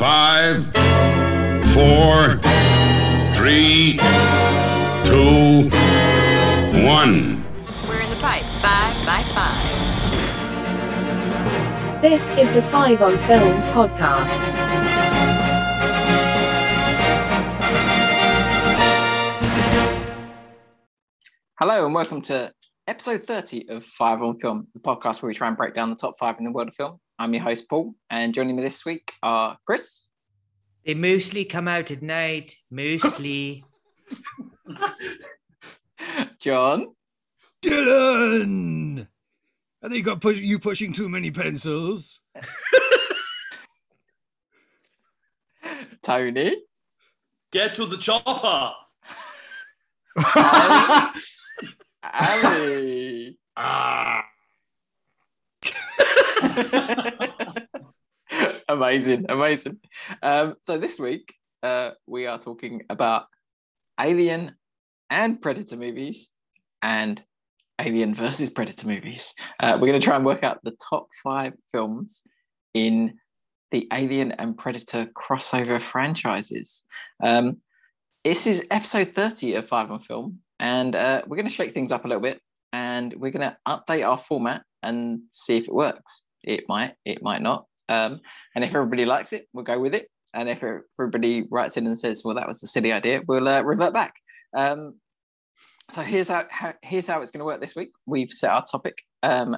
Five, 0.00 0.64
four, 1.74 2.40
three, 3.34 3.98
two, 5.04 5.68
one. 6.86 7.44
We're 7.86 8.00
in 8.00 8.08
the 8.08 8.16
pipe. 8.16 8.46
Five 8.62 8.96
by 9.04 9.22
five. 9.34 9.60
This 12.00 12.22
is 12.30 12.50
the 12.54 12.62
Five 12.62 13.02
on 13.02 13.18
Film 13.26 13.60
podcast. 13.74 14.40
Hello 21.60 21.84
and 21.84 21.94
welcome 21.94 22.22
to 22.22 22.54
episode 22.86 23.26
30 23.26 23.68
of 23.68 23.84
Five 23.84 24.22
on 24.22 24.38
Film, 24.38 24.66
the 24.72 24.80
podcast 24.80 25.20
where 25.20 25.28
we 25.28 25.34
try 25.34 25.48
and 25.48 25.58
break 25.58 25.74
down 25.74 25.90
the 25.90 25.96
top 25.96 26.14
five 26.18 26.36
in 26.38 26.46
the 26.46 26.52
world 26.52 26.68
of 26.68 26.74
film. 26.74 26.98
I'm 27.20 27.34
your 27.34 27.42
host, 27.42 27.68
Paul, 27.68 27.94
and 28.08 28.32
joining 28.32 28.56
me 28.56 28.62
this 28.62 28.86
week 28.86 29.12
are 29.22 29.58
Chris, 29.66 30.06
They 30.86 30.94
mostly 30.94 31.44
come 31.44 31.68
out 31.68 31.90
at 31.90 32.00
night. 32.00 32.56
Mostly. 32.70 33.62
John, 36.40 36.94
Dylan! 37.60 39.06
I 39.82 39.88
think 39.90 40.06
got 40.06 40.22
push- 40.22 40.40
you 40.40 40.58
pushing 40.58 40.94
too 40.94 41.10
many 41.10 41.30
pencils. 41.30 42.22
Tony, 46.02 46.56
Get 47.52 47.74
to 47.74 47.84
the 47.84 47.98
chopper. 47.98 48.72
Ali. 52.02 53.38
Ah. 53.58 54.29
amazing, 58.68 59.26
amazing. 59.28 59.78
Um, 60.22 60.54
so 60.62 60.78
this 60.78 60.98
week 60.98 61.34
uh, 61.62 61.90
we 62.06 62.26
are 62.26 62.38
talking 62.38 62.82
about 62.88 63.26
Alien 63.98 64.54
and 65.10 65.40
Predator 65.40 65.76
movies 65.76 66.30
and 66.82 67.22
Alien 67.80 68.14
versus 68.14 68.50
Predator 68.50 68.86
movies. 68.86 69.34
Uh, 69.58 69.78
we're 69.80 69.88
going 69.88 70.00
to 70.00 70.04
try 70.04 70.16
and 70.16 70.24
work 70.24 70.44
out 70.44 70.60
the 70.62 70.76
top 70.88 71.08
five 71.22 71.54
films 71.70 72.22
in 72.74 73.18
the 73.70 73.88
Alien 73.92 74.32
and 74.32 74.56
Predator 74.56 75.06
crossover 75.06 75.82
franchises. 75.82 76.84
Um, 77.22 77.56
this 78.24 78.46
is 78.46 78.66
episode 78.70 79.14
30 79.14 79.54
of 79.54 79.68
Five 79.68 79.90
on 79.90 80.00
Film, 80.00 80.40
and 80.58 80.94
uh, 80.94 81.22
we're 81.26 81.36
going 81.36 81.48
to 81.48 81.54
shake 81.54 81.72
things 81.72 81.92
up 81.92 82.04
a 82.04 82.08
little 82.08 82.22
bit 82.22 82.40
and 82.72 83.14
we're 83.14 83.30
going 83.30 83.48
to 83.48 83.56
update 83.66 84.06
our 84.06 84.18
format 84.18 84.62
and 84.82 85.22
see 85.32 85.56
if 85.56 85.64
it 85.64 85.74
works. 85.74 86.24
It 86.42 86.64
might, 86.68 86.94
it 87.04 87.22
might 87.22 87.42
not. 87.42 87.66
Um, 87.88 88.20
and 88.54 88.64
if 88.64 88.74
everybody 88.74 89.04
likes 89.04 89.32
it, 89.32 89.46
we'll 89.52 89.64
go 89.64 89.80
with 89.80 89.94
it. 89.94 90.08
And 90.32 90.48
if 90.48 90.62
everybody 90.98 91.44
writes 91.50 91.76
in 91.76 91.86
and 91.86 91.98
says, 91.98 92.22
"Well, 92.24 92.36
that 92.36 92.46
was 92.46 92.62
a 92.62 92.68
silly 92.68 92.92
idea," 92.92 93.22
we'll 93.26 93.48
uh, 93.48 93.62
revert 93.62 93.92
back. 93.92 94.14
Um, 94.56 94.94
so 95.92 96.02
here's 96.02 96.28
how, 96.28 96.44
how 96.50 96.74
here's 96.82 97.08
how 97.08 97.20
it's 97.20 97.32
going 97.32 97.40
to 97.40 97.44
work 97.44 97.60
this 97.60 97.74
week. 97.74 97.90
We've 98.06 98.30
set 98.30 98.50
our 98.50 98.64
topic, 98.64 98.98
um, 99.24 99.56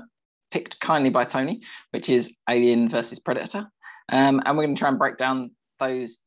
picked 0.50 0.80
kindly 0.80 1.10
by 1.10 1.27
Tony, 1.27 1.60
which 1.91 2.08
is 2.08 2.34
Alien 2.48 2.88
versus 2.88 3.19
Predator, 3.19 3.66
um, 4.10 4.41
and 4.47 4.56
we're 4.56 4.64
going 4.64 4.75
to 4.75 4.80
try 4.80 4.88
and 4.88 4.98
break 4.98 5.19
down 5.19 5.50
those 5.78 6.20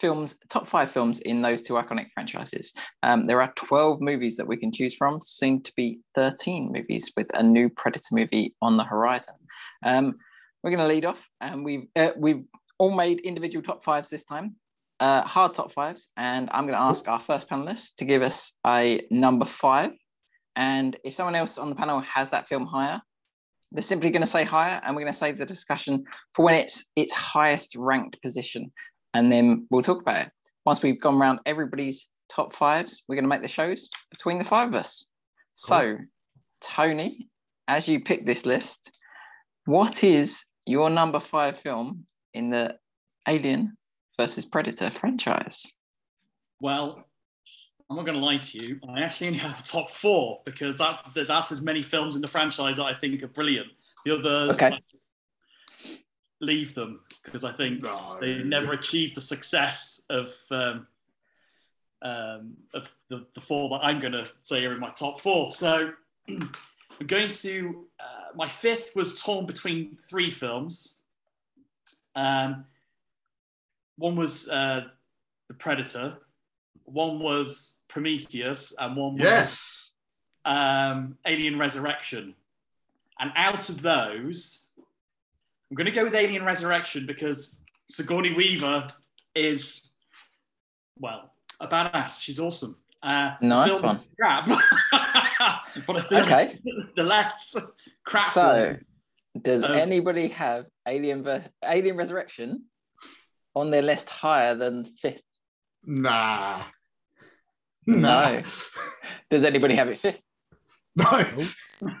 films, 0.00 0.38
top 0.48 0.68
five 0.68 0.90
films 0.90 1.20
in 1.20 1.42
those 1.42 1.62
two 1.62 1.74
iconic 1.74 2.06
franchises. 2.14 2.72
Um, 3.02 3.24
there 3.24 3.40
are 3.40 3.52
12 3.56 4.00
movies 4.00 4.36
that 4.36 4.46
we 4.46 4.56
can 4.56 4.72
choose 4.72 4.94
from, 4.94 5.20
soon 5.20 5.62
to 5.62 5.72
be 5.76 6.00
13 6.14 6.72
movies 6.72 7.12
with 7.16 7.26
a 7.34 7.42
new 7.42 7.68
Predator 7.68 8.08
movie 8.12 8.54
on 8.62 8.76
the 8.76 8.84
horizon. 8.84 9.34
Um, 9.84 10.14
we're 10.62 10.70
going 10.70 10.88
to 10.88 10.94
lead 10.94 11.04
off, 11.04 11.24
and 11.40 11.64
we've 11.64 11.86
uh, 11.96 12.10
we've 12.16 12.46
all 12.78 12.94
made 12.94 13.20
individual 13.20 13.62
top 13.62 13.84
fives 13.84 14.08
this 14.08 14.24
time, 14.24 14.56
uh, 15.00 15.22
hard 15.22 15.54
top 15.54 15.72
fives, 15.72 16.08
and 16.16 16.48
I'm 16.52 16.64
going 16.66 16.78
to 16.78 16.82
ask 16.82 17.06
our 17.08 17.20
first 17.20 17.48
panelist 17.48 17.96
to 17.98 18.04
give 18.04 18.22
us 18.22 18.52
a 18.66 19.06
number 19.10 19.46
five. 19.46 19.92
And 20.56 20.96
if 21.04 21.14
someone 21.14 21.36
else 21.36 21.58
on 21.58 21.70
the 21.70 21.76
panel 21.76 22.00
has 22.00 22.30
that 22.30 22.48
film 22.48 22.66
higher, 22.66 23.00
they're 23.70 23.82
simply 23.82 24.10
going 24.10 24.22
to 24.22 24.26
say 24.26 24.44
higher, 24.44 24.80
and 24.84 24.96
we're 24.96 25.02
going 25.02 25.12
to 25.12 25.18
save 25.18 25.38
the 25.38 25.46
discussion 25.46 26.04
for 26.34 26.44
when 26.44 26.54
it's 26.54 26.86
its 26.96 27.12
highest 27.12 27.76
ranked 27.76 28.20
position 28.22 28.72
and 29.14 29.30
then 29.30 29.66
we'll 29.70 29.82
talk 29.82 30.00
about 30.00 30.26
it. 30.26 30.32
Once 30.64 30.82
we've 30.82 31.00
gone 31.00 31.20
around 31.20 31.40
everybody's 31.46 32.08
top 32.28 32.54
fives, 32.54 33.02
we're 33.08 33.16
going 33.16 33.24
to 33.24 33.28
make 33.28 33.42
the 33.42 33.48
shows 33.48 33.88
between 34.10 34.38
the 34.38 34.44
five 34.44 34.68
of 34.68 34.74
us. 34.74 35.06
So, 35.54 35.96
Tony, 36.60 37.28
as 37.66 37.88
you 37.88 38.00
pick 38.00 38.26
this 38.26 38.46
list, 38.46 38.90
what 39.64 40.04
is 40.04 40.44
your 40.66 40.90
number 40.90 41.20
five 41.20 41.58
film 41.60 42.04
in 42.34 42.50
the 42.50 42.76
Alien 43.26 43.76
versus 44.18 44.44
Predator 44.44 44.90
franchise? 44.90 45.72
Well, 46.60 47.04
I'm 47.90 47.96
not 47.96 48.04
going 48.04 48.18
to 48.18 48.24
lie 48.24 48.38
to 48.38 48.66
you. 48.66 48.78
I 48.88 49.00
actually 49.00 49.28
only 49.28 49.38
have 49.38 49.58
a 49.58 49.62
top 49.62 49.90
four 49.90 50.40
because 50.44 50.76
that, 50.78 51.00
that 51.14 51.28
that's 51.28 51.50
as 51.50 51.62
many 51.62 51.82
films 51.82 52.16
in 52.16 52.22
the 52.22 52.28
franchise 52.28 52.76
that 52.76 52.84
I 52.84 52.94
think 52.94 53.22
are 53.22 53.28
brilliant. 53.28 53.68
The 54.04 54.18
others, 54.18 54.56
Okay. 54.56 54.76
I 54.76 54.80
leave 56.40 56.74
them 56.74 57.00
because 57.24 57.44
I 57.44 57.52
think 57.52 57.84
they 58.20 58.38
never 58.44 58.72
achieved 58.72 59.14
the 59.16 59.20
success 59.20 60.02
of 60.08 60.32
um, 60.50 60.86
um, 62.02 62.56
of 62.74 62.90
the, 63.08 63.26
the 63.34 63.40
four 63.40 63.68
that 63.70 63.84
I'm 63.84 63.98
going 64.00 64.12
to 64.12 64.28
say 64.42 64.64
are 64.64 64.72
in 64.72 64.78
my 64.80 64.90
top 64.90 65.20
four. 65.20 65.50
So 65.50 65.90
I'm 66.28 67.06
going 67.06 67.30
to 67.30 67.86
uh, 67.98 68.36
my 68.36 68.46
fifth 68.48 68.94
was 68.94 69.20
torn 69.20 69.46
between 69.46 69.96
three 69.96 70.30
films. 70.30 70.94
Um, 72.14 72.64
one 73.96 74.14
was 74.14 74.48
uh, 74.48 74.84
The 75.48 75.54
Predator, 75.54 76.18
one 76.84 77.18
was 77.18 77.78
Prometheus, 77.88 78.72
and 78.78 78.96
one 78.96 79.14
was 79.14 79.22
Yes. 79.22 79.92
um, 80.44 81.18
Alien 81.26 81.58
Resurrection. 81.58 82.34
And 83.18 83.32
out 83.34 83.68
of 83.68 83.82
those, 83.82 84.67
I'm 85.70 85.76
going 85.76 85.86
to 85.86 85.92
go 85.92 86.04
with 86.04 86.14
Alien 86.14 86.44
Resurrection 86.44 87.06
because 87.06 87.62
Sigourney 87.90 88.32
Weaver 88.34 88.88
is, 89.34 89.92
well, 90.98 91.32
a 91.60 91.68
badass. 91.68 92.20
She's 92.22 92.40
awesome. 92.40 92.76
Uh, 93.02 93.32
the 93.40 93.46
Nice 93.46 93.68
film 93.70 93.82
one. 93.82 94.00
Crap. 94.18 94.46
but 95.86 95.96
I 95.96 96.00
think 96.00 96.26
Okay. 96.26 96.58
the 96.96 97.02
less 97.02 97.56
crap 98.04 98.32
So, 98.32 98.46
one. 98.46 99.42
does 99.42 99.62
Um, 99.62 99.72
anybody 99.72 100.28
have 100.28 100.66
Alien 100.86 101.22
ver- 101.22 101.44
Alien 101.64 101.96
Resurrection 101.96 102.64
on 103.54 103.70
their 103.70 103.82
list 103.82 104.08
higher 104.08 104.54
than 104.56 104.84
fifth? 105.00 105.22
Nah. 105.84 106.62
No. 107.86 108.42
Does 109.30 109.44
anybody 109.44 109.76
have 109.76 109.88
it 109.88 109.98
fifth? 109.98 110.22
No. 110.98 111.46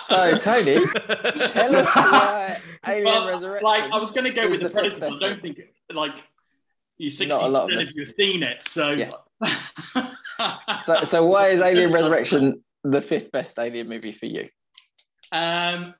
So, 0.00 0.38
Tony, 0.38 0.86
tell 1.34 1.76
us 1.76 1.86
why 1.96 2.56
Alien 2.86 3.04
Well, 3.04 3.26
Resurrection. 3.28 3.64
like 3.64 3.82
I 3.92 3.98
was 3.98 4.12
going 4.12 4.24
to 4.24 4.30
go 4.30 4.48
with 4.48 4.60
the 4.60 4.68
the 4.68 4.72
Predator, 4.72 5.00
but 5.00 5.06
I 5.14 5.18
don't 5.18 5.40
film. 5.40 5.54
think 5.54 5.60
like 5.92 6.24
you 6.96 7.10
sixty 7.10 7.34
Not 7.36 7.42
a 7.44 7.48
lot 7.48 7.68
percent 7.68 7.88
of 7.90 7.94
you 7.96 8.02
have 8.02 8.08
seen 8.08 8.42
it. 8.42 8.62
So, 8.62 8.90
Yeah. 8.92 9.10
so, 10.82 11.04
so 11.04 11.26
why 11.26 11.48
is 11.48 11.60
Alien 11.60 11.92
Resurrection 11.92 12.62
the 12.84 13.02
fifth 13.02 13.30
best 13.32 13.58
Alien 13.58 13.88
movie 13.88 14.12
for 14.12 14.26
you? 14.26 14.48
Um, 15.32 15.94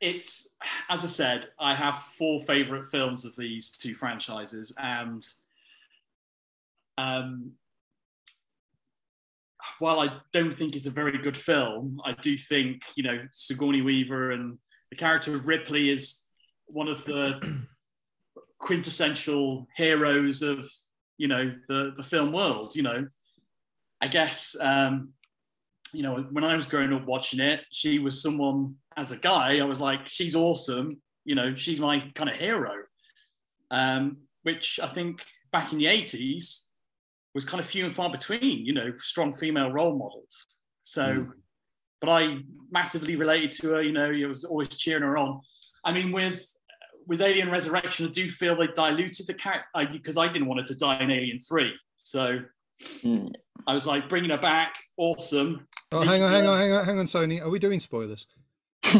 it's 0.00 0.56
as 0.88 1.04
I 1.04 1.08
said, 1.08 1.46
I 1.58 1.74
have 1.74 1.96
four 1.96 2.40
favorite 2.40 2.86
films 2.86 3.24
of 3.24 3.36
these 3.36 3.70
two 3.70 3.94
franchises, 3.94 4.74
and 4.76 5.26
um, 6.98 7.52
while 9.78 10.00
I 10.00 10.18
don't 10.32 10.52
think 10.52 10.76
it's 10.76 10.86
a 10.86 10.90
very 10.90 11.18
good 11.18 11.36
film, 11.36 12.00
I 12.04 12.12
do 12.12 12.36
think 12.36 12.82
you 12.96 13.02
know 13.02 13.18
Sigourney 13.32 13.82
Weaver 13.82 14.32
and 14.32 14.58
the 14.90 14.96
character 14.96 15.34
of 15.34 15.46
Ripley 15.46 15.90
is 15.90 16.26
one 16.66 16.88
of 16.88 17.04
the 17.04 17.64
quintessential 18.58 19.66
heroes 19.76 20.42
of 20.42 20.68
you 21.18 21.28
know 21.28 21.52
the 21.68 21.92
the 21.96 22.02
film 22.02 22.32
world. 22.32 22.74
You 22.74 22.82
know, 22.82 23.08
I 24.00 24.08
guess 24.08 24.56
um, 24.60 25.10
you 25.92 26.02
know 26.02 26.26
when 26.30 26.44
I 26.44 26.56
was 26.56 26.66
growing 26.66 26.92
up 26.92 27.06
watching 27.06 27.40
it, 27.40 27.60
she 27.70 27.98
was 27.98 28.22
someone 28.22 28.76
as 28.96 29.12
a 29.12 29.16
guy. 29.16 29.58
I 29.58 29.64
was 29.64 29.80
like, 29.80 30.08
she's 30.08 30.36
awesome. 30.36 31.00
You 31.24 31.34
know, 31.34 31.54
she's 31.54 31.80
my 31.80 32.10
kind 32.14 32.30
of 32.30 32.36
hero. 32.36 32.74
Um, 33.70 34.16
which 34.42 34.80
I 34.82 34.88
think 34.88 35.24
back 35.52 35.72
in 35.72 35.78
the 35.78 35.86
eighties 35.86 36.69
was 37.34 37.44
kind 37.44 37.60
of 37.60 37.66
few 37.66 37.84
and 37.84 37.94
far 37.94 38.10
between. 38.10 38.64
You 38.64 38.72
know, 38.72 38.92
strong 38.98 39.32
female 39.32 39.70
role 39.70 39.96
models. 39.96 40.46
So, 40.84 41.28
but 42.00 42.10
I 42.10 42.38
massively 42.70 43.16
related 43.16 43.50
to 43.60 43.74
her. 43.74 43.82
You 43.82 43.92
know, 43.92 44.10
it 44.10 44.26
was 44.26 44.44
always 44.44 44.68
cheering 44.68 45.02
her 45.02 45.16
on. 45.16 45.40
I 45.84 45.92
mean, 45.92 46.12
with 46.12 46.56
with 47.06 47.20
Alien 47.20 47.50
Resurrection, 47.50 48.06
I 48.06 48.10
do 48.10 48.28
feel 48.28 48.56
they 48.56 48.68
diluted 48.68 49.26
the 49.26 49.34
character 49.34 49.68
because 49.92 50.16
I 50.16 50.28
didn't 50.28 50.48
want 50.48 50.60
her 50.60 50.66
to 50.66 50.74
die 50.74 51.00
in 51.02 51.10
Alien 51.10 51.38
Three. 51.38 51.72
So 52.02 52.40
Mm. 53.02 53.32
I 53.66 53.74
was 53.74 53.86
like, 53.86 54.08
bringing 54.08 54.30
her 54.30 54.38
back, 54.38 54.74
awesome. 54.96 55.66
Oh, 55.92 56.02
hang 56.02 56.22
on, 56.22 56.32
hang 56.32 56.46
on, 56.46 56.58
hang 56.58 56.72
on, 56.72 56.84
hang 56.84 56.98
on, 56.98 57.06
Tony. 57.06 57.40
Are 57.40 57.50
we 57.50 57.58
doing 57.58 57.80
spoilers? 57.80 58.26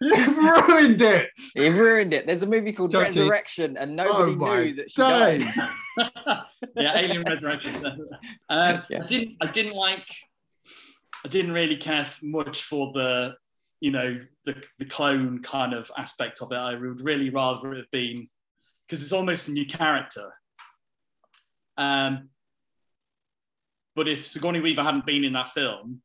You've 0.00 0.38
ruined 0.38 1.02
it. 1.02 1.28
You've 1.54 1.76
ruined 1.76 2.12
it. 2.12 2.26
There's 2.26 2.42
a 2.42 2.46
movie 2.46 2.72
called 2.72 2.90
Joking. 2.90 3.06
Resurrection, 3.06 3.76
and 3.76 3.94
nobody 3.94 4.32
oh 4.32 4.62
knew 4.62 4.74
that 4.74 4.90
she 4.90 5.00
died. 5.00 5.42
yeah, 6.76 6.98
Alien 6.98 7.22
Resurrection. 7.22 7.84
Um, 8.48 8.82
Yeah. 8.88 9.02
I 9.02 9.06
didn't. 9.06 9.36
I 9.40 9.46
didn't 9.46 9.74
like. 9.74 10.06
I 11.24 11.28
didn't 11.28 11.52
really 11.52 11.76
care 11.76 12.06
much 12.22 12.62
for 12.62 12.92
the, 12.92 13.34
you 13.80 13.92
know, 13.92 14.20
the 14.44 14.56
the 14.78 14.86
clone 14.86 15.40
kind 15.42 15.72
of 15.72 15.90
aspect 15.96 16.42
of 16.42 16.50
it. 16.50 16.56
I 16.56 16.74
would 16.74 17.00
really 17.00 17.30
rather 17.30 17.74
it 17.74 17.76
have 17.76 17.90
been 17.92 18.28
because 18.86 19.02
it's 19.02 19.12
almost 19.12 19.48
a 19.48 19.52
new 19.52 19.66
character. 19.66 20.32
Um, 21.76 22.30
but 23.94 24.08
if 24.08 24.26
Sigourney 24.26 24.60
Weaver 24.60 24.82
hadn't 24.82 25.06
been 25.06 25.24
in 25.24 25.34
that 25.34 25.50
film, 25.50 26.02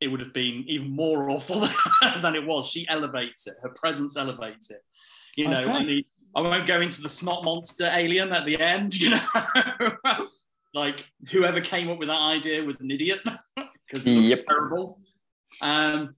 it 0.00 0.08
would 0.08 0.20
have 0.20 0.32
been 0.32 0.64
even 0.68 0.90
more 0.90 1.28
awful 1.30 1.60
than 2.22 2.34
it 2.36 2.46
was. 2.46 2.70
She 2.70 2.86
elevates 2.88 3.46
it. 3.46 3.54
Her 3.62 3.70
presence 3.70 4.16
elevates 4.16 4.70
it. 4.70 4.80
You 5.36 5.48
know, 5.48 5.60
Okay. 5.62 6.04
I 6.34 6.38
I 6.38 6.42
won't 6.42 6.66
go 6.66 6.80
into 6.80 7.00
the 7.00 7.08
snot 7.08 7.42
monster 7.44 7.90
alien 7.92 8.32
at 8.32 8.44
the 8.44 8.60
end. 8.60 8.94
You 9.00 9.10
know, 9.10 10.26
like 10.74 11.10
whoever 11.32 11.60
came 11.60 11.88
up 11.90 11.98
with 11.98 12.08
that 12.08 12.20
idea 12.20 12.62
was 12.62 12.80
an 12.80 12.90
idiot 12.90 13.20
because 13.56 14.06
it 14.06 14.14
looks 14.16 14.30
Yep. 14.30 14.44
terrible. 14.46 15.00
Um, 15.60 16.14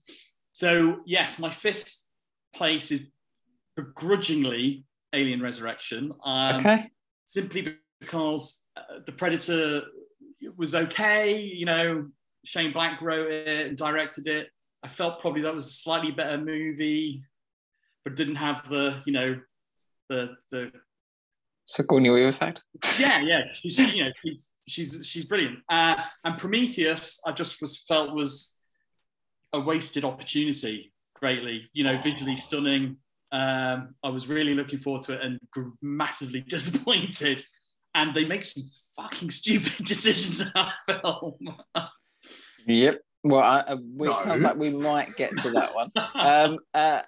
so 0.53 1.01
yes, 1.07 1.39
my 1.39 1.51
fifth 1.51 2.05
place 2.53 2.91
is 2.91 3.07
begrudgingly 3.77 4.85
Alien 5.15 5.41
Resurrection. 5.41 6.13
Um, 6.25 6.57
Okay. 6.57 6.91
simply 7.25 7.77
because 8.01 8.67
uh, 8.77 9.01
the 9.07 9.13
Predator 9.13 9.83
was 10.57 10.75
okay. 10.75 11.41
You 11.41 11.67
know, 11.67 12.09
Shane 12.45 12.73
Black 12.73 13.01
wrote 13.03 13.31
it 13.31 13.67
and 13.67 13.77
directed 13.77 14.27
it. 14.27 14.49
I 14.83 14.89
felt 14.89 15.21
probably 15.21 15.43
that 15.43 15.55
was 15.55 15.67
a 15.67 15.73
slightly 15.73 16.11
better 16.11 16.39
movie, 16.39 17.23
but 18.05 18.17
didn't 18.17 18.37
have 18.37 18.69
the 18.69 19.03
you 19.05 19.13
know 19.13 19.41
the 20.09 20.37
the 20.51 20.73
Sigourney 21.67 22.11
Weaver 22.11 22.33
fact. 22.33 22.63
yeah 22.99 23.21
yeah 23.21 23.43
she's 23.53 23.79
you 23.79 24.05
know 24.05 24.11
she's 24.23 24.53
she's 24.67 25.07
she's 25.07 25.25
brilliant. 25.25 25.59
Uh, 25.69 26.03
and 26.25 26.39
Prometheus, 26.39 27.21
I 27.27 27.33
just 27.33 27.61
was 27.61 27.79
felt 27.79 28.15
was 28.15 28.59
a 29.53 29.61
wasted 29.61 30.05
opportunity. 30.05 30.93
Greatly, 31.15 31.69
you 31.75 31.85
know, 31.85 32.01
visually 32.01 32.37
stunning. 32.37 32.97
Um, 33.33 33.95
I 34.03 34.09
was 34.09 34.29
really 34.29 34.55
looking 34.55 34.79
forward 34.79 35.03
to 35.03 35.15
it 35.15 35.21
and 35.23 35.39
massively 35.83 36.41
disappointed. 36.49 37.45
And 37.95 38.15
they 38.15 38.25
make 38.25 38.45
some 38.45 38.63
fucking 38.97 39.31
stupid 39.31 39.73
decisions 39.85 40.41
in 40.41 40.53
that 40.55 40.75
film. 40.87 41.37
Yep. 42.67 43.03
Well, 43.23 43.41
I, 43.41 43.61
uh, 43.61 43.77
we, 43.97 44.09
it 44.09 44.19
sounds 44.19 44.43
like 44.43 44.57
we 44.57 44.71
might 44.71 45.15
get 45.17 45.37
to 45.39 45.51
that 45.51 45.75
one. 45.75 45.93
um, 46.15 46.59
uh, 46.73 47.03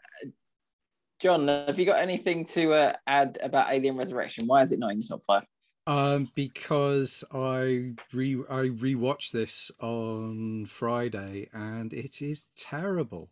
John, 1.21 1.49
have 1.49 1.79
you 1.79 1.87
got 1.87 2.01
anything 2.01 2.45
to 2.47 2.73
uh, 2.73 2.93
add 3.07 3.39
about 3.43 3.73
Alien 3.73 3.97
Resurrection? 3.97 4.47
Why 4.47 4.63
is 4.63 4.73
it 4.73 4.79
not 4.79 4.93
in 4.93 5.01
your 5.01 5.09
top 5.09 5.23
five? 5.27 5.45
Um, 5.87 6.31
because 6.35 7.25
I 7.33 7.95
re 8.13 8.37
I 8.49 8.69
rewatched 8.69 9.33
this 9.33 9.71
on 9.81 10.67
Friday 10.67 11.49
and 11.53 11.93
it 11.93 12.23
is 12.23 12.51
terrible. 12.57 13.31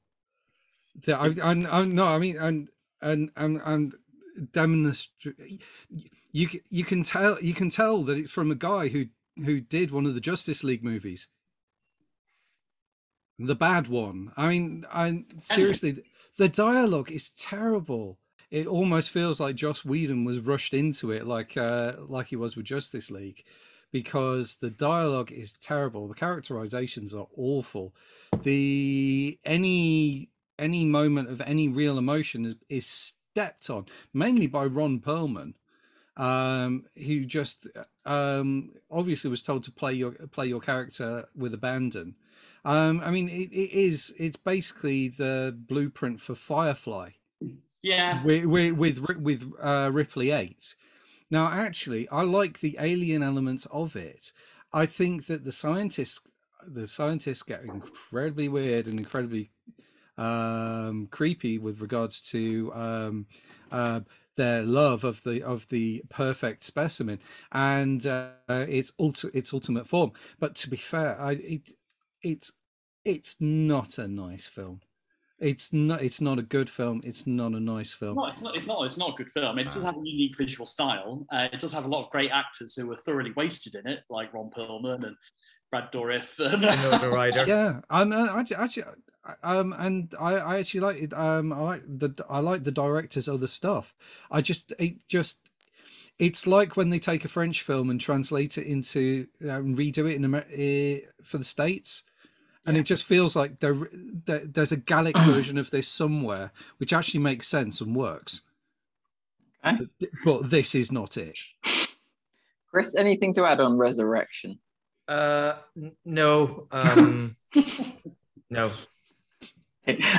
The, 1.05 1.17
I, 1.17 1.27
I, 1.43 1.51
I 1.51 1.85
no, 1.85 2.07
I 2.07 2.19
mean, 2.19 2.37
and 2.37 2.69
and 3.01 3.31
and 3.37 3.61
and 3.65 3.95
demonstrate. 4.53 5.63
You 6.33 6.49
you 6.71 6.85
can 6.85 7.05
tell 7.05 7.41
you 7.41 7.55
can 7.55 7.71
tell 7.71 8.03
that 8.05 8.19
it's 8.19 8.33
from 8.33 8.51
a 8.51 8.57
guy 8.57 8.89
who 8.89 9.07
who 9.45 9.61
did 9.61 9.91
one 9.91 10.07
of 10.07 10.15
the 10.15 10.21
Justice 10.21 10.65
League 10.65 10.83
movies, 10.83 11.29
the 13.47 13.55
bad 13.55 13.89
one. 13.89 14.33
I 14.37 14.49
mean, 14.49 14.87
I 14.93 15.25
seriously, 15.39 16.03
the 16.37 16.49
dialogue 16.49 17.11
is 17.11 17.31
terrible 17.31 18.19
it 18.51 18.67
almost 18.67 19.11
feels 19.11 19.39
like 19.39 19.55
Joss 19.55 19.85
Whedon 19.85 20.25
was 20.25 20.41
rushed 20.41 20.75
into 20.75 21.13
it, 21.13 21.27
like 21.27 21.57
uh, 21.57 21.95
like 22.09 22.29
he 22.29 22.37
was 22.37 22.57
with 22.57 22.67
Justice 22.67 23.11
League, 23.11 23.45
because 23.93 24.57
the 24.57 24.71
dialogue 24.71 25.31
is 25.31 25.53
terrible. 25.53 26.09
The 26.09 26.15
characterizations 26.15 27.15
are 27.15 27.29
awful. 27.37 27.95
The 28.43 29.39
any 29.45 30.31
any 30.59 30.85
moment 30.85 31.31
of 31.31 31.41
any 31.43 31.69
real 31.69 31.97
emotion 31.97 32.45
is, 32.45 32.57
is 32.69 32.87
stepped 32.87 33.71
on, 33.71 33.87
mainly 34.13 34.49
by 34.49 34.65
Ron 34.65 34.99
Perlman, 34.99 35.55
um, 36.17 36.87
who 36.97 37.25
just 37.25 37.69
um, 38.05 38.73
obviously 38.91 39.31
was 39.31 39.43
told 39.43 39.63
to 39.65 39.73
play 39.73 39.93
your 39.93 40.11
play 40.11 40.47
your 40.49 40.61
character 40.61 41.29
with 41.37 41.55
abandon. 41.55 42.17
Um, 42.65 43.01
I 43.05 43.11
mean, 43.11 43.29
it, 43.29 43.53
it 43.53 43.73
is 43.73 44.13
it's 44.19 44.37
basically 44.37 45.09
the 45.09 45.57
blueprint 45.57 46.21
for 46.21 46.35
Firefly 46.35 47.11
yeah. 47.83 48.23
with 48.23 48.45
with 48.47 48.99
with, 48.99 49.19
with 49.19 49.53
uh, 49.61 49.91
Ripley 49.93 50.31
Eight. 50.31 50.75
Now, 51.31 51.49
actually, 51.51 52.09
I 52.11 52.23
like 52.23 52.61
the 52.61 52.77
alien 52.81 53.23
elements 53.23 53.67
of 53.67 53.97
it. 53.97 54.33
I 54.73 54.87
think 54.87 55.27
that 55.27 55.45
the 55.45 55.53
scientists 55.53 56.21
the 56.67 56.87
scientists 56.87 57.43
get 57.43 57.63
incredibly 57.63 58.49
weird 58.49 58.87
and 58.87 58.99
incredibly 58.99 59.51
um, 60.19 61.09
creepy 61.11 61.59
with 61.59 61.81
regards 61.81 62.21
to 62.21 62.71
um, 62.75 63.27
uh, 63.73 64.01
their 64.37 64.63
love 64.63 65.03
of 65.03 65.23
the 65.23 65.43
of 65.43 65.69
the 65.69 66.03
perfect 66.11 66.63
specimen 66.63 67.19
and 67.51 68.07
uh, 68.07 68.31
its 68.49 68.91
ulti- 69.01 69.35
its 69.35 69.55
ultimate 69.55 69.87
form. 69.87 70.13
But 70.39 70.55
to 70.57 70.71
be 70.71 70.77
fair, 70.77 71.21
I 71.21 71.33
it 71.33 71.63
it's 72.23 72.51
it's 73.05 73.37
not 73.41 73.99
a 73.99 74.09
nice 74.09 74.47
film. 74.47 74.81
It's 75.39 75.73
not. 75.73 76.03
It's 76.03 76.21
not 76.21 76.39
a 76.39 76.43
good 76.43 76.69
film. 76.69 77.01
It's 77.03 77.27
not 77.27 77.53
a 77.53 77.61
nice 77.61 77.95
film. 77.95 78.17
No, 78.17 78.27
it's 78.27 78.43
not, 78.43 78.57
it's 78.57 78.67
not. 78.67 78.85
It's 78.85 78.99
not 78.99 79.11
a 79.11 79.17
good 79.17 79.31
film. 79.31 79.59
It 79.59 79.65
does 79.65 79.83
have 79.83 79.97
a 79.97 80.03
unique 80.03 80.37
visual 80.37 80.67
style. 80.67 81.27
Uh, 81.33 81.49
it 81.51 81.61
does 81.61 81.73
have 81.73 81.87
a 81.87 81.89
lot 81.89 82.05
of 82.05 82.11
great 82.11 82.31
actors 82.31 82.75
who 82.75 82.87
were 82.87 82.97
thoroughly 82.97 83.33
wasted 83.35 83.75
in 83.75 83.91
it, 83.91 84.01
like 84.11 84.35
Ron 84.35 84.51
Perlman 84.51 85.07
and 85.07 85.17
Brad 85.71 85.91
Dourif. 85.93 86.39
And, 86.41 86.63
Another 86.63 87.11
rider. 87.11 87.45
Yeah, 87.49 87.81
um, 87.89 88.13
uh, 88.13 88.39
actually, 88.39 88.57
actually, 88.57 88.85
um, 89.43 89.75
and 89.79 90.15
I, 90.21 90.35
I 90.35 90.59
actually 90.59 90.81
like 90.81 90.99
it. 90.99 91.15
Um, 91.15 91.55
I 91.55 91.61
like 91.61 91.83
the, 91.87 92.25
I 92.29 92.41
like 92.41 92.65
the 92.65 92.71
director's 92.71 93.29
other 93.29 93.47
stuff. 93.47 93.95
I 94.31 94.43
just, 94.43 94.75
it 94.79 94.97
just, 95.09 95.39
it's 96.19 96.47
like 96.47 96.77
when 96.77 96.91
they 96.91 96.99
take 96.99 97.25
a 97.25 97.29
French 97.29 97.63
film 97.63 97.89
and 97.89 97.99
translate 97.99 98.59
it 98.59 98.67
into 98.67 99.27
um, 99.49 99.75
redo 99.75 100.11
it 100.11 100.17
in 100.17 100.25
Amer- 100.25 100.45
uh, 100.53 101.07
for 101.25 101.39
the 101.39 101.45
states, 101.45 102.03
and 102.67 102.77
it 102.77 102.83
just 102.85 103.05
feels 103.05 103.35
like 103.35 103.61
there, 103.61 103.77
there, 103.93 104.41
there's 104.47 104.73
a 104.73 104.77
Gallic 104.77 105.17
version 105.19 105.59
of 105.59 105.71
this 105.71 105.89
somewhere, 105.89 106.53
which 106.79 106.93
actually 106.93 107.21
makes 107.21 107.49
sense 107.49 107.81
and 107.81 107.95
works. 107.97 108.43
Okay. 109.65 109.87
But, 110.01 110.09
but 110.25 110.51
this 110.51 110.75
is 110.75 110.91
not 110.93 111.17
it. 111.17 111.37
Chris, 112.71 112.95
anything 112.97 113.33
to 113.35 113.45
add 113.47 113.61
on 113.61 113.77
Resurrection? 113.77 114.59
Uh, 115.09 115.55
n- 115.77 115.93
no. 116.05 116.67
Um, 116.71 117.37
no. 118.51 118.71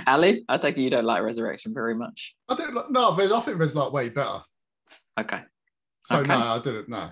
Ali, 0.06 0.44
I 0.50 0.58
take 0.58 0.78
it 0.78 0.82
you 0.82 0.90
don't 0.90 1.06
like 1.06 1.24
Resurrection 1.24 1.74
very 1.74 1.96
much. 1.96 2.36
I 2.50 2.56
don't 2.56 2.74
like- 2.74 2.90
no, 2.92 3.16
there's, 3.16 3.32
I 3.32 3.40
think 3.40 3.58
there's 3.58 3.76
like 3.76 3.94
way 3.94 4.10
better. 4.10 4.42
Okay. 5.20 5.42
So 6.06 6.18
Okay. 6.18 6.28
no, 6.28 6.36
I 6.38 6.60
didn't. 6.60 6.90
No, 6.90 7.10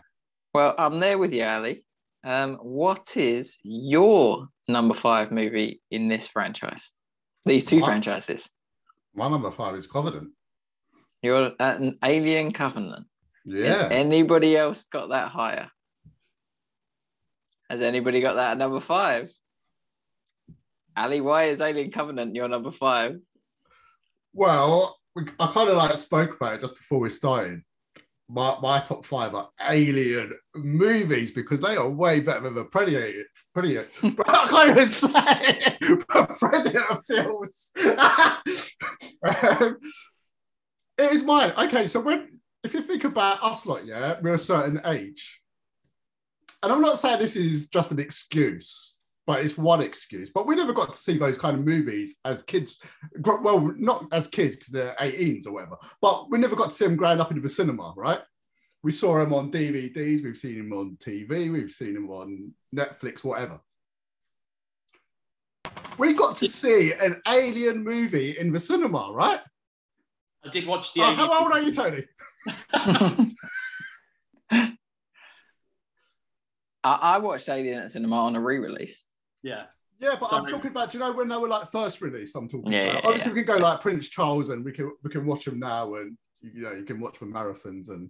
Well, 0.53 0.75
I'm 0.77 0.99
there 0.99 1.17
with 1.17 1.31
you, 1.31 1.43
Ali. 1.45 1.83
Um, 2.23 2.55
what 2.55 3.15
is 3.15 3.57
your 3.63 4.47
number 4.67 4.93
five 4.93 5.31
movie 5.31 5.81
in 5.89 6.09
this 6.09 6.27
franchise? 6.27 6.91
These 7.45 7.63
two 7.65 7.79
What? 7.79 7.87
franchises. 7.87 8.51
my 9.15 9.29
number 9.29 9.51
five 9.51 9.75
is 9.75 9.87
Covenant. 9.87 10.29
You're 11.21 11.51
at 11.59 11.79
an 11.79 11.97
Alien 12.03 12.51
Covenant. 12.53 13.07
Has 13.45 13.55
Yeah, 13.55 13.87
anybody 13.89 14.55
else 14.55 14.83
got 14.85 15.09
that 15.09 15.29
higher? 15.29 15.69
Has 17.69 17.81
anybody 17.81 18.21
got 18.21 18.35
that 18.35 18.51
at 18.51 18.57
number 18.57 18.79
five? 18.81 19.29
Ali, 20.97 21.21
why 21.21 21.45
is 21.45 21.61
Alien 21.61 21.91
Covenant 21.91 22.35
your 22.35 22.47
number 22.47 22.71
five? 22.71 23.17
well, 24.33 24.97
I 25.39 25.47
kind 25.51 25.69
of 25.69 25.75
like 25.75 25.97
spoke 25.97 26.35
about 26.35 26.55
it 26.55 26.61
just 26.61 26.75
before 26.77 26.99
we 26.99 27.09
started. 27.09 27.61
My, 28.31 28.55
my 28.61 28.79
top 28.79 29.05
five 29.05 29.33
are 29.33 29.49
Alien 29.69 30.33
movies 30.55 31.31
because 31.31 31.59
they 31.59 31.75
are 31.75 31.89
way 31.89 32.19
better 32.19 32.41
than 32.41 32.53
the 32.53 32.63
Predator. 32.63 33.23
Predator. 33.55 33.87
I 34.03 34.47
can't 34.49 34.69
even 34.69 34.87
say 34.87 35.09
it, 35.15 36.07
Predator 36.07 37.01
films. 37.07 37.71
um, 39.23 39.77
it 40.99 41.11
is 41.11 41.23
mine. 41.23 41.53
Okay, 41.57 41.87
so 41.87 41.99
when 42.01 42.39
if 42.63 42.73
you 42.75 42.81
think 42.81 43.03
about 43.03 43.41
us, 43.41 43.65
like 43.65 43.85
yeah, 43.85 44.19
we're 44.21 44.35
a 44.35 44.37
certain 44.37 44.79
age, 44.85 45.41
and 46.61 46.71
I'm 46.71 46.81
not 46.81 46.99
saying 46.99 47.19
this 47.19 47.35
is 47.35 47.67
just 47.67 47.91
an 47.91 47.99
excuse, 47.99 48.88
but 49.29 49.45
it's 49.45 49.59
one 49.59 49.79
excuse. 49.79 50.31
But 50.31 50.47
we 50.47 50.55
never 50.55 50.73
got 50.73 50.91
to 50.91 50.97
see 50.97 51.15
those 51.15 51.37
kind 51.37 51.55
of 51.55 51.63
movies 51.63 52.15
as 52.25 52.41
kids. 52.41 52.79
Well, 53.23 53.71
not 53.77 54.07
as 54.11 54.25
kids 54.25 54.55
because 54.55 54.69
they're 54.69 54.95
18s 54.99 55.45
or 55.45 55.51
whatever, 55.51 55.77
but 56.01 56.31
we 56.31 56.39
never 56.39 56.55
got 56.55 56.71
to 56.71 56.75
see 56.75 56.85
them 56.85 56.95
growing 56.95 57.21
up 57.21 57.29
in 57.29 57.39
the 57.39 57.47
cinema, 57.47 57.93
right? 57.95 58.21
We 58.81 58.91
saw 58.91 59.19
them 59.19 59.31
on 59.31 59.51
DVDs, 59.51 60.23
we've 60.23 60.35
seen 60.35 60.57
them 60.57 60.73
on 60.73 60.97
TV, 60.99 61.51
we've 61.51 61.69
seen 61.69 61.93
them 61.93 62.09
on 62.09 62.51
Netflix, 62.75 63.23
whatever. 63.23 63.61
we 65.99 66.13
got 66.13 66.35
to 66.37 66.47
see 66.47 66.93
an 66.93 67.21
alien 67.27 67.83
movie 67.83 68.35
in 68.39 68.51
the 68.51 68.59
cinema, 68.59 69.11
right? 69.13 69.41
I 70.43 70.49
did 70.49 70.65
watch 70.65 70.91
the. 70.95 71.01
Oh, 71.01 71.03
Alien 71.03 71.19
how 71.19 71.43
old 71.43 71.51
are 71.51 71.61
you, 71.61 71.71
Tony? 71.71 72.03
I, 76.83 76.93
I 76.93 77.17
watched 77.17 77.49
Alien 77.49 77.83
at 77.83 77.91
cinema 77.91 78.15
on 78.15 78.35
a 78.35 78.39
re-release. 78.39 79.05
Yeah. 79.43 79.65
Yeah, 79.99 80.15
but 80.19 80.31
I'm 80.31 80.43
Don't- 80.45 80.51
talking 80.51 80.71
about. 80.71 80.91
Do 80.91 80.97
you 80.97 81.03
know 81.03 81.11
when 81.11 81.27
they 81.27 81.35
were 81.37 81.49
like 81.49 81.71
first 81.71 82.01
released? 82.01 82.35
I'm 82.35 82.47
talking 82.47 82.71
Yeah, 82.71 82.83
about. 82.91 83.03
yeah, 83.03 83.07
Obviously, 83.09 83.31
yeah. 83.31 83.35
we 83.35 83.43
can 83.43 83.57
go 83.57 83.63
like 83.63 83.81
Prince 83.81 84.07
Charles, 84.07 84.49
and 84.49 84.63
we 84.63 84.71
can 84.71 84.91
we 85.03 85.09
can 85.09 85.25
watch 85.25 85.43
them 85.45 85.59
now, 85.59 85.95
and 85.95 86.17
you 86.41 86.61
know 86.61 86.71
you 86.71 86.83
can 86.83 87.01
watch 87.01 87.19
the 87.19 87.25
marathons 87.25 87.89
and 87.89 88.09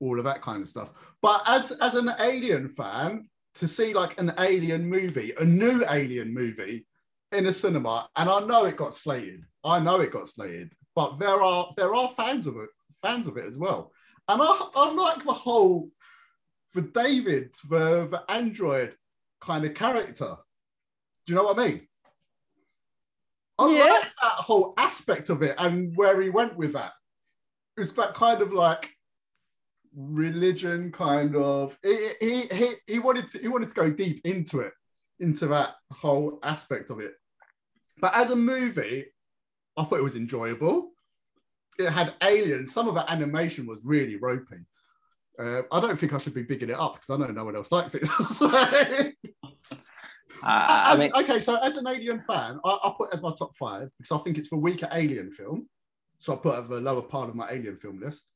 all 0.00 0.18
of 0.18 0.24
that 0.26 0.42
kind 0.42 0.60
of 0.60 0.68
stuff. 0.68 0.90
But 1.22 1.42
as 1.46 1.72
as 1.80 1.94
an 1.94 2.10
Alien 2.20 2.68
fan, 2.68 3.26
to 3.54 3.66
see 3.66 3.94
like 3.94 4.20
an 4.20 4.34
Alien 4.38 4.86
movie, 4.86 5.32
a 5.40 5.44
new 5.44 5.82
Alien 5.88 6.32
movie 6.34 6.86
in 7.32 7.46
a 7.46 7.52
cinema, 7.52 8.06
and 8.16 8.28
I 8.28 8.40
know 8.40 8.66
it 8.66 8.76
got 8.76 8.94
slated. 8.94 9.42
I 9.64 9.78
know 9.80 10.00
it 10.00 10.10
got 10.12 10.28
slated, 10.28 10.74
but 10.94 11.18
there 11.18 11.40
are 11.42 11.72
there 11.78 11.94
are 11.94 12.10
fans 12.18 12.46
of 12.46 12.58
it, 12.58 12.68
fans 13.00 13.26
of 13.26 13.38
it 13.38 13.46
as 13.46 13.56
well. 13.56 13.92
And 14.28 14.42
I, 14.42 14.68
I 14.76 14.92
like 14.92 15.24
the 15.24 15.32
whole 15.32 15.88
the 16.74 16.82
David, 16.82 17.54
the 17.70 18.08
the 18.10 18.22
android 18.30 18.94
kind 19.40 19.64
of 19.64 19.72
character. 19.74 20.36
Do 21.26 21.32
you 21.32 21.36
know 21.36 21.44
what 21.44 21.58
I 21.58 21.68
mean? 21.68 21.86
I 23.58 23.70
Yeah. 23.70 23.84
like 23.84 24.02
that 24.22 24.32
whole 24.32 24.74
aspect 24.78 25.28
of 25.28 25.42
it 25.42 25.54
and 25.58 25.94
where 25.96 26.20
he 26.20 26.30
went 26.30 26.56
with 26.56 26.72
that. 26.72 26.92
It 27.76 27.80
was 27.80 27.92
that 27.94 28.14
kind 28.14 28.40
of 28.42 28.52
like 28.52 28.90
religion 29.94 30.92
kind 30.92 31.34
of 31.36 31.76
he, 31.82 32.10
he, 32.20 32.40
he, 32.52 32.72
he 32.86 32.98
wanted 32.98 33.28
to 33.30 33.38
he 33.38 33.48
wanted 33.48 33.68
to 33.68 33.74
go 33.74 33.90
deep 33.90 34.20
into 34.24 34.60
it, 34.60 34.72
into 35.18 35.46
that 35.48 35.74
whole 35.92 36.38
aspect 36.42 36.90
of 36.90 37.00
it. 37.00 37.14
But 37.98 38.14
as 38.16 38.30
a 38.30 38.36
movie, 38.36 39.06
I 39.76 39.84
thought 39.84 39.98
it 39.98 40.04
was 40.04 40.16
enjoyable. 40.16 40.92
It 41.78 41.90
had 41.90 42.14
aliens. 42.22 42.72
Some 42.72 42.88
of 42.88 42.94
the 42.94 43.10
animation 43.10 43.66
was 43.66 43.84
really 43.84 44.16
ropey. 44.16 44.56
Uh, 45.38 45.62
I 45.72 45.80
don't 45.80 45.98
think 45.98 46.12
I 46.12 46.18
should 46.18 46.34
be 46.34 46.42
bigging 46.42 46.70
it 46.70 46.78
up 46.78 46.94
because 46.94 47.10
I 47.10 47.16
know 47.16 47.32
no 47.32 47.44
one 47.44 47.56
else 47.56 47.72
likes 47.72 47.94
it. 47.94 48.02
So- 50.40 50.46
I, 50.46 50.92
I 50.92 50.96
mean, 50.96 51.10
okay, 51.16 51.40
so 51.40 51.56
as 51.56 51.76
an 51.76 51.86
Alien 51.86 52.22
fan, 52.26 52.58
I, 52.64 52.78
I 52.84 52.94
put 52.96 53.08
it 53.08 53.14
as 53.14 53.22
my 53.22 53.32
top 53.38 53.54
five 53.56 53.90
because 53.98 54.12
I 54.18 54.22
think 54.22 54.38
it's 54.38 54.50
the 54.50 54.56
weaker 54.56 54.88
Alien 54.92 55.30
film. 55.30 55.68
So 56.18 56.32
I 56.32 56.36
put 56.36 56.54
it 56.54 56.58
at 56.58 56.68
the 56.68 56.80
lower 56.80 57.02
part 57.02 57.28
of 57.28 57.34
my 57.34 57.48
Alien 57.50 57.76
film 57.76 58.00
list. 58.00 58.30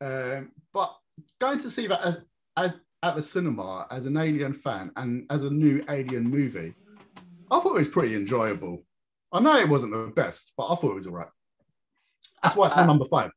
Um, 0.00 0.52
but 0.72 0.94
going 1.38 1.58
to 1.60 1.70
see 1.70 1.86
that 1.86 2.00
as, 2.02 2.18
as 2.56 2.72
at 3.02 3.16
the 3.16 3.22
cinema 3.22 3.86
as 3.90 4.04
an 4.06 4.16
Alien 4.16 4.52
fan 4.52 4.90
and 4.96 5.26
as 5.30 5.42
a 5.44 5.50
new 5.50 5.82
Alien 5.88 6.24
movie, 6.24 6.74
I 7.50 7.58
thought 7.60 7.74
it 7.76 7.78
was 7.78 7.88
pretty 7.88 8.14
enjoyable. 8.14 8.82
I 9.32 9.40
know 9.40 9.56
it 9.56 9.68
wasn't 9.68 9.92
the 9.92 10.12
best, 10.14 10.52
but 10.56 10.66
I 10.68 10.74
thought 10.76 10.92
it 10.92 10.96
was 10.96 11.06
all 11.06 11.14
right. 11.14 11.28
That's 12.42 12.56
why 12.56 12.66
it's 12.66 12.76
my 12.76 12.82
Uh, 12.82 12.86
number 12.86 13.04
five. 13.04 13.30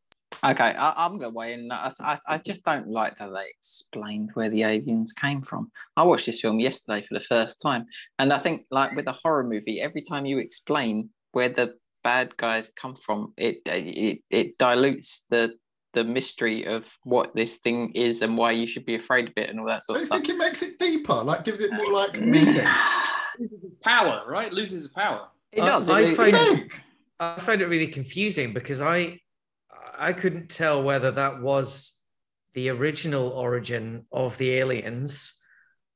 Okay, 0.46 0.64
I, 0.78 1.06
I'm 1.06 1.18
gonna 1.18 1.30
weigh 1.30 1.54
in. 1.54 1.72
I, 1.72 1.90
I, 2.02 2.20
I 2.28 2.38
just 2.38 2.66
don't 2.66 2.88
like 2.90 3.18
that 3.18 3.30
they 3.32 3.46
explained 3.58 4.32
where 4.34 4.50
the 4.50 4.64
aliens 4.64 5.14
came 5.14 5.42
from. 5.42 5.72
I 5.96 6.04
watched 6.04 6.26
this 6.26 6.42
film 6.42 6.60
yesterday 6.60 7.06
for 7.08 7.14
the 7.14 7.24
first 7.26 7.62
time, 7.62 7.86
and 8.20 8.34
I 8.34 8.40
think, 8.40 8.66
like 8.70 8.94
with 8.96 9.08
a 9.08 9.14
horror 9.14 9.44
movie, 9.44 9.80
every 9.82 10.02
time 10.02 10.26
you 10.26 10.40
explain 10.40 11.10
where 11.32 11.50
the 11.50 11.76
bad 12.04 12.36
guys 12.36 12.70
come 12.76 12.96
from, 12.96 13.34
it 13.38 13.58
it, 13.66 14.20
it 14.30 14.58
dilutes 14.58 15.26
the 15.30 15.54
the 15.94 16.04
mystery 16.04 16.66
of 16.66 16.84
what 17.04 17.36
this 17.36 17.58
thing 17.58 17.92
is 17.94 18.22
and 18.24 18.36
why 18.36 18.52
you 18.52 18.66
should 18.68 18.86
be 18.86 18.96
afraid 18.96 19.28
of 19.28 19.34
it 19.38 19.50
and 19.50 19.60
all 19.60 19.68
that 19.68 19.84
sort 19.84 20.00
Don't 20.00 20.04
of 20.04 20.10
you 20.10 20.16
stuff. 20.18 20.26
think 20.26 20.30
it 20.30 20.44
makes 20.44 20.62
it 20.64 20.80
deeper? 20.80 21.14
Like 21.14 21.46
gives 21.46 21.60
it 21.60 21.72
more 21.72 21.92
like 21.94 22.20
meaning? 22.20 22.66
Power, 23.82 24.24
right? 24.28 24.52
Loses 24.52 24.88
the 24.88 24.94
power. 24.94 25.28
It 25.52 25.62
I- 25.62 25.66
does. 25.68 25.90
I 25.90 26.02
it- 26.02 26.16
find- 26.18 26.36
it- 26.36 26.72
I 27.20 27.40
find 27.40 27.62
it 27.62 27.68
really 27.68 27.88
confusing 27.88 28.54
because 28.54 28.82
I 28.82 29.20
I 29.98 30.14
couldn't 30.14 30.50
tell 30.50 30.82
whether 30.84 31.12
that 31.12 31.42
was 31.42 31.94
the 32.54 32.70
original 32.70 33.30
origin 33.30 34.06
of 34.12 34.38
the 34.38 34.52
aliens, 34.52 35.34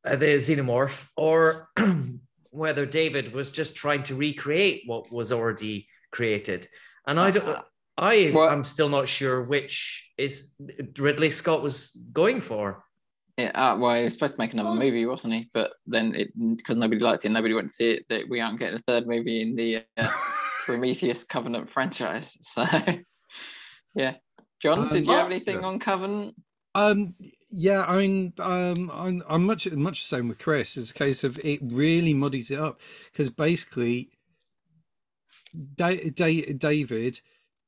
uh, 0.05 0.15
the 0.15 0.35
xenomorph, 0.35 1.07
or 1.15 1.69
whether 2.49 2.85
David 2.85 3.33
was 3.33 3.51
just 3.51 3.75
trying 3.75 4.03
to 4.03 4.15
recreate 4.15 4.83
what 4.85 5.11
was 5.11 5.31
already 5.31 5.87
created. 6.11 6.67
And 7.05 7.19
I 7.19 7.31
don't. 7.31 7.59
I 7.99 8.31
Well- 8.33 8.49
am 8.49 8.63
still 8.63 8.89
not 8.89 9.07
sure 9.07 9.41
which 9.41 10.11
is 10.17 10.53
Ridley 10.99 11.31
Scott 11.31 11.63
was 11.63 11.99
going 12.13 12.39
for. 12.39 12.83
Yeah, 13.37 13.49
uh, 13.53 13.77
well, 13.77 13.95
he 13.97 14.03
was 14.03 14.13
supposed 14.13 14.33
to 14.35 14.39
make 14.39 14.53
another 14.53 14.69
Oh. 14.69 14.75
movie, 14.75 15.05
wasn't 15.05 15.33
he? 15.35 15.49
But 15.53 15.73
then, 15.85 16.15
it 16.15 16.29
because 16.57 16.77
nobody 16.77 16.99
liked 17.01 17.25
it, 17.25 17.29
nobody 17.29 17.53
went 17.53 17.69
to 17.69 17.73
see 17.73 17.91
it. 17.91 18.05
That 18.09 18.27
we 18.29 18.39
aren't 18.39 18.59
getting 18.59 18.79
a 18.79 18.81
third 18.87 19.07
movie 19.07 19.41
in 19.41 19.55
the 19.55 19.83
uh, 19.97 20.07
Prometheus 20.65 21.23
Covenant 21.23 21.69
franchise. 21.69 22.35
So, 22.41 22.65
yeah, 23.97 24.15
John, 24.61 24.79
Um, 24.79 24.89
did 24.89 25.05
you 25.07 25.13
have 25.13 25.25
anything 25.31 25.61
yeah. 25.61 25.65
on 25.67 25.79
Covenant? 25.79 26.35
Um, 26.75 27.15
yeah, 27.49 27.83
I 27.85 27.97
mean, 27.97 28.33
um, 28.39 28.91
I'm, 28.93 29.23
I'm 29.27 29.45
much 29.45 29.69
much 29.71 30.01
the 30.03 30.07
same 30.07 30.27
with 30.27 30.37
Chris. 30.37 30.77
It's 30.77 30.91
a 30.91 30.93
case 30.93 31.23
of 31.23 31.39
it 31.43 31.59
really 31.63 32.13
muddies 32.13 32.51
it 32.51 32.59
up 32.59 32.79
because 33.11 33.29
basically, 33.31 34.11
da- 35.75 36.09
da- 36.11 36.53
David 36.53 37.21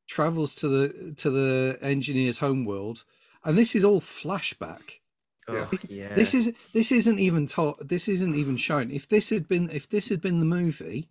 travels 0.07 0.53
to 0.55 0.67
the 0.67 1.13
to 1.17 1.29
the 1.31 1.79
engineer's 1.81 2.38
homeworld, 2.39 3.03
and 3.43 3.57
this 3.57 3.75
is 3.75 3.83
all 3.83 4.01
flashback. 4.01 5.00
Yeah. 5.48 5.67
Oh, 5.74 5.77
yeah. 5.88 6.13
This 6.13 6.36
is 6.36 6.51
this 6.74 6.91
isn't 6.91 7.17
even 7.17 7.48
told. 7.48 7.89
This 7.89 8.07
isn't 8.07 8.36
even 8.36 8.57
shown. 8.57 8.91
If 8.91 9.07
this 9.07 9.31
had 9.31 9.48
been 9.48 9.71
if 9.71 9.89
this 9.89 10.09
had 10.09 10.21
been 10.21 10.39
the 10.39 10.45
movie, 10.45 11.09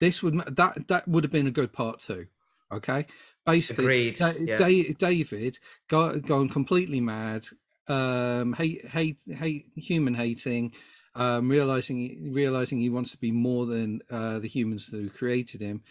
this 0.00 0.22
would 0.22 0.34
that 0.56 0.86
that 0.86 1.08
would 1.08 1.24
have 1.24 1.32
been 1.32 1.48
a 1.48 1.52
good 1.52 1.72
part 1.72 1.98
two. 1.98 2.28
Okay, 2.72 3.06
basically, 3.46 3.84
Agreed, 3.84 4.16
Da- 4.16 4.32
yeah. 4.40 4.56
Da- 4.56 4.92
David 4.94 5.58
got 5.88 6.22
gone 6.22 6.48
completely 6.48 7.00
mad, 7.00 7.46
um, 7.88 8.54
hate 8.54 8.84
hate 8.86 9.18
hate 9.26 9.66
human 9.76 10.14
hating, 10.14 10.72
um, 11.14 11.48
realizing 11.48 12.32
realizing 12.32 12.80
he 12.80 12.90
wants 12.90 13.10
to 13.12 13.18
be 13.18 13.30
more 13.30 13.66
than 13.66 14.00
uh, 14.10 14.38
the 14.38 14.48
humans 14.48 14.88
who 14.88 15.08
created 15.10 15.60
him. 15.60 15.82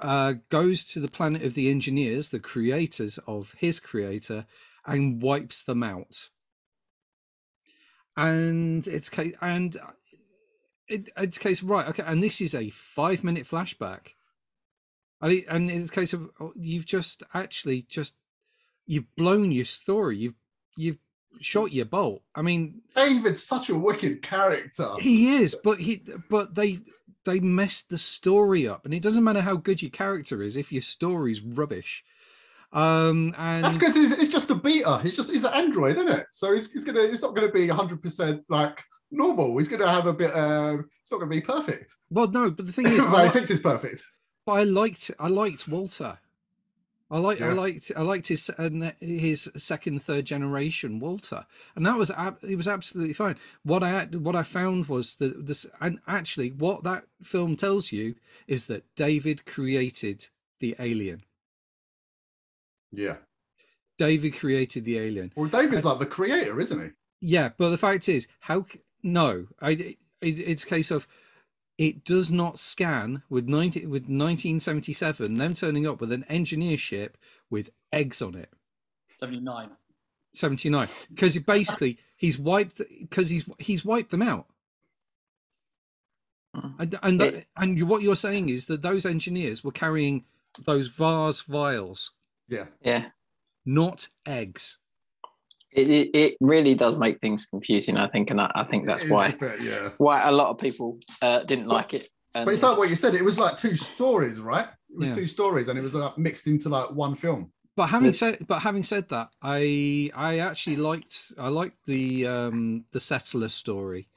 Uh, 0.00 0.34
goes 0.48 0.84
to 0.84 0.98
the 0.98 1.08
planet 1.08 1.42
of 1.42 1.54
the 1.54 1.70
engineers, 1.70 2.30
the 2.30 2.40
creators 2.40 3.18
of 3.28 3.54
his 3.58 3.78
creator, 3.78 4.44
and 4.84 5.22
wipes 5.22 5.62
them 5.62 5.84
out. 5.84 6.28
And 8.16 8.86
it's 8.86 9.08
case 9.08 9.34
and 9.40 9.76
uh, 9.76 9.92
it, 10.88 11.08
it's 11.16 11.38
case 11.38 11.62
right 11.62 11.86
okay, 11.88 12.02
and 12.06 12.22
this 12.22 12.40
is 12.40 12.54
a 12.54 12.70
five 12.70 13.24
minute 13.24 13.44
flashback. 13.44 14.13
And, 15.24 15.70
it's 15.70 15.90
a 15.90 15.92
case 15.92 16.12
of 16.12 16.30
oh, 16.40 16.52
you've 16.54 16.86
just 16.86 17.22
actually 17.32 17.82
just 17.82 18.14
you've 18.86 19.14
blown 19.16 19.52
your 19.52 19.64
story. 19.64 20.18
You've 20.18 20.34
you've 20.76 20.98
shot 21.40 21.72
your 21.72 21.86
bolt. 21.86 22.22
I 22.34 22.42
mean, 22.42 22.82
David's 22.94 23.42
such 23.42 23.70
a 23.70 23.74
wicked 23.74 24.22
character. 24.22 24.88
he 25.00 25.36
is, 25.36 25.56
but 25.62 25.78
he 25.78 26.02
but 26.28 26.54
they 26.54 26.78
they 27.24 27.40
messed 27.40 27.88
the 27.88 27.98
story 27.98 28.68
up, 28.68 28.84
and 28.84 28.92
it 28.92 29.02
doesn't 29.02 29.24
matter 29.24 29.40
how 29.40 29.56
good 29.56 29.82
your 29.82 29.90
character 29.90 30.42
is 30.42 30.56
if 30.56 30.72
your 30.72 30.82
story's 30.82 31.40
rubbish. 31.40 32.04
Um, 32.72 33.32
and 33.38 33.64
That's 33.64 33.78
because 33.78 33.94
he's, 33.94 34.18
he's 34.18 34.28
just 34.28 34.50
a 34.50 34.54
beta. 34.54 34.98
He's 34.98 35.16
just 35.16 35.30
he's 35.30 35.44
an 35.44 35.54
android, 35.54 35.96
isn't 35.96 36.08
it? 36.08 36.26
So 36.32 36.52
he's, 36.52 36.70
he's 36.72 36.84
gonna 36.84 37.06
he's 37.06 37.22
not 37.22 37.34
gonna 37.34 37.52
be 37.52 37.68
100 37.68 38.02
percent 38.02 38.42
like 38.48 38.82
normal. 39.10 39.56
He's 39.58 39.68
gonna 39.68 39.88
have 39.88 40.06
a 40.06 40.12
bit. 40.12 40.34
Uh, 40.34 40.78
it's 41.02 41.12
not 41.12 41.18
gonna 41.18 41.30
be 41.30 41.40
perfect. 41.40 41.94
well, 42.10 42.26
no, 42.26 42.50
but 42.50 42.66
the 42.66 42.72
thing 42.72 42.86
is, 42.86 43.06
well, 43.06 43.16
I, 43.16 43.26
he 43.26 43.30
thinks 43.30 43.50
it's 43.50 43.60
perfect. 43.60 44.02
But 44.46 44.52
I 44.52 44.62
liked 44.64 45.10
I 45.18 45.28
liked 45.28 45.68
Walter. 45.68 46.18
I 47.10 47.18
like 47.18 47.40
I 47.40 47.52
liked 47.52 47.92
I 47.96 48.02
liked 48.02 48.28
his 48.28 48.50
ne- 48.58 48.94
his 48.98 49.50
second 49.56 50.02
third 50.02 50.24
generation 50.24 50.98
Walter, 50.98 51.46
and 51.76 51.86
that 51.86 51.98
was 51.98 52.10
it 52.42 52.56
was 52.56 52.66
absolutely 52.66 53.14
fine. 53.14 53.36
What 53.62 53.82
I 53.82 54.04
what 54.06 54.34
I 54.34 54.42
found 54.42 54.86
was 54.86 55.16
that 55.16 55.46
this 55.46 55.66
and 55.80 56.00
actually 56.06 56.50
what 56.50 56.82
that 56.84 57.04
film 57.22 57.56
tells 57.56 57.92
you 57.92 58.14
is 58.46 58.66
that 58.66 58.84
David 58.96 59.46
created 59.46 60.28
the 60.60 60.74
alien. 60.78 61.22
Yeah. 62.90 63.16
David 63.96 64.36
created 64.36 64.84
the 64.84 64.98
alien. 64.98 65.32
Well, 65.36 65.48
David's 65.48 65.84
like 65.84 65.98
the 65.98 66.06
creator, 66.06 66.58
isn't 66.58 66.80
he? 66.82 66.90
Yeah, 67.20 67.50
but 67.56 67.70
the 67.70 67.78
fact 67.78 68.08
is, 68.08 68.26
how? 68.40 68.66
No, 69.02 69.46
I, 69.60 69.70
it, 69.70 69.98
it's 70.20 70.64
a 70.64 70.66
case 70.66 70.90
of 70.90 71.06
it 71.78 72.04
does 72.04 72.30
not 72.30 72.58
scan 72.58 73.22
with 73.28 73.48
90 73.48 73.80
with 73.86 74.02
1977. 74.02 75.34
Them 75.34 75.54
turning 75.54 75.86
up 75.86 76.00
with 76.00 76.12
an 76.12 76.24
engineer 76.28 76.76
ship 76.76 77.18
with 77.50 77.70
eggs 77.92 78.22
on 78.22 78.34
it. 78.34 78.50
79. 79.16 79.70
79 80.32 80.88
because 81.10 81.38
basically 81.38 81.96
he's 82.16 82.38
wiped 82.40 82.80
because 83.00 83.30
he's 83.30 83.48
he's 83.60 83.84
wiped 83.84 84.10
them 84.10 84.22
out 84.22 84.46
Mm. 86.56 86.74
and 86.78 86.98
and 87.02 87.20
that, 87.20 87.34
It- 87.34 87.46
and 87.56 87.88
what 87.88 88.02
you're 88.02 88.14
saying 88.16 88.48
is 88.48 88.66
that 88.66 88.82
those 88.82 89.04
engineers 89.06 89.64
were 89.64 89.72
carrying 89.72 90.24
those 90.64 90.86
vase 90.88 91.40
vials 91.40 92.12
Yeah. 92.48 92.66
Yeah, 92.80 93.10
not 93.64 94.08
eggs 94.26 94.78
It, 95.74 95.90
it, 95.90 96.10
it 96.14 96.36
really 96.40 96.74
does 96.74 96.96
make 96.96 97.20
things 97.20 97.46
confusing, 97.46 97.96
I 97.96 98.06
think, 98.08 98.30
and 98.30 98.40
I, 98.40 98.50
I 98.54 98.64
think 98.64 98.86
that's 98.86 99.02
It 99.02 99.06
is 99.06 99.10
a 99.10 99.14
why 99.14 99.30
bit, 99.32 99.60
yeah. 99.60 99.90
why 99.98 100.22
a 100.22 100.30
lot 100.32 100.50
of 100.50 100.58
people 100.58 100.98
uh, 101.20 101.42
didn't 101.42 101.66
like 101.66 101.94
it. 101.94 102.08
And 102.34 102.44
But 102.44 102.54
it's 102.54 102.62
like 102.62 102.78
what 102.78 102.88
you 102.90 102.96
said. 102.96 103.14
It 103.14 103.24
was 103.24 103.38
like 103.38 103.58
two 103.58 103.74
stories, 103.76 104.40
right? 104.40 104.66
It 104.90 104.98
was 104.98 105.08
Yeah. 105.08 105.14
two 105.16 105.26
stories, 105.26 105.68
and 105.68 105.78
it 105.78 105.82
was 105.82 105.94
like 105.94 106.16
mixed 106.16 106.46
into 106.46 106.68
like 106.68 106.90
one 106.92 107.14
film. 107.16 107.50
But 107.76 107.88
having 107.88 108.06
Yeah. 108.08 108.12
said, 108.12 108.46
but 108.46 108.60
having 108.60 108.84
said 108.84 109.08
that, 109.08 109.30
I 109.42 110.10
I 110.14 110.38
actually 110.38 110.76
liked 110.76 111.32
I 111.38 111.48
liked 111.48 111.86
the 111.86 112.26
um 112.26 112.84
the 112.92 113.00
settler 113.00 113.48
story. 113.48 114.08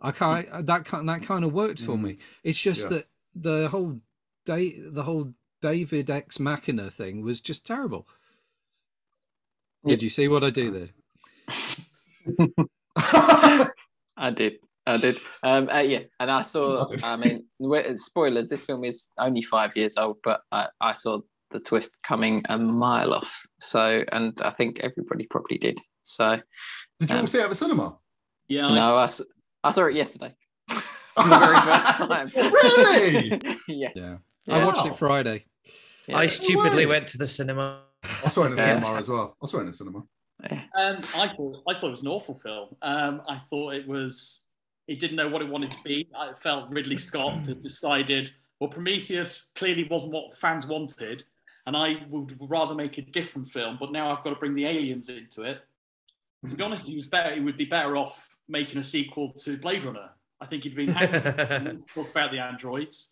I 0.00 0.12
kind 0.12 0.46
that 0.66 0.84
kind 0.84 1.08
that 1.08 1.22
kind 1.22 1.44
of 1.44 1.52
worked 1.52 1.80
for 1.80 1.96
Mm. 1.96 2.02
me. 2.02 2.18
It's 2.44 2.60
just 2.60 2.84
Yeah. 2.84 2.88
that 2.90 3.06
the 3.34 3.68
whole 3.70 4.00
day 4.44 4.78
the 4.78 5.02
whole 5.02 5.34
David 5.60 6.10
X 6.10 6.38
Machina 6.40 6.90
thing 6.90 7.22
was 7.22 7.40
just 7.40 7.66
terrible. 7.66 8.06
Yeah. 9.84 9.90
Did 9.90 10.02
you 10.02 10.08
see 10.08 10.28
what 10.28 10.44
I 10.44 10.50
do 10.50 10.70
there? 10.70 10.88
I 14.16 14.30
did. 14.30 14.58
I 14.86 14.96
did. 14.96 15.18
Um, 15.42 15.68
uh, 15.68 15.78
yeah, 15.78 16.00
and 16.20 16.30
I 16.30 16.42
saw. 16.42 16.88
I 17.02 17.16
mean, 17.16 17.44
spoilers. 17.96 18.48
This 18.48 18.62
film 18.62 18.84
is 18.84 19.10
only 19.18 19.42
five 19.42 19.72
years 19.76 19.96
old, 19.96 20.18
but 20.24 20.42
I, 20.50 20.68
I 20.80 20.92
saw 20.94 21.20
the 21.50 21.60
twist 21.60 21.96
coming 22.02 22.42
a 22.48 22.58
mile 22.58 23.14
off. 23.14 23.30
So, 23.60 24.04
and 24.10 24.38
I 24.42 24.50
think 24.50 24.80
everybody 24.80 25.26
probably 25.30 25.58
did. 25.58 25.80
So, 26.02 26.40
Did 26.98 27.10
you 27.10 27.16
all 27.16 27.20
Um, 27.22 27.26
see 27.26 27.38
it 27.38 27.44
at 27.44 27.48
the 27.48 27.54
cinema? 27.54 27.96
Yeah, 28.48 28.68
no, 28.74 28.96
I, 28.96 29.06
saw 29.70 29.86
it 29.86 29.94
yesterday. 29.94 30.34
For 30.68 31.28
the 31.28 31.38
very 31.38 31.60
first 31.60 31.98
time. 31.98 32.52
Really? 32.52 33.56
yes. 33.68 34.24
Yeah. 34.46 34.56
I 34.56 34.66
watched 34.66 34.86
it 34.86 34.96
Friday. 34.96 35.44
Yeah. 36.08 36.18
I 36.18 36.26
stupidly 36.26 36.86
way. 36.86 36.98
went 36.98 37.08
to 37.08 37.18
the 37.18 37.26
cinema. 37.26 37.82
I 38.02 38.28
saw 38.28 38.42
it 38.42 38.50
in 38.50 38.56
the 38.56 38.62
Yeah. 38.62 38.78
cinema 38.78 38.98
as 38.98 39.08
well. 39.08 39.36
I 39.42 39.46
saw 39.46 39.58
it 39.58 39.60
in 39.60 39.66
the 39.66 39.72
cinema. 39.72 40.02
Yeah. 40.42 40.64
Um, 40.76 40.96
I 41.14 41.28
thought 41.28 41.62
I 41.68 41.74
thought 41.74 41.88
it 41.88 41.90
was 41.90 42.02
an 42.02 42.08
awful 42.08 42.34
film. 42.34 42.74
Um, 42.82 43.22
I 43.28 43.36
thought 43.36 43.74
it 43.74 43.86
was. 43.86 44.44
It 44.88 44.98
didn't 44.98 45.16
know 45.16 45.28
what 45.28 45.42
it 45.42 45.48
wanted 45.48 45.70
to 45.70 45.82
be. 45.84 46.08
I 46.16 46.32
felt 46.34 46.68
Ridley 46.70 46.96
Scott 46.96 47.46
had 47.46 47.62
decided. 47.62 48.32
Well, 48.58 48.68
Prometheus 48.68 49.50
clearly 49.54 49.84
wasn't 49.84 50.12
what 50.12 50.36
fans 50.36 50.66
wanted, 50.66 51.24
and 51.66 51.76
I 51.76 52.04
would 52.10 52.36
rather 52.40 52.74
make 52.74 52.98
a 52.98 53.02
different 53.02 53.48
film. 53.48 53.76
But 53.78 53.92
now 53.92 54.10
I've 54.10 54.22
got 54.24 54.30
to 54.30 54.36
bring 54.36 54.54
the 54.54 54.66
aliens 54.66 55.08
into 55.08 55.42
it. 55.42 55.62
To 56.48 56.56
be 56.56 56.62
honest, 56.64 56.86
he 56.88 56.96
was 56.96 57.06
better. 57.06 57.34
He 57.34 57.40
would 57.40 57.56
be 57.56 57.64
better 57.64 57.96
off 57.96 58.28
making 58.48 58.78
a 58.78 58.82
sequel 58.82 59.32
to 59.34 59.56
Blade 59.56 59.84
Runner. 59.84 60.10
I 60.40 60.46
think 60.46 60.64
he'd 60.64 60.74
been 60.74 60.88
happy 60.88 61.12
to 61.20 61.76
talk 61.94 62.10
about 62.10 62.32
the 62.32 62.40
androids. 62.40 63.10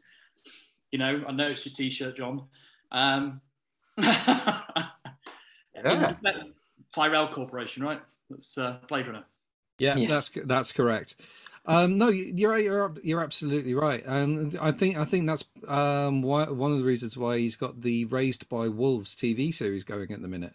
You 0.91 0.99
know, 0.99 1.23
I 1.29 1.31
know 1.31 1.49
it's 1.51 1.65
your 1.65 1.73
T-shirt, 1.73 2.17
John. 2.17 2.49
Um, 2.91 3.41
Yeah. 5.85 6.15
Tyrell 6.95 7.29
Corporation, 7.29 7.83
right? 7.83 8.01
That's 8.29 8.59
uh, 8.59 8.79
Blade 8.89 9.07
Runner. 9.07 9.25
Yeah, 9.79 9.97
Yes. 9.97 10.11
that's 10.29 10.47
that's 10.47 10.73
correct. 10.73 11.17
Um, 11.67 11.97
no, 11.97 12.09
you- 12.09 12.33
you're 12.35 12.59
you're 12.59 12.95
you're 13.03 13.23
absolutely 13.23 13.75
right, 13.75 14.05
and 14.05 14.59
I 14.61 14.73
think 14.73 14.97
I 14.99 15.05
think 15.05 15.27
that's 15.27 15.45
um, 15.69 16.23
why, 16.23 16.49
one 16.51 16.73
of 16.73 16.79
the 16.79 16.85
reasons 16.85 17.17
why 17.17 17.39
he's 17.39 17.57
got 17.57 17.81
the 17.81 18.05
Raised 18.07 18.49
by 18.49 18.69
Wolves 18.69 19.15
TV 19.15 19.55
series 19.55 19.85
going 19.85 20.11
at 20.13 20.21
the 20.21 20.29
minute. 20.29 20.55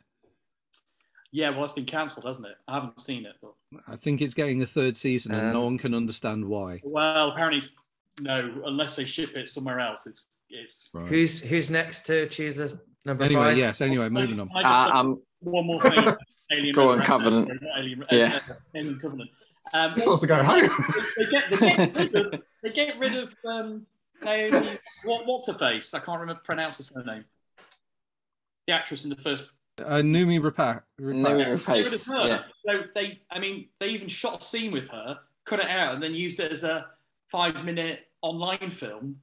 Yeah, 1.31 1.49
well, 1.49 1.63
it's 1.63 1.73
been 1.73 1.85
cancelled, 1.85 2.25
hasn't 2.25 2.47
it? 2.47 2.55
I 2.67 2.75
haven't 2.75 2.99
seen 2.99 3.25
it, 3.25 3.35
but 3.41 3.53
I 3.87 3.95
think 3.97 4.21
it's 4.21 4.33
getting 4.33 4.61
a 4.61 4.65
third 4.67 4.95
season, 4.97 5.33
and 5.33 5.53
no 5.53 5.59
Um, 5.59 5.63
one 5.65 5.77
can 5.77 5.93
understand 5.95 6.45
why. 6.45 6.81
well, 6.83 7.29
apparently, 7.31 7.61
no, 8.21 8.61
unless 8.65 8.95
they 8.95 9.05
ship 9.05 9.35
it 9.35 9.49
somewhere 9.49 9.79
else, 9.79 10.05
it's 10.07 10.23
it's. 10.49 10.89
Right. 10.93 11.07
Who's 11.07 11.41
who's 11.41 11.69
next 11.71 12.05
to 12.07 12.27
choose 12.29 12.59
a 12.59 12.69
number 13.05 13.23
Anyway, 13.23 13.41
five? 13.43 13.57
yes. 13.57 13.81
Anyway, 13.81 14.09
moving 14.09 14.39
on. 14.39 14.49
I 14.55 14.61
just 14.63 14.93
Uh, 14.93 14.97
um, 14.99 15.21
one 15.41 15.65
more 15.67 15.81
thing. 15.81 16.13
Alien 16.51 16.75
Go 16.75 16.91
on, 16.91 17.01
Covenant. 17.01 17.49
Alien, 17.77 18.05
Yeah. 18.11 18.39
uh, 18.49 18.53
Alien 18.75 18.99
Covenant. 18.99 19.29
Um, 19.73 19.93
This 19.95 20.05
wants 20.05 20.21
to 20.21 20.27
go 20.27 20.43
home. 20.43 20.69
they 21.17 21.25
get 21.25 21.51
they 21.51 21.57
get 21.59 22.13
rid 22.13 22.15
of, 22.33 22.41
they 22.63 22.69
get 22.71 22.99
rid 22.99 23.15
of 23.15 23.35
um, 23.45 23.85
Naomi. 24.23 24.67
What, 25.05 25.25
what's 25.25 25.47
her 25.47 25.53
face? 25.55 25.93
I 25.93 25.99
can't 25.99 26.19
remember 26.19 26.41
pronounce 26.43 26.77
her 26.77 26.83
surname. 26.83 27.25
The 28.67 28.73
actress 28.73 29.03
in 29.05 29.09
the 29.09 29.15
first 29.15 29.49
Uh, 29.79 30.01
Noomi 30.01 30.39
Rapace. 30.39 30.81
Noomi 31.01 31.37
Get 31.37 31.47
Rapace, 31.59 32.27
yeah. 32.27 32.43
So 32.63 32.83
they, 32.93 33.21
I 33.31 33.39
mean, 33.39 33.69
they 33.79 33.89
even 33.89 34.07
shot 34.07 34.39
a 34.41 34.43
scene 34.43 34.71
with 34.71 34.89
her, 34.89 35.19
cut 35.45 35.59
it 35.59 35.67
out, 35.69 35.95
and 35.95 36.03
then 36.03 36.13
used 36.13 36.39
it 36.39 36.51
as 36.51 36.63
a 36.63 36.85
five-minute 37.27 38.01
online 38.21 38.69
film. 38.69 39.17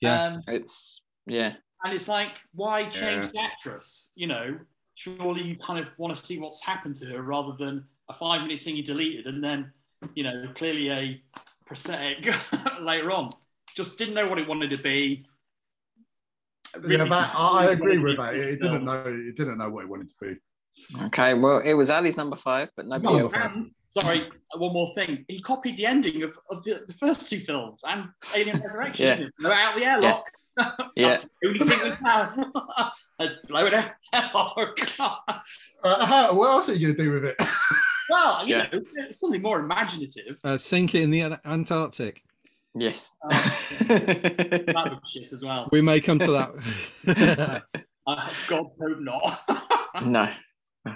Yeah. 0.00 0.24
Um, 0.34 0.42
It's 0.48 1.02
yeah. 1.26 1.54
And 1.84 1.94
it's 1.94 2.08
like, 2.08 2.40
why 2.54 2.84
change 2.84 3.32
the 3.32 3.40
actress? 3.40 4.10
You 4.14 4.26
know, 4.26 4.58
surely 4.94 5.42
you 5.42 5.56
kind 5.56 5.78
of 5.78 5.90
want 5.98 6.14
to 6.14 6.24
see 6.24 6.38
what's 6.40 6.64
happened 6.64 6.96
to 6.96 7.06
her 7.06 7.22
rather 7.22 7.52
than 7.58 7.84
a 8.08 8.14
five-minute 8.14 8.58
scene 8.58 8.76
you 8.76 8.82
deleted 8.82 9.26
and 9.26 9.42
then, 9.42 9.72
you 10.14 10.24
know, 10.24 10.46
clearly 10.54 10.90
a 10.90 11.22
prosthetic 11.66 12.34
later 12.80 13.10
on. 13.12 13.30
Just 13.76 13.98
didn't 13.98 14.14
know 14.14 14.26
what 14.26 14.38
it 14.38 14.48
wanted 14.48 14.70
to 14.70 14.78
be. 14.78 15.24
Yeah, 16.86 17.04
that, 17.04 17.32
I, 17.34 17.66
I 17.66 17.70
agree 17.70 17.98
with 17.98 18.18
that. 18.18 18.34
It, 18.34 18.48
it 18.54 18.60
didn't 18.60 18.84
know. 18.84 19.02
It 19.06 19.36
didn't 19.36 19.58
know 19.58 19.70
what 19.70 19.84
it 19.84 19.88
wanted 19.88 20.08
to 20.08 20.14
be. 20.20 20.36
Okay. 21.06 21.34
Well, 21.34 21.62
it 21.64 21.74
was 21.74 21.90
Ali's 21.90 22.16
number 22.16 22.36
five, 22.36 22.68
but 22.76 22.86
nobody 22.86 23.18
Number 23.18 23.36
else. 23.36 23.36
Um, 23.36 23.52
five. 23.52 23.72
Sorry, 23.90 24.28
one 24.54 24.72
more 24.72 24.92
thing. 24.94 25.24
He 25.28 25.40
copied 25.40 25.76
the 25.76 25.86
ending 25.86 26.22
of, 26.22 26.38
of 26.50 26.62
the, 26.62 26.84
the 26.86 26.92
first 26.92 27.28
two 27.28 27.40
films 27.40 27.80
and 27.84 28.08
Alien 28.34 28.60
Resurrection. 28.64 29.06
Yeah. 29.06 29.12
isn't 29.12 29.26
it? 29.26 29.32
Blow 29.38 29.50
out 29.50 29.76
the 29.76 29.84
airlock. 29.84 30.24
Yeah. 30.26 30.37
That's 30.96 31.32
the 31.40 31.48
only 31.48 31.58
thing 31.60 31.90
we 31.90 31.96
can. 31.96 32.52
Let's 33.18 33.34
blow 33.46 33.66
it 33.66 33.74
out. 33.74 33.90
Oh, 34.34 34.72
God. 34.98 35.40
Uh, 35.84 36.06
how, 36.06 36.34
what 36.34 36.50
else 36.50 36.68
are 36.68 36.74
you 36.74 36.88
going 36.94 36.96
to 36.96 37.02
do 37.02 37.12
with 37.12 37.24
it? 37.24 37.36
Well, 38.10 38.46
you 38.46 38.56
Yeah. 38.56 38.68
know, 38.72 38.80
something 39.12 39.42
more 39.42 39.60
imaginative. 39.60 40.38
Uh, 40.42 40.56
sink 40.56 40.94
it 40.94 41.02
in 41.02 41.10
the 41.10 41.38
Antarctic. 41.44 42.22
Yes. 42.74 43.12
Um, 43.22 43.30
that 43.86 44.98
was 45.02 45.10
shit 45.10 45.30
as 45.30 45.44
well. 45.44 45.68
We 45.70 45.82
may 45.82 46.00
come 46.00 46.18
to 46.20 46.32
that. 46.32 47.62
Uh, 48.06 48.30
God 48.46 48.66
hope 48.80 49.00
not. 49.00 49.40
no. 50.02 50.32
no. 50.86 50.94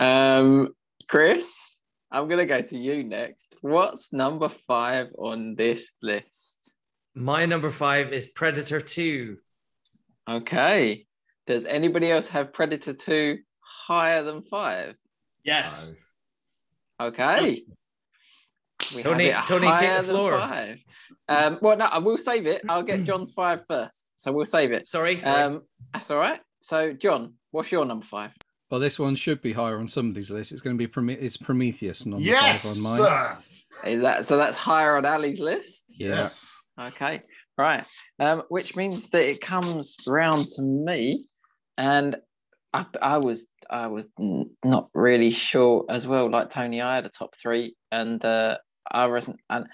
Um, 0.00 0.68
Chris, 1.08 1.78
I'm 2.10 2.26
gonna 2.26 2.46
go 2.46 2.60
to 2.62 2.76
you 2.76 3.04
next. 3.04 3.54
What's 3.60 4.12
number 4.12 4.48
five 4.66 5.08
on 5.18 5.54
this 5.54 5.94
list? 6.02 6.74
My 7.14 7.46
number 7.46 7.70
five 7.70 8.12
is 8.12 8.26
Predator 8.28 8.80
Two. 8.80 9.38
Okay. 10.28 11.06
Does 11.46 11.64
anybody 11.64 12.10
else 12.12 12.28
have 12.28 12.52
Predator 12.52 12.92
2 12.92 13.38
higher 13.60 14.22
than 14.22 14.42
five? 14.42 14.94
yes. 15.42 15.94
Okay. 17.00 17.62
We 18.94 19.02
Tony- 19.02 19.32
Tony, 19.44 19.66
take 19.68 19.78
the 19.80 19.86
higher 19.86 20.02
than 20.02 20.14
floor. 20.14 20.38
Five. 20.38 20.84
Um, 21.28 21.58
well, 21.62 21.76
no, 21.78 21.86
I 21.86 21.98
will 21.98 22.18
save 22.18 22.46
it. 22.46 22.62
I'll 22.68 22.82
get 22.82 23.04
John's 23.04 23.32
five 23.32 23.64
first. 23.66 24.04
So 24.16 24.32
we'll 24.32 24.44
save 24.46 24.70
it. 24.72 24.86
Sorry, 24.86 25.18
sorry. 25.18 25.42
Um, 25.42 25.62
that's 25.94 26.10
all 26.10 26.18
right. 26.18 26.40
So, 26.60 26.92
John, 26.92 27.34
what's 27.52 27.72
your 27.72 27.84
number 27.86 28.04
five? 28.06 28.32
well, 28.70 28.80
this 28.80 28.98
one 28.98 29.16
should 29.16 29.40
be 29.42 29.52
higher 29.54 29.78
on 29.78 29.88
somebody's 29.88 30.30
list. 30.30 30.52
It's 30.52 30.60
going 30.60 30.76
to 30.76 30.78
be 30.78 30.86
Prome- 30.86 31.08
it's 31.10 31.36
Prometheus 31.38 32.04
number 32.06 32.22
Yes, 32.24 32.62
five 32.78 32.86
on 32.86 32.98
mine. 33.00 33.38
sir. 33.82 33.88
Is 33.90 34.02
that 34.02 34.26
so? 34.26 34.36
That's 34.36 34.58
higher 34.58 34.96
on 34.96 35.04
Ali's 35.06 35.40
list. 35.40 35.84
Yeah. 35.96 36.08
Yes. 36.08 36.59
Okay, 36.80 37.22
right. 37.58 37.84
Um, 38.18 38.44
which 38.48 38.74
means 38.74 39.10
that 39.10 39.28
it 39.28 39.40
comes 39.40 39.96
round 40.06 40.46
to 40.56 40.62
me, 40.62 41.26
and 41.76 42.16
I, 42.72 42.86
I 43.02 43.18
was 43.18 43.46
I 43.68 43.88
was 43.88 44.08
not 44.64 44.88
really 44.94 45.30
sure 45.30 45.84
as 45.90 46.06
well. 46.06 46.30
Like 46.30 46.50
Tony, 46.50 46.80
I 46.80 46.94
had 46.94 47.06
a 47.06 47.10
top 47.10 47.34
three, 47.40 47.76
and 47.92 48.24
uh, 48.24 48.58
I 48.90 49.06
wasn't, 49.06 49.40
and 49.50 49.66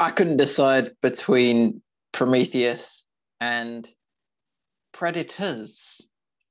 I 0.00 0.10
couldn't 0.10 0.38
decide 0.38 0.92
between 1.02 1.82
Prometheus 2.12 3.06
and 3.40 3.86
Predators, 4.94 6.00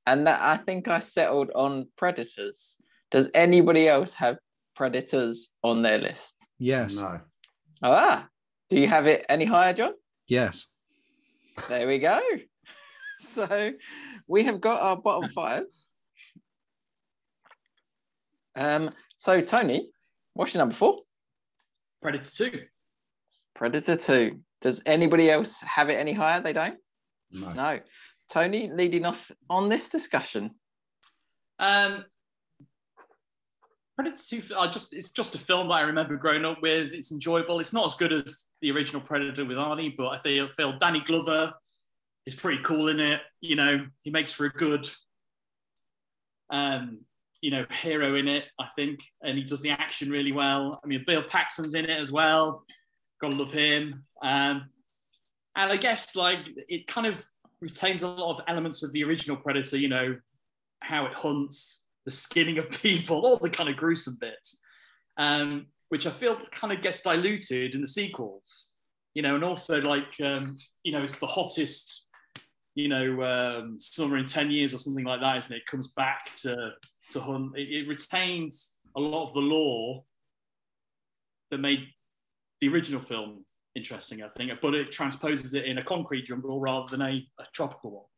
and 0.06 0.28
that, 0.28 0.42
I 0.42 0.58
think 0.58 0.88
I 0.88 1.00
settled 1.00 1.50
on 1.56 1.88
Predators. 1.98 2.78
Does 3.10 3.30
anybody 3.34 3.88
else 3.88 4.14
have 4.16 4.38
Predators 4.76 5.50
on 5.64 5.82
their 5.82 5.98
list? 5.98 6.36
Yes. 6.60 6.98
No. 6.98 7.20
Ah, 7.82 8.28
do 8.70 8.80
you 8.80 8.88
have 8.88 9.08
it 9.08 9.26
any 9.30 9.46
higher, 9.46 9.74
John? 9.74 9.94
Yes. 10.28 10.68
There 11.68 11.88
we 11.88 12.00
go. 12.00 12.20
So 13.18 13.72
we 14.28 14.44
have 14.44 14.60
got 14.60 14.82
our 14.82 14.98
bottom 14.98 15.30
fives. 15.32 15.88
Um, 18.56 18.92
so 19.18 19.40
Tony, 19.40 19.90
what's 20.34 20.54
your 20.54 20.60
number 20.60 20.76
four? 20.76 21.00
Predator 22.02 22.52
2. 22.52 22.62
Predator 23.56 23.96
2. 23.96 24.40
Does 24.62 24.82
anybody 24.86 25.32
else 25.32 25.60
have 25.62 25.90
it 25.90 25.96
any 25.96 26.14
higher? 26.14 26.42
They 26.42 26.54
don't? 26.54 26.78
No. 27.32 27.54
No. 27.54 27.80
Tony, 28.32 28.70
leading 28.72 29.06
off 29.06 29.32
on 29.50 29.70
this 29.70 29.90
discussion. 29.90 30.56
Um, 31.60 32.06
Predator 33.96 34.18
2, 34.18 34.56
I 34.58 34.68
just, 34.68 34.94
it's 34.94 35.10
just 35.10 35.36
a 35.36 35.38
film 35.38 35.70
that 35.70 35.76
I 35.76 35.82
remember 35.82 36.18
growing 36.18 36.44
up 36.44 36.62
with. 36.62 36.92
It's 36.92 37.12
enjoyable. 37.12 37.60
It's 37.60 37.74
not 37.74 37.86
as 37.86 37.96
good 37.96 38.12
as 38.12 38.48
the 38.62 38.72
original 38.72 39.02
Predator 39.02 39.46
with 39.46 39.58
Arnie, 39.58 39.96
but 39.96 40.08
I 40.08 40.18
feel, 40.18 40.48
feel 40.50 40.78
Danny 40.78 41.00
Glover 41.00 41.54
is 42.26 42.36
pretty 42.36 42.62
cool 42.64 42.90
in 42.90 43.00
it. 43.00 43.22
You 43.40 43.56
know, 43.56 43.86
he 44.04 44.12
makes 44.12 44.32
for 44.32 44.46
a 44.46 44.50
good 44.50 44.90
um, 46.50 47.00
you 47.42 47.52
know, 47.52 47.66
hero 47.70 48.16
in 48.16 48.28
it, 48.28 48.46
I 48.60 48.68
think, 48.76 49.02
and 49.22 49.38
he 49.38 49.44
does 49.44 49.62
the 49.62 49.70
action 49.70 50.10
really 50.10 50.32
well. 50.32 50.80
I 50.84 50.88
mean, 50.88 51.04
Bill 51.06 51.22
Paxton's 51.22 51.76
in 51.76 51.86
it 51.86 52.00
as 52.00 52.12
well. 52.12 52.64
Gotta 53.22 53.36
love 53.36 53.52
him. 53.52 54.04
Um, 54.24 54.70
and 55.56 55.72
I 55.72 55.78
guess 55.78 56.16
like 56.16 56.50
it 56.68 56.88
kind 56.88 57.08
of 57.08 57.24
retains 57.62 58.04
a 58.04 58.10
lot 58.10 58.32
of 58.32 58.42
elements 58.48 58.84
of 58.84 58.92
the 58.94 59.04
original 59.04 59.38
Predator. 59.38 59.78
You 59.78 59.90
know, 59.90 60.18
how 60.80 61.06
it 61.06 61.14
hunts, 61.14 61.85
the 62.06 62.12
skinning 62.12 62.58
of 62.58 62.70
people, 62.82 63.26
all 63.26 63.38
the 63.38 63.50
kind 63.50 63.70
of 63.70 63.78
gruesome 63.78 64.18
bits, 64.20 64.62
um, 65.18 65.68
which 65.90 66.08
I 66.08 66.12
feel 66.12 66.36
kind 66.52 66.74
of 66.74 66.82
gets 66.82 67.02
diluted 67.02 67.76
in 67.76 67.82
the 67.82 67.88
sequels. 67.88 68.68
You 69.14 69.22
know, 69.22 69.36
and 69.36 69.46
also 69.46 69.80
like 69.82 70.20
um, 70.22 70.58
you 70.84 70.92
know, 70.92 71.02
it's 71.02 71.20
the 71.20 71.28
hottest 71.28 72.06
you 72.76 72.90
know, 72.90 73.24
um, 73.24 73.80
summer 73.80 74.18
in 74.18 74.26
10 74.26 74.52
years 74.52 74.74
or 74.74 74.78
something 74.78 75.06
like 75.06 75.22
that, 75.22 75.38
isn't 75.38 75.54
it? 75.54 75.60
It 75.60 75.66
comes 75.66 75.88
back 75.94 76.36
to, 76.42 76.74
to 77.12 77.20
hunt. 77.22 77.58
It, 77.58 77.70
it 77.70 77.88
retains 77.88 78.76
a 78.96 79.00
lot 79.00 79.26
of 79.26 79.34
the 79.34 79.40
lore 79.40 80.04
that 81.52 81.60
made 81.60 81.88
the 82.60 82.68
original 82.68 83.02
film 83.02 83.46
interesting, 83.76 84.24
I 84.24 84.28
think, 84.28 84.52
but 84.62 84.74
it 84.74 84.92
transposes 84.92 85.54
it 85.54 85.66
in 85.66 85.78
a 85.78 85.84
concrete 85.84 86.26
jungle 86.26 86.60
rather 86.60 86.88
than 86.90 87.02
a, 87.02 87.26
a 87.40 87.46
tropical 87.54 88.10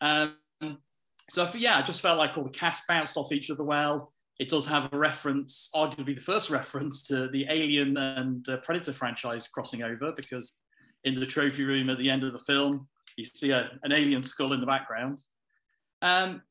one. 0.00 0.32
Um, 0.60 0.78
so, 1.28 1.46
for, 1.46 1.58
yeah, 1.58 1.78
I 1.78 1.82
just 1.82 2.00
felt 2.00 2.18
like 2.18 2.36
all 2.36 2.44
the 2.44 2.50
cast 2.50 2.86
bounced 2.86 3.16
off 3.16 3.32
each 3.32 3.50
other 3.50 3.64
well. 3.64 4.12
It 4.38 4.48
does 4.48 4.66
have 4.66 4.92
a 4.92 4.98
reference, 4.98 5.70
arguably 5.74 6.14
the 6.14 6.20
first 6.20 6.50
reference 6.60 7.02
to 7.08 7.28
the 7.28 7.46
Alien 7.48 7.96
and 7.96 8.48
uh, 8.48 8.58
Predator 8.58 8.92
franchise 8.92 9.48
crossing 9.48 9.82
over, 9.82 10.12
because 10.12 10.54
in 11.04 11.14
the 11.14 11.26
trophy 11.26 11.64
room 11.64 11.88
at 11.88 11.98
the 11.98 12.10
end 12.10 12.24
of 12.24 12.32
the 12.32 12.38
film, 12.38 12.86
you 13.16 13.24
see 13.24 13.50
a, 13.50 13.70
an 13.82 13.92
alien 13.92 14.22
skull 14.22 14.52
in 14.52 14.60
the 14.60 14.66
background. 14.66 15.22
Um, 16.02 16.42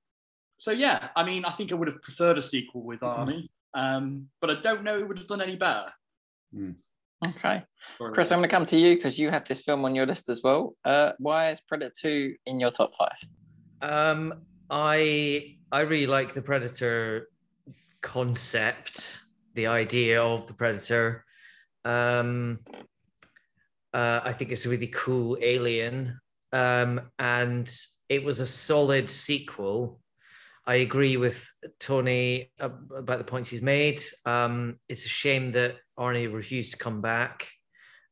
so 0.57 0.71
yeah, 0.71 1.09
I 1.15 1.23
mean, 1.23 1.45
I 1.45 1.51
think 1.51 1.71
I 1.71 1.75
would 1.75 1.88
have 1.88 2.01
preferred 2.01 2.38
a 2.38 2.41
sequel 2.41 2.83
with 2.83 3.01
Arnie, 3.01 3.49
um, 3.73 4.27
but 4.41 4.49
I 4.49 4.61
don't 4.61 4.83
know 4.83 4.97
it 4.97 5.07
would 5.07 5.17
have 5.17 5.27
done 5.27 5.41
any 5.41 5.55
better. 5.55 5.91
Okay. 7.27 7.63
Chris, 8.13 8.31
I'm 8.31 8.39
going 8.39 8.49
to 8.49 8.55
come 8.55 8.65
to 8.67 8.77
you 8.77 8.95
because 8.95 9.17
you 9.17 9.29
have 9.29 9.45
this 9.45 9.61
film 9.61 9.85
on 9.85 9.95
your 9.95 10.05
list 10.05 10.29
as 10.29 10.41
well. 10.43 10.75
Uh, 10.85 11.11
why 11.17 11.51
is 11.51 11.61
Predator 11.61 11.93
2 12.01 12.35
in 12.45 12.59
your 12.59 12.71
top 12.71 12.91
five? 12.97 13.17
Um, 13.81 14.33
I 14.69 15.58
I 15.71 15.82
really 15.82 16.08
like 16.08 16.34
the 16.34 16.41
Predator 16.41 17.28
concept, 18.01 19.19
the 19.54 19.67
idea 19.67 20.21
of 20.21 20.47
the 20.47 20.54
Predator. 20.54 21.25
Um, 21.84 22.60
uh, 23.93 24.21
I 24.23 24.34
think 24.34 24.51
it's 24.51 24.65
a 24.65 24.69
really 24.69 24.88
cool 24.88 25.38
alien, 25.41 26.19
um, 26.51 27.01
and 27.19 27.69
it 28.10 28.23
was 28.23 28.39
a 28.39 28.47
solid 28.47 29.10
sequel. 29.10 29.99
I 30.67 30.75
agree 30.75 31.15
with 31.15 31.47
Tony 31.80 32.51
about 32.60 33.19
the 33.19 33.23
points 33.23 33.49
he's 33.49 33.62
made. 33.62 34.01
Um, 34.25 34.78
it's 34.89 35.06
a 35.06 35.10
shame 35.10 35.51
that 35.51 35.75
Arnie 35.97 36.32
refused 36.32 36.71
to 36.71 36.78
come 36.78 37.01
back. 37.01 37.47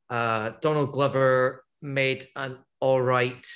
Uh, 0.10 0.52
Donald 0.62 0.92
Glover 0.92 1.64
made 1.82 2.26
an 2.36 2.60
all 2.80 3.02
right 3.02 3.48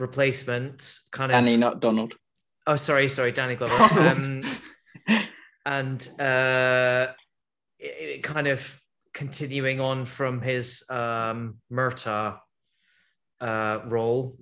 replacement, 0.00 0.98
kind 1.12 1.30
of. 1.30 1.36
Danny, 1.36 1.56
not 1.56 1.80
Donald. 1.80 2.14
Oh, 2.66 2.76
sorry, 2.76 3.08
sorry, 3.08 3.32
Danny 3.32 3.54
Glover. 3.56 3.74
Um, 3.74 4.42
and 5.66 6.08
uh, 6.20 7.12
it, 7.78 8.16
it 8.18 8.22
kind 8.22 8.46
of 8.46 8.80
continuing 9.14 9.80
on 9.80 10.04
from 10.04 10.40
his 10.40 10.84
um, 10.90 11.58
Murta 11.72 12.38
uh, 13.40 13.78
role 13.86 14.38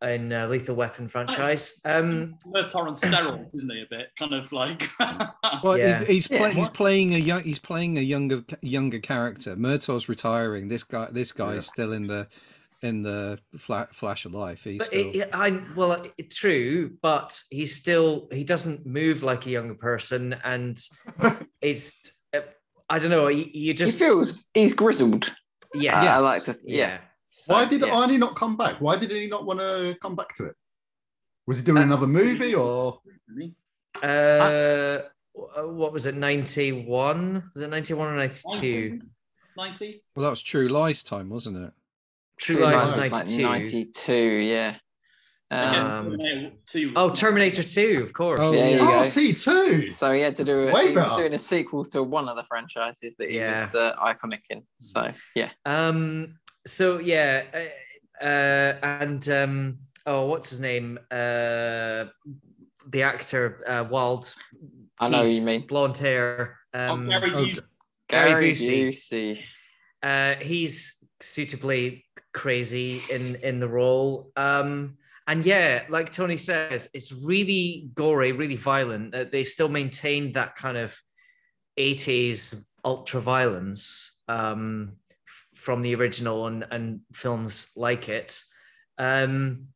in 0.00 0.32
uh, 0.32 0.46
Lethal 0.48 0.74
Weapon 0.74 1.08
franchise. 1.08 1.80
Um, 1.84 2.34
Murtaugh 2.46 2.86
on 2.86 2.94
steroids, 2.94 3.54
isn't 3.54 3.70
he? 3.70 3.82
A 3.82 3.86
bit 3.88 4.08
kind 4.18 4.34
of 4.34 4.52
like. 4.52 4.88
Well, 5.62 5.78
Yeah. 5.78 6.02
he's 6.04 6.26
play, 6.26 6.38
Yeah. 6.38 6.50
he's 6.50 6.68
playing 6.68 7.14
a 7.14 7.18
young 7.18 7.42
he's 7.42 7.58
playing 7.60 7.98
a 7.98 8.00
younger 8.00 8.42
younger 8.62 8.98
character. 8.98 9.54
Murtaugh's 9.54 10.08
retiring. 10.08 10.68
This 10.68 10.82
guy 10.82 11.08
this 11.12 11.30
guy 11.30 11.52
is 11.54 11.66
still 11.66 11.92
in 11.92 12.08
the 12.08 12.26
in 12.82 13.02
the 13.02 13.38
flash 13.58 14.24
of 14.24 14.34
life. 14.34 14.64
He's 14.64 14.78
but 14.78 14.88
still 14.88 15.00
it, 15.10 15.16
it- 15.16 15.30
I 15.32 15.60
well, 15.76 16.04
it, 16.18 16.30
true, 16.30 16.92
but 17.00 17.38
he's 17.50 17.74
still 17.76 18.28
he 18.32 18.44
doesn't 18.44 18.84
move 18.86 19.22
like 19.22 19.46
a 19.46 19.50
younger 19.50 19.74
person, 19.74 20.34
and 20.44 20.78
it's 21.60 21.94
uh, 22.34 22.40
I 22.88 22.98
don't 22.98 23.10
know. 23.10 23.28
You, 23.28 23.46
you 23.52 23.74
just 23.74 23.98
he 23.98 24.04
feels 24.06 24.44
he's 24.54 24.74
grizzled. 24.74 25.32
yes, 25.74 25.94
I 25.94 26.18
like 26.18 26.44
to- 26.44 26.58
yeah. 26.64 26.98
So, 27.26 27.54
Why 27.54 27.64
did 27.64 27.80
yeah. 27.80 27.88
Arnie 27.88 28.18
not 28.18 28.36
come 28.36 28.56
back? 28.56 28.76
Why 28.80 28.96
did 28.96 29.10
he 29.10 29.26
not 29.26 29.46
want 29.46 29.58
to 29.60 29.96
come 30.02 30.14
back 30.14 30.36
to 30.36 30.44
it? 30.44 30.54
Was 31.46 31.58
he 31.58 31.64
doing 31.64 31.82
another 31.82 32.06
movie 32.06 32.54
or? 32.54 33.00
Uh, 34.02 34.98
what 35.34 35.92
was 35.92 36.06
it? 36.06 36.14
Ninety 36.16 36.72
one? 36.72 37.50
Was 37.54 37.62
it 37.62 37.70
ninety 37.70 37.94
one 37.94 38.08
or 38.08 38.16
ninety 38.16 38.40
two? 38.60 39.00
90? 39.54 40.02
well, 40.16 40.24
that 40.24 40.30
was 40.30 40.40
True 40.42 40.68
Lies 40.68 41.02
time, 41.02 41.28
wasn't 41.28 41.58
it? 41.58 41.72
True 42.42 42.56
True 42.56 42.64
Lies 42.64 42.74
Lies 42.74 42.86
was 42.86 43.10
was 43.10 43.12
like 43.12 43.26
92. 43.28 43.42
92, 43.42 44.12
yeah. 44.12 44.76
Um, 45.52 46.16
Terminator 46.16 46.52
2 46.66 46.86
was 46.86 46.92
Oh, 46.96 47.10
Terminator 47.10 47.62
2, 47.62 48.00
of 48.02 48.12
course. 48.12 48.40
Oh, 48.42 48.50
There 48.52 48.70
you 48.70 48.78
Oh, 48.80 48.86
go. 48.86 49.04
T2. 49.04 49.92
So 49.92 50.12
he 50.12 50.20
had 50.22 50.34
to 50.36 50.44
do 50.44 50.68
a, 50.68 50.72
Way 50.72 50.90
he 50.90 50.96
was 50.96 51.16
doing 51.16 51.34
a 51.34 51.38
sequel 51.38 51.84
to 51.86 52.02
one 52.02 52.28
of 52.28 52.36
the 52.36 52.44
franchises 52.44 53.14
that 53.16 53.30
he 53.30 53.36
Yeah. 53.36 53.60
was 53.60 53.74
uh, 53.74 53.94
iconic 53.98 54.40
in. 54.50 54.62
So 54.78 55.12
yeah, 55.36 55.50
Um, 55.66 56.38
so 56.66 56.98
yeah, 56.98 57.42
uh, 58.20 58.24
uh, 58.24 58.78
and 58.82 59.28
um, 59.28 59.78
oh, 60.06 60.26
what's 60.26 60.50
his 60.50 60.60
name? 60.60 60.98
Uh, 61.10 62.06
the 62.88 63.02
actor, 63.02 63.62
uh, 63.68 63.84
Wild. 63.88 64.34
I 65.00 65.08
know 65.10 65.24
who 65.24 65.30
you 65.30 65.42
mean. 65.42 65.66
Blonde 65.66 65.98
hair. 65.98 66.58
Oh, 66.74 66.78
Um, 66.94 67.08
Gary 67.08 67.32
oh, 67.34 67.44
Busey. 67.44 67.60
Gary 68.08 68.30
Gary 68.30 68.50
Busey. 68.52 68.88
Busey. 68.88 69.42
uh, 70.02 70.34
he's 70.42 70.96
suitably 71.20 72.04
crazy 72.32 73.02
in 73.10 73.36
in 73.36 73.60
the 73.60 73.68
role. 73.68 74.30
Um, 74.36 74.96
and 75.26 75.46
yeah, 75.46 75.82
like 75.88 76.10
Tony 76.10 76.36
says, 76.36 76.88
it's 76.94 77.12
really 77.12 77.90
gory, 77.94 78.32
really 78.32 78.56
violent. 78.56 79.14
Uh, 79.14 79.24
they 79.30 79.44
still 79.44 79.68
maintained 79.68 80.34
that 80.34 80.56
kind 80.56 80.76
of 80.76 81.00
80s 81.78 82.66
ultra 82.84 83.20
violence 83.20 84.18
um, 84.28 84.96
from 85.54 85.80
the 85.82 85.94
original 85.94 86.48
and, 86.48 86.66
and 86.70 87.00
films 87.12 87.70
like 87.76 88.08
it. 88.08 88.42
Um, 88.98 89.68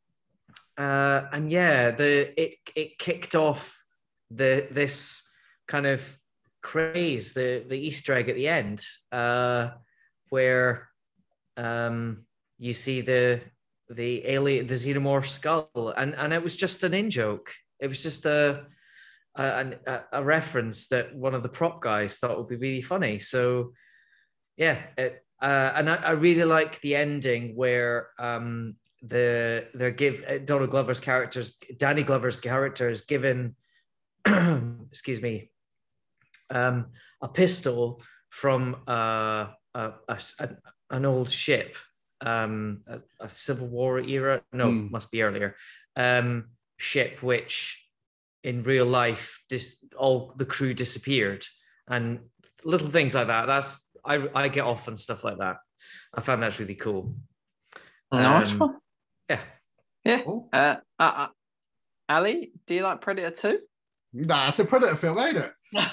uh, 0.76 1.22
and 1.32 1.50
yeah, 1.50 1.92
the 1.92 2.38
it 2.40 2.56
it 2.74 2.98
kicked 2.98 3.34
off 3.34 3.84
the 4.30 4.66
this 4.70 5.28
kind 5.66 5.86
of 5.86 6.18
craze, 6.62 7.32
the 7.32 7.64
the 7.66 7.78
Easter 7.78 8.14
egg 8.14 8.28
at 8.28 8.34
the 8.34 8.48
end, 8.48 8.84
uh, 9.10 9.70
where 10.28 10.88
um, 11.56 12.25
you 12.58 12.72
see 12.72 13.00
the 13.00 13.40
the 13.88 14.26
alien, 14.26 14.66
the 14.66 14.74
xenomorph 14.74 15.28
skull, 15.28 15.94
and 15.96 16.14
and 16.14 16.32
it 16.32 16.42
was 16.42 16.56
just 16.56 16.84
an 16.84 16.94
in 16.94 17.10
joke. 17.10 17.52
It 17.80 17.88
was 17.88 18.02
just 18.02 18.26
a 18.26 18.64
a, 19.36 19.72
a 19.86 20.00
a 20.12 20.24
reference 20.24 20.88
that 20.88 21.14
one 21.14 21.34
of 21.34 21.42
the 21.42 21.48
prop 21.48 21.80
guys 21.80 22.18
thought 22.18 22.38
would 22.38 22.48
be 22.48 22.56
really 22.56 22.80
funny. 22.80 23.18
So 23.18 23.72
yeah, 24.56 24.82
it, 24.96 25.22
uh, 25.40 25.72
and 25.74 25.90
I, 25.90 25.96
I 25.96 26.10
really 26.12 26.44
like 26.44 26.80
the 26.80 26.96
ending 26.96 27.54
where 27.54 28.08
um, 28.18 28.76
the 29.02 29.66
they 29.74 29.90
give 29.92 30.24
uh, 30.26 30.38
Donald 30.38 30.70
Glover's 30.70 31.00
characters, 31.00 31.56
Danny 31.76 32.02
Glover's 32.02 32.38
character 32.38 32.88
is 32.88 33.02
given, 33.02 33.54
excuse 34.26 35.20
me, 35.20 35.50
um, 36.50 36.86
a 37.20 37.28
pistol 37.28 38.02
from 38.30 38.76
uh, 38.88 39.48
a, 39.74 39.92
a, 40.08 40.18
an 40.90 41.04
old 41.04 41.30
ship, 41.30 41.76
um, 42.20 42.82
a, 42.86 43.00
a 43.20 43.30
Civil 43.30 43.68
War 43.68 43.98
era. 44.00 44.42
No, 44.52 44.70
Hmm. 44.70 44.90
must 44.90 45.10
be 45.10 45.22
earlier. 45.22 45.56
Um, 45.96 46.50
ship 46.78 47.22
which, 47.22 47.82
in 48.44 48.62
real 48.62 48.86
life, 48.86 49.40
dis- 49.48 49.84
all 49.96 50.32
the 50.36 50.44
crew 50.46 50.72
disappeared, 50.72 51.46
and 51.88 52.20
little 52.64 52.88
things 52.88 53.14
like 53.14 53.26
that. 53.28 53.46
That's 53.46 53.90
I 54.04 54.28
I 54.34 54.48
get 54.48 54.64
off 54.64 54.88
on 54.88 54.96
stuff 54.96 55.24
like 55.24 55.38
that. 55.38 55.56
I 56.14 56.20
found 56.20 56.42
that's 56.42 56.58
really 56.60 56.74
cool. 56.74 57.14
Nice 58.12 58.52
Um, 58.52 58.58
one. 58.58 58.76
Yeah. 59.28 59.40
Yeah. 60.04 60.22
Uh, 60.52 60.76
uh, 60.98 61.02
uh, 61.02 61.28
Ali, 62.08 62.52
do 62.66 62.74
you 62.74 62.82
like 62.82 63.00
Predator 63.00 63.34
2? 63.34 63.58
Nah, 64.12 64.48
it's 64.48 64.58
a 64.60 64.64
Predator 64.64 64.94
film, 64.96 65.18
ain't 65.18 65.36
it? 65.38 65.52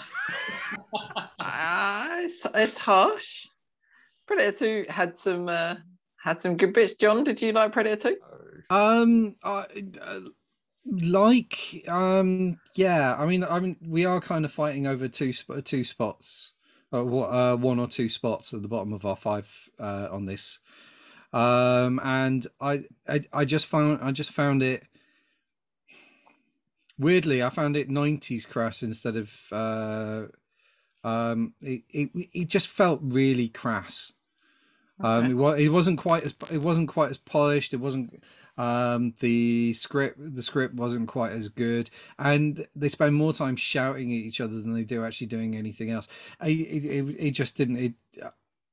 Uh, 1.40 2.08
it's, 2.20 2.46
it's 2.54 2.78
harsh. 2.78 3.46
Predator 4.28 4.86
2 4.86 4.86
had 4.90 5.18
some 5.18 5.50
uh, 5.50 5.76
had 6.24 6.40
some 6.40 6.56
good 6.56 6.74
bits. 6.74 6.94
John, 6.94 7.26
did 7.26 7.42
you 7.42 7.52
like 7.52 7.74
Predator 7.74 8.16
2? 8.70 8.76
Um, 8.76 9.36
I, 9.44 9.66
uh, 10.02 10.20
like, 10.86 11.84
um, 11.90 12.60
yeah. 12.76 13.16
I 13.18 13.26
mean, 13.26 13.44
I 13.44 13.60
mean, 13.60 13.76
we 13.86 14.06
are 14.06 14.22
kind 14.22 14.46
of 14.46 14.52
fighting 14.52 14.88
over 14.88 15.10
two 15.10 15.34
sp- 15.36 15.66
two 15.66 15.84
spots, 15.84 16.54
uh, 16.94 17.04
uh, 17.04 17.58
one 17.58 17.78
or 17.78 17.88
two 17.88 18.08
spots 18.08 18.54
at 18.54 18.62
the 18.62 18.70
bottom 18.70 18.94
of 18.94 19.06
our 19.06 19.18
five 19.18 19.70
uh, 19.80 20.08
on 20.12 20.26
this. 20.26 20.60
Um, 21.34 22.00
and 22.04 22.48
I, 22.62 22.86
I, 23.08 23.26
I 23.34 23.46
just 23.46 23.66
found, 23.66 24.00
I 24.02 24.12
just 24.12 24.32
found 24.32 24.64
it. 24.64 24.84
weirdly, 26.98 27.44
I 27.44 27.50
found 27.50 27.76
it 27.76 27.90
'90s 27.90 28.48
crass 28.48 28.82
instead 28.82 29.18
of. 29.18 29.42
Uh, 29.52 30.24
um, 31.04 31.54
it, 31.62 31.84
it 31.90 32.10
it 32.34 32.48
just 32.48 32.70
felt 32.70 33.02
really 33.04 33.50
crass. 33.50 34.14
Um, 35.00 35.32
it, 35.32 35.34
wa- 35.34 35.52
it 35.54 35.70
wasn't 35.70 35.98
quite 36.00 36.24
as 36.24 36.36
it 36.52 36.62
wasn't 36.62 36.90
quite 36.90 37.10
as 37.10 37.18
polished. 37.18 37.74
It 37.74 37.78
wasn't 37.80 38.24
um 38.58 39.14
the 39.20 39.74
script 39.74 40.18
the 40.36 40.44
script 40.44 40.76
wasn't 40.76 41.08
quite 41.08 41.32
as 41.32 41.50
good 41.50 41.90
and 42.20 42.68
they 42.76 42.88
spend 42.88 43.16
more 43.16 43.34
time 43.34 43.56
shouting 43.56 44.12
at 44.12 44.18
each 44.18 44.40
other 44.40 44.62
than 44.62 44.76
they 44.76 44.84
do 44.84 45.04
actually 45.04 45.26
doing 45.26 45.56
anything 45.56 45.90
else 45.90 46.08
it, 46.40 46.52
it, 46.52 47.16
it 47.18 47.32
just 47.32 47.58
didn't 47.58 47.78
it 47.78 47.94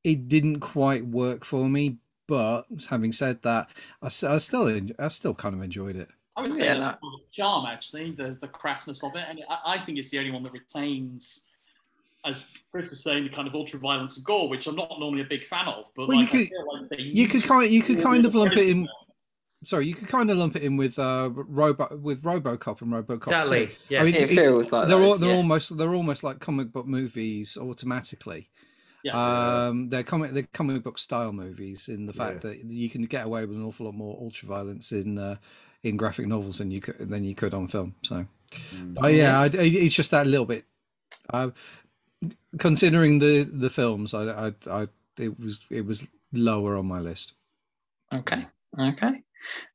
it 0.04 0.28
didn't 0.28 0.61
quite 0.61 1.06
work 1.06 1.46
for 1.46 1.66
me 1.66 1.96
but 2.28 2.64
having 2.90 3.11
said 3.11 3.40
that 3.40 3.70
I 4.02 4.09
still 4.11 4.70
i 4.98 5.09
still 5.09 5.33
kind 5.35 5.54
of 5.54 5.62
enjoyed 5.62 5.96
it 5.96 6.11
I 6.37 6.42
would 6.42 6.56
say 6.56 6.66
Yeah, 6.66 6.74
that's 6.74 6.98
no. 7.02 7.11
the 7.11 7.18
charm, 7.33 7.66
actually, 7.66 8.12
the, 8.12 8.37
the 8.40 8.48
crassness 8.48 9.04
of 9.04 9.14
it. 9.16 9.24
And 9.28 9.40
I, 9.48 9.74
I 9.74 9.78
think 9.78 9.98
it's 9.98 10.11
the 10.11 10.18
only 10.18 10.30
one 10.30 10.42
that 10.44 10.52
retains, 10.52 11.44
as 12.24 12.48
Chris 12.70 12.90
was 12.90 13.02
saying, 13.02 13.24
the 13.24 13.30
kind 13.30 13.48
of 13.48 13.54
ultra 13.54 13.78
violence 13.80 14.16
and 14.16 14.26
gore, 14.26 14.48
which 14.48 14.66
I'm 14.66 14.76
not 14.76 14.90
normally 15.00 15.22
a 15.22 15.26
big 15.26 15.44
fan 15.44 15.66
of. 15.66 15.87
But 15.96 16.09
Well, 16.09 16.18
you 16.18 16.24
like, 16.26 16.35
I 16.35 16.38
could- 16.46 16.90
like 16.90 17.00
you 17.00 17.28
could 17.28 17.42
kind 17.42 17.70
you 17.72 17.83
could 17.83 18.00
kind 18.02 18.26
of 18.26 18.35
lump 18.35 18.52
it 18.52 18.68
in 18.68 18.78
Predator 18.85 18.94
sorry 19.62 19.87
you 19.87 19.94
could 19.94 20.09
kind 20.09 20.30
of 20.30 20.38
lump 20.38 20.56
it 20.56 20.62
in 20.62 20.78
with 20.78 20.98
uh 20.98 21.28
robo 21.35 21.94
with 21.98 22.22
robocop 22.22 22.80
and 22.80 22.90
robocop 22.94 23.09
2. 23.09 23.14
Exactly. 23.14 23.70
Yeah. 23.90 24.00
I 24.00 24.04
mean, 24.04 24.14
It 24.14 24.22
it- 24.30 24.35
feels 24.35 24.72
like 24.72 24.88
they're 24.88 25.02
all, 25.02 25.18
they're 25.18 25.28
yeah. 25.33 25.37
almost 25.37 25.76
they're 25.76 25.94
almost 25.94 26.24
like 26.24 26.38
comic 26.40 26.72
book 26.72 26.87
movies 26.87 27.59
automatically 27.59 28.48
Yeah. 29.02 29.66
um 29.66 29.90
they're 29.90 30.02
comic 30.02 30.30
they're 30.33 30.48
comic 30.54 30.83
book 30.83 30.98
style 30.98 31.33
movies 31.35 31.88
in 31.90 32.06
the 32.06 32.14
fact 32.14 32.40
that 32.40 32.64
you 32.64 32.88
can 32.88 33.02
get 33.02 33.26
away 33.26 33.44
with 33.44 33.54
an 33.59 33.62
awful 33.64 33.85
lot 33.85 33.94
more 33.94 34.16
ultra 34.18 34.48
violence 34.48 34.92
in 34.92 35.18
uh 35.18 35.37
in 35.83 35.98
graphic 35.98 36.26
novels 36.26 36.56
than 36.56 36.70
you 36.70 36.80
could 36.80 36.96
than 37.11 37.24
you 37.24 37.35
could 37.35 37.52
on 37.52 37.68
film 37.68 37.94
so 38.02 38.24
oh 38.96 39.09
yeah 39.09 39.40
I, 39.40 39.44
I- 39.44 39.48
it's 39.85 39.94
just 39.94 40.11
that 40.12 40.26
little 40.26 40.46
bit 40.46 40.64
uh, 41.28 41.50
considering 42.59 43.18
the 43.18 43.42
the 43.44 43.70
films 43.70 44.14
I, 44.14 44.48
I 44.48 44.52
i 44.70 44.88
it 45.18 45.38
was 45.38 45.61
it 45.70 45.87
was 45.87 46.06
lower 46.33 46.76
on 46.76 46.87
my 46.87 47.00
list 47.00 47.35
Okay. 48.12 48.46
Okay. 48.78 49.22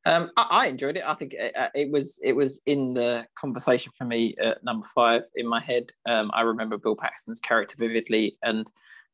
Um, 0.05 0.31
I, 0.38 0.47
I 0.51 0.67
enjoyed 0.67 0.97
it. 0.97 1.03
I 1.05 1.15
think 1.15 1.34
it, 1.34 1.55
uh, 1.55 1.69
it 1.73 1.91
was 1.91 2.19
it 2.23 2.34
was 2.34 2.62
in 2.65 2.93
the 2.93 3.25
conversation 3.39 3.91
for 3.97 4.05
me 4.05 4.36
at 4.41 4.63
number 4.63 4.86
five 4.93 5.23
in 5.36 5.47
my 5.47 5.60
head. 5.60 5.91
Um, 6.08 6.31
I 6.34 6.41
remember 6.41 6.77
Bill 6.77 6.95
Paxton's 6.95 7.39
character 7.39 7.75
vividly 7.77 8.38
and 8.43 8.69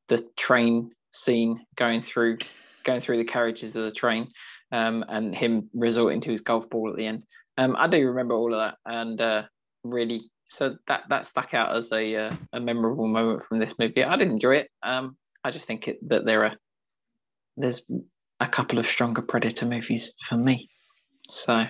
the 0.08 0.28
train 0.38 0.92
scene 1.12 1.66
going 1.76 2.02
through 2.02 2.40
going 2.84 3.00
through 3.00 3.18
the 3.18 3.24
carriages 3.24 3.76
of 3.76 3.86
the 3.86 3.92
train, 3.92 4.30
um, 4.72 5.06
and 5.08 5.34
him 5.34 5.70
resorting 5.74 6.22
to 6.22 6.32
his 6.32 6.42
golf 6.42 6.70
ball 6.70 6.90
at 6.90 6.98
the 6.98 7.06
end. 7.06 7.24
Um, 7.58 7.76
I 7.78 7.88
do 7.88 8.06
remember 8.08 8.34
all 8.34 8.54
of 8.54 8.60
that, 8.60 8.78
and 8.86 9.22
uh, 9.22 9.44
really, 9.84 10.32
so 10.52 10.76
that 10.88 11.04
that 11.10 11.26
stuck 11.26 11.54
out 11.54 11.74
as 11.74 11.92
a 11.94 12.14
uh, 12.16 12.36
a 12.52 12.60
memorable 12.60 13.08
moment 13.08 13.46
from 13.46 13.60
this 13.60 13.80
movie. 13.80 14.04
I 14.04 14.18
did 14.18 14.28
enjoy 14.28 14.58
it. 14.58 14.70
Um, 14.84 15.16
I 15.46 15.52
just 15.52 15.66
think 15.66 15.88
it, 15.88 15.98
that 16.10 16.26
there 16.26 16.44
are 16.44 16.56
there's 17.56 17.84
a 18.42 18.48
couple 18.48 18.78
of 18.78 18.86
stronger 18.86 19.22
Predator 19.22 19.66
movies 19.66 20.14
for 20.28 20.36
me. 20.36 20.70
So, 21.30 21.66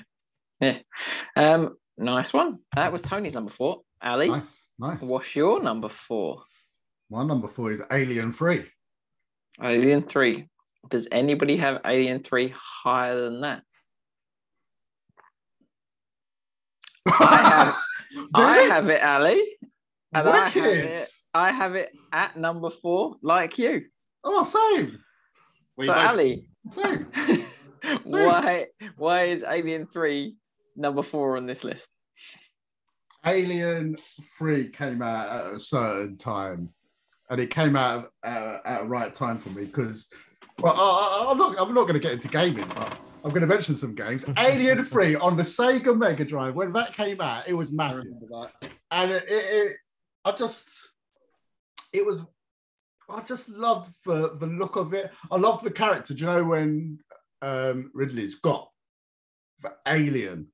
yeah, 0.59 0.79
um, 1.35 1.77
nice 1.97 2.33
one. 2.33 2.57
That 2.75 2.91
was 2.91 3.03
Tony's 3.03 3.35
number 3.35 3.51
four. 3.51 3.81
Ali, 4.01 4.29
Nice, 4.29 4.65
nice. 4.79 5.01
what's 5.01 5.35
your 5.35 5.61
number 5.61 5.89
four? 5.89 6.41
My 7.11 7.23
number 7.23 7.47
four 7.47 7.71
is 7.71 7.83
Alien 7.91 8.31
Three. 8.33 8.63
Alien 9.61 10.01
Three. 10.03 10.47
Does 10.89 11.07
anybody 11.11 11.55
have 11.57 11.81
Alien 11.85 12.23
Three 12.23 12.51
higher 12.57 13.21
than 13.21 13.41
that? 13.41 13.61
I 17.05 17.37
have. 17.37 17.75
I 18.33 18.57
have 18.59 18.87
it, 18.89 19.03
Ali, 19.03 19.57
and 20.13 20.27
I 20.27 20.49
have 20.49 20.65
it. 20.65 21.09
I 21.33 21.51
have 21.51 21.75
it 21.75 21.91
at 22.11 22.37
number 22.37 22.69
four, 22.69 23.15
like 23.21 23.57
you. 23.57 23.83
Oh, 24.23 24.43
same, 24.43 24.99
Well, 25.77 25.87
so, 25.87 25.93
Ali, 25.93 26.45
same. 26.69 27.07
why 28.03 28.67
why 28.97 29.23
is 29.23 29.43
Alien 29.47 29.87
Three 29.87 30.35
number 30.75 31.01
four 31.01 31.37
on 31.37 31.45
this 31.45 31.63
list? 31.63 31.89
Alien 33.25 33.97
Three 34.37 34.69
came 34.69 35.01
out 35.01 35.29
at 35.29 35.53
a 35.53 35.59
certain 35.59 36.17
time, 36.17 36.69
and 37.29 37.39
it 37.39 37.49
came 37.49 37.75
out 37.75 38.11
uh, 38.23 38.57
at 38.65 38.81
a 38.81 38.85
right 38.85 39.13
time 39.13 39.37
for 39.37 39.49
me 39.49 39.65
because, 39.65 40.09
well, 40.59 40.73
I, 40.75 40.79
I, 40.79 41.31
I'm 41.31 41.37
not 41.37 41.59
I'm 41.59 41.73
not 41.73 41.83
going 41.83 41.93
to 41.93 41.99
get 41.99 42.13
into 42.13 42.27
gaming, 42.27 42.67
but 42.75 42.97
I'm 43.23 43.29
going 43.29 43.41
to 43.41 43.47
mention 43.47 43.75
some 43.75 43.95
games. 43.95 44.25
Alien 44.37 44.83
Three 44.83 45.15
on 45.15 45.37
the 45.37 45.43
Sega 45.43 45.97
Mega 45.97 46.25
Drive 46.25 46.55
when 46.55 46.73
that 46.73 46.93
came 46.93 47.21
out, 47.21 47.47
it 47.47 47.53
was 47.53 47.71
massive, 47.71 48.05
and 48.91 49.11
it, 49.11 49.23
it, 49.27 49.29
it 49.29 49.77
I 50.25 50.31
just 50.31 50.67
it 51.93 52.05
was. 52.05 52.23
I 53.09 53.21
just 53.21 53.49
loved 53.49 53.91
the, 54.05 54.37
the 54.39 54.47
look 54.47 54.77
of 54.77 54.93
it. 54.93 55.11
I 55.29 55.35
loved 55.35 55.65
the 55.65 55.71
character. 55.71 56.13
Do 56.13 56.21
you 56.21 56.27
know 56.27 56.43
when 56.45 56.99
um, 57.41 57.91
Ridley's 57.93 58.35
got 58.35 58.69
the 59.61 59.73
alien 59.85 60.47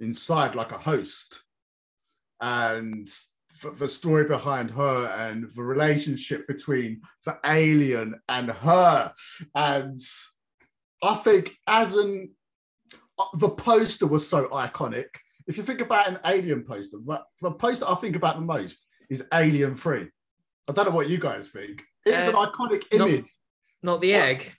inside 0.00 0.56
like 0.56 0.72
a 0.72 0.78
host? 0.78 1.44
and 2.40 3.08
f- 3.08 3.78
the 3.78 3.88
story 3.88 4.24
behind 4.24 4.70
her 4.70 5.06
and 5.06 5.50
the 5.54 5.62
relationship 5.62 6.46
between 6.46 7.00
the 7.24 7.38
alien 7.44 8.20
and 8.28 8.50
her 8.50 9.12
and 9.54 10.00
i 11.02 11.14
think 11.14 11.54
as 11.66 11.94
an 11.94 12.30
the 13.34 13.48
poster 13.48 14.06
was 14.06 14.26
so 14.28 14.48
iconic 14.48 15.06
if 15.46 15.56
you 15.56 15.62
think 15.62 15.80
about 15.80 16.08
an 16.08 16.18
alien 16.26 16.62
poster 16.64 16.98
the, 17.04 17.20
the 17.42 17.50
poster 17.50 17.84
i 17.88 17.94
think 17.96 18.16
about 18.16 18.36
the 18.36 18.40
most 18.42 18.86
is 19.10 19.24
alien 19.34 19.76
3 19.76 20.06
i 20.68 20.72
don't 20.72 20.84
know 20.88 20.94
what 20.94 21.08
you 21.08 21.18
guys 21.18 21.48
think 21.48 21.82
it's 22.06 22.28
an 22.28 22.34
Uh, 22.34 22.46
iconic 22.50 22.92
image 22.94 23.26
Not 23.82 24.00
the 24.00 24.12
What? 24.12 24.22
egg. 24.22 24.52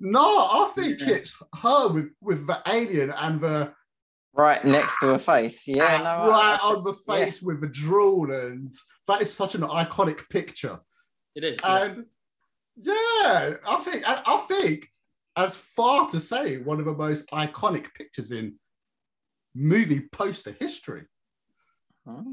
no 0.00 0.20
i 0.20 0.70
think 0.74 1.00
Yeah. 1.00 1.14
it's 1.16 1.34
her 1.62 1.88
with 1.88 2.08
with 2.20 2.46
the 2.46 2.60
alien 2.66 3.10
and 3.10 3.40
the 3.40 3.72
Right 4.38 4.62
next 4.66 4.98
to 5.00 5.06
her 5.06 5.18
face. 5.18 5.66
Yeah, 5.66 5.96
no, 5.96 6.04
I- 6.10 6.28
right 6.28 6.58
I- 6.62 6.68
on 6.74 6.84
the 6.84 6.92
face 6.92 7.40
with 7.40 7.62
the 7.62 7.68
drool, 7.68 8.30
and 8.30 8.70
that 9.08 9.22
is 9.22 9.32
such 9.32 9.54
an 9.54 9.62
iconic 9.62 10.28
picture. 10.28 10.78
It 11.34 11.42
is. 11.42 11.58
yeah. 11.64 11.84
And 11.84 12.04
yeah, 12.76 13.54
I 13.66 13.76
think 13.82 14.06
I, 14.06 14.22
I 14.26 14.36
think 14.46 14.86
as 15.36 15.56
far 15.56 16.08
to 16.10 16.20
say 16.20 16.58
one 16.58 16.78
of 16.78 16.86
the 16.86 16.94
most 16.94 17.26
iconic 17.30 17.92
pictures 17.94 18.30
in 18.32 18.54
movie 19.54 20.00
poster 20.12 20.52
history. 20.58 21.02
Hmm. 22.06 22.32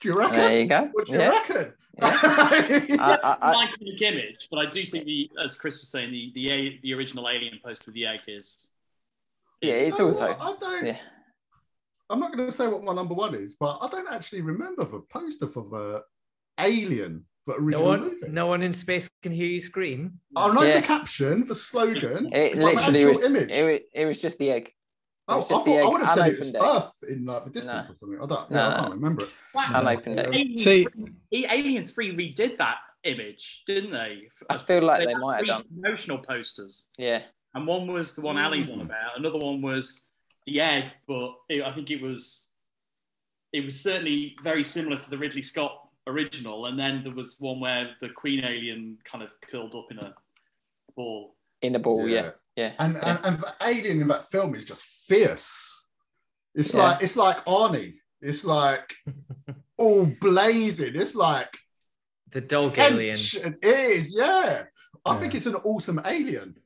Do 0.00 0.08
you 0.08 0.14
reckon? 0.14 0.36
There 0.36 0.60
you 0.60 0.68
go. 0.68 0.88
What 0.92 1.06
do 1.06 1.12
you 1.12 1.18
Yeah. 1.20 1.28
reckon? 1.30 1.72
I, 2.02 3.18
I, 3.22 3.36
I, 3.42 3.66
iconic 3.66 4.00
image, 4.00 4.48
but 4.50 4.66
I 4.66 4.70
do 4.70 4.84
think 4.84 5.04
the, 5.04 5.30
as 5.42 5.54
Chris 5.56 5.78
was 5.80 5.88
saying, 5.90 6.10
the 6.10 6.32
the, 6.34 6.50
a- 6.50 6.80
the 6.82 6.94
original 6.94 7.28
Alien 7.28 7.58
poster 7.64 7.84
with 7.86 7.94
the 7.94 8.06
egg 8.06 8.20
is. 8.26 8.68
yeah, 9.60 9.74
it's 9.74 9.96
So 9.98 10.06
also. 10.06 10.28
what? 10.28 10.38
I 10.40 10.54
don't. 10.58 10.86
Yeah. 10.86 10.98
I'm 12.10 12.18
not 12.20 12.34
going 12.36 12.48
to 12.48 12.52
say 12.54 12.66
what 12.66 12.82
my 12.84 12.92
number 12.94 13.14
one 13.14 13.34
is, 13.34 13.54
but 13.54 13.78
I 13.80 13.88
don't 13.88 14.10
actually 14.10 14.40
remember 14.42 14.84
the 14.84 15.00
poster 15.00 15.46
for 15.46 15.64
the 15.70 16.02
Alien, 16.58 17.24
the 17.46 17.58
No 17.60 17.82
one, 17.82 18.00
movie. 18.02 18.16
no 18.28 18.46
one 18.46 18.62
in 18.62 18.72
space 18.72 19.10
can 19.22 19.32
hear 19.32 19.46
you 19.46 19.60
scream. 19.60 20.20
I 20.36 20.52
know 20.52 20.62
Yeah. 20.62 20.80
the 20.80 20.86
caption, 20.86 21.44
the 21.44 21.54
slogan, 21.56 22.32
It 22.32 22.56
literally 22.56 22.98
actual 23.00 23.14
was, 23.16 23.24
image. 23.24 23.50
it, 23.50 23.64
wa- 23.64 24.00
it 24.02 24.06
was 24.06 24.20
just 24.20 24.38
the 24.38 24.50
egg. 24.50 24.72
oh, 25.28 25.40
I 25.40 25.44
thought 25.44 25.64
the 25.64 25.72
egg 25.72 25.84
I 25.84 25.88
would 25.88 26.02
have 26.02 26.10
said 26.14 26.28
it 26.28 26.38
was 26.38 26.48
unopened 26.50 26.68
egg. 26.70 26.82
Earth 26.84 27.04
in 27.10 27.24
like 27.24 27.44
the 27.44 27.50
distance 27.50 27.86
No. 27.86 27.92
or 27.92 27.94
something. 27.96 28.18
I 28.22 28.26
don't. 28.26 28.50
No, 28.50 28.56
yeah, 28.58 28.68
I 28.68 28.78
can't 28.78 28.92
remember 28.94 29.22
it. 29.24 29.30
Wow. 29.54 29.66
Unopened 29.74 30.20
egg. 30.20 30.26
Alien, 30.28 30.56
See- 30.58 30.84
3, 31.30 31.46
Alien 31.50 31.86
3 31.86 32.16
redid 32.16 32.58
that 32.58 32.76
image, 33.04 33.64
didn't 33.66 33.90
they? 33.90 34.28
I 34.48 34.58
feel 34.58 34.82
like 34.82 35.04
they 35.04 35.12
had 35.12 35.20
might 35.20 35.36
have 35.38 35.46
done. 35.46 35.64
Promotional 35.80 36.18
posters. 36.18 36.88
Yeah. 36.96 37.22
And 37.54 37.66
one 37.66 37.86
was 37.92 38.14
the 38.14 38.20
one 38.22 38.38
Ali's 38.38 38.68
Mm. 38.68 38.74
on 38.74 38.80
about. 38.82 39.18
Another 39.18 39.38
one 39.38 39.60
was 39.62 40.02
the 40.46 40.60
egg, 40.60 40.84
but 41.08 41.34
it, 41.48 41.62
I 41.62 41.72
think 41.72 41.90
it 41.90 42.00
was 42.00 42.50
it 43.52 43.64
was 43.64 43.78
certainly 43.82 44.34
very 44.42 44.64
similar 44.64 44.96
to 44.98 45.10
the 45.10 45.18
Ridley 45.18 45.42
Scott 45.42 45.88
original. 46.06 46.66
And 46.66 46.78
then 46.78 47.02
there 47.04 47.14
was 47.14 47.36
one 47.38 47.60
where 47.60 47.90
the 48.00 48.08
Queen 48.08 48.44
Alien 48.44 48.98
kind 49.04 49.22
of 49.22 49.30
curled 49.50 49.74
up 49.74 49.86
in 49.90 49.98
a 49.98 50.14
ball. 50.96 51.36
In 51.62 51.74
a 51.74 51.78
ball, 51.78 52.08
yeah. 52.08 52.30
Yeah. 52.56 52.72
And, 52.78 52.94
yeah. 52.94 53.16
and 53.16 53.24
and 53.24 53.42
the 53.42 53.54
alien 53.66 54.00
in 54.02 54.08
that 54.08 54.30
film 54.30 54.54
is 54.54 54.64
just 54.64 54.84
fierce. 54.84 55.86
It's 56.54 56.74
Yeah. 56.74 56.82
like 56.82 57.02
it's 57.02 57.16
like 57.16 57.44
Arnie. 57.46 57.94
It's 58.20 58.44
like 58.44 58.94
all 59.78 60.06
blazing. 60.20 60.92
It's 60.94 61.14
like 61.14 61.56
The 62.30 62.40
dog 62.40 62.78
alien. 62.78 63.14
It 63.16 63.58
is, 63.64 64.14
yeah. 64.14 64.64
I 65.04 65.14
Yeah. 65.14 65.20
think 65.20 65.34
it's 65.34 65.46
an 65.46 65.56
awesome 65.56 66.00
alien. 66.04 66.56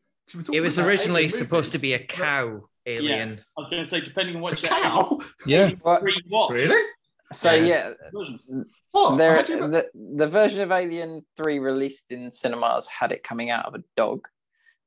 It 0.52 0.60
was 0.60 0.78
originally 0.78 1.28
supposed 1.28 1.70
to 1.72 1.78
be 1.78 1.92
a 1.92 2.04
cow 2.04 2.62
alien. 2.84 3.40
I 3.56 3.60
was 3.60 3.70
going 3.70 3.82
to 3.84 3.88
say, 3.88 4.00
depending 4.00 4.34
on 4.36 4.40
A 4.40 4.42
what 4.42 4.62
you 4.62 4.68
cow? 4.68 5.20
yeah 5.46 5.70
What? 5.82 6.00
Three. 6.00 6.20
Really? 6.50 6.90
So, 7.32 7.52
Yeah. 7.52 7.64
yeah, 7.66 7.92
Versions. 8.12 8.46
What? 8.92 9.16
there, 9.16 9.44
you- 9.46 9.68
the, 9.68 9.86
the 10.16 10.28
version 10.28 10.60
of 10.60 10.70
Alien 10.70 11.24
3 11.36 11.58
released 11.58 12.10
in 12.12 12.30
cinemas 12.30 12.88
had 12.88 13.10
it 13.12 13.24
coming 13.24 13.50
out 13.50 13.66
of 13.66 13.74
a 13.74 13.82
dog. 13.96 14.26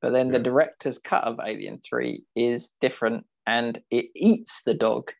But 0.00 0.14
then 0.14 0.30
the 0.30 0.38
director's 0.38 0.98
cut 0.98 1.24
of 1.24 1.38
Alien 1.44 1.80
3 1.86 2.24
is 2.34 2.70
different 2.80 3.26
and 3.46 3.82
it 3.90 4.06
eats 4.14 4.62
the 4.64 4.72
dog 4.72 5.10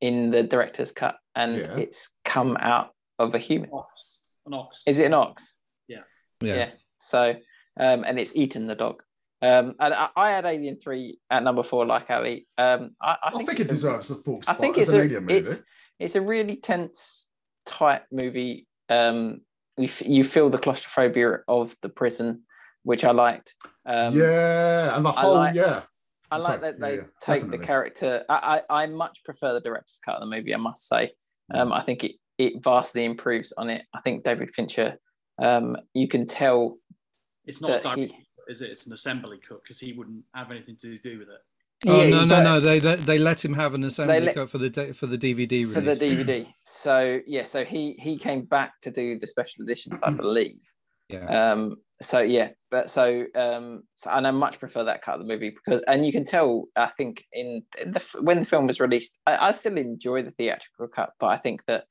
in 0.00 0.30
the 0.30 0.42
director's 0.42 0.90
cut, 0.92 1.16
and 1.36 1.56
Yeah. 1.58 1.76
it's 1.76 2.08
come 2.24 2.56
out 2.58 2.90
of 3.18 3.34
a 3.34 3.38
human. 3.38 3.70
Ox. 3.72 4.22
An 4.46 4.54
ox. 4.54 4.82
Is 4.86 4.98
it 4.98 5.04
an 5.06 5.14
ox? 5.14 5.56
Yeah. 5.88 6.02
Yeah. 6.40 6.70
So, 6.96 7.36
um, 7.78 8.04
and 8.04 8.18
it's 8.18 8.34
eaten 8.34 8.66
the 8.66 8.74
dog. 8.74 9.02
Um, 9.42 9.74
and 9.78 9.92
I, 9.94 10.08
I 10.16 10.30
had 10.30 10.44
Alien 10.44 10.78
Three 10.80 11.18
at 11.30 11.42
number 11.44 11.62
four, 11.62 11.84
like 11.86 12.10
Ali. 12.10 12.46
Um, 12.58 12.96
I, 13.00 13.12
I 13.12 13.16
I 13.24 13.30
think, 13.32 13.48
think, 13.48 13.60
it 13.60 13.66
a- 13.66 13.68
deserves 13.68 14.10
a 14.10 14.16
full 14.16 14.38
I 14.38 14.42
spot 14.42 14.58
think 14.58 14.78
as 14.78 14.88
it's 14.88 14.94
an 14.94 15.00
a 15.00 15.04
alien 15.04 15.22
movie. 15.24 15.34
it's 15.36 15.62
it's 16.02 16.16
a 16.16 16.20
really 16.20 16.56
tense, 16.56 17.28
tight 17.66 18.02
movie. 18.10 18.66
Um, 18.88 19.40
you 19.76 19.84
f- 19.84 20.02
you 20.06 20.24
feel 20.24 20.50
the 20.50 20.58
claustrophobia 20.58 21.38
of 21.48 21.74
the 21.82 21.88
prison, 21.88 22.42
which 22.82 23.04
I 23.04 23.12
liked. 23.12 23.54
Um, 23.86 24.14
yeah, 24.16 24.96
and 24.96 25.04
the 25.04 25.10
I 25.10 25.20
whole 25.20 25.34
like- 25.34 25.54
yeah. 25.54 25.82
I 26.30 26.38
like 26.38 26.62
that 26.62 26.80
they 26.80 26.94
yeah, 26.96 27.02
take 27.20 27.42
definitely. 27.42 27.58
the 27.58 27.64
character. 27.66 28.24
I, 28.30 28.62
I 28.70 28.82
I 28.84 28.86
much 28.86 29.22
prefer 29.22 29.52
the 29.52 29.60
director's 29.60 30.00
cut 30.02 30.14
of 30.16 30.20
the 30.20 30.34
movie. 30.34 30.54
I 30.54 30.56
must 30.58 30.88
say. 30.88 31.12
Mm. 31.52 31.58
Um, 31.60 31.72
I 31.74 31.82
think 31.82 32.04
it 32.04 32.12
it 32.38 32.62
vastly 32.62 33.04
improves 33.04 33.52
on 33.58 33.68
it. 33.68 33.82
I 33.94 34.00
think 34.00 34.24
David 34.24 34.50
Fincher. 34.50 34.96
Um, 35.42 35.76
you 35.94 36.08
can 36.08 36.26
tell 36.26 36.78
It's 37.44 37.60
not 37.60 37.68
that 37.68 37.82
direct, 37.82 38.12
he. 38.12 38.26
is 38.48 38.62
it? 38.62 38.70
It's 38.70 38.86
an 38.86 38.92
assembly 38.94 39.38
cut 39.46 39.62
because 39.62 39.78
he 39.78 39.92
wouldn't 39.92 40.24
have 40.34 40.50
anything 40.50 40.76
to 40.76 40.96
do 40.96 41.18
with 41.18 41.28
it. 41.28 41.40
Oh 41.86 42.02
Yeah, 42.02 42.10
no 42.10 42.24
no 42.24 42.42
no! 42.42 42.60
They, 42.60 42.78
they 42.78 42.96
they 42.96 43.18
let 43.18 43.44
him 43.44 43.54
have 43.54 43.74
an 43.74 43.84
assembly 43.84 44.20
let- 44.20 44.34
cut 44.34 44.50
for 44.50 44.58
the 44.58 44.94
for 44.94 45.06
the 45.06 45.18
DVD 45.18 45.50
release. 45.50 45.74
for 45.74 45.80
the 45.80 45.94
DVD. 45.94 46.46
So 46.64 47.20
yeah, 47.26 47.44
so 47.44 47.64
he 47.64 47.96
he 47.98 48.18
came 48.18 48.44
back 48.44 48.80
to 48.82 48.90
do 48.90 49.18
the 49.18 49.26
special 49.26 49.64
editions, 49.64 50.02
I 50.02 50.10
believe. 50.10 50.60
Yeah. 51.08 51.52
Um. 51.52 51.76
So 52.00 52.20
yeah, 52.20 52.50
but 52.70 52.88
so 52.88 53.24
um. 53.34 53.82
So, 53.94 54.10
and 54.10 54.26
I 54.26 54.30
much 54.30 54.58
prefer 54.60 54.84
that 54.84 55.02
cut 55.02 55.14
of 55.14 55.20
the 55.20 55.26
movie 55.26 55.50
because, 55.50 55.82
and 55.88 56.06
you 56.06 56.12
can 56.12 56.24
tell. 56.24 56.68
I 56.76 56.86
think 56.86 57.24
in, 57.32 57.62
in 57.80 57.92
the 57.92 58.04
when 58.20 58.38
the 58.38 58.46
film 58.46 58.66
was 58.66 58.78
released, 58.80 59.18
I, 59.26 59.48
I 59.48 59.52
still 59.52 59.76
enjoy 59.76 60.22
the 60.22 60.30
theatrical 60.30 60.88
cut, 60.88 61.10
but 61.18 61.26
I 61.28 61.36
think 61.36 61.64
that 61.66 61.84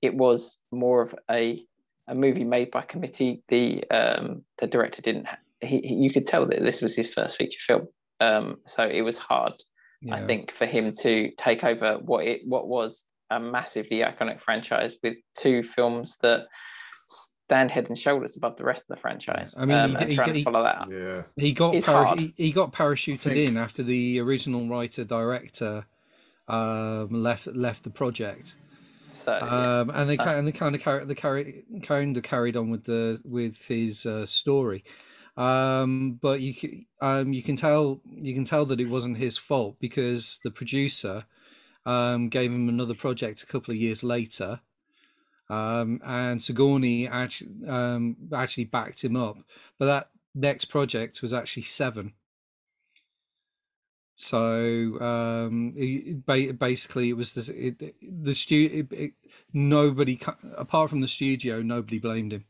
it 0.00 0.14
was 0.14 0.58
more 0.72 1.02
of 1.02 1.14
a 1.30 1.64
a 2.08 2.14
movie 2.14 2.44
made 2.44 2.70
by 2.70 2.82
committee. 2.82 3.42
The 3.48 3.84
um 3.90 4.42
the 4.58 4.66
director 4.66 5.02
didn't. 5.02 5.26
He, 5.60 5.80
he 5.80 5.94
you 5.94 6.12
could 6.12 6.26
tell 6.26 6.46
that 6.46 6.60
this 6.60 6.80
was 6.80 6.96
his 6.96 7.12
first 7.12 7.36
feature 7.36 7.60
film. 7.60 7.88
Um. 8.24 8.56
So 8.66 8.82
it 8.88 9.02
was 9.02 9.18
hard 9.18 9.54
I 10.12 10.20
think 10.26 10.50
for 10.50 10.66
him 10.66 10.92
to 11.00 11.30
take 11.38 11.64
over 11.64 11.94
what 11.98 12.26
it 12.26 12.40
what 12.46 12.68
was 12.68 13.06
a 13.30 13.40
massively 13.40 13.98
iconic 14.00 14.38
franchise 14.40 14.96
with 15.02 15.16
two 15.38 15.62
films 15.62 16.18
that 16.20 16.46
stand 17.06 17.70
head 17.70 17.88
and 17.88 17.98
shoulders 17.98 18.36
above 18.36 18.56
the 18.56 18.64
rest 18.64 18.82
of 18.88 18.94
the 18.96 19.00
franchise. 19.00 19.56
I 19.58 19.64
mean, 19.64 19.78
um, 19.78 19.96
he- 19.96 20.08
he- 20.08 20.14
trying 20.16 20.34
to 20.34 20.42
follow 20.42 20.62
that 20.62 20.76
up. 20.82 20.88
Yeah. 20.90 21.22
He 21.36 21.52
got 21.52 21.74
It's 21.74 21.86
para- 21.86 22.04
hard. 22.06 22.20
he, 22.20 22.34
he 22.36 22.52
got 22.52 22.72
parachuted 22.72 23.20
think- 23.20 23.48
in 23.48 23.56
after 23.56 23.82
the 23.82 24.20
original 24.20 24.66
writer 24.68 25.04
director 25.04 25.86
um, 26.48 27.08
left 27.10 27.46
left 27.46 27.84
the 27.84 27.90
project, 27.90 28.56
So 29.14 29.32
yeah, 29.40 29.80
um, 29.80 29.90
and 29.90 30.08
they 30.08 30.16
so- 30.18 30.24
and 30.24 30.46
they 30.46 30.52
kind 30.52 30.74
of 30.74 30.82
carry 30.82 31.04
the 31.06 31.14
carry 31.14 31.64
kind 31.82 32.14
of 32.16 32.22
carried 32.22 32.56
on 32.56 32.68
with 32.70 32.84
the 32.84 33.20
with 33.24 33.64
his 33.66 34.04
uh, 34.04 34.26
story. 34.26 34.84
Um, 35.36 36.18
but 36.22 36.40
you 36.40 36.54
can 36.54 36.86
um, 37.00 37.32
you 37.32 37.42
can 37.42 37.56
tell 37.56 38.00
you 38.08 38.34
can 38.34 38.44
tell 38.44 38.64
that 38.66 38.80
it 38.80 38.88
wasn't 38.88 39.16
his 39.16 39.36
fault 39.36 39.76
because 39.80 40.38
the 40.44 40.50
producer 40.50 41.24
um, 41.86 42.28
gave 42.28 42.52
him 42.52 42.68
another 42.68 42.94
project 42.94 43.42
a 43.42 43.46
couple 43.46 43.72
of 43.72 43.80
years 43.80 44.04
later. 44.04 44.60
Um, 45.50 46.00
and 46.04 46.42
Sigourney 46.42 47.08
actually 47.08 47.68
um, 47.68 48.16
actually 48.32 48.64
backed 48.64 49.04
him 49.04 49.16
up, 49.16 49.38
but 49.78 49.86
that 49.86 50.10
next 50.34 50.66
project 50.66 51.20
was 51.20 51.32
actually 51.32 51.64
Seven. 51.64 52.14
So 54.16 55.00
um, 55.00 55.72
it, 55.74 56.24
basically, 56.58 57.10
it 57.10 57.16
was 57.16 57.36
it, 57.48 57.94
the 58.00 58.34
stu- 58.34 58.86
it, 58.90 58.96
it, 58.96 59.12
nobody 59.52 60.18
apart 60.56 60.90
from 60.90 61.00
the 61.00 61.08
studio, 61.08 61.62
nobody 61.62 61.98
blamed 61.98 62.32
him. 62.32 62.44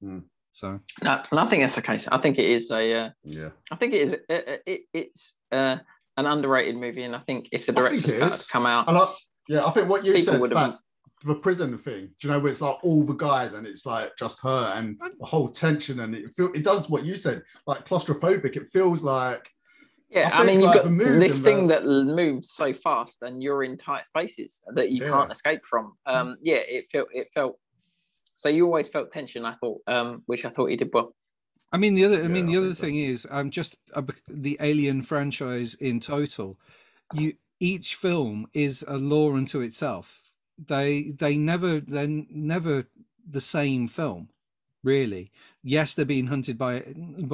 Hmm. 0.00 0.18
So 0.58 0.80
no, 1.04 1.22
and 1.30 1.38
I 1.38 1.48
think 1.48 1.62
that's 1.62 1.76
the 1.76 1.82
case. 1.82 2.08
I 2.08 2.18
think 2.18 2.36
it 2.36 2.50
is 2.50 2.70
a. 2.72 2.92
Uh, 2.94 3.10
Yeah. 3.22 3.50
I 3.70 3.76
think 3.76 3.94
it 3.94 4.00
is. 4.02 4.12
It, 4.28 4.62
it, 4.66 4.80
it's 4.92 5.36
uh, 5.52 5.76
an 6.16 6.26
underrated 6.26 6.74
movie, 6.76 7.04
and 7.04 7.14
I 7.14 7.20
think 7.20 7.48
if 7.52 7.66
the 7.66 7.72
director's 7.72 8.12
cut 8.18 8.32
had 8.32 8.48
come 8.48 8.66
out, 8.66 8.88
And 8.88 8.98
I, 8.98 9.06
yeah, 9.48 9.64
I 9.64 9.70
think 9.70 9.88
what 9.88 10.04
you 10.04 10.20
said, 10.20 10.40
would 10.40 10.50
have 10.50 10.70
that, 10.72 10.78
the 11.24 11.36
prison 11.36 11.78
thing, 11.78 12.08
do 12.18 12.26
you 12.26 12.34
know, 12.34 12.40
where 12.40 12.50
it's 12.50 12.60
like 12.60 12.76
all 12.82 13.04
the 13.04 13.12
guys 13.14 13.52
and 13.52 13.68
it's 13.68 13.86
like 13.86 14.10
just 14.18 14.40
her 14.42 14.72
and 14.74 15.00
the 15.20 15.26
whole 15.26 15.48
tension 15.48 16.00
and 16.00 16.12
it 16.16 16.34
feel 16.36 16.50
it 16.54 16.64
does 16.64 16.90
what 16.90 17.04
you 17.04 17.16
said, 17.16 17.42
like 17.68 17.86
claustrophobic. 17.86 18.56
It 18.56 18.66
feels 18.68 19.04
like 19.04 19.48
Yeah, 20.10 20.28
I 20.32 20.42
I, 20.42 20.44
mean, 20.44 20.56
you've 20.60 20.70
like, 20.74 20.82
got 20.82 20.98
this 20.98 21.38
thing 21.38 21.68
the- 21.68 21.74
that 21.74 21.84
moves 21.84 22.50
so 22.50 22.72
fast, 22.74 23.22
and 23.22 23.40
you're 23.40 23.62
in 23.62 23.78
tight 23.78 24.06
spaces 24.06 24.60
that 24.74 24.90
you 24.90 25.04
Yeah. 25.04 25.10
can't 25.12 25.30
escape 25.30 25.64
from. 25.64 25.92
Um, 26.06 26.36
yeah, 26.42 26.62
it 26.66 26.86
felt 26.90 27.08
it 27.14 27.28
felt. 27.32 27.60
So 28.38 28.48
you 28.48 28.66
always 28.66 28.86
felt 28.86 29.10
tension. 29.10 29.44
I 29.44 29.54
thought, 29.54 29.80
um, 29.88 30.22
which 30.26 30.44
I 30.44 30.50
thought 30.50 30.66
he 30.66 30.76
did 30.76 30.90
well. 30.94 31.12
I 31.72 31.76
mean, 31.76 31.94
the 31.94 32.04
other 32.04 32.22
I 32.22 32.28
mean, 32.28 32.46
Yeah, 32.46 32.52
the 32.52 32.58
I 32.58 32.60
other 32.60 32.74
think 32.74 32.78
so. 32.78 32.84
thing 32.84 32.96
is, 32.96 33.26
um, 33.30 33.50
just 33.50 33.74
uh, 33.94 34.02
the 34.28 34.56
Alien 34.60 35.02
franchise 35.02 35.74
in 35.74 35.98
total. 35.98 36.56
You 37.12 37.32
each 37.58 37.96
film 37.96 38.46
is 38.54 38.84
a 38.86 38.96
law 38.96 39.34
unto 39.34 39.60
itself. 39.60 40.22
They 40.56 41.10
they 41.18 41.36
never 41.36 41.80
they're 41.80 42.06
never 42.30 42.86
the 43.28 43.40
same 43.40 43.88
film, 43.88 44.28
really. 44.84 45.32
Yes, 45.64 45.94
they're 45.94 46.04
being 46.14 46.28
hunted 46.28 46.56
by 46.58 46.82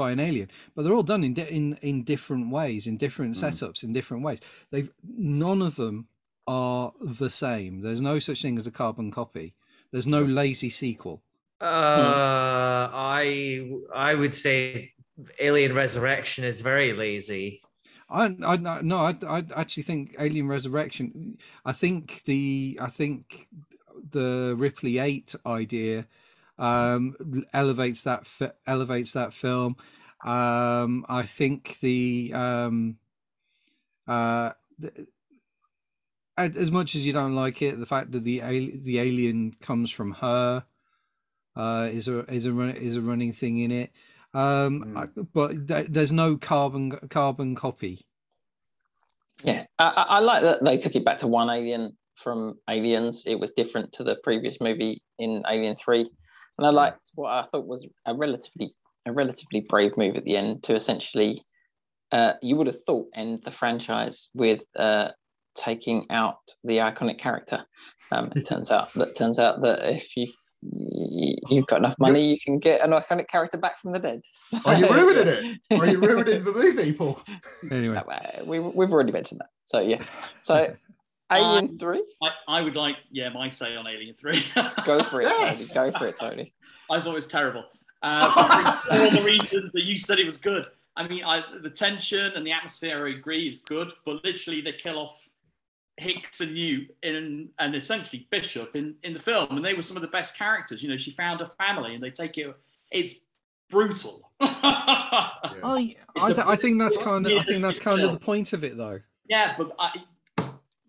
by 0.01 0.11
an 0.13 0.21
alien, 0.21 0.49
but 0.75 0.83
they're 0.85 0.95
all 0.95 1.03
done 1.03 1.23
in 1.23 1.35
in 1.37 1.79
in 1.83 2.03
different 2.05 2.51
ways, 2.51 2.87
in 2.87 2.97
different 2.97 3.37
Mm. 3.37 3.43
setups, 3.45 3.85
in 3.85 3.93
different 3.93 4.23
ways. 4.25 4.41
They've 4.71 4.91
none 5.07 5.61
of 5.61 5.77
them 5.77 6.09
are 6.47 6.95
the 7.21 7.29
same. 7.31 7.83
There's 7.83 8.01
no 8.01 8.19
such 8.19 8.41
thing 8.43 8.57
as 8.57 8.67
a 8.67 8.73
carbon 8.73 9.11
copy. 9.11 9.55
There's 9.95 10.09
no 10.09 10.25
lazy 10.25 10.71
sequel. 10.71 11.23
Uh, 11.61 12.91
I 12.93 13.71
I 13.95 14.15
would 14.15 14.35
say 14.35 14.93
Alien 15.39 15.73
Resurrection 15.73 16.43
is 16.43 16.63
very 16.63 16.93
lazy. 16.93 17.61
I, 18.11 18.35
I 18.45 18.57
no, 18.83 18.99
I, 18.99 19.15
I 19.25 19.45
actually 19.55 19.85
think 19.85 20.17
Alien 20.19 20.49
Resurrection. 20.49 21.39
I 21.65 21.71
think 21.71 22.25
the, 22.25 22.77
I 22.83 22.91
think 22.91 23.47
the 24.11 24.57
Ripley 24.59 24.99
Eight 24.99 25.37
idea 25.47 26.09
um, 26.59 27.45
elevates 27.53 28.03
that 28.03 28.27
elevates 28.67 29.13
that 29.13 29.33
film. 29.33 29.77
Um, 30.25 31.07
I 31.09 31.23
think 31.23 31.79
the, 31.79 32.33
um, 32.35 32.99
uh, 34.09 34.51
the, 34.77 35.07
as 36.37 36.71
much 36.71 36.95
as 36.95 37.07
you 37.07 37.13
don't 37.13 37.35
like 37.35 37.63
it, 37.63 37.79
the 37.79 37.87
fact 37.87 38.13
that 38.13 38.25
the 38.25 38.41
the 38.83 38.99
alien 38.99 39.55
comes 39.61 39.91
from 39.91 40.13
her 40.13 40.65
uh, 41.57 41.89
is 41.93 42.09
a 42.09 42.21
is 42.33 42.47
a 42.47 42.53
run, 42.53 42.71
is 42.71 42.97
a 42.97 43.03
running 43.03 43.33
thing 43.33 43.59
in 43.59 43.71
it. 43.71 43.91
Um, 44.33 44.97
I, 44.97 45.07
but 45.33 45.69
th- 45.69 45.87
there's 45.89 46.13
no 46.13 46.37
carbon 46.37 46.91
carbon 47.09 47.55
copy. 47.55 48.01
Yeah, 49.45 49.67
I, 49.79 49.85
I 49.85 50.03
I 50.03 50.19
like 50.21 50.43
that 50.43 50.65
they 50.65 50.77
took 50.77 50.97
it 50.97 51.05
back 51.05 51.19
to 51.19 51.29
one 51.29 51.51
alien 51.51 51.97
from 52.17 52.59
Aliens. 52.69 53.25
It 53.27 53.37
was 53.37 53.51
different 53.51 53.93
to 53.93 54.05
the 54.05 54.17
previous 54.25 54.61
movie 54.61 55.03
in 55.19 55.43
Alien 55.49 55.77
Three, 55.77 56.09
and 56.59 56.67
I 56.67 56.71
liked 56.71 57.13
what 57.15 57.31
I 57.31 57.45
thought 57.45 57.67
was 57.67 57.87
a 58.07 58.15
relatively 58.15 58.75
a 59.07 59.13
relatively 59.13 59.61
brave 59.69 59.97
move 59.97 60.17
at 60.17 60.25
the 60.25 60.37
end 60.37 60.63
to 60.65 60.75
essentially. 60.75 61.45
Uh, 62.13 62.35
you 62.43 62.55
would 62.55 62.69
have 62.69 62.85
thought 62.85 63.09
end 63.17 63.41
the 63.45 63.51
franchise 63.51 64.29
with 64.35 64.61
uh, 64.77 65.09
taking 65.55 66.07
out 66.11 66.39
the 66.65 66.79
iconic 66.79 67.19
character. 67.19 67.65
Um, 68.13 68.33
it 68.37 68.47
turns 68.47 68.71
out 68.71 68.93
that 68.95 69.17
turns 69.17 69.39
out 69.39 69.63
that 69.63 69.81
if 69.95 70.17
you 70.17 70.29
you- 70.73 71.37
you've 71.51 71.67
got 71.67 71.77
enough 71.77 71.99
money, 71.99 72.25
you 72.31 72.39
can 72.43 72.59
get 72.59 72.81
an 72.83 72.93
iconic 72.93 73.29
character 73.29 73.59
back 73.59 73.79
from 73.81 73.93
the 73.93 73.99
dead. 73.99 74.23
Are 74.65 74.75
you 74.75 74.89
ruining 74.89 75.27
yeah. 75.27 75.53
it? 75.71 75.79
Are 75.81 75.87
you 75.87 75.99
ruining 76.01 76.43
the 76.43 76.53
movie, 76.53 76.93
Paul? 76.93 77.21
Anyway, 77.71 77.97
Uh, 77.97 78.45
we, 78.47 78.59
we've 78.61 78.91
already 78.91 79.13
mentioned 79.13 79.41
that. 79.41 79.51
So 79.67 79.81
yeah. 79.81 80.03
So 80.41 80.75
Alien 81.31 81.69
Um, 81.71 81.79
Three, 81.79 82.03
I, 82.23 82.29
I 82.49 82.61
would 82.63 82.77
like, 82.77 82.97
yeah, 83.11 83.29
my 83.29 83.49
say 83.51 83.77
on 83.77 83.87
Alien 83.87 84.15
3. 84.15 84.43
go 84.87 85.03
for 85.05 85.21
it, 85.21 85.25
Yes! 85.25 85.73
Tony. 85.73 85.91
Go 85.91 85.99
for 85.99 86.07
it, 86.07 86.19
Tony. 86.19 86.55
I 86.91 86.99
thought 87.01 87.09
it 87.09 87.15
was 87.15 87.27
terrible. 87.27 87.65
Uh, 88.03 88.31
for 88.83 88.93
all 88.93 89.11
the 89.11 89.23
reasons 89.23 89.73
that 89.73 89.85
you 89.85 89.97
said 89.99 90.19
it 90.19 90.27
was 90.27 90.37
good. 90.37 90.67
I 90.97 91.09
mean, 91.09 91.25
I, 91.25 91.43
the 91.63 91.71
tension 91.71 92.33
and 92.37 92.47
the 92.47 92.53
atmosphere, 92.53 93.07
I 93.07 93.11
agree, 93.11 93.49
is 93.49 93.59
good, 93.61 93.93
but 94.05 94.23
literally 94.25 94.61
they 94.61 94.73
kill 94.73 94.99
off 94.99 95.29
Hicks 95.97 96.41
and 96.41 96.57
you 96.57 96.87
in, 97.03 97.49
and 97.59 97.75
essentially 97.75 98.27
Bishop 98.31 98.75
in, 98.75 98.97
in 99.05 99.15
the 99.15 99.21
film, 99.21 99.49
and 99.57 99.65
they 99.65 99.75
were 99.75 99.83
some 99.83 99.97
of 99.97 100.03
the 100.03 100.09
best 100.09 100.37
characters. 100.37 100.83
You 100.83 100.89
know, 100.89 100.97
she 100.97 101.13
found 101.13 101.41
a 101.41 101.47
family, 101.47 101.95
and 101.95 102.03
they 102.03 102.11
take 102.11 102.37
it. 102.39 102.55
It's 102.91 103.15
brutal. 103.71 104.31
I 104.41 105.31
It's 105.57 106.01
I, 106.17 106.31
a 106.31 106.35
th- 106.35 106.47
I 106.47 106.57
think 106.57 106.79
that's 106.81 106.97
kind 106.97 107.27
of 107.27 107.33
I 107.33 107.37
think 107.45 107.63
that's 107.63 107.79
realistic 107.79 107.85
kind 107.85 108.03
of 108.03 108.13
the 108.13 108.19
point 108.19 108.53
of 108.53 108.65
it, 108.65 108.77
though. 108.77 109.01
yeah, 109.29 109.55
but 109.57 109.73
I, 109.79 109.93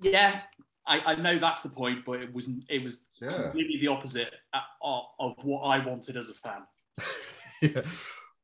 yeah, 0.02 0.42
I, 0.88 1.00
I 1.00 1.16
know 1.16 1.38
that's 1.38 1.62
the 1.62 1.70
point, 1.70 2.04
but 2.06 2.22
it 2.22 2.34
wasn't. 2.34 2.64
It 2.70 2.84
was 2.84 3.04
Yeah. 3.22 3.32
completely 3.44 3.78
the 3.80 3.88
opposite 3.88 4.34
uh, 4.54 4.60
of, 4.82 5.04
of 5.20 5.34
what 5.44 5.62
I 5.62 5.86
wanted 5.86 6.18
as 6.18 6.30
a 6.30 6.34
fan. 6.34 6.64
yeah. 7.62 7.82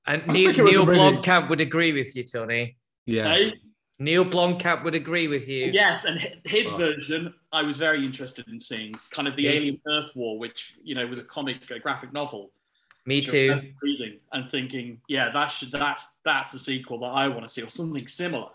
And 0.07 0.23
I 0.27 0.33
Neill, 0.33 0.47
think 0.53 0.59
it 0.59 0.65
Neill 0.71 0.85
really- 0.85 1.17
Blomkamp 1.17 1.49
would 1.49 1.61
agree 1.61 1.91
with 1.93 2.15
you, 2.15 2.23
Tony. 2.23 2.77
Yes. 3.05 3.41
Hey? 3.41 3.53
Neill 4.01 4.25
Blomkamp 4.25 4.83
would 4.83 4.95
agree 4.95 5.27
with 5.27 5.47
you. 5.47 5.67
Yes, 5.71 6.05
and 6.05 6.19
his 6.43 6.67
Right. 6.71 6.77
version 6.79 7.35
I 7.53 7.61
was 7.61 7.77
very 7.77 8.03
interested 8.03 8.47
in 8.47 8.59
seeing, 8.59 8.95
kind 9.11 9.27
of 9.27 9.35
the 9.35 9.43
Yeah. 9.43 9.51
Alien 9.51 9.81
Earth 9.87 10.15
War, 10.15 10.39
which 10.39 10.75
you 10.83 10.95
know 10.95 11.05
was 11.05 11.19
a 11.19 11.23
comic, 11.23 11.69
a 11.69 11.77
graphic 11.79 12.11
novel. 12.11 12.51
Me 13.05 13.21
too. 13.21 13.73
Reading 13.81 14.19
and 14.31 14.49
thinking, 14.49 15.01
yeah, 15.07 15.29
that 15.29 15.47
should 15.47 15.71
that's 15.71 16.17
that's 16.25 16.51
the 16.51 16.57
sequel 16.57 16.99
that 17.01 17.11
I 17.11 17.27
want 17.27 17.43
to 17.43 17.49
see, 17.49 17.61
or 17.61 17.69
something 17.69 18.07
similar. 18.07 18.49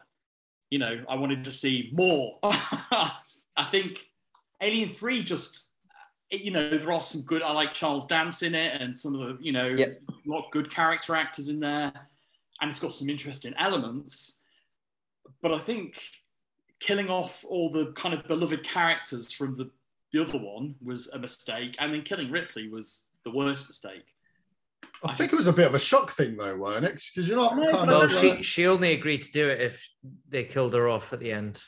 You 0.70 0.80
know, 0.80 1.04
I 1.08 1.14
wanted 1.14 1.44
to 1.44 1.52
see 1.52 1.90
more. 1.92 2.40
I 2.42 3.64
think 3.64 4.10
Alien 4.60 4.88
Three 4.88 5.22
just, 5.22 5.68
you 6.30 6.50
know, 6.50 6.70
there 6.76 6.90
are 6.90 7.00
some 7.00 7.22
good. 7.22 7.42
I 7.42 7.52
like 7.52 7.72
Charles 7.72 8.04
Dance 8.06 8.42
in 8.42 8.56
it, 8.56 8.80
and 8.82 8.98
some 8.98 9.14
of 9.14 9.20
the, 9.38 9.44
you 9.44 9.52
know, 9.52 9.68
Yep. 9.68 10.00
a 10.08 10.28
lot 10.28 10.46
of 10.46 10.50
good 10.50 10.68
character 10.70 11.14
actors 11.14 11.48
in 11.48 11.60
there, 11.60 11.92
and 12.60 12.68
it's 12.68 12.80
got 12.80 12.92
some 12.92 13.08
interesting 13.08 13.54
elements. 13.58 14.42
But 15.46 15.54
I 15.54 15.58
think 15.60 16.02
killing 16.80 17.08
off 17.08 17.44
all 17.48 17.70
the 17.70 17.92
kind 17.92 18.12
of 18.12 18.26
beloved 18.26 18.64
characters 18.64 19.32
from 19.32 19.54
the 19.54 19.70
the 20.10 20.24
other 20.24 20.38
one 20.38 20.74
was 20.84 21.06
a 21.10 21.20
mistake, 21.20 21.76
and 21.78 21.94
then 21.94 22.02
killing 22.02 22.32
Ripley 22.32 22.68
was 22.68 23.10
the 23.22 23.30
worst 23.30 23.68
mistake. 23.68 24.06
I 25.04 25.14
think 25.14 25.32
it 25.32 25.36
was 25.36 25.46
a 25.46 25.52
bit 25.52 25.68
of 25.68 25.74
a 25.76 25.78
shock 25.78 26.10
thing, 26.10 26.36
though, 26.36 26.56
weren't 26.56 26.84
it? 26.84 26.94
Because 26.94 27.28
you're 27.28 27.38
not 27.38 27.56
No, 27.56 27.70
kind 27.70 27.88
Well, 27.88 28.02
of. 28.02 28.12
she 28.12 28.30
uh, 28.32 28.42
she 28.42 28.66
only 28.66 28.92
agreed 28.92 29.22
to 29.22 29.30
do 29.30 29.48
it 29.48 29.60
if 29.60 29.88
they 30.28 30.42
killed 30.42 30.74
her 30.74 30.88
off 30.88 31.12
at 31.12 31.20
the 31.20 31.30
end. 31.30 31.62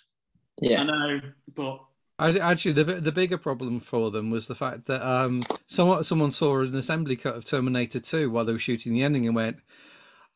Yeah, 0.61 0.81
I 0.81 0.85
know, 0.85 1.20
but 1.55 1.79
actually, 2.18 2.72
the 2.72 2.83
the 2.83 3.12
bigger 3.12 3.39
problem 3.39 3.79
for 3.79 4.11
them 4.11 4.33
was 4.33 4.49
the 4.49 4.57
fact 4.57 4.87
that 4.87 5.07
um, 5.09 5.45
someone 5.68 6.03
someone 6.03 6.33
saw 6.33 6.62
an 6.62 6.74
assembly 6.74 7.14
cut 7.14 7.37
of 7.37 7.45
Terminator 7.45 8.01
2 8.01 8.29
while 8.29 8.45
they 8.45 8.53
were 8.53 8.59
shooting 8.59 8.93
the 8.93 9.05
ending 9.05 9.24
and 9.24 9.37
went, 9.37 9.59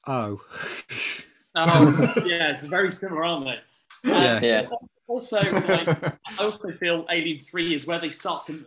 "Oh, 0.06 0.42
oh, 1.54 2.14
yeah, 2.26 2.58
they're 2.60 2.70
very 2.70 2.90
similar, 2.90 3.24
aren't 3.24 3.46
they? 3.46 3.58
Yes. 4.04 4.68
Yeah. 4.70 4.76
Also, 5.06 5.38
like, 5.42 5.88
I 5.88 6.14
also 6.40 6.72
feel 6.72 7.04
Alien 7.10 7.38
Three 7.38 7.74
is 7.74 7.86
where 7.86 7.98
they 7.98 8.10
start 8.10 8.42
to 8.46 8.64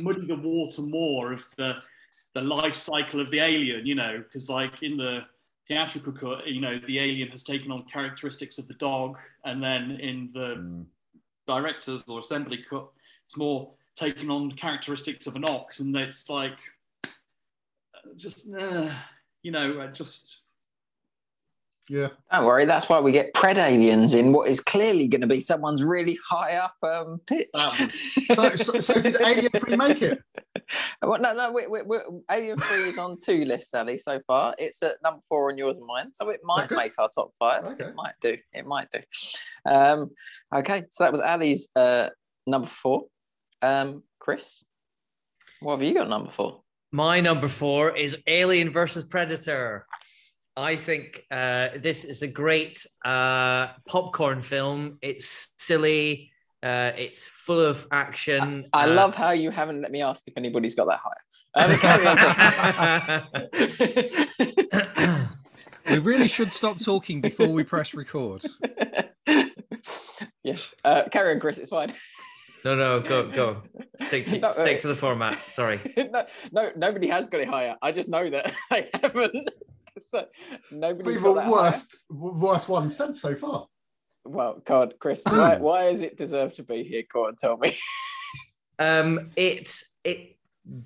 muddy 0.00 0.26
the 0.26 0.36
water 0.36 0.82
more 0.82 1.32
of 1.32 1.46
the 1.56 1.76
the 2.34 2.42
life 2.42 2.76
cycle 2.76 3.20
of 3.20 3.30
the 3.30 3.40
alien. 3.40 3.84
You 3.86 3.96
know, 3.96 4.18
because 4.18 4.48
like 4.48 4.82
in 4.82 4.96
the 4.96 5.22
theatrical 5.66 6.12
cut, 6.12 6.46
you 6.46 6.60
know, 6.60 6.78
the 6.86 6.98
alien 6.98 7.28
has 7.30 7.42
taken 7.42 7.70
on 7.72 7.84
characteristics 7.84 8.58
of 8.58 8.68
the 8.68 8.74
dog, 8.74 9.18
and 9.44 9.62
then 9.62 9.92
in 9.92 10.30
the 10.32 10.56
Mm. 10.56 10.86
director's 11.46 12.04
or 12.08 12.20
assembly 12.20 12.64
cut, 12.68 12.88
it's 13.26 13.36
more 13.36 13.70
taking 13.96 14.30
on 14.30 14.52
characteristics 14.52 15.26
of 15.26 15.34
an 15.36 15.44
ox, 15.44 15.80
and 15.80 15.94
it's 15.96 16.30
like 16.30 16.58
uh, 17.04 17.08
just 18.16 18.48
uh, 18.54 18.92
you 19.42 19.50
know, 19.50 19.80
uh, 19.80 19.86
just 19.88 20.39
Yeah. 21.90 22.10
Don't 22.30 22.44
worry, 22.44 22.66
that's 22.66 22.88
why 22.88 23.00
we 23.00 23.10
get 23.10 23.34
predaliens 23.34 24.16
in 24.16 24.32
what 24.32 24.48
is 24.48 24.60
clearly 24.60 25.08
going 25.08 25.22
to 25.22 25.26
be 25.26 25.40
someone's 25.40 25.82
really 25.82 26.16
high 26.24 26.54
up 26.54 26.76
um, 26.84 27.20
pitch. 27.26 27.48
Um, 27.54 27.90
So, 28.32 28.48
so, 28.50 28.78
so 28.78 29.00
did 29.00 29.20
Alien 29.20 29.50
3 29.50 29.76
make 29.76 30.00
it? 30.00 30.22
well, 31.02 31.20
no, 31.20 31.32
no, 31.34 31.50
we, 31.50 31.66
we, 31.66 31.82
we, 31.82 31.98
Alien 32.30 32.60
3 32.60 32.90
is 32.90 32.96
on 32.98 33.18
two 33.18 33.44
lists, 33.44 33.74
Ali, 33.74 33.98
so 33.98 34.20
far. 34.28 34.54
It's 34.56 34.80
at 34.84 35.02
number 35.02 35.20
four 35.28 35.50
on 35.50 35.58
yours 35.58 35.78
and 35.78 35.86
mine, 35.86 36.14
so 36.14 36.28
it 36.28 36.38
might 36.44 36.68
good? 36.68 36.78
make 36.78 36.92
our 36.96 37.08
top 37.08 37.32
five. 37.40 37.64
Okay. 37.64 37.86
It 37.86 37.96
might 37.96 38.14
do. 38.20 38.36
It 38.52 38.66
might 38.66 38.86
do. 38.92 39.00
Um, 39.68 40.12
okay, 40.54 40.84
so 40.90 41.02
that 41.02 41.10
was 41.10 41.20
Ali's 41.20 41.70
uh, 41.74 42.10
number 42.46 42.68
four. 42.68 43.06
Um, 43.62 44.04
Chris, 44.20 44.64
what 45.58 45.72
have 45.72 45.82
you 45.82 45.92
got 45.92 46.08
number 46.08 46.30
four? 46.30 46.62
My 46.92 47.20
number 47.20 47.48
four 47.48 47.96
is 47.96 48.16
Alien 48.28 48.70
versus 48.70 49.02
Predator. 49.04 49.86
I 50.60 50.76
think 50.76 51.24
uh, 51.30 51.68
this 51.78 52.04
is 52.04 52.22
a 52.22 52.28
great 52.28 52.86
uh, 53.04 53.68
popcorn 53.86 54.42
film. 54.42 54.98
It's 55.00 55.52
silly. 55.58 56.30
Uh, 56.62 56.92
it's 56.96 57.28
full 57.28 57.60
of 57.60 57.86
action. 57.90 58.66
I 58.72 58.84
uh, 58.84 58.94
love 58.94 59.14
how 59.14 59.30
you 59.30 59.50
haven't 59.50 59.80
let 59.80 59.90
me 59.90 60.02
ask 60.02 60.22
if 60.26 60.34
anybody's 60.36 60.74
got 60.74 60.86
that 60.86 61.00
higher. 61.02 61.14
Um, 61.54 61.78
carry 61.78 62.06
on, 62.06 62.16
Chris. 63.52 65.36
we 65.90 65.98
really 65.98 66.28
should 66.28 66.52
stop 66.52 66.78
talking 66.78 67.22
before 67.22 67.48
we 67.48 67.64
press 67.64 67.94
record." 67.94 68.44
yes, 70.44 70.74
uh, 70.84 71.04
carry 71.10 71.32
on, 71.34 71.40
Chris. 71.40 71.58
It's 71.58 71.70
fine. 71.70 71.92
no, 72.64 72.76
no, 72.76 73.00
go, 73.00 73.26
go. 73.28 73.62
Stick 74.00 74.26
to 74.26 74.38
No, 74.40 74.48
uh, 74.48 74.50
stick 74.50 74.78
to 74.80 74.88
the 74.88 74.96
format. 74.96 75.38
Sorry. 75.48 75.80
no, 75.96 76.26
no, 76.52 76.70
nobody 76.76 77.08
has 77.08 77.28
got 77.28 77.40
it 77.40 77.48
higher. 77.48 77.76
I 77.80 77.92
just 77.92 78.10
know 78.10 78.28
that 78.28 78.52
they 78.70 78.90
haven't. 78.92 79.48
so 80.04 80.26
nobody's 80.70 81.06
We've 81.06 81.22
got 81.22 81.34
the 81.34 81.40
that 81.40 81.44
higher. 81.44 81.52
worst, 81.52 82.04
worst 82.10 82.68
one 82.68 82.90
said 82.90 83.14
so 83.16 83.34
far. 83.34 83.66
Well, 84.24 84.62
God, 84.66 84.94
Chris, 84.98 85.22
why, 85.24 85.56
why 85.56 85.90
does 85.92 86.02
it 86.02 86.16
deserve 86.18 86.54
to 86.54 86.62
be 86.62 86.82
here? 86.84 87.02
Go 87.12 87.26
on, 87.26 87.36
tell 87.36 87.56
me. 87.56 87.76
um 88.80 89.30
it 89.36 89.82
it 90.04 90.36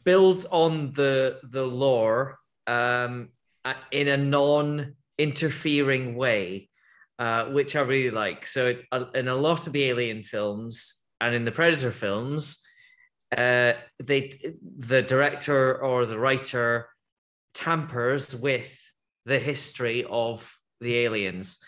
builds 0.04 0.44
on 0.46 0.92
the 0.92 1.38
the 1.44 1.62
lore 1.64 2.38
um 2.66 3.28
uh, 3.64 3.74
in 3.92 4.08
a 4.08 4.16
non 4.16 4.94
interfering 5.16 6.16
way 6.16 6.68
uh 7.20 7.44
which 7.46 7.76
i 7.76 7.80
really 7.80 8.10
like 8.10 8.44
so 8.44 8.66
it, 8.66 8.84
uh, 8.90 9.04
in 9.14 9.28
a 9.28 9.34
lot 9.34 9.66
of 9.66 9.72
the 9.72 9.84
alien 9.84 10.22
films 10.24 11.04
and 11.20 11.34
in 11.36 11.44
the 11.44 11.52
predator 11.52 11.92
films 11.92 12.64
uh 13.36 13.74
they 14.02 14.30
the 14.76 15.02
director 15.02 15.80
or 15.80 16.04
the 16.04 16.18
writer 16.18 16.88
tampers 17.52 18.34
with 18.34 18.83
the 19.26 19.38
history 19.38 20.04
of 20.08 20.58
the 20.80 20.96
aliens 20.98 21.58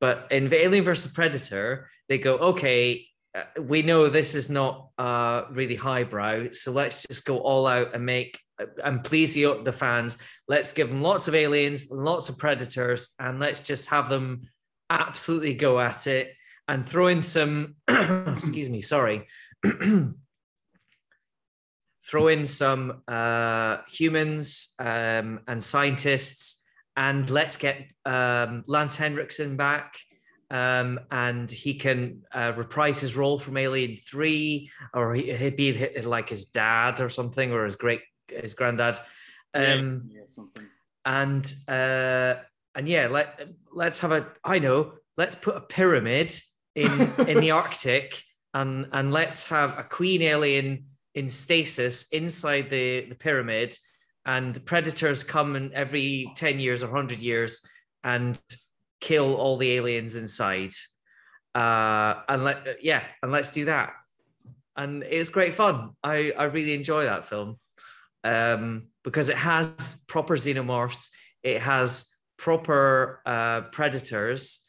but 0.00 0.26
in 0.30 0.52
alien 0.52 0.84
versus 0.84 1.12
predator 1.12 1.88
they 2.08 2.18
go 2.18 2.36
okay 2.36 3.06
uh, 3.34 3.42
we 3.60 3.82
know 3.82 4.08
this 4.08 4.34
is 4.34 4.50
not 4.50 4.88
uh, 4.98 5.42
really 5.52 5.76
highbrow, 5.76 6.50
so 6.50 6.72
let's 6.72 7.06
just 7.06 7.24
go 7.24 7.38
all 7.38 7.66
out 7.66 7.94
and 7.94 8.04
make 8.04 8.40
uh, 8.60 8.66
and 8.84 9.04
please 9.04 9.34
the, 9.34 9.62
the 9.64 9.72
fans. 9.72 10.18
Let's 10.48 10.72
give 10.72 10.88
them 10.88 11.02
lots 11.02 11.28
of 11.28 11.34
aliens, 11.36 11.90
lots 11.90 12.28
of 12.28 12.38
predators, 12.38 13.10
and 13.20 13.38
let's 13.38 13.60
just 13.60 13.88
have 13.90 14.08
them 14.08 14.48
absolutely 14.88 15.54
go 15.54 15.78
at 15.78 16.08
it 16.08 16.34
and 16.66 16.88
throw 16.88 17.06
in 17.06 17.22
some. 17.22 17.76
excuse 17.88 18.68
me, 18.68 18.80
sorry. 18.80 19.28
throw 22.02 22.28
in 22.28 22.46
some 22.46 23.02
uh, 23.06 23.76
humans 23.88 24.74
um, 24.80 25.40
and 25.46 25.62
scientists, 25.62 26.59
and 27.00 27.28
let's 27.30 27.56
get 27.56 27.78
um, 28.04 28.62
Lance 28.66 28.94
Henriksen 28.94 29.56
back 29.56 29.96
um, 30.50 31.00
and 31.10 31.50
he 31.50 31.74
can 31.74 32.22
uh, 32.32 32.52
reprise 32.56 33.00
his 33.00 33.16
role 33.16 33.38
from 33.38 33.56
Alien 33.56 33.96
Three, 33.96 34.70
or 34.92 35.14
he, 35.14 35.32
he'd 35.32 35.56
be 35.56 35.88
like 36.02 36.28
his 36.28 36.46
dad 36.46 37.00
or 37.00 37.08
something, 37.08 37.52
or 37.52 37.64
his 37.64 37.76
great 37.76 38.02
his 38.28 38.54
granddad. 38.54 38.96
Um, 39.54 40.10
yeah, 40.12 40.22
something. 40.28 40.66
and 41.04 41.54
uh, 41.68 42.42
and 42.74 42.88
yeah, 42.88 43.06
let 43.06 43.48
let's 43.72 44.00
have 44.00 44.12
a. 44.12 44.26
I 44.44 44.58
know. 44.58 44.94
Let's 45.16 45.34
put 45.34 45.56
a 45.56 45.60
pyramid 45.60 46.38
in 46.74 46.90
in 47.28 47.40
the 47.40 47.50
Arctic, 47.62 48.22
and 48.52 48.88
and 48.92 49.12
let's 49.12 49.44
have 49.44 49.78
a 49.78 49.84
queen 49.84 50.20
alien 50.20 50.86
in 51.14 51.28
stasis 51.28 52.08
inside 52.08 52.70
the 52.70 53.06
the 53.08 53.14
pyramid, 53.14 53.78
and 54.26 54.64
predators 54.64 55.22
come 55.22 55.56
in 55.56 55.72
every 55.74 56.30
ten 56.36 56.60
years 56.60 56.82
or 56.82 56.90
hundred 56.90 57.20
years 57.20 57.66
and 58.04 58.40
kill 59.00 59.34
all 59.34 59.56
the 59.56 59.72
aliens 59.72 60.14
inside. 60.14 60.72
Uh, 61.54 62.14
and 62.28 62.44
let 62.44 62.82
yeah, 62.82 63.02
and 63.22 63.32
let's 63.32 63.50
do 63.50 63.64
that. 63.64 63.92
And 64.76 65.02
it's 65.02 65.30
great 65.30 65.54
fun. 65.54 65.90
I 66.02 66.32
I 66.38 66.44
really 66.44 66.74
enjoy 66.74 67.04
that 67.04 67.24
film 67.24 67.58
um, 68.24 68.88
because 69.02 69.28
it 69.28 69.36
has 69.36 70.04
proper 70.08 70.36
xenomorphs, 70.36 71.08
it 71.42 71.60
has 71.60 72.14
proper 72.36 73.20
uh, 73.26 73.62
predators, 73.72 74.64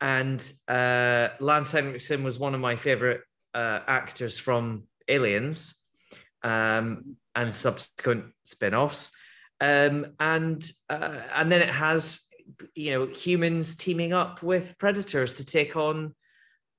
and 0.00 0.40
uh, 0.68 1.28
Lance 1.40 1.72
Henriksen 1.72 2.22
was 2.22 2.38
one 2.38 2.54
of 2.54 2.60
my 2.60 2.76
favorite 2.76 3.22
uh, 3.54 3.80
actors 3.86 4.38
from 4.38 4.84
Aliens 5.08 5.74
um, 6.42 7.16
and 7.34 7.54
subsequent 7.54 8.24
spin-offs. 8.44 9.12
Um, 9.60 10.06
and 10.18 10.62
uh, 10.88 11.18
and 11.34 11.52
then 11.52 11.60
it 11.60 11.68
has 11.70 12.26
you 12.74 12.92
know 12.92 13.06
humans 13.06 13.76
teaming 13.76 14.12
up 14.12 14.42
with 14.42 14.76
predators 14.78 15.34
to 15.34 15.44
take 15.44 15.76
on 15.76 16.14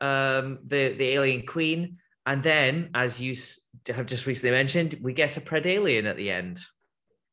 um, 0.02 0.60
the 0.66 0.94
the 0.94 1.10
alien 1.10 1.46
queen, 1.46 1.98
and 2.26 2.42
then 2.42 2.90
as 2.96 3.22
you 3.22 3.34
s- 3.34 3.60
have 3.88 4.08
just 4.08 4.26
recently 4.26 4.56
mentioned, 4.56 4.96
we 5.02 5.14
get 5.14 5.38
a 5.38 5.42
predalien 5.42 6.06
at 6.06 6.18
the 6.18 6.32
end, 6.32 6.60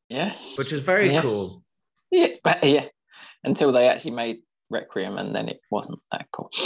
Yes. 0.07 0.55
which 0.57 0.71
is 0.71 0.81
very 0.81 1.11
Yes. 1.11 1.23
cool. 1.23 1.63
Yeah, 2.11 2.27
but 2.43 2.63
yeah, 2.63 2.85
until 3.43 3.71
they 3.71 3.87
actually 3.87 4.11
made 4.11 4.41
Requiem, 4.69 5.17
and 5.17 5.35
then 5.35 5.49
it 5.49 5.59
wasn't 5.71 5.99
that 6.11 6.27
cool. 6.31 6.49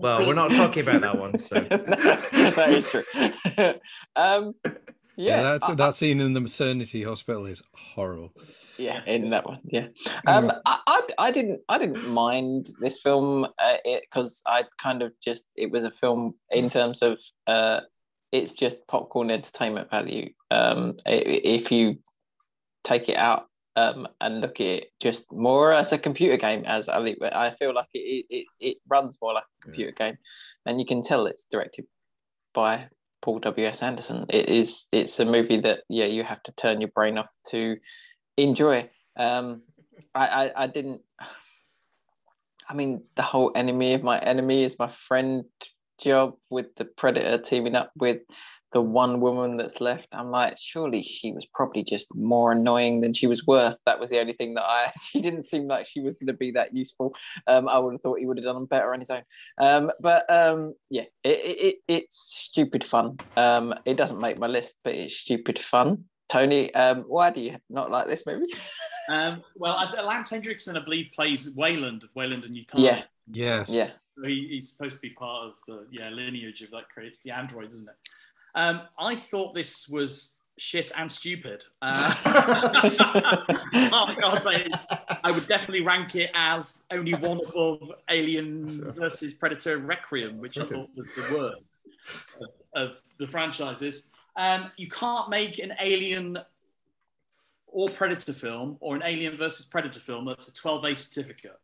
Well, 0.00 0.26
we're 0.26 0.34
not 0.34 0.52
talking 0.52 0.82
about 0.82 1.02
that 1.02 1.18
one, 1.18 1.38
so 1.38 1.60
that 1.70 2.68
is 2.68 2.88
true. 2.90 3.74
um, 4.16 4.54
Yeah, 4.64 4.72
yeah, 5.36 5.42
that's, 5.42 5.68
I- 5.70 5.74
that 5.74 5.94
scene 5.94 6.20
in 6.20 6.32
the 6.32 6.40
maternity 6.40 7.04
hospital 7.04 7.46
is 7.46 7.62
horrible. 7.74 8.32
yeah, 8.78 9.02
in 9.06 9.30
that 9.30 9.46
one, 9.46 9.60
yeah. 9.64 9.88
Um, 10.26 10.50
I, 10.66 10.78
I, 10.86 11.00
I 11.18 11.30
didn't, 11.30 11.60
I 11.68 11.78
didn't 11.78 12.08
mind 12.08 12.70
this 12.80 13.00
film, 13.00 13.44
uh, 13.44 13.76
it 13.84 14.04
because 14.10 14.42
I 14.46 14.64
kind 14.82 15.02
of 15.02 15.12
just, 15.22 15.44
it 15.56 15.70
was 15.70 15.84
a 15.84 15.90
film 15.92 16.34
in 16.50 16.68
terms 16.70 17.02
of, 17.02 17.18
uh, 17.46 17.80
it's 18.32 18.54
just 18.54 18.78
popcorn 18.88 19.30
entertainment 19.30 19.90
value. 19.90 20.30
Um, 20.50 20.96
i- 21.06 21.10
i- 21.12 21.40
if 21.44 21.70
you 21.70 21.96
take 22.82 23.08
it 23.08 23.16
out 23.16 23.46
um, 23.76 24.08
and 24.20 24.40
look 24.40 24.60
at 24.60 24.66
it 24.66 24.92
just 25.00 25.32
more 25.32 25.72
as 25.72 25.92
a 25.92 25.98
computer 25.98 26.36
game, 26.36 26.64
as 26.66 26.88
Ali, 26.88 27.16
I 27.22 27.50
feel 27.50 27.74
like 27.74 27.88
it, 27.94 28.26
it, 28.28 28.46
it 28.60 28.76
runs 28.88 29.18
more 29.22 29.34
like 29.34 29.44
a 29.44 29.62
computer 29.64 29.92
game, 29.92 30.18
and 30.66 30.78
you 30.80 30.86
can 30.86 31.02
tell 31.02 31.26
it's 31.26 31.44
directed 31.44 31.86
by 32.54 32.88
Paul 33.22 33.38
W 33.38 33.66
S 33.66 33.82
Anderson. 33.82 34.26
It 34.28 34.48
is, 34.48 34.86
it's 34.92 35.20
a 35.20 35.24
movie 35.24 35.60
that 35.60 35.80
yeah, 35.88 36.06
you 36.06 36.24
have 36.24 36.42
to 36.44 36.52
turn 36.52 36.80
your 36.80 36.90
brain 36.90 37.18
off 37.18 37.30
to 37.50 37.76
enjoy. 38.36 38.90
Um, 39.16 39.62
I, 40.14 40.26
I, 40.26 40.64
I 40.64 40.66
didn't. 40.66 41.02
I 42.68 42.74
mean, 42.74 43.04
the 43.16 43.22
whole 43.22 43.52
enemy 43.54 43.94
of 43.94 44.02
my 44.02 44.18
enemy 44.18 44.64
is 44.64 44.78
my 44.78 44.88
friend 44.88 45.44
job 46.00 46.34
with 46.50 46.74
the 46.76 46.84
predator 46.84 47.38
teaming 47.38 47.74
up 47.74 47.92
with 47.96 48.22
the 48.72 48.80
one 48.80 49.20
woman 49.20 49.56
that's 49.56 49.80
left. 49.80 50.08
I'm 50.12 50.30
like, 50.30 50.56
surely 50.58 51.02
she 51.02 51.32
was 51.32 51.46
probably 51.46 51.82
just 51.82 52.14
more 52.14 52.52
annoying 52.52 53.00
than 53.00 53.12
she 53.12 53.26
was 53.26 53.46
worth. 53.46 53.76
That 53.86 54.00
was 54.00 54.10
the 54.10 54.20
only 54.20 54.32
thing 54.32 54.54
that 54.54 54.64
I. 54.64 54.92
She 55.12 55.20
didn't 55.20 55.42
seem 55.42 55.66
like 55.66 55.86
she 55.86 56.00
was 56.00 56.14
going 56.14 56.28
to 56.28 56.32
be 56.32 56.52
that 56.52 56.74
useful. 56.74 57.14
Um, 57.46 57.68
I 57.68 57.78
would 57.78 57.92
have 57.92 58.00
thought 58.00 58.18
he 58.18 58.24
would 58.24 58.38
have 58.38 58.44
done 58.44 58.64
better 58.64 58.94
on 58.94 59.00
his 59.00 59.10
own. 59.10 59.22
Um, 59.58 59.90
but 60.00 60.30
um, 60.30 60.74
yeah, 60.88 61.04
it, 61.22 61.38
it, 61.38 61.58
it, 61.58 61.76
it's 61.86 62.16
stupid 62.16 62.82
fun. 62.82 63.18
Um, 63.36 63.74
it 63.84 63.96
doesn't 63.96 64.20
make 64.20 64.38
my 64.38 64.46
list, 64.46 64.76
but 64.84 64.94
it's 64.94 65.16
stupid 65.16 65.58
fun. 65.58 66.04
Tony, 66.30 66.72
um, 66.74 67.04
why 67.08 67.28
do 67.28 67.40
you 67.42 67.58
not 67.68 67.90
like 67.90 68.06
this 68.06 68.24
movie? 68.26 68.46
Um, 69.08 69.42
well, 69.56 69.76
Lance 70.06 70.30
Henriksen, 70.30 70.76
I 70.76 70.84
believe, 70.84 71.10
plays 71.12 71.50
Weyland 71.56 72.04
of 72.04 72.10
Weyland-Yutani. 72.14 72.84
Yeah. 72.84 73.02
Yes. 73.32 73.74
yeah. 73.74 73.90
So 74.16 74.26
he, 74.26 74.46
he's 74.48 74.70
supposed 74.70 74.96
to 74.96 75.00
be 75.00 75.10
part 75.10 75.46
of 75.46 75.54
the 75.66 75.86
yeah 75.90 76.08
lineage 76.10 76.62
of 76.62 76.70
that 76.70 76.88
creates 76.88 77.22
the 77.22 77.30
androids, 77.30 77.74
isn't 77.74 77.88
it? 77.88 77.96
Um, 78.54 78.82
I 78.98 79.14
thought 79.14 79.54
this 79.54 79.88
was 79.88 80.38
shit 80.58 80.92
and 80.96 81.10
stupid. 81.10 81.64
Uh, 81.80 82.14
I 82.24 84.16
can't 84.18 84.38
say 84.38 84.64
it. 84.66 84.72
I 85.24 85.30
would 85.32 85.46
definitely 85.48 85.80
rank 85.82 86.14
it 86.14 86.30
as 86.34 86.84
only 86.90 87.14
one 87.14 87.40
above 87.48 87.92
Alien 88.10 88.68
versus 88.92 89.34
Predator 89.34 89.78
Requiem, 89.78 90.38
which 90.38 90.58
I 90.58 90.64
thought 90.64 90.90
was 90.94 91.06
the 91.16 91.36
worst 91.36 91.62
of, 92.40 92.90
of 92.90 93.00
the 93.18 93.26
franchises. 93.26 94.10
Um, 94.36 94.70
you 94.76 94.88
can't 94.88 95.30
make 95.30 95.58
an 95.58 95.72
Alien 95.80 96.38
or 97.66 97.88
Predator 97.88 98.32
film 98.32 98.76
or 98.80 98.94
an 98.94 99.02
Alien 99.04 99.36
versus 99.36 99.66
Predator 99.66 100.00
film 100.00 100.26
that's 100.26 100.48
a 100.48 100.52
12A 100.52 100.96
certificate. 100.96 101.58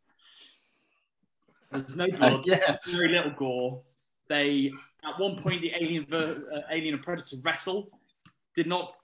There's 1.71 1.95
no 1.95 2.07
blood, 2.07 2.45
yeah. 2.47 2.77
very 2.87 3.09
little 3.09 3.31
gore. 3.31 3.81
They 4.29 4.71
at 5.03 5.19
one 5.19 5.37
point 5.41 5.61
the 5.61 5.73
Alien 5.75 6.05
ver- 6.05 6.45
uh, 6.53 6.73
Alien 6.73 6.95
and 6.95 7.03
Predator 7.03 7.37
wrestle. 7.43 7.89
Did 8.55 8.67
not 8.67 8.95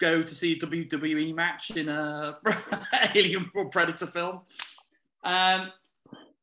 go 0.00 0.22
to 0.22 0.34
see 0.34 0.52
a 0.52 0.56
WWE 0.56 1.34
match 1.34 1.70
in 1.70 1.88
a 1.88 2.38
Alien 3.14 3.50
or 3.54 3.66
Predator 3.66 4.06
film. 4.06 4.40
Um, 5.22 5.70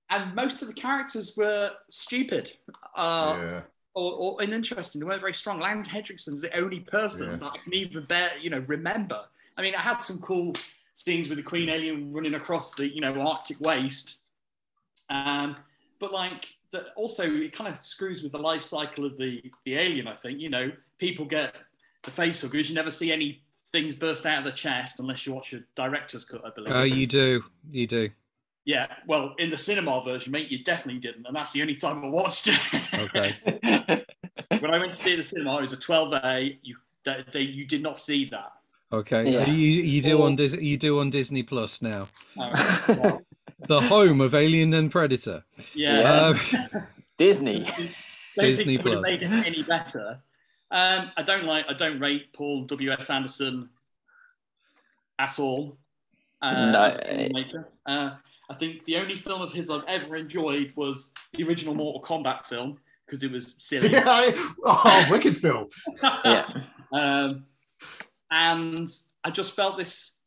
and 0.10 0.34
most 0.34 0.62
of 0.62 0.68
the 0.68 0.74
characters 0.74 1.36
were 1.36 1.72
stupid 1.90 2.54
uh, 2.96 3.38
yeah. 3.38 3.62
or, 3.94 4.14
or 4.14 4.42
uninteresting. 4.42 5.00
They 5.00 5.06
weren't 5.06 5.22
very 5.22 5.34
strong. 5.34 5.60
Lance 5.60 5.90
Henriksen's 5.90 6.42
the 6.42 6.56
only 6.58 6.80
person 6.80 7.32
Yeah. 7.32 7.38
that 7.38 7.46
I 7.46 7.58
can 7.58 7.74
even 7.74 8.06
bear, 8.06 8.32
you 8.42 8.50
know, 8.50 8.60
remember. 8.68 9.22
I 9.58 9.62
mean, 9.62 9.76
I 9.76 9.82
had 9.82 9.98
some 9.98 10.20
cool 10.20 10.54
scenes 10.94 11.30
with 11.30 11.38
the 11.38 11.44
Queen 11.44 11.70
Alien 11.70 12.12
running 12.12 12.36
across 12.36 12.74
the, 12.74 12.88
you 12.88 13.02
know, 13.02 13.20
Arctic 13.22 13.60
waste. 13.60 14.24
Um, 15.10 15.58
but 16.00 16.12
like, 16.12 16.56
the, 16.72 16.92
also 16.94 17.24
it 17.24 17.52
kind 17.52 17.70
of 17.70 17.76
screws 17.78 18.24
with 18.24 18.32
the 18.32 18.40
life 18.40 18.62
cycle 18.62 19.06
of 19.06 19.18
the 19.18 19.42
the 19.66 19.76
alien. 19.76 20.08
I 20.08 20.16
think 20.16 20.40
you 20.40 20.50
know 20.50 20.72
people 20.98 21.26
get 21.26 21.56
the 22.04 22.12
face 22.12 22.42
huggers. 22.42 22.70
You 22.70 22.76
never 22.76 22.92
see 22.92 23.12
any 23.12 23.42
things 23.72 23.96
burst 23.96 24.26
out 24.26 24.40
of 24.40 24.46
the 24.46 24.52
chest 24.52 25.00
unless 25.00 25.26
you 25.26 25.34
watch 25.34 25.54
a 25.54 25.62
director's 25.76 26.26
cut, 26.26 26.42
I 26.46 26.50
believe. 26.52 26.74
Oh, 26.74 26.84
you 26.84 27.08
do. 27.08 27.44
You 27.72 27.88
do. 27.88 28.10
Yeah, 28.66 28.88
well, 29.08 29.34
in 29.40 29.50
the 29.50 29.58
cinema 29.58 30.02
version, 30.04 30.32
mate, 30.32 30.52
you 30.52 30.64
definitely 30.64 31.00
didn't, 31.00 31.26
and 31.26 31.36
that's 31.36 31.54
the 31.54 31.62
only 31.62 31.76
time 31.76 32.04
I 32.04 32.08
watched 32.08 32.48
it. 32.48 32.60
Okay. 33.00 33.36
when 34.60 34.72
I 34.72 34.78
went 34.78 34.94
to 34.94 34.98
see 35.00 35.16
the 35.16 35.24
cinema, 35.24 35.58
it 35.58 35.62
was 35.64 35.74
a 35.74 35.78
12A. 35.78 36.60
You 36.62 36.76
that 37.06 37.32
they, 37.32 37.42
you 37.42 37.66
did 37.66 37.82
not 37.82 37.98
see 37.98 38.26
that. 38.26 38.52
Okay. 38.92 39.32
Yeah. 39.32 39.50
You 39.50 39.54
you 39.54 40.02
do 40.02 40.22
on 40.22 40.34
Or- 40.34 40.36
Dis- 40.36 40.54
you 40.54 40.78
do 40.78 41.00
on 41.00 41.10
Disney 41.10 41.44
Plus 41.44 41.82
now. 41.82 42.08
Uh, 42.38 42.80
well, 42.90 43.22
The 43.70 43.82
home 43.82 44.20
of 44.20 44.34
Alien 44.34 44.74
and 44.74 44.92
Predator. 44.92 45.44
yeah, 45.76 46.32
Um, 46.34 46.36
Disney. 47.18 47.60
don't 48.36 48.46
Disney 48.48 48.78
think 48.78 48.80
it 48.80 48.84
would 48.84 48.94
have 48.94 49.04
Plus. 49.04 49.12
made 49.12 49.24
it 49.24 49.48
any 49.48 49.62
better. 49.64 50.20
Um, 50.72 51.12
I 51.16 51.22
don't 51.24 51.46
like. 51.46 51.66
I 51.70 51.74
don't 51.74 52.00
rate 52.00 52.34
Paul 52.34 52.64
W 52.66 52.92
S 52.92 53.10
Anderson 53.10 53.70
at 55.20 55.38
all. 55.40 55.78
Uh, 56.42 56.72
No. 56.72 56.80
as 56.84 56.96
a 56.98 57.30
filmmaker. 57.30 57.66
Uh, 57.86 58.10
I 58.50 58.56
think 58.56 58.84
the 58.86 58.98
only 58.98 59.20
film 59.20 59.42
of 59.42 59.54
his 59.54 59.70
I've 59.70 59.84
ever 59.88 60.16
enjoyed 60.16 60.74
was 60.76 61.14
the 61.34 61.44
original 61.44 61.76
Mortal 61.76 62.02
Kombat 62.02 62.46
film 62.48 62.80
because 63.06 63.22
it 63.24 63.32
was 63.32 63.56
silly. 63.60 63.90
yeah. 63.92 64.32
Oh, 64.66 65.08
wicked 65.12 65.38
film. 65.38 65.68
Yeah. 66.26 66.48
um, 66.92 67.46
and 68.32 68.88
I 69.24 69.30
just 69.32 69.56
felt 69.56 69.78
this, 69.78 70.18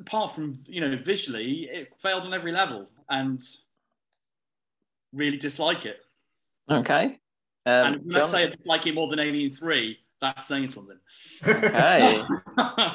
apart 0.00 0.32
from 0.32 0.58
you 0.66 0.80
know 0.80 0.96
visually, 0.96 1.68
it 1.70 1.92
failed 1.98 2.24
on 2.24 2.34
every 2.34 2.52
level, 2.52 2.88
and 3.08 3.42
really 5.12 5.36
dislike 5.36 5.86
it. 5.86 5.98
Okay. 6.70 7.18
Um, 7.66 7.94
and 7.94 8.04
when 8.04 8.16
I 8.16 8.26
say 8.26 8.44
I 8.44 8.46
dislike 8.48 8.86
it 8.86 8.94
more 8.94 9.08
than 9.08 9.18
Alien 9.18 9.50
Three, 9.50 9.98
that's 10.20 10.46
saying 10.46 10.68
something. 10.70 10.98
Okay. 11.46 12.22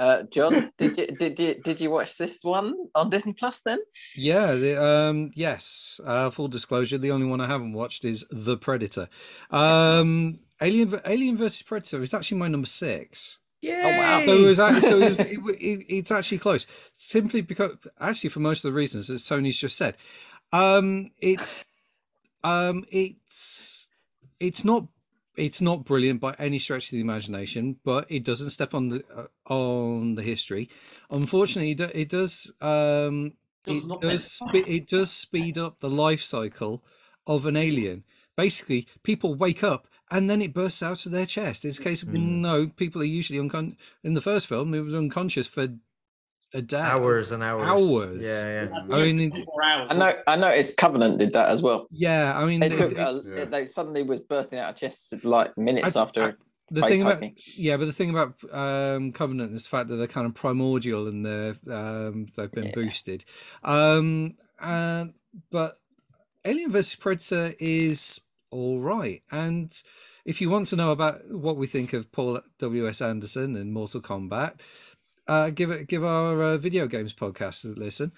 Uh, 0.00 0.22
John, 0.30 0.72
did 0.78 0.96
you 0.96 1.06
did 1.08 1.38
you 1.38 1.54
did 1.56 1.78
you 1.78 1.90
watch 1.90 2.16
this 2.16 2.42
one 2.42 2.72
on 2.94 3.10
Disney 3.10 3.34
Plus 3.34 3.60
then? 3.66 3.80
Yeah, 4.16 4.54
the, 4.54 4.82
um, 4.82 5.30
yes. 5.34 6.00
Uh, 6.02 6.30
full 6.30 6.48
disclosure: 6.48 6.96
the 6.96 7.10
only 7.10 7.26
one 7.26 7.42
I 7.42 7.46
haven't 7.46 7.74
watched 7.74 8.06
is 8.06 8.24
The 8.30 8.56
Predator. 8.56 9.10
Um, 9.50 10.36
Alien, 10.62 10.88
v- 10.88 11.00
Alien 11.04 11.36
versus 11.36 11.60
Predator 11.60 12.02
is 12.02 12.14
actually 12.14 12.38
my 12.38 12.48
number 12.48 12.66
six. 12.66 13.40
Yeah. 13.62 14.24
So 14.26 14.36
it 14.36 14.40
was 14.40 14.60
actually, 14.60 14.82
so 14.82 14.98
it 14.98 15.10
was, 15.10 15.20
it, 15.20 15.38
it, 15.60 15.86
it's 15.88 16.10
actually 16.10 16.38
close, 16.38 16.66
simply 16.94 17.40
because 17.40 17.76
actually 18.00 18.30
for 18.30 18.40
most 18.40 18.64
of 18.64 18.72
the 18.72 18.76
reasons 18.76 19.10
as 19.10 19.26
Tony's 19.26 19.58
just 19.58 19.76
said, 19.76 19.96
um, 20.52 21.10
it's 21.18 21.66
um, 22.42 22.84
it's 22.90 23.88
it's 24.38 24.64
not 24.64 24.86
it's 25.36 25.60
not 25.60 25.84
brilliant 25.84 26.20
by 26.20 26.34
any 26.38 26.58
stretch 26.58 26.86
of 26.86 26.92
the 26.92 27.00
imagination, 27.00 27.76
but 27.84 28.10
it 28.10 28.24
doesn't 28.24 28.50
step 28.50 28.74
on 28.74 28.88
the 28.88 29.04
uh, 29.14 29.52
on 29.52 30.14
the 30.14 30.22
history. 30.22 30.68
Unfortunately, 31.10 31.72
it, 31.72 31.80
it 31.94 32.08
does 32.08 32.52
um, 32.60 33.34
Does 33.64 33.76
it 33.76 34.00
does 34.00 34.24
spe- 34.32 34.68
it 34.68 34.86
does 34.86 35.10
speed 35.10 35.58
up 35.58 35.80
the 35.80 35.90
life 35.90 36.22
cycle 36.22 36.82
of 37.26 37.46
an 37.46 37.56
alien. 37.56 38.04
Basically, 38.36 38.86
people 39.02 39.34
wake 39.34 39.62
up 39.62 39.86
and 40.10 40.28
then 40.30 40.42
it 40.42 40.52
bursts 40.54 40.82
out 40.82 41.06
of 41.06 41.12
their 41.12 41.26
chest. 41.26 41.64
It's 41.64 41.78
a 41.78 41.82
case 41.82 42.02
of 42.02 42.08
no, 42.10 42.66
people 42.68 43.00
are 43.02 43.06
usually 43.06 43.38
uncon. 43.38 43.76
In 44.04 44.14
the 44.14 44.20
first 44.20 44.46
film, 44.46 44.74
it 44.74 44.80
was 44.80 44.94
unconscious 44.94 45.46
for 45.46 45.68
a 46.52 46.62
day, 46.62 46.78
hours 46.80 47.30
and 47.32 47.42
hours. 47.44 47.66
Hours. 47.68 48.26
Yeah, 48.28 48.64
yeah. 48.64 48.94
I 48.96 49.02
mean, 49.02 49.20
it- 49.20 49.30
24 49.30 49.62
hours. 49.64 49.88
I 49.92 49.94
know 49.94 50.12
I 50.26 50.36
noticed 50.36 50.76
Covenant 50.76 51.18
did 51.18 51.32
that 51.34 51.48
as 51.48 51.62
well. 51.62 51.86
Yeah, 51.90 52.36
I 52.36 52.44
mean, 52.44 52.62
It 52.62 52.72
it- 52.72 52.76
took 52.78 52.92
it- 52.92 52.98
uh, 52.98 53.20
Yeah. 53.24 53.44
they 53.44 53.66
suddenly 53.66 54.02
was 54.02 54.20
bursting 54.20 54.58
out 54.58 54.70
of 54.70 54.76
chests 54.76 55.12
like 55.22 55.56
minutes 55.56 55.94
I- 55.96 56.02
after. 56.02 56.38
the 56.72 56.82
thing 56.82 57.02
about 57.02 57.14
hugging. 57.14 57.36
yeah, 57.56 57.76
but 57.76 57.84
the 57.86 57.92
thing 57.92 58.10
about 58.10 58.34
um, 58.52 59.12
Covenant 59.12 59.52
is 59.54 59.62
the 59.64 59.68
fact 59.68 59.88
that 59.90 59.96
they're 59.96 60.06
kind 60.06 60.26
of 60.26 60.34
primordial 60.34 61.06
and 61.08 61.24
they're 61.26 61.56
um, 61.70 62.26
they've 62.36 62.50
been 62.52 62.66
Yeah. 62.66 62.74
boosted. 62.74 63.24
Um, 63.64 64.34
uh, 64.60 65.06
but 65.50 65.78
Alien 66.44 66.70
vs 66.70 66.94
Predator 66.96 67.54
is 67.60 68.20
all 68.50 68.80
right, 68.80 69.22
and 69.30 69.70
if 70.24 70.40
you 70.40 70.50
want 70.50 70.68
to 70.68 70.76
know 70.76 70.92
about 70.92 71.20
what 71.30 71.56
we 71.56 71.66
think 71.66 71.92
of 71.92 72.12
Paul 72.12 72.40
W 72.58 72.88
S 72.88 73.00
Anderson 73.00 73.56
and 73.56 73.72
Mortal 73.72 74.00
Kombat, 74.00 74.60
uh, 75.26 75.50
give 75.50 75.70
it 75.70 75.88
give 75.88 76.04
our 76.04 76.42
uh, 76.42 76.56
video 76.58 76.86
games 76.86 77.14
podcast 77.14 77.64
a 77.64 77.68
listen. 77.68 78.12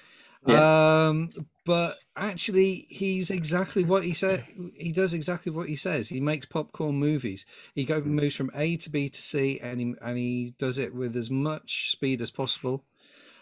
Yes. 0.44 0.66
Um, 0.66 1.30
but 1.64 1.98
actually, 2.16 2.86
he's 2.88 3.30
exactly 3.30 3.84
what 3.84 4.02
he 4.02 4.12
said. 4.12 4.42
He 4.74 4.90
does 4.90 5.14
exactly 5.14 5.52
what 5.52 5.68
he 5.68 5.76
says. 5.76 6.08
He 6.08 6.20
makes 6.20 6.46
popcorn 6.46 6.96
movies. 6.96 7.46
He 7.76 7.84
go 7.84 8.00
moves 8.00 8.34
from 8.34 8.50
A 8.54 8.76
to 8.78 8.90
B 8.90 9.08
to 9.08 9.22
C, 9.22 9.60
and 9.62 9.78
he 9.78 9.94
and 10.02 10.18
he 10.18 10.54
does 10.58 10.78
it 10.78 10.94
with 10.94 11.14
as 11.14 11.30
much 11.30 11.92
speed 11.92 12.20
as 12.20 12.32
possible. 12.32 12.84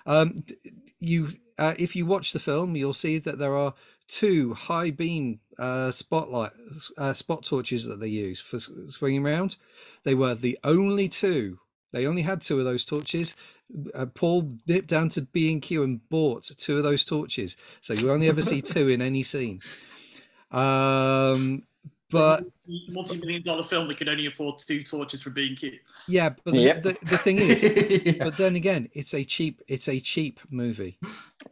Um, 0.04 0.44
you, 0.98 1.28
uh, 1.58 1.74
if 1.78 1.96
you 1.96 2.04
watch 2.04 2.32
the 2.32 2.38
film, 2.38 2.76
you'll 2.76 2.92
see 2.92 3.18
that 3.18 3.38
there 3.38 3.56
are 3.56 3.74
two 4.10 4.54
high 4.54 4.90
beam 4.90 5.40
uh, 5.58 5.90
spotlight 5.90 6.52
uh, 6.98 7.12
spot 7.14 7.44
torches 7.44 7.86
that 7.86 8.00
they 8.00 8.08
use 8.08 8.40
for 8.40 8.58
swinging 8.58 9.24
around. 9.26 9.56
They 10.04 10.14
were 10.14 10.34
the 10.34 10.58
only 10.64 11.08
two 11.08 11.60
They 11.92 12.06
only 12.06 12.22
had 12.22 12.42
two 12.42 12.58
of 12.58 12.64
those 12.66 12.84
torches. 12.84 13.36
Uh, 13.94 14.06
Paul 14.06 14.42
dipped 14.66 14.88
down 14.88 15.10
to 15.10 15.22
B 15.22 15.52
and 15.52 15.62
Q 15.62 15.82
and 15.84 16.08
bought 16.10 16.44
two 16.58 16.76
of 16.78 16.82
those 16.82 17.04
torches, 17.04 17.56
so 17.80 17.94
you 17.94 18.10
only 18.10 18.28
ever 18.28 18.42
see 18.42 18.62
two 18.62 18.88
in 18.88 19.00
any 19.02 19.22
scene. 19.22 19.60
Um, 20.50 21.64
but 22.10 22.44
multi-million 22.88 23.42
dollar 23.44 23.62
film 23.62 23.86
that 23.88 23.96
could 23.96 24.08
only 24.08 24.26
afford 24.26 24.58
two 24.58 24.82
torches 24.82 25.22
for 25.22 25.30
being 25.30 25.54
cute. 25.56 25.80
yeah, 26.08 26.30
but 26.44 26.54
the, 26.54 26.60
Yep. 26.60 26.82
the, 26.82 26.98
the 27.02 27.18
thing 27.18 27.38
is, 27.38 27.62
Yeah. 27.62 28.14
but 28.24 28.36
then 28.36 28.56
again, 28.56 28.88
it's 28.92 29.14
a 29.14 29.24
cheap, 29.24 29.62
it's 29.68 29.88
a 29.88 30.00
cheap 30.00 30.40
movie. 30.50 30.98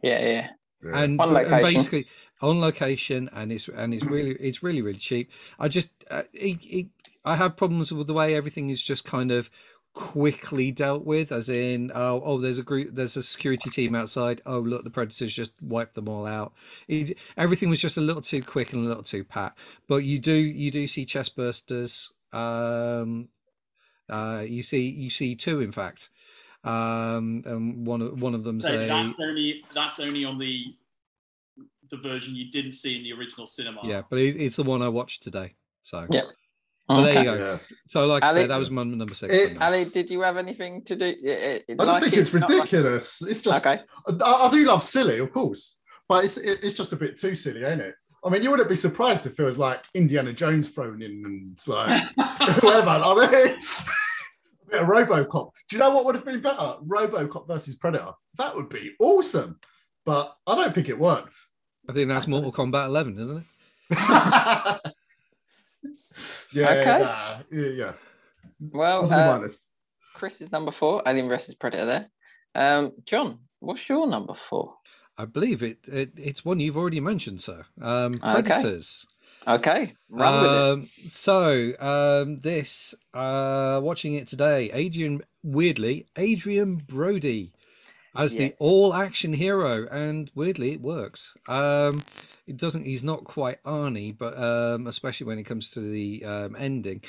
Yeah, 0.03 0.19
yeah. 0.27 0.47
Yeah. 0.83 1.03
and, 1.03 1.19
On 1.19 1.35
and 1.35 1.63
basically 1.63 2.07
on 2.41 2.61
location 2.61 3.29
and 3.33 3.51
it's 3.51 3.67
and 3.67 3.93
it's 3.93 4.05
really 4.05 4.31
it's 4.39 4.63
really 4.63 4.81
really 4.81 4.97
cheap. 4.99 5.31
I 5.59 5.67
just 5.67 5.89
uh, 6.09 6.23
it, 6.33 6.57
it, 6.63 6.87
i 7.25 7.35
have 7.35 7.57
problems 7.57 7.91
with 7.91 8.07
the 8.07 8.13
way 8.13 8.33
everything 8.33 8.69
is 8.69 8.81
just 8.81 9.03
kind 9.03 9.29
of 9.31 9.49
quickly 9.93 10.71
dealt 10.71 11.03
with 11.03 11.31
as 11.31 11.49
in 11.49 11.91
oh 11.93 12.21
oh 12.23 12.37
there's 12.39 12.59
a 12.59 12.63
group 12.63 12.89
there's 12.93 13.17
a 13.17 13.23
security 13.23 13.69
team 13.69 13.93
outside. 13.93 14.41
Oh 14.45 14.59
look 14.59 14.83
the 14.85 14.89
predators 14.89 15.33
just 15.33 15.51
wiped 15.61 15.95
them 15.95 16.07
all 16.07 16.25
out. 16.25 16.53
It, 16.87 17.17
everything 17.35 17.69
was 17.69 17.81
just 17.81 17.97
a 17.97 18.01
little 18.01 18.21
too 18.21 18.41
quick 18.41 18.71
and 18.71 18.85
a 18.85 18.87
little 18.87 19.03
too 19.03 19.23
pat. 19.25 19.57
But 19.87 20.05
you 20.05 20.19
do 20.19 20.33
you 20.33 20.71
do 20.71 20.87
see 20.87 21.03
chest 21.05 21.35
bursters 21.35 22.09
um 22.31 23.27
uh 24.09 24.43
you 24.47 24.63
see 24.63 24.87
you 24.89 25.09
see 25.09 25.35
two 25.35 25.59
in 25.59 25.71
fact 25.71 26.09
um 26.65 27.41
and 27.45 27.87
one 27.87 28.01
of 28.01 28.21
one 28.21 28.35
of 28.35 28.43
them's 28.43 28.65
So 28.65 28.73
a 28.73 28.87
that's 28.87 29.19
only 29.19 29.63
that's 29.73 29.99
only 29.99 30.25
on 30.25 30.37
the 30.37 30.75
the 31.89 31.97
version 31.97 32.35
you 32.35 32.51
didn't 32.51 32.73
see 32.73 32.97
in 32.97 33.03
the 33.03 33.13
original 33.13 33.47
cinema. 33.47 33.79
Yeah, 33.83 34.01
but 34.09 34.19
it, 34.19 34.35
it's 34.35 34.57
the 34.57 34.63
one 34.63 34.81
I 34.81 34.89
watched 34.89 35.23
today. 35.23 35.55
So, 35.81 36.05
Yeah. 36.11 36.21
but 36.87 37.01
there 37.01 37.17
you 37.17 37.23
go. 37.23 37.35
Yeah. 37.35 37.57
So, 37.87 38.05
like 38.05 38.21
I 38.21 38.31
said, 38.31 38.49
that 38.51 38.57
was 38.57 38.69
my 38.69 38.83
number 38.83 39.15
six. 39.15 39.33
It's- 39.33 39.59
Ali, 39.61 39.85
did 39.85 40.11
you 40.11 40.21
have 40.21 40.37
anything 40.37 40.83
to 40.83 40.95
do? 40.95 41.05
It- 41.05 41.65
it- 41.67 41.81
I 41.81 41.83
like 41.85 42.03
think 42.03 42.13
it, 42.13 42.19
it's 42.19 42.33
not 42.35 42.47
like- 42.49 42.59
ridiculous. 42.59 43.21
It's 43.23 43.41
just 43.41 43.65
Okay. 43.65 43.81
I, 44.07 44.31
I 44.47 44.51
do 44.51 44.65
love 44.65 44.83
silly, 44.83 45.17
of 45.17 45.31
course, 45.31 45.77
but 46.07 46.25
it's 46.25 46.37
it- 46.37 46.63
it's 46.63 46.75
just 46.75 46.93
a 46.93 46.95
bit 46.95 47.17
too 47.19 47.33
silly, 47.33 47.63
ain't 47.63 47.81
it? 47.81 47.95
I 48.23 48.29
mean, 48.29 48.43
you 48.43 48.51
wouldn't 48.51 48.69
be 48.69 48.75
surprised 48.75 49.25
if 49.25 49.39
it 49.39 49.43
was 49.43 49.57
like 49.57 49.83
Indiana 49.95 50.31
Jones 50.33 50.69
thrown 50.69 51.01
in 51.01 51.23
and 51.25 51.59
like 51.65 52.03
whoever. 52.61 52.89
I 52.89 53.15
mean, 53.15 53.57
a 53.57 53.57
bit 54.69 54.81
of 54.81 54.87
RoboCop. 54.87 55.51
Do 55.69 55.75
you 55.75 55.79
know 55.79 55.91
what 55.95 56.05
would 56.05 56.15
have 56.15 56.25
been 56.25 56.41
better? 56.41 56.75
RoboCop 56.85 57.47
versus 57.47 57.75
Predator. 57.75 58.11
That 58.37 58.55
would 58.55 58.69
be 58.69 58.93
awesome. 58.99 59.59
But 60.05 60.35
I 60.47 60.55
don't 60.55 60.73
think 60.73 60.89
it 60.89 60.97
worked. 60.97 61.35
I 61.87 61.93
think 61.93 62.09
that's 62.09 62.27
Mortal 62.27 62.51
Kombat 62.51 62.85
11, 62.85 63.17
isn't 63.19 63.37
it? 63.37 63.43
yeah, 66.53 66.69
Okay. 66.69 66.99
nah, 67.01 67.37
yeah, 67.51 67.67
yeah. 67.69 67.91
Well, 68.59 68.99
Plus 69.01 69.11
uh, 69.11 69.37
minus. 69.37 69.59
Chris 70.13 70.41
is 70.41 70.51
number 70.51 70.71
four, 70.71 71.01
Alien 71.05 71.27
versus 71.27 71.55
Predator 71.55 71.85
there. 71.85 72.09
Um, 72.55 72.91
John, 73.05 73.39
what's 73.59 73.87
your 73.87 74.07
number 74.07 74.33
four? 74.49 74.75
I 75.17 75.25
believe 75.25 75.63
it, 75.63 75.79
it. 75.87 76.11
It's 76.17 76.45
one 76.45 76.59
you've 76.59 76.77
already 76.77 76.99
mentioned, 76.99 77.41
sir. 77.41 77.65
Um, 77.81 78.13
Predators. 78.19 79.05
Okay, 79.05 79.15
run 80.09 80.41
with 80.41 80.51
it. 80.51 80.57
Um, 80.57 80.89
so 81.07 81.73
um, 81.79 82.37
this, 82.37 82.95
uh, 83.13 83.79
watching 83.83 84.13
it 84.13 84.27
today, 84.27 84.71
Adrien, 84.71 85.21
weirdly, 85.43 86.07
Adrien 86.17 86.75
Brody 86.75 87.51
as 88.15 88.35
Yeah. 88.35 88.47
the 88.47 88.55
all-action 88.59 89.33
hero, 89.33 89.87
and 89.91 90.31
weirdly, 90.35 90.73
it 90.73 90.81
works. 90.81 91.37
Um, 91.47 92.01
it 92.47 92.57
doesn't. 92.57 92.85
He's 92.85 93.03
not 93.03 93.23
quite 93.23 93.61
Arnie, 93.63 94.17
but 94.17 94.37
um, 94.37 94.87
especially 94.87 95.27
when 95.27 95.37
it 95.39 95.43
comes 95.43 95.69
to 95.71 95.79
the 95.79 96.25
um, 96.25 96.55
ending. 96.57 97.01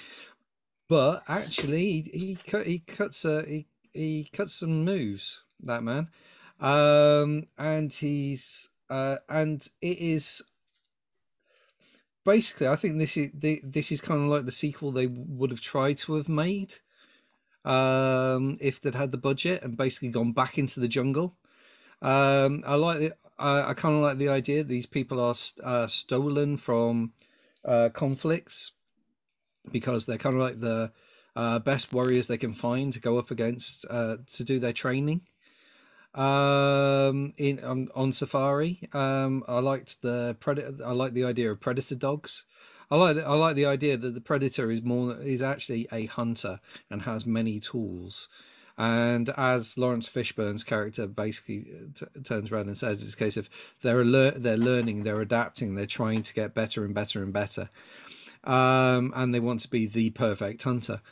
But 0.88 1.22
actually, 1.28 2.02
he 2.02 2.10
he, 2.12 2.38
cut, 2.46 2.66
he 2.66 2.80
cuts 2.80 3.24
uh, 3.24 3.44
he 3.46 3.66
he 3.92 4.28
cuts 4.32 4.54
some 4.54 4.84
moves. 4.84 5.42
That 5.62 5.82
man, 5.82 6.08
um, 6.60 7.44
and 7.56 7.92
he's 7.92 8.68
uh, 8.90 9.16
and 9.28 9.66
it 9.80 9.98
is 9.98 10.42
basically, 12.24 12.68
I 12.68 12.76
think 12.76 12.98
this 12.98 13.16
is 13.16 13.30
the, 13.34 13.60
this 13.64 13.92
is 13.92 14.00
kind 14.00 14.20
of 14.20 14.28
like 14.28 14.44
the 14.44 14.52
sequel 14.52 14.92
they 14.92 15.06
would 15.06 15.50
have 15.50 15.60
tried 15.60 15.98
to 15.98 16.14
have 16.14 16.28
made 16.28 16.74
um, 17.64 18.56
if 18.60 18.80
they'd 18.80 18.94
had 18.94 19.12
the 19.12 19.18
budget 19.18 19.62
and 19.62 19.76
basically 19.76 20.08
gone 20.08 20.32
back 20.32 20.58
into 20.58 20.80
the 20.80 20.88
jungle. 20.88 21.36
Um, 22.02 22.62
I 22.66 22.76
like 22.76 23.00
it. 23.00 23.12
I, 23.38 23.70
I 23.70 23.74
kind 23.74 23.96
of 23.96 24.02
like 24.02 24.18
the 24.18 24.28
idea 24.28 24.64
these 24.64 24.86
people 24.86 25.20
are 25.20 25.34
uh, 25.62 25.86
stolen 25.86 26.56
from 26.56 27.12
uh, 27.64 27.90
conflicts 27.92 28.72
because 29.70 30.06
they're 30.06 30.18
kind 30.18 30.36
of 30.36 30.42
like 30.42 30.60
the 30.60 30.92
uh, 31.36 31.58
best 31.58 31.92
warriors 31.92 32.26
they 32.26 32.38
can 32.38 32.52
find 32.52 32.92
to 32.92 33.00
go 33.00 33.18
up 33.18 33.30
against 33.30 33.86
uh, 33.88 34.16
to 34.32 34.44
do 34.44 34.58
their 34.58 34.72
training 34.72 35.22
um 36.14 37.32
in 37.36 37.62
on, 37.62 37.88
on 37.94 38.12
safari 38.12 38.80
um 38.92 39.44
i 39.46 39.60
liked 39.60 40.02
the 40.02 40.36
predator 40.40 40.74
i 40.84 40.90
like 40.90 41.12
the 41.12 41.24
idea 41.24 41.50
of 41.52 41.60
predator 41.60 41.94
dogs. 41.94 42.44
I 42.90 42.96
like 42.96 43.16
i 43.18 43.34
like 43.34 43.54
the 43.54 43.66
idea 43.66 43.96
that 43.96 44.14
the 44.14 44.20
predator 44.20 44.72
is 44.72 44.82
more 44.82 45.16
is 45.22 45.40
actually 45.40 45.86
a 45.92 46.06
hunter 46.06 46.58
and 46.90 47.02
has 47.02 47.24
many 47.24 47.60
tools. 47.60 48.28
And 48.76 49.30
as 49.36 49.78
laurence 49.78 50.08
fishburne's 50.08 50.64
character 50.64 51.06
basically 51.06 51.66
t- 51.94 52.06
turns 52.24 52.50
around 52.50 52.66
and 52.66 52.76
says 52.76 53.02
it's 53.02 53.14
a 53.14 53.16
case 53.16 53.36
of 53.36 53.48
they're 53.82 54.04
lear- 54.04 54.32
they're 54.32 54.56
learning 54.56 55.04
they're 55.04 55.20
adapting 55.20 55.74
they're 55.76 55.86
trying 55.86 56.22
to 56.22 56.34
get 56.34 56.54
better 56.54 56.84
and 56.84 56.92
better 56.94 57.22
and 57.22 57.32
better. 57.32 57.70
Um 58.42 59.12
and 59.14 59.32
they 59.32 59.40
want 59.40 59.60
to 59.60 59.68
be 59.68 59.86
the 59.86 60.10
perfect 60.10 60.64
hunter. 60.64 61.02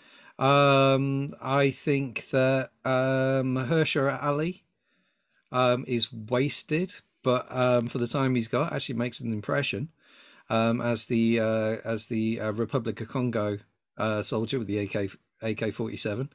Um 0.41 1.29
i 1.41 1.71
think 1.71 2.31
that 2.31 2.71
um 2.85 3.55
Mahershala 3.55 4.21
ali 4.21 4.65
um, 5.53 5.85
is 5.87 6.13
wasted, 6.13 6.95
but 7.23 7.47
um, 7.51 7.87
for 7.87 7.99
the 7.99 8.07
time 8.07 8.35
he's 8.35 8.49
got, 8.49 8.73
actually 8.73 8.97
makes 8.97 9.21
an 9.21 9.33
impression 9.33 9.91
um, 10.51 10.81
as 10.81 11.07
the 11.07 11.41
uh, 11.41 11.77
as 11.85 12.07
the 12.07 12.41
uh, 12.41 12.53
Republic 12.53 13.01
of 13.01 13.09
Congo 13.09 13.59
uh, 13.97 14.23
soldier 14.23 14.59
with 14.59 14.69
the 14.69 14.79
AK 14.79 15.11
AK 15.43 15.73
forty 15.73 15.97
seven. 15.97 16.31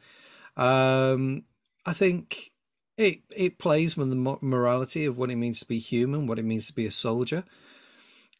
Um, 0.55 1.43
I 1.85 1.93
think 1.93 2.51
it 2.97 3.21
it 3.35 3.57
plays 3.57 3.97
with 3.97 4.09
the 4.09 4.37
morality 4.41 5.05
of 5.05 5.17
what 5.17 5.31
it 5.31 5.35
means 5.35 5.59
to 5.59 5.65
be 5.65 5.79
human, 5.79 6.27
what 6.27 6.39
it 6.39 6.45
means 6.45 6.67
to 6.67 6.73
be 6.73 6.85
a 6.85 6.91
soldier. 6.91 7.43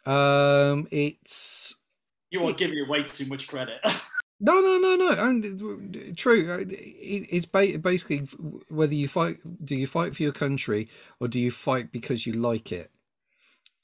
Um, 0.05 0.88
it's 0.91 1.76
You 2.30 2.45
are 2.45 2.53
giving 2.53 2.78
it 2.78 2.88
way 2.88 3.03
too 3.03 3.26
much 3.26 3.47
credit. 3.47 3.80
no, 4.43 4.59
no, 4.59 4.77
no, 4.77 4.95
no. 4.97 5.11
And 5.11 6.17
true. 6.17 6.51
uh, 6.51 6.65
It's 6.67 7.45
basically 7.45 8.27
whether 8.69 8.93
you 8.93 9.07
fight. 9.07 9.39
Do 9.63 9.73
you 9.73 9.87
fight 9.87 10.15
for 10.15 10.23
your 10.23 10.33
country 10.33 10.89
or 11.21 11.29
do 11.29 11.39
you 11.39 11.49
fight 11.49 11.93
because 11.93 12.27
you 12.27 12.33
like 12.33 12.73
it? 12.73 12.91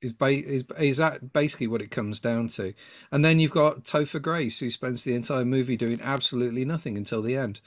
Is 0.02 0.12
ba- 0.12 0.46
is 0.46 0.66
is 0.78 0.98
that 0.98 1.32
basically 1.32 1.68
what 1.68 1.82
it 1.82 1.92
comes 1.92 2.20
down 2.20 2.50
to? 2.50 2.74
And 3.10 3.24
then 3.24 3.40
you've 3.40 3.52
got 3.52 3.86
Topher 3.86 4.22
Grace, 4.22 4.60
who 4.60 4.70
spends 4.70 5.04
the 5.04 5.16
entire 5.16 5.46
movie 5.46 5.78
doing 5.78 6.02
absolutely 6.02 6.66
nothing 6.66 6.98
until 6.98 7.22
the 7.22 7.38
end. 7.38 7.62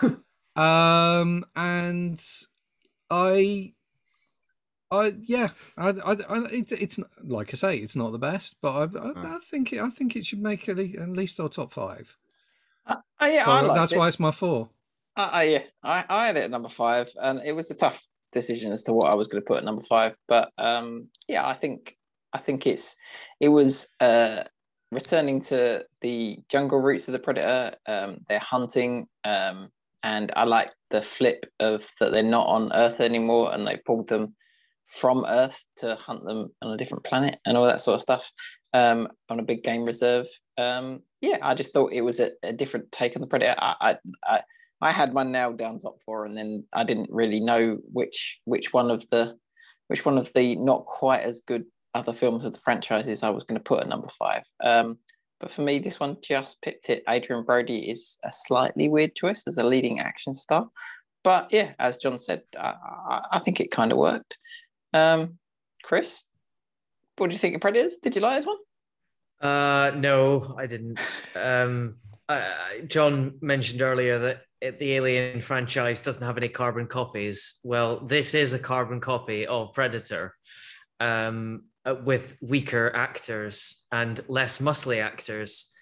um, 0.56 1.44
and 1.56 2.24
I, 3.10 3.74
I 4.92 5.14
yeah, 5.20 5.48
I, 5.76 5.88
I, 5.88 6.12
I 6.28 6.44
it, 6.52 6.70
it's 6.70 7.00
like 7.24 7.52
I 7.52 7.56
say, 7.56 7.76
it's 7.78 7.96
not 7.96 8.12
the 8.12 8.18
best, 8.18 8.56
but 8.60 8.96
I, 8.96 8.98
I, 9.00 9.36
I 9.36 9.38
think 9.40 9.72
it, 9.72 9.80
I 9.80 9.90
think 9.90 10.14
it 10.14 10.26
should 10.26 10.42
make 10.42 10.68
at 10.68 10.76
le- 10.76 11.02
at 11.02 11.10
least 11.10 11.40
our 11.40 11.48
top 11.48 11.72
five. 11.72 12.16
Uh, 12.86 12.96
oh, 13.20 13.26
yeah, 13.26 13.46
Well, 13.46 13.74
that's 13.74 13.92
it. 13.92 13.98
why 13.98 14.08
it's 14.08 14.20
my 14.20 14.30
four. 14.30 14.68
Uh, 15.16 15.30
uh, 15.34 15.40
yeah, 15.40 15.62
I, 15.82 16.04
I 16.08 16.26
had 16.26 16.36
it 16.36 16.44
at 16.44 16.50
number 16.50 16.68
five, 16.68 17.08
and 17.16 17.40
it 17.44 17.52
was 17.52 17.70
a 17.70 17.74
tough 17.74 18.02
decision 18.32 18.72
as 18.72 18.82
to 18.84 18.92
what 18.92 19.10
I 19.10 19.14
was 19.14 19.28
going 19.28 19.42
to 19.42 19.46
put 19.46 19.58
at 19.58 19.64
number 19.64 19.82
five. 19.82 20.14
But 20.28 20.50
um, 20.58 21.08
yeah, 21.26 21.46
I 21.46 21.54
think 21.54 21.96
I 22.32 22.38
think 22.38 22.66
it's 22.66 22.94
it 23.40 23.48
was 23.48 23.88
uh, 24.00 24.44
returning 24.92 25.40
to 25.42 25.84
the 26.02 26.38
jungle 26.48 26.80
roots 26.80 27.08
of 27.08 27.12
the 27.12 27.18
predator. 27.18 27.76
Um, 27.86 28.18
they're 28.28 28.38
hunting, 28.38 29.06
um, 29.24 29.70
and 30.02 30.32
I 30.36 30.44
like 30.44 30.72
the 30.90 31.02
flip 31.02 31.46
of 31.60 31.82
that 32.00 32.12
they're 32.12 32.22
not 32.22 32.46
on 32.46 32.72
Earth 32.74 33.00
anymore, 33.00 33.54
and 33.54 33.66
they 33.66 33.78
pulled 33.86 34.08
them 34.08 34.34
from 34.86 35.24
Earth 35.26 35.64
to 35.76 35.96
hunt 35.96 36.24
them 36.24 36.48
on 36.62 36.72
a 36.72 36.76
different 36.76 37.04
planet 37.04 37.38
and 37.44 37.56
all 37.56 37.66
that 37.66 37.80
sort 37.80 37.96
of 37.96 38.00
stuff 38.00 38.30
um, 38.72 39.08
on 39.28 39.40
a 39.40 39.44
big 39.44 39.62
game 39.62 39.84
reserve. 39.84 40.26
Um, 40.58 41.02
yeah, 41.20 41.38
I 41.42 41.54
just 41.54 41.72
thought 41.72 41.92
it 41.92 42.02
was 42.02 42.20
a, 42.20 42.30
a 42.42 42.52
different 42.52 42.90
take 42.92 43.16
on 43.16 43.20
the 43.20 43.26
predator. 43.26 43.56
I, 43.58 43.74
I, 43.80 43.96
I 44.24 44.42
I 44.82 44.92
had 44.92 45.14
my 45.14 45.22
nailed 45.22 45.58
down 45.58 45.78
top 45.78 46.02
four, 46.04 46.26
and 46.26 46.36
then 46.36 46.64
I 46.72 46.84
didn't 46.84 47.10
really 47.10 47.40
know 47.40 47.78
which 47.92 48.38
which 48.44 48.72
one 48.72 48.90
of 48.90 49.08
the 49.10 49.36
which 49.88 50.04
one 50.04 50.18
of 50.18 50.30
the 50.34 50.56
not 50.56 50.84
quite 50.86 51.22
as 51.22 51.40
good 51.40 51.64
other 51.94 52.12
films 52.12 52.44
of 52.44 52.52
the 52.52 52.60
franchises 52.60 53.22
I 53.22 53.30
was 53.30 53.44
going 53.44 53.58
to 53.58 53.64
put 53.64 53.80
at 53.80 53.88
number 53.88 54.08
five. 54.18 54.42
Um, 54.62 54.98
but 55.40 55.52
for 55.52 55.62
me, 55.62 55.78
this 55.78 56.00
one 56.00 56.16
just 56.22 56.60
picked 56.62 56.90
it. 56.90 57.02
Adrien 57.08 57.44
Brody 57.44 57.90
is 57.90 58.18
a 58.24 58.32
slightly 58.32 58.88
weird 58.88 59.14
choice 59.14 59.44
as 59.46 59.58
a 59.58 59.64
leading 59.64 60.00
action 60.00 60.34
star, 60.34 60.68
but 61.24 61.48
yeah, 61.50 61.72
as 61.78 61.96
John 61.96 62.18
said, 62.18 62.42
I, 62.58 63.22
I 63.32 63.38
think 63.40 63.60
it 63.60 63.70
kind 63.70 63.92
of 63.92 63.98
worked. 63.98 64.36
Um, 64.92 65.38
Chris, 65.82 66.26
what 67.16 67.30
do 67.30 67.34
you 67.34 67.38
think 67.38 67.54
of 67.54 67.60
Predators? 67.60 67.96
Did 67.96 68.14
you 68.14 68.22
like 68.22 68.38
this 68.38 68.46
one? 68.46 68.56
Uh, 69.40 69.92
no, 69.96 70.54
I 70.58 70.66
didn't. 70.66 71.22
Um, 71.34 71.96
John 72.86 73.34
mentioned 73.40 73.82
earlier 73.82 74.18
that 74.18 74.42
it, 74.60 74.78
the 74.78 74.94
Alien 74.94 75.40
franchise 75.40 76.00
doesn't 76.00 76.26
have 76.26 76.36
any 76.36 76.48
carbon 76.48 76.86
copies. 76.86 77.60
Well, 77.62 78.00
this 78.00 78.34
is 78.34 78.54
a 78.54 78.58
carbon 78.58 79.00
copy 79.00 79.46
of 79.46 79.72
Predator, 79.74 80.34
um, 81.00 81.64
uh, 81.84 81.94
with 82.04 82.36
weaker 82.40 82.90
actors 82.94 83.84
and 83.92 84.18
less 84.28 84.58
muscly 84.58 85.02
actors. 85.02 85.72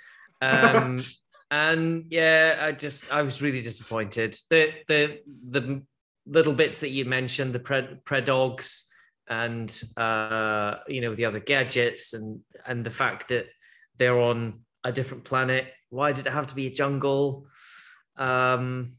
Um, 0.43 1.01
and 1.51 2.05
yeah, 2.11 2.59
I 2.61 2.73
just 2.73 3.13
I 3.13 3.23
was 3.23 3.41
really 3.41 3.61
disappointed. 3.61 4.37
The 4.51 4.73
the 4.89 5.21
the 5.49 5.83
little 6.27 6.55
bits 6.55 6.81
that 6.81 6.91
you 6.91 7.05
mentioned, 7.05 7.53
the 7.53 7.61
pred 7.61 8.03
predogs 8.03 8.85
and 9.29 9.83
uh, 9.97 10.77
you 10.87 11.01
know 11.01 11.15
the 11.15 11.25
other 11.25 11.41
gadgets 11.41 12.13
and 12.13 12.41
and 12.67 12.85
the 12.85 12.91
fact 12.91 13.29
that 13.29 13.47
they're 13.97 14.21
on 14.21 14.61
a 14.83 14.93
different 14.93 15.25
planet. 15.25 15.67
Why 15.91 16.13
did 16.13 16.27
it 16.27 16.33
have 16.33 16.49
to 16.49 16.55
be 16.55 16.67
a 16.67 16.71
jungle? 16.71 17.47
Um, 18.17 18.97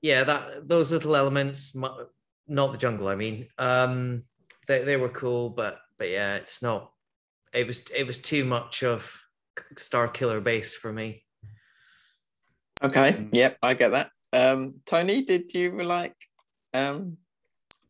yeah, 0.00 0.24
that 0.24 0.68
those 0.68 0.92
little 0.92 1.16
elements, 1.16 1.74
not 1.74 2.72
the 2.72 2.78
jungle. 2.78 3.08
I 3.08 3.14
mean, 3.14 3.48
um, 3.58 4.24
they 4.66 4.84
they 4.84 4.96
were 4.96 5.08
cool, 5.08 5.50
but 5.50 5.78
but 5.98 6.10
yeah, 6.10 6.34
it's 6.34 6.62
not. 6.62 6.90
It 7.52 7.66
was 7.66 7.82
it 7.90 8.06
was 8.06 8.18
too 8.18 8.44
much 8.44 8.82
of 8.82 9.20
Starkiller 9.76 10.42
base 10.42 10.74
for 10.74 10.92
me. 10.92 11.24
Okay. 12.82 13.28
Yep, 13.32 13.58
I 13.62 13.74
get 13.74 13.90
that. 13.90 14.10
Um, 14.32 14.80
Tony, 14.86 15.22
did 15.22 15.54
you 15.54 15.82
like 15.82 16.16
um 16.74 17.18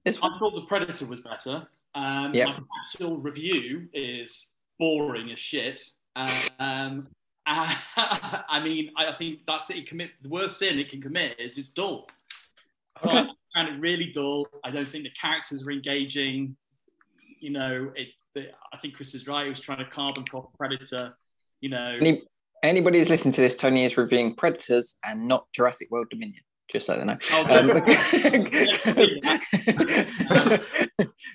I 0.07 0.11
thought 0.39 0.55
the 0.55 0.63
Predator 0.67 1.07
was 1.07 1.21
better. 1.21 1.67
Um, 1.95 2.35
Yep. 2.35 2.49
My 2.49 2.59
actual 2.81 3.19
review 3.19 3.89
is 3.93 4.51
boring 4.79 5.31
as 5.31 5.39
shit. 5.39 5.81
Um, 6.17 7.09
I 7.47 8.61
mean, 8.63 8.91
I 8.97 9.13
think 9.13 9.41
that's 9.47 9.69
it. 9.71 9.79
It 9.79 9.87
commit 9.87 10.11
the 10.23 10.29
worst 10.29 10.59
sin 10.59 10.79
it 10.79 10.89
can 10.91 11.03
commit 11.03 11.39
is 11.41 11.59
it's 11.59 11.71
dull. 11.71 12.07
I 13.03 13.09
Okay. 13.09 13.29
found 13.55 13.69
it 13.77 13.81
really 13.81 14.13
dull. 14.13 14.47
I 14.65 14.71
don't 14.71 14.89
think 14.89 15.05
the 15.05 15.11
characters 15.11 15.65
were 15.65 15.73
engaging. 15.73 16.57
You 17.41 17.51
know, 17.51 17.93
it. 17.97 18.09
The, 18.35 18.49
I 18.73 18.79
think 18.79 18.95
Chris 18.95 19.15
is 19.15 19.27
right. 19.27 19.45
He 19.45 19.51
was 19.51 19.61
trying 19.61 19.79
to 19.79 19.85
carbon 19.87 20.25
copy 20.25 20.49
Predator. 20.57 21.15
You 21.61 21.69
know, 21.71 21.97
Any, 22.01 22.23
anybody 22.63 22.99
who's 22.99 23.11
listening 23.11 23.35
to 23.35 23.41
this, 23.41 23.57
Tony 23.57 23.85
is 23.85 23.97
reviewing 23.97 24.35
Predators 24.37 24.99
and 25.05 25.29
not 25.29 25.47
Jurassic 25.53 25.91
World 25.91 26.07
Dominion. 26.11 26.43
Just 26.73 26.87
so 26.87 26.97
they 26.97 27.05
know. 27.05 27.19
Oh, 27.33 27.43
Um, 27.43 27.71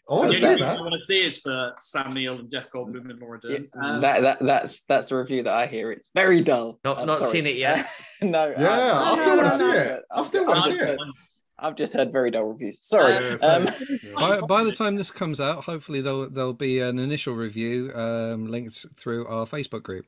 I 0.09 0.13
want 0.13 0.29
the 0.29 0.33
to 0.33 0.39
say 0.39 0.61
I 0.63 0.81
want 0.81 0.93
to 0.93 1.01
see 1.05 1.23
is 1.23 1.37
for 1.37 1.73
Sam 1.79 2.13
Neill 2.13 2.39
and 2.39 2.49
Jeff 2.51 2.71
Goldblum 2.71 3.09
and 3.11 3.19
Laura 3.19 3.39
Yeah, 3.43 3.57
Dern. 3.59 3.69
Um, 3.79 4.01
that, 4.01 4.21
that 4.21 4.39
that's 4.41 4.81
that's 4.81 5.09
the 5.09 5.15
review 5.15 5.43
that 5.43 5.53
I 5.53 5.67
hear. 5.67 5.91
It's 5.91 6.09
very 6.15 6.41
dull. 6.41 6.79
Not- 6.83 6.97
I'm 6.97 7.05
not 7.05 7.19
sorry. 7.19 7.31
seen 7.31 7.45
it 7.45 7.55
yet. 7.57 7.87
no. 8.21 8.53
Yeah, 8.57 8.67
I, 8.67 9.13
I 9.13 9.19
still 9.19 9.37
wanna 9.37 9.51
see 9.51 9.71
it. 9.71 10.01
I 10.11 10.23
still 10.23 10.45
wanna 10.47 10.61
see 10.63 10.77
it. 10.79 10.99
I've 11.59 11.75
just 11.75 11.93
heard 11.93 12.11
very 12.11 12.31
dull 12.31 12.49
reviews. 12.49 12.83
Sorry. 12.83 13.13
Yeah, 13.13 13.35
um. 13.41 13.67
By, 14.15 14.41
by 14.41 14.63
the 14.63 14.71
time 14.71 14.95
this 14.95 15.11
comes 15.11 15.39
out, 15.39 15.63
hopefully 15.65 16.01
there'll 16.01 16.29
there'll 16.29 16.53
be 16.53 16.79
an 16.79 16.97
initial 16.99 17.35
review 17.35 17.91
um, 17.93 18.47
linked 18.47 18.87
through 18.95 19.27
our 19.27 19.45
Facebook 19.45 19.83
group. 19.83 20.05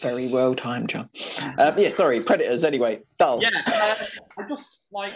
Very 0.00 0.28
well 0.28 0.54
timed, 0.54 0.90
John. 0.90 1.08
Um, 1.58 1.78
yeah, 1.78 1.90
sorry. 1.90 2.22
Predators. 2.22 2.64
Anyway, 2.64 3.00
dull. 3.18 3.40
Yeah, 3.42 3.50
uh, 3.66 3.94
I 4.38 4.48
just 4.48 4.84
like 4.90 5.14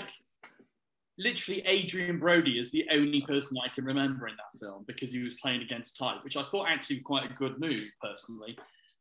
literally 1.19 1.67
Adrien 1.67 2.19
Brody 2.19 2.59
is 2.59 2.71
the 2.71 2.87
only 2.93 3.23
person 3.23 3.59
I 3.63 3.69
can 3.75 3.85
remember 3.85 4.29
in 4.29 4.35
that 4.37 4.59
film 4.59 4.85
because 4.87 5.13
he 5.13 5.23
was 5.23 5.35
playing 5.35 5.63
against 5.63 5.97
type, 5.97 6.23
which 6.23 6.37
I 6.37 6.43
thought 6.43 6.69
actually 6.69 7.01
quite 7.01 7.31
a 7.31 7.35
good 7.35 7.59
move 7.59 7.91
personally. 8.01 8.57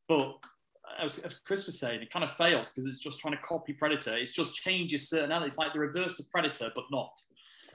But 0.08 0.34
as, 1.00 1.20
as 1.20 1.36
Chris 1.36 1.66
was 1.66 1.80
saying, 1.80 2.02
it 2.02 2.10
kind 2.10 2.26
of 2.26 2.32
fails 2.32 2.72
because 2.72 2.86
it's 2.88 3.00
just 3.00 3.20
trying 3.20 3.36
to 3.36 3.42
copy 3.42 3.74
Predator. 3.74 4.18
It's 4.18 4.34
just 4.34 4.56
changes 4.56 5.10
certain 5.10 5.32
elements. 5.32 5.56
It's 5.56 5.60
like 5.60 5.74
the 5.74 5.80
reverse 5.80 6.20
of 6.20 6.30
Predator, 6.30 6.72
but 6.74 6.86
not. 6.92 7.12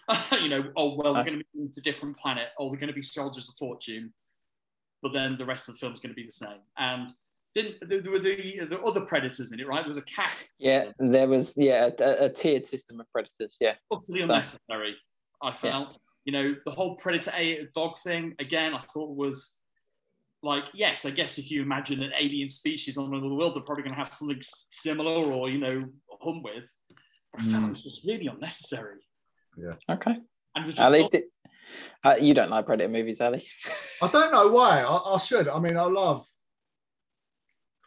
you 0.42 0.48
know, 0.48 0.64
oh 0.76 0.96
well, 0.96 1.14
we're 1.14 1.24
going 1.24 1.38
to 1.38 1.44
be 1.54 1.62
into 1.62 1.78
a 1.78 1.82
different 1.82 2.16
planet. 2.16 2.48
Oh, 2.58 2.66
we're 2.66 2.76
going 2.76 2.88
to 2.88 2.94
be 2.94 3.02
soldiers 3.02 3.48
of 3.48 3.54
fortune, 3.54 4.12
but 5.00 5.12
then 5.12 5.36
the 5.36 5.46
rest 5.46 5.68
of 5.68 5.74
the 5.74 5.78
film 5.78 5.92
is 5.92 6.00
going 6.00 6.10
to 6.10 6.16
be 6.16 6.24
the 6.24 6.32
same. 6.32 6.58
And 6.76 7.08
then 7.55 7.74
there 7.82 8.00
there 8.00 8.12
were 8.12 8.18
the, 8.18 8.61
the 8.64 8.80
other 8.82 9.03
predators 9.03 9.53
in 9.53 9.61
it, 9.61 9.66
right? 9.66 9.80
There 9.82 9.88
was 9.88 9.98
a 9.98 10.03
cast 10.03 10.55
Yeah, 10.59 10.92
there 10.98 11.28
was 11.28 11.55
yeah 11.57 11.90
a, 12.00 12.24
a 12.24 12.28
tiered 12.30 12.66
system 12.66 13.00
of 13.00 13.07
predators. 13.11 13.57
Yeah, 13.61 13.74
utterly 13.92 14.20
So- 14.20 14.24
unnecessary. 14.24 14.96
I 15.42 15.53
felt, 15.53 15.98
you 16.24 16.32
know, 16.32 16.55
the 16.64 16.70
whole 16.70 16.94
predator 16.94 17.32
a 17.36 17.66
dog 17.74 17.98
thing 17.98 18.34
again. 18.38 18.74
I 18.74 18.78
thought 18.94 19.16
was 19.16 19.57
like, 20.44 20.66
yes, 20.72 21.05
I 21.05 21.11
guess 21.11 21.36
if 21.36 21.50
you 21.50 21.62
imagine 21.62 22.00
an 22.03 22.12
alien 22.16 22.48
species 22.48 22.96
on 22.96 23.07
another 23.12 23.26
world, 23.34 23.55
they're 23.57 23.62
probably 23.62 23.82
going 23.82 23.94
to 23.94 23.98
have 23.98 24.12
something 24.12 24.38
similar 24.40 25.24
or 25.32 25.50
you 25.50 25.59
know 25.59 25.80
hunt 26.20 26.44
with. 26.44 26.64
But 27.32 27.44
I 27.44 27.48
found 27.48 27.66
it 27.66 27.70
was 27.70 27.82
just 27.82 28.05
really 28.05 28.28
unnecessary. 28.28 29.00
Yeah. 29.57 29.74
Okay. 29.90 30.12
And 30.55 30.62
it 30.62 30.66
was 30.66 30.74
just 30.74 30.84
Ali, 30.84 31.09
did, 31.11 31.24
uh, 32.05 32.16
you 32.20 32.34
don't 32.34 32.50
like 32.50 32.66
predator 32.66 32.88
movies, 32.88 33.20
Ali? 33.20 33.46
I 34.03 34.09
don't 34.09 34.30
know 34.30 34.48
why. 34.48 34.82
I, 34.82 35.14
I 35.14 35.18
should. 35.18 35.48
I 35.48 35.59
mean, 35.59 35.76
I 35.76 35.84
love. 35.84 36.26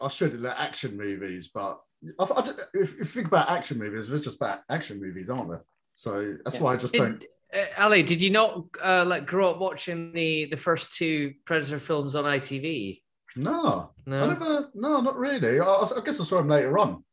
I 0.01 0.07
should 0.07 0.39
like 0.41 0.59
action 0.59 0.97
movies, 0.97 1.49
but 1.53 1.79
I, 2.19 2.23
I, 2.23 2.49
if, 2.73 2.93
if 2.93 2.99
you 2.99 3.05
think 3.05 3.27
about 3.27 3.49
action 3.49 3.77
movies, 3.79 4.09
it's 4.09 4.23
just 4.23 4.35
about 4.37 4.59
action 4.69 4.99
movies, 5.01 5.29
aren't 5.29 5.49
there? 5.49 5.63
So 5.95 6.35
that's 6.43 6.55
Yeah. 6.57 6.61
why 6.61 6.73
I 6.73 6.77
just 6.77 6.93
don't. 6.93 7.23
Uh, 7.53 7.65
Ali, 7.77 8.03
did 8.03 8.21
you 8.21 8.29
not 8.31 8.65
uh, 8.83 9.05
like 9.07 9.25
grow 9.25 9.51
up 9.51 9.59
watching 9.59 10.11
the 10.11 10.45
the 10.45 10.57
first 10.57 10.93
two 10.93 11.33
Predator 11.45 11.79
films 11.79 12.15
on 12.15 12.25
ITV? 12.25 13.01
No, 13.37 13.91
I 14.05 14.09
No. 14.09 14.27
never. 14.27 14.69
No, 14.73 14.99
not 15.01 15.17
really. 15.17 15.59
I, 15.59 15.65
I 15.65 16.01
guess 16.03 16.19
I 16.19 16.23
saw 16.25 16.37
them 16.37 16.49
later 16.49 16.77
on. 16.77 17.03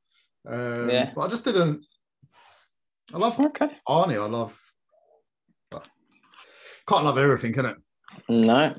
Um, 0.48 0.90
Yeah. 0.90 1.12
But 1.14 1.22
I 1.22 1.28
just 1.28 1.44
didn't. 1.44 1.84
I 3.14 3.18
love 3.18 3.38
Okay. 3.38 3.70
Arnie. 3.88 4.20
I 4.20 4.26
love. 4.26 4.58
well, 5.70 5.84
Can't 6.88 7.04
love 7.04 7.18
everything, 7.18 7.52
can 7.52 7.66
it? 7.66 7.76
No. 8.28 8.74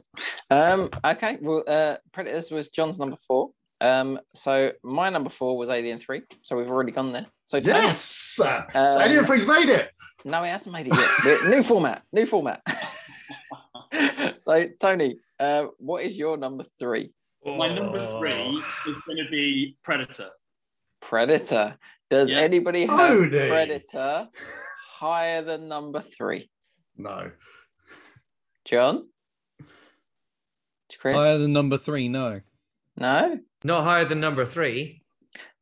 Um, 0.50 0.90
okay. 1.06 1.38
Well, 1.42 1.64
uh, 1.68 1.98
Predators 2.12 2.52
was 2.52 2.68
John's 2.70 3.00
number 3.00 3.18
four. 3.28 3.52
Um, 3.84 4.18
so 4.34 4.72
my 4.82 5.10
number 5.10 5.30
four 5.30 5.58
was 5.58 5.70
Alien 5.70 6.00
Three. 6.00 6.22
So 6.42 6.56
we've 6.56 6.70
already 6.70 6.94
gone 6.94 7.12
there. 7.12 7.26
So 7.44 7.60
Tony- 7.60 7.74
Yes. 7.86 8.00
so 8.02 8.64
Um, 8.74 9.02
Alien 9.02 9.26
Three's 9.26 9.46
made 9.46 9.68
it. 9.70 9.92
No, 10.24 10.42
it 10.44 10.48
hasn't 10.50 10.72
made 10.72 10.88
it 10.88 10.94
yet. 11.26 11.44
New 11.50 11.62
format. 11.64 12.02
New 12.14 12.26
format. 12.26 12.62
so 14.40 14.68
Tony, 14.82 15.18
uh, 15.40 15.66
what 15.80 16.04
is 16.04 16.18
your 16.18 16.38
number 16.38 16.64
three? 16.80 17.12
my 17.46 17.68
number 17.68 18.02
three 18.20 18.32
is 18.88 18.96
going 19.06 19.18
to 19.22 19.28
be 19.30 19.78
Predator. 19.84 20.30
Predator. 21.02 21.78
Does 22.10 22.32
Yeah. 22.32 22.40
anybody 22.40 22.86
have 22.86 22.98
Tony. 22.98 23.50
Predator 23.50 24.30
higher 24.88 25.44
than 25.44 25.68
number 25.68 26.02
three? 26.02 26.50
No. 26.96 27.32
John? 28.64 29.10
Chris? 31.00 31.16
Higher 31.18 31.38
than 31.38 31.52
number 31.52 31.78
three, 31.78 32.08
no. 32.08 32.40
No? 32.98 33.40
Not 33.64 33.84
higher 33.84 34.06
than 34.06 34.20
number 34.20 34.46
three. 34.46 35.02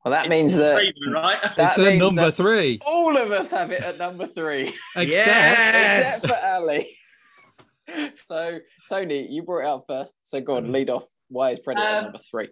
Well, 0.04 0.12
that 0.14 0.30
means 0.30 0.56
that, 0.56 0.76
Raven, 0.76 1.12
right? 1.14 1.40
that 1.44 1.60
it's 1.60 1.78
a 1.78 1.82
means 1.84 2.00
number 2.00 2.26
that 2.26 2.32
three. 2.34 2.80
all 2.88 3.16
of 3.18 3.32
us 3.32 3.52
have 3.52 3.70
it 3.70 3.82
at 3.84 4.00
number 4.00 4.26
three, 4.28 4.74
Except 4.96 5.08
Yes! 5.28 6.24
except 6.24 6.34
for 6.42 6.48
Ali. 6.48 6.98
so, 8.26 8.60
Tony, 8.90 9.28
you 9.30 9.44
brought 9.44 9.60
it 9.60 9.68
up 9.68 9.86
first. 9.88 10.16
So, 10.24 10.42
go 10.42 10.56
on, 10.56 10.72
lead 10.72 10.90
off. 10.90 11.06
Why 11.30 11.52
is 11.52 11.60
Predator 11.60 11.88
Um, 11.88 12.04
number 12.06 12.18
three? 12.30 12.50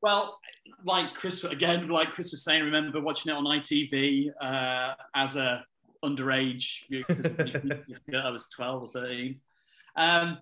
Well, 0.00 0.38
like 0.84 1.12
Chris 1.14 1.44
again, 1.44 1.88
like 1.88 2.12
Chris 2.12 2.32
was 2.32 2.44
saying, 2.44 2.62
I 2.62 2.64
remember 2.64 3.00
watching 3.00 3.32
it 3.32 3.36
on 3.36 3.44
ITV 3.44 4.30
uh, 4.40 4.94
as 5.14 5.36
a 5.36 5.64
underage. 6.04 6.84
I 8.14 8.30
was 8.30 8.48
twelve 8.48 8.82
or 8.84 8.88
thirteen. 8.90 9.40
Um, 9.96 10.38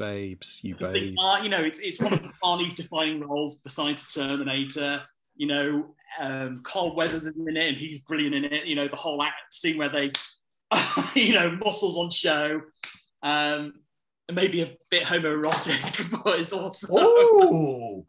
babes, 0.00 0.58
you 0.62 0.74
babes. 0.74 1.16
are, 1.22 1.42
you 1.42 1.48
know, 1.48 1.60
it's 1.62 1.78
it's 1.78 2.00
one 2.00 2.12
of 2.14 2.20
Arnie's 2.42 2.74
defining 2.74 3.20
roles 3.20 3.56
besides 3.62 4.12
Terminator. 4.12 5.02
You 5.36 5.46
know, 5.46 5.94
um, 6.18 6.60
Carl 6.64 6.94
Weathers 6.96 7.26
is 7.26 7.36
in 7.36 7.56
it, 7.56 7.68
and 7.68 7.76
he's 7.76 8.00
brilliant 8.00 8.34
in 8.34 8.44
it. 8.44 8.66
You 8.66 8.74
know, 8.76 8.88
the 8.88 8.96
whole 8.96 9.22
act, 9.22 9.52
scene 9.52 9.78
where 9.78 9.88
they, 9.88 10.10
you 11.14 11.34
know, 11.34 11.50
muscles 11.64 11.96
on 11.96 12.10
show. 12.10 12.60
Um, 13.22 13.74
and 14.28 14.36
maybe 14.36 14.62
a 14.62 14.76
bit 14.90 15.02
homoerotic, 15.04 16.22
but 16.24 16.40
it's 16.40 16.52
also 16.52 16.86
Oh. 16.92 18.04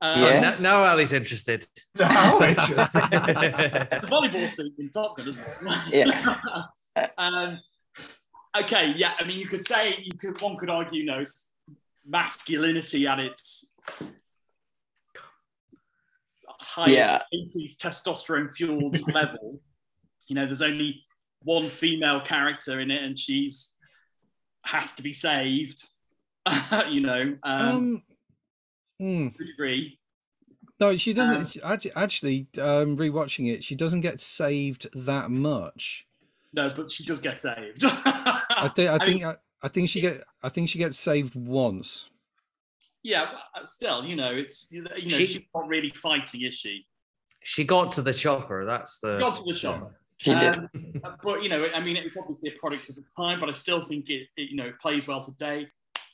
um, 0.00 0.20
Yeah. 0.22 0.40
Now, 0.40 0.58
now 0.58 0.84
Ali's 0.84 1.12
interested. 1.12 1.64
How 1.98 2.36
interesting. 2.42 2.76
the 2.76 4.08
volleyball 4.10 4.50
scene 4.50 4.72
in 4.78 4.90
Top 4.90 5.16
Gun, 5.18 5.28
isn't 5.28 5.44
it? 5.92 6.06
Yeah. 6.08 7.06
um, 7.18 7.58
okay, 8.60 8.94
yeah. 8.96 9.12
I 9.18 9.24
mean, 9.24 9.38
you 9.38 9.46
could 9.46 9.62
say 9.62 9.96
you 10.02 10.16
could. 10.18 10.40
One 10.40 10.56
could 10.56 10.70
argue, 10.70 11.00
you 11.00 11.06
know, 11.06 11.22
masculinity 12.06 13.06
at 13.06 13.18
its 13.18 13.74
highest 16.60 17.20
Yeah. 17.32 17.38
80s 17.40 17.76
testosterone 17.76 18.50
fueled 18.52 18.98
level. 19.12 19.60
You 20.28 20.36
know, 20.36 20.46
there's 20.46 20.62
only 20.62 21.04
one 21.42 21.68
female 21.68 22.20
character 22.20 22.80
in 22.80 22.90
it, 22.90 23.02
and 23.02 23.18
she's 23.18 23.76
has 24.64 24.92
to 24.94 25.02
be 25.02 25.12
saved. 25.12 25.82
you 26.88 27.00
know, 27.00 27.36
um, 27.42 27.68
Um, 27.68 28.02
hmm, 28.98 29.28
to. 29.28 29.98
No, 30.80 30.96
she 30.96 31.12
doesn't. 31.12 31.62
Um, 31.64 31.78
she- 31.78 31.92
actually, 31.92 32.46
um, 32.58 32.96
rewatching 32.96 33.52
it, 33.52 33.62
she 33.62 33.74
doesn't 33.76 34.00
get 34.00 34.20
saved 34.20 34.88
that 34.94 35.30
much. 35.30 36.06
No, 36.52 36.70
but 36.74 36.90
she 36.92 37.04
does 37.04 37.20
get 37.20 37.40
saved. 37.40 37.82
I 37.84 38.70
think. 38.74 38.90
I 38.90 38.98
mean, 38.98 39.00
think. 39.00 39.24
I, 39.24 39.36
I 39.62 39.68
think 39.68 39.88
she 39.88 40.00
get. 40.00 40.22
I 40.42 40.48
think 40.48 40.68
she 40.68 40.78
gets 40.78 40.98
saved 40.98 41.34
once. 41.34 42.10
yeah, 43.02 43.30
but 43.54 43.68
still, 43.68 44.04
you 44.04 44.16
know, 44.16 44.32
it's 44.34 44.68
you 44.70 44.82
know, 44.82 44.90
She- 45.06 45.26
she's 45.26 45.38
not 45.54 45.68
really 45.68 45.90
fighting, 45.90 46.42
is 46.42 46.54
she? 46.54 46.86
She 47.44 47.64
got 47.64 47.90
to 47.92 48.02
the 48.02 48.12
chopper. 48.12 48.64
That's 48.64 48.98
the. 48.98 49.18
Got 49.18 49.38
to 49.38 49.52
the 49.52 49.58
shop. 49.58 49.92
She 50.18 50.32
did. 50.34 50.54
Um, 50.56 50.68
but 51.24 51.42
you 51.42 51.48
know, 51.48 51.66
I 51.74 51.80
mean, 51.80 51.96
it's 51.96 52.16
obviously 52.16 52.50
a 52.54 52.58
product 52.60 52.88
of 52.90 52.94
the 52.94 53.04
time, 53.16 53.40
but 53.40 53.48
I 53.48 53.52
still 53.52 53.80
think 53.80 54.08
it, 54.10 54.28
it 54.36 54.50
you 54.50 54.56
know, 54.56 54.70
plays 54.80 55.08
well 55.08 55.20
today. 55.20 55.66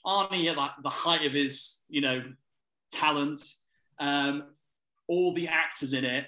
Arnie 0.06 0.50
at 0.50 0.56
like 0.56 0.70
the 0.82 0.88
height 0.88 1.26
of 1.26 1.34
his, 1.34 1.80
you 1.90 2.00
know, 2.00 2.22
talent, 2.90 3.42
um, 4.00 4.44
all 5.08 5.34
the 5.34 5.48
actors 5.48 5.92
in 5.92 6.06
it, 6.06 6.24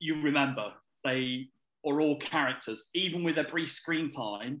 you 0.00 0.20
remember 0.22 0.72
they 1.04 1.48
are 1.86 2.00
all 2.00 2.16
characters, 2.16 2.90
even 2.94 3.22
with 3.22 3.38
a 3.38 3.44
brief 3.44 3.70
screen 3.70 4.08
time. 4.08 4.60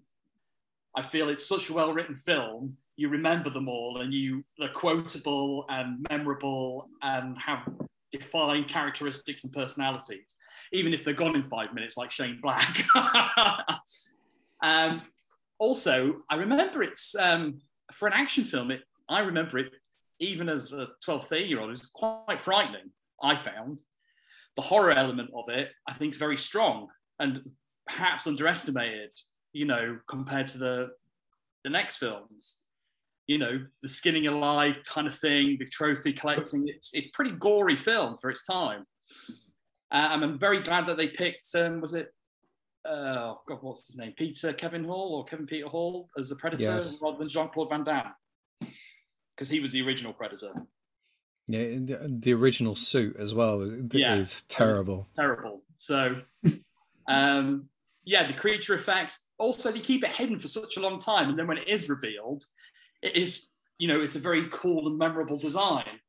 I 0.94 1.02
feel 1.02 1.28
it's 1.28 1.46
such 1.46 1.68
a 1.68 1.74
well-written 1.74 2.16
film. 2.16 2.76
You 2.96 3.08
remember 3.08 3.50
them 3.50 3.68
all, 3.68 4.00
and 4.00 4.12
you 4.12 4.44
they're 4.58 4.68
quotable 4.68 5.66
and 5.68 6.06
memorable, 6.08 6.88
and 7.02 7.36
have 7.38 7.68
defined 8.12 8.68
characteristics 8.68 9.44
and 9.44 9.52
personalities 9.52 10.36
even 10.72 10.92
if 10.92 11.04
they're 11.04 11.14
gone 11.14 11.34
in 11.34 11.42
five 11.42 11.72
minutes, 11.74 11.96
like 11.96 12.10
Shane 12.10 12.38
Black. 12.42 12.84
um, 14.62 15.02
also, 15.58 16.22
I 16.28 16.36
remember 16.36 16.82
it's 16.82 17.14
um, 17.16 17.60
for 17.92 18.06
an 18.06 18.14
action 18.14 18.44
film. 18.44 18.70
It, 18.70 18.82
I 19.08 19.20
remember 19.20 19.58
it 19.58 19.72
even 20.18 20.48
as 20.48 20.72
a 20.72 20.88
12, 21.04 21.26
13 21.26 21.48
year 21.48 21.60
old. 21.60 21.70
Was 21.70 21.86
quite 21.86 22.40
frightening. 22.40 22.90
I 23.22 23.36
found 23.36 23.78
the 24.56 24.62
horror 24.62 24.92
element 24.92 25.30
of 25.34 25.48
it. 25.48 25.70
I 25.88 25.94
think 25.94 26.14
is 26.14 26.18
very 26.18 26.36
strong 26.36 26.88
and 27.18 27.50
perhaps 27.86 28.26
underestimated. 28.26 29.12
You 29.52 29.64
know, 29.64 29.98
compared 30.08 30.48
to 30.48 30.58
the 30.58 30.88
the 31.64 31.70
next 31.70 31.96
films. 31.96 32.62
You 33.26 33.38
know, 33.38 33.58
the 33.82 33.88
skinning 33.88 34.28
alive 34.28 34.78
kind 34.84 35.08
of 35.08 35.14
thing, 35.16 35.56
the 35.58 35.66
trophy 35.66 36.12
collecting. 36.12 36.68
It's 36.68 36.90
it's 36.92 37.08
pretty 37.08 37.32
gory 37.32 37.74
film 37.76 38.16
for 38.18 38.30
its 38.30 38.46
time. 38.46 38.84
And 39.90 40.22
I'm 40.24 40.38
very 40.38 40.62
glad 40.62 40.86
that 40.86 40.96
they 40.96 41.08
picked, 41.08 41.46
um, 41.54 41.80
was 41.80 41.94
it, 41.94 42.12
uh, 42.84 42.90
oh 43.34 43.40
God, 43.48 43.58
what's 43.62 43.86
his 43.86 43.96
name? 43.96 44.12
Peter 44.18 44.52
Kevin 44.52 44.84
Hall 44.84 45.14
or 45.14 45.24
Kevin 45.24 45.46
Peter 45.46 45.68
Hall 45.68 46.08
as 46.18 46.28
the 46.28 46.36
Predator 46.36 46.62
Yes. 46.64 46.98
rather 47.00 47.18
than 47.18 47.28
Jean 47.28 47.48
Claude 47.48 47.70
Van 47.70 47.84
Damme? 47.84 48.12
Because 49.34 49.48
he 49.48 49.60
was 49.60 49.72
the 49.72 49.82
original 49.82 50.12
Predator. 50.12 50.52
Yeah, 51.46 51.60
the, 51.60 52.18
the 52.20 52.34
original 52.34 52.74
suit 52.74 53.16
as 53.16 53.32
well 53.32 53.64
Yeah. 53.92 54.16
is 54.16 54.42
terrible. 54.48 55.06
Terrible. 55.16 55.62
So, 55.78 56.20
um, 57.08 57.68
yeah, 58.04 58.26
the 58.26 58.32
creature 58.32 58.74
effects. 58.74 59.28
Also, 59.38 59.70
they 59.70 59.80
keep 59.80 60.04
it 60.04 60.10
hidden 60.10 60.38
for 60.38 60.48
such 60.48 60.76
a 60.76 60.80
long 60.80 60.98
time. 60.98 61.30
And 61.30 61.38
then 61.38 61.46
when 61.46 61.58
it 61.58 61.68
is 61.68 61.88
revealed, 61.88 62.44
it 63.02 63.16
is, 63.16 63.50
you 63.78 63.88
know, 63.88 64.00
it's 64.00 64.16
a 64.16 64.20
very 64.20 64.46
cool 64.50 64.86
and 64.86 64.98
memorable 64.98 65.36
design. 65.36 66.00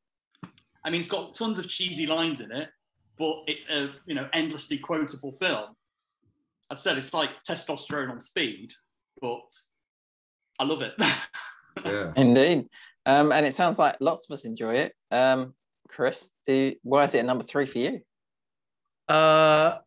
I 0.84 0.90
mean, 0.90 1.00
it's 1.00 1.08
got 1.08 1.34
tons 1.34 1.58
of 1.58 1.68
cheesy 1.68 2.06
lines 2.06 2.40
in 2.40 2.52
it, 2.52 2.68
but 3.18 3.42
it's 3.46 3.68
a, 3.68 3.90
you 4.06 4.14
know, 4.14 4.28
endlessly 4.32 4.78
quotable 4.78 5.32
film. 5.32 5.74
I 6.70 6.74
said 6.74 6.98
it's 6.98 7.12
like 7.14 7.30
testosterone 7.48 8.10
on 8.10 8.20
speed, 8.20 8.72
but 9.20 9.50
I 10.58 10.64
love 10.64 10.82
it. 10.82 10.94
Yeah. 11.84 12.12
Indeed. 12.16 12.68
Um, 13.06 13.32
and 13.32 13.46
it 13.46 13.54
sounds 13.54 13.78
like 13.78 13.96
lots 14.00 14.28
of 14.28 14.34
us 14.34 14.44
enjoy 14.44 14.74
it. 14.74 14.94
Um, 15.10 15.54
Chris, 15.88 16.32
do 16.46 16.74
why 16.82 17.04
is 17.04 17.14
it 17.14 17.20
at 17.20 17.24
number 17.24 17.44
three 17.44 17.66
for 17.66 17.78
you? 17.78 18.00
Uh, 19.08 19.78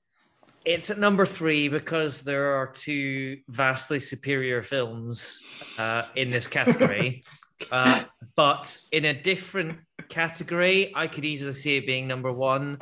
it's 0.66 0.90
at 0.90 1.00
number 1.00 1.26
three 1.26 1.68
because 1.68 2.22
there 2.22 2.54
are 2.54 2.68
two 2.68 3.40
vastly 3.48 4.00
superior 4.00 4.62
films 4.62 5.44
uh, 5.78 6.04
in 6.16 6.30
this 6.30 6.48
category. 6.48 7.24
uh, 7.72 8.04
but 8.36 8.78
in 8.92 9.06
a 9.06 9.14
different 9.14 9.80
category, 10.10 10.92
I 10.96 11.08
could 11.08 11.26
easily 11.26 11.54
see 11.54 11.78
it 11.78 11.86
being 11.86 12.08
number 12.08 12.32
one. 12.32 12.78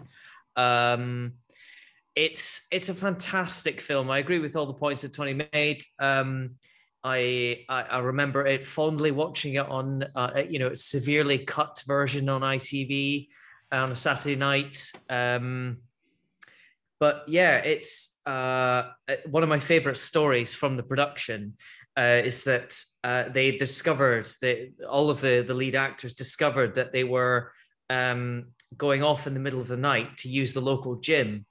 Um, 0.56 1.34
it's 2.16 2.68
it's 2.72 2.90
a 2.90 2.94
fantastic 2.94 3.80
film. 3.80 4.10
I 4.10 4.18
agree 4.18 4.40
with 4.40 4.56
all 4.56 4.66
the 4.66 4.74
points 4.74 5.04
that 5.04 5.14
Tony 5.14 5.48
made. 5.54 5.82
Um, 6.00 6.56
I, 7.02 7.66
I 7.70 7.82
I 7.84 8.00
remember 8.00 8.46
it 8.46 8.66
fondly 8.66 9.12
watching 9.12 9.54
it 9.54 9.68
on 9.68 10.04
uh, 10.16 10.44
you 10.48 10.60
know 10.60 10.74
severely 10.74 11.38
cut 11.38 11.82
version 11.88 12.28
on 12.28 12.42
ITV 12.42 13.28
on 13.72 13.92
a 13.92 13.96
Saturday 13.96 14.36
night. 14.36 14.92
Um, 15.10 15.78
but 17.00 17.24
yeah, 17.28 17.58
it's 17.58 18.16
uh, 18.26 18.84
one 19.26 19.44
of 19.44 19.50
my 19.50 19.60
favorite 19.60 19.98
stories 19.98 20.56
from 20.56 20.78
the 20.78 20.84
production. 20.84 21.54
Uh, 21.98 22.22
is 22.24 22.46
that 22.46 22.82
uh, 23.04 23.26
they 23.34 23.58
discovered 23.58 24.26
that 24.42 24.72
all 24.88 25.10
of 25.10 25.20
the 25.20 25.44
the 25.46 25.54
lead 25.54 25.76
actors 25.76 26.14
discovered 26.14 26.76
that 26.76 26.94
they 26.94 27.04
were 27.04 27.52
um, 27.90 28.46
going 28.78 29.04
off 29.04 29.28
in 29.28 29.34
the 29.34 29.40
middle 29.40 29.60
of 29.60 29.68
the 29.68 29.76
night 29.76 30.16
to 30.18 30.30
use 30.30 30.54
the 30.54 30.62
local 30.62 30.96
gym. 30.96 31.46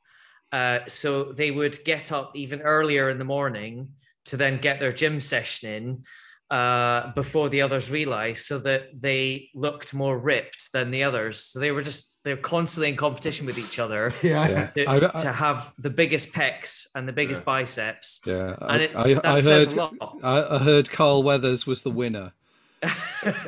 Uh, 0.51 0.79
so 0.87 1.33
they 1.33 1.51
would 1.51 1.77
get 1.85 2.13
up 2.13 2.33
even 2.35 2.63
earlier 2.63 3.11
in 3.11 3.19
the 3.19 3.25
morning 3.25 3.89
to 4.25 4.37
then 4.37 4.59
get 4.59 4.81
their 4.81 4.93
gym 4.93 5.21
session 5.21 5.69
in 5.71 6.03
uh, 6.51 7.13
before 7.15 7.49
the 7.51 7.61
others 7.63 7.91
realized 7.91 8.45
so 8.47 8.59
that 8.59 8.83
they 8.99 9.49
looked 9.55 9.93
more 9.93 10.19
ripped 10.19 10.73
than 10.73 10.91
the 10.91 11.05
others. 11.05 11.41
So 11.41 11.59
they 11.59 11.73
were 11.73 11.83
just, 11.83 12.21
they're 12.25 12.37
constantly 12.39 12.89
in 12.89 12.97
competition 12.97 13.45
with 13.47 13.59
each 13.59 13.79
other 13.79 14.13
Yeah. 14.23 14.49
Yeah. 14.49 14.67
to, 14.69 14.85
I- 14.87 14.97
I- 14.97 15.23
to 15.23 15.33
have 15.33 15.73
the 15.79 15.91
biggest 15.91 16.33
pecs 16.33 16.87
and 16.95 17.07
the 17.07 17.13
biggest 17.13 17.43
Yeah. 17.43 17.45
biceps. 17.45 18.21
Yeah, 18.27 18.57
And 18.63 18.81
I, 18.83 18.85
it's- 18.85 19.07
I, 19.07 19.15
that 19.15 19.25
I 19.27 19.41
says 19.41 19.73
heard. 19.73 19.73
a 19.75 19.77
lot. 19.77 19.95
I, 20.23 20.57
I 20.57 20.59
heard 20.59 20.91
Carl 20.91 21.23
Weathers 21.23 21.67
was 21.67 21.83
the 21.83 21.91
winner. 21.91 22.33
yeah, 22.83 22.93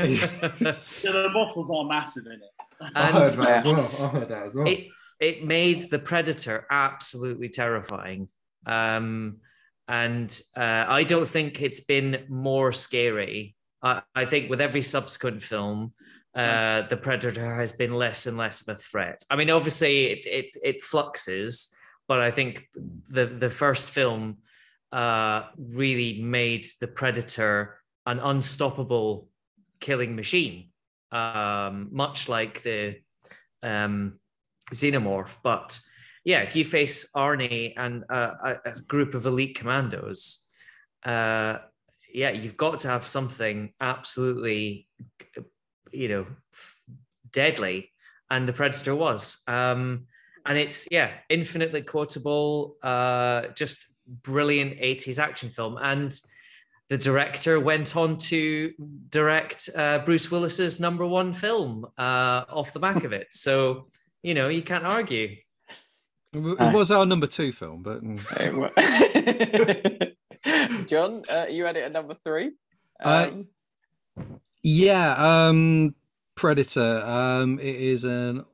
the 0.04 1.30
muscles 1.32 1.70
are 1.70 1.84
massive 1.84 2.26
in 2.26 2.32
it. 2.32 2.40
I 2.96 3.06
heard 3.12 3.12
that 3.12 3.24
as 3.24 3.36
well. 3.36 3.48
I 3.48 4.18
heard 4.18 4.28
that 4.28 4.42
as 4.44 4.54
well. 4.54 4.66
it 4.66 4.88
it 5.20 5.44
made 5.44 5.90
the 5.90 5.98
predator 5.98 6.66
absolutely 6.70 7.48
terrifying 7.48 8.28
um 8.66 9.36
and 9.90 10.40
uh, 10.56 10.84
i 10.88 11.02
don't 11.04 11.28
think 11.28 11.60
it's 11.60 11.80
been 11.80 12.24
more 12.28 12.72
scary. 12.72 13.56
I, 13.82 14.02
I 14.14 14.24
think 14.24 14.48
with 14.50 14.60
every 14.60 14.82
subsequent 14.82 15.42
film 15.42 15.92
uh 16.34 16.82
the 16.88 16.96
predator 16.96 17.54
has 17.62 17.72
been 17.72 17.94
less 18.04 18.26
and 18.28 18.36
less 18.36 18.60
of 18.62 18.68
a 18.68 18.78
threat. 18.78 19.18
I 19.30 19.34
mean 19.36 19.50
obviously 19.50 19.94
it 20.14 20.26
it, 20.26 20.48
it 20.62 20.80
fluxes 20.80 21.74
but 22.06 22.20
i 22.20 22.30
think 22.30 22.52
the 23.08 23.26
the 23.26 23.50
first 23.50 23.90
film 23.90 24.38
uh 24.92 25.40
really 25.58 26.12
made 26.22 26.64
the 26.80 26.90
predator 27.00 27.54
an 28.06 28.18
unstoppable 28.20 29.28
killing 29.80 30.14
machine 30.14 30.56
um 31.10 31.88
much 31.90 32.28
like 32.28 32.62
the 32.62 32.96
um 33.62 33.94
xenomorph 34.72 35.36
but 35.42 35.80
yeah 36.30 36.40
if 36.40 36.54
you 36.54 36.64
face 36.64 37.10
arnie 37.16 37.72
and 37.76 38.04
uh, 38.08 38.32
a, 38.44 38.70
a 38.70 38.72
group 38.92 39.14
of 39.14 39.26
elite 39.26 39.56
commandos 39.58 40.46
uh 41.04 41.54
yeah 42.12 42.30
you've 42.30 42.56
got 42.56 42.78
to 42.80 42.88
have 42.88 43.06
something 43.06 43.72
absolutely 43.80 44.86
you 45.90 46.08
know 46.08 46.26
deadly 47.32 47.90
and 48.30 48.46
the 48.48 48.52
predator 48.52 48.94
was 48.94 49.38
um 49.48 50.06
and 50.46 50.56
it's 50.56 50.86
yeah 50.90 51.10
infinitely 51.28 51.82
quotable 51.82 52.76
uh 52.82 53.42
just 53.56 53.86
brilliant 54.06 54.72
80s 54.78 55.18
action 55.18 55.50
film 55.50 55.78
and 55.82 56.12
the 56.90 56.98
director 56.98 57.60
went 57.60 57.96
on 57.96 58.16
to 58.16 58.72
direct 59.10 59.70
uh, 59.76 60.00
Bruce 60.04 60.28
Willis's 60.28 60.80
number 60.80 61.06
one 61.06 61.32
film 61.32 61.86
uh, 61.96 62.42
off 62.58 62.72
the 62.72 62.80
back 62.80 63.04
of 63.04 63.12
it. 63.12 63.28
So, 63.30 63.86
you 64.24 64.34
know, 64.34 64.48
you 64.48 64.62
can't 64.62 64.84
argue. 64.84 65.36
It 66.32 66.72
was 66.74 66.90
our 66.92 67.04
number 67.06 67.26
two 67.26 67.52
film, 67.52 67.82
but 67.82 68.04
mm, 68.04 68.20
John, 70.88 71.24
uh, 71.28 71.46
you 71.50 71.64
had 71.64 71.76
it 71.76 71.84
at 71.84 71.92
number 71.92 72.16
three. 72.24 72.52
Uh, 73.02 73.30
Um, 73.32 73.48
yeah, 74.62 75.14
um, 75.48 75.94
Predator. 76.36 77.00
Um, 77.04 77.58
it 77.58 77.74
is 77.74 78.04
an 78.04 78.44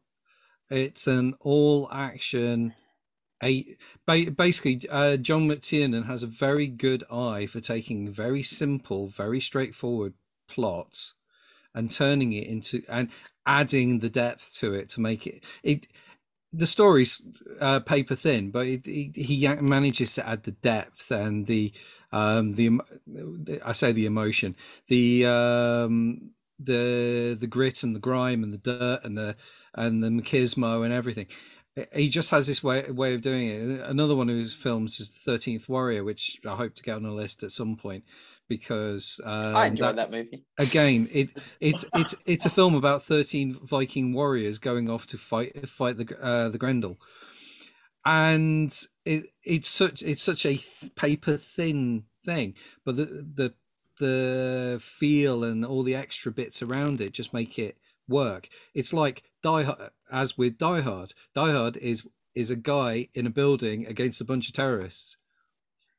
it's 0.70 1.06
an 1.06 1.34
all 1.40 1.88
action. 1.92 2.74
A 3.42 3.76
ba- 4.06 4.30
basically, 4.30 4.80
uh, 4.88 5.18
John 5.18 5.46
McTiernan 5.48 6.06
has 6.06 6.22
a 6.22 6.26
very 6.26 6.68
good 6.68 7.04
eye 7.10 7.44
for 7.44 7.60
taking 7.60 8.10
very 8.10 8.42
simple, 8.42 9.08
very 9.08 9.40
straightforward 9.40 10.14
plots 10.48 11.12
and 11.74 11.90
turning 11.90 12.32
it 12.32 12.46
into 12.46 12.82
and 12.88 13.10
adding 13.44 13.98
the 13.98 14.08
depth 14.08 14.56
to 14.60 14.72
it 14.72 14.88
to 14.90 15.00
make 15.02 15.26
it 15.26 15.44
it. 15.62 15.86
The 16.52 16.66
story's 16.66 17.20
uh, 17.60 17.80
paper 17.80 18.14
thin, 18.14 18.50
but 18.50 18.66
he 18.66 19.48
manages 19.60 20.14
to 20.14 20.28
add 20.28 20.44
the 20.44 20.52
depth 20.52 21.10
and 21.10 21.46
the 21.46 21.72
um 22.12 22.54
the, 22.54 22.80
the 23.06 23.60
I 23.64 23.72
say 23.72 23.92
the 23.92 24.06
emotion 24.06 24.56
the 24.88 25.26
um 25.26 26.30
the 26.58 27.36
the 27.38 27.46
grit 27.46 27.82
and 27.82 27.94
the 27.94 28.00
grime 28.00 28.42
and 28.44 28.54
the 28.54 28.58
dirt 28.58 29.00
and 29.04 29.18
the 29.18 29.36
and 29.74 30.02
the 30.02 30.08
machismo 30.08 30.84
and 30.84 30.92
everything. 30.94 31.26
He 31.94 32.08
just 32.08 32.30
has 32.30 32.46
this 32.46 32.62
way 32.62 32.90
way 32.90 33.14
of 33.14 33.22
doing 33.22 33.48
it. 33.48 33.80
Another 33.80 34.16
one 34.16 34.30
of 34.30 34.36
his 34.36 34.54
films 34.54 35.00
is 35.00 35.10
the 35.10 35.20
Thirteenth 35.20 35.68
Warrior, 35.68 36.04
which 36.04 36.38
I 36.46 36.56
hope 36.56 36.74
to 36.76 36.82
get 36.82 36.96
on 36.96 37.04
a 37.04 37.12
list 37.12 37.42
at 37.42 37.50
some 37.52 37.76
point 37.76 38.04
because 38.48 39.20
um, 39.24 39.56
I 39.56 39.66
enjoyed 39.66 39.96
that, 39.96 40.10
movie. 40.10 40.44
again 40.58 41.08
it 41.10 41.30
it's 41.60 41.84
it's 41.94 42.14
it's 42.24 42.46
a 42.46 42.50
film 42.50 42.74
about 42.74 43.02
13 43.02 43.58
viking 43.62 44.12
warriors 44.12 44.58
going 44.58 44.88
off 44.88 45.06
to 45.08 45.18
fight 45.18 45.68
fight 45.68 45.96
the 45.96 46.16
uh, 46.20 46.48
the 46.48 46.58
grendel. 46.58 46.98
And 48.04 48.72
it 49.04 49.26
it's 49.42 49.68
such 49.68 50.02
it's 50.02 50.22
such 50.22 50.46
a 50.46 50.56
th- 50.56 50.94
paper 50.94 51.36
thin 51.36 52.04
thing 52.24 52.54
but 52.84 52.96
the 52.96 53.04
the 53.04 53.54
the 53.98 54.78
feel 54.80 55.42
and 55.42 55.64
all 55.64 55.82
the 55.82 55.94
extra 55.94 56.30
bits 56.30 56.62
around 56.62 57.00
it 57.00 57.12
just 57.12 57.32
make 57.32 57.58
it 57.58 57.78
work. 58.08 58.48
It's 58.74 58.92
like 58.92 59.24
die 59.42 59.64
hard 59.64 59.90
as 60.10 60.38
with 60.38 60.58
die 60.58 60.80
hard. 60.80 61.14
Die 61.34 61.52
hard 61.52 61.76
is 61.78 62.06
is 62.34 62.50
a 62.50 62.56
guy 62.56 63.08
in 63.14 63.26
a 63.26 63.30
building 63.30 63.86
against 63.86 64.20
a 64.20 64.24
bunch 64.24 64.46
of 64.48 64.52
terrorists 64.52 65.16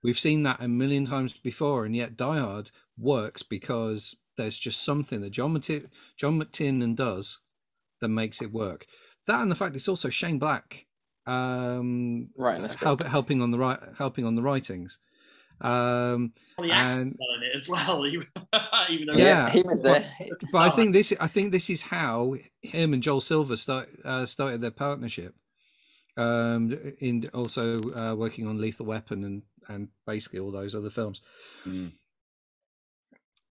We've 0.04 0.20
seen 0.20 0.44
that 0.44 0.62
a 0.62 0.68
million 0.68 1.06
times 1.06 1.34
before, 1.34 1.86
and 1.86 1.96
yet 1.96 2.18
Die 2.18 2.40
Hard 2.40 2.72
works 2.98 3.44
because 3.44 4.16
there's 4.38 4.58
just 4.58 4.84
something 4.84 5.22
that 5.22 5.32
John 5.32 5.54
McTiernan, 5.54 5.90
John 6.18 6.40
McTiernan 6.40 6.96
does 6.96 7.40
that 8.02 8.10
makes 8.10 8.42
it 8.42 8.52
work. 8.52 8.86
That 9.26 9.42
and 9.42 9.52
the 9.52 9.56
fact 9.56 9.76
it's 9.76 9.88
also 9.90 10.10
Shane 10.10 10.40
Black 10.40 10.86
um, 11.26 12.30
Right, 12.38 12.72
help, 12.74 13.04
helping 13.04 13.42
on 13.42 13.52
the 13.52 13.58
right 13.58 13.80
helping 13.98 14.26
on 14.26 14.36
the 14.36 14.42
writings. 14.42 14.98
Um, 15.60 16.34
Well, 16.58 16.72
and 16.72 17.16
it 17.44 17.56
as 17.56 17.68
well, 17.68 18.06
even, 18.06 18.28
even 18.90 19.08
though 19.08 19.14
Yeah. 19.14 19.50
he 19.50 19.62
was 19.64 19.82
there. 19.82 20.06
but 20.52 20.60
I 20.60 20.70
think 20.70 20.94
this 20.94 21.12
I 21.20 21.28
think 21.28 21.52
this 21.52 21.70
is 21.70 21.82
how 21.82 22.36
him 22.62 22.94
and 22.94 23.04
Joel 23.04 23.22
Silver 23.22 23.58
start, 23.58 23.90
uh, 24.06 24.26
started 24.26 24.62
their 24.62 24.72
partnership. 24.72 25.36
Um, 26.16 26.72
in 27.00 27.30
also 27.32 27.80
uh, 27.94 28.16
working 28.16 28.48
on 28.48 28.60
Lethal 28.60 28.88
Weapon 28.88 29.24
and 29.24 29.44
and 29.68 29.90
basically 30.06 30.40
all 30.40 30.52
those 30.52 30.74
other 30.76 30.90
films. 30.90 31.22
Mm. 31.66 31.92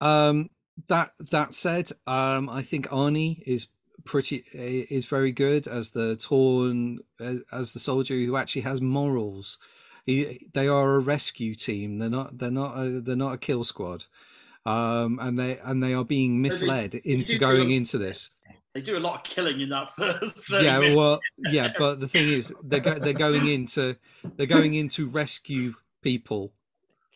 Um, 0.01 0.51
that 0.89 1.13
that 1.31 1.55
said, 1.55 1.91
um, 2.07 2.49
I 2.51 2.63
think 2.63 2.89
Arnie 2.89 3.43
is 3.47 3.69
pretty 4.05 4.45
is 4.55 5.07
very 5.07 5.33
good 5.33 5.67
as 5.67 5.91
the 5.91 6.17
torn 6.17 6.99
as 7.21 7.73
the 7.73 7.79
soldier 7.81 8.15
who 8.15 8.37
actually 8.37 8.63
has 8.63 8.81
morals. 8.81 9.59
He, 10.05 10.47
they 10.55 10.69
are 10.69 10.95
a 10.95 10.99
rescue 11.01 11.55
team. 11.55 11.99
They're 11.99 12.11
not. 12.11 12.39
They're 12.39 12.51
not. 12.51 12.77
A, 12.79 13.01
they're 13.01 13.17
not 13.17 13.33
a 13.35 13.39
kill 13.39 13.65
squad. 13.65 14.05
Um, 14.65 15.19
and 15.21 15.39
they 15.39 15.59
and 15.65 15.83
they 15.83 15.95
are 15.95 16.05
being 16.05 16.35
they- 16.43 16.49
misled 16.49 16.95
into 16.95 17.33
do 17.35 17.39
going 17.39 17.71
a- 17.71 17.75
into 17.77 17.99
this. 17.99 18.31
they 18.75 18.83
do 18.83 18.99
a 18.99 19.01
lot 19.01 19.15
of 19.17 19.23
killing 19.25 19.61
in 19.61 19.71
that 19.71 19.91
first 19.91 20.51
Yeah, 20.51 20.79
minutes. 20.79 20.97
well, 20.97 21.21
yeah, 21.39 21.73
but 21.79 21.99
the 22.01 22.07
thing 22.09 22.29
is, 22.33 22.53
they're 22.63 22.81
go, 22.81 22.99
they're 22.99 23.13
going 23.15 23.49
into 23.49 23.97
they're 24.37 24.47
going 24.47 24.75
in 24.75 24.89
to 24.91 25.09
rescue 25.09 25.75
people. 26.11 26.53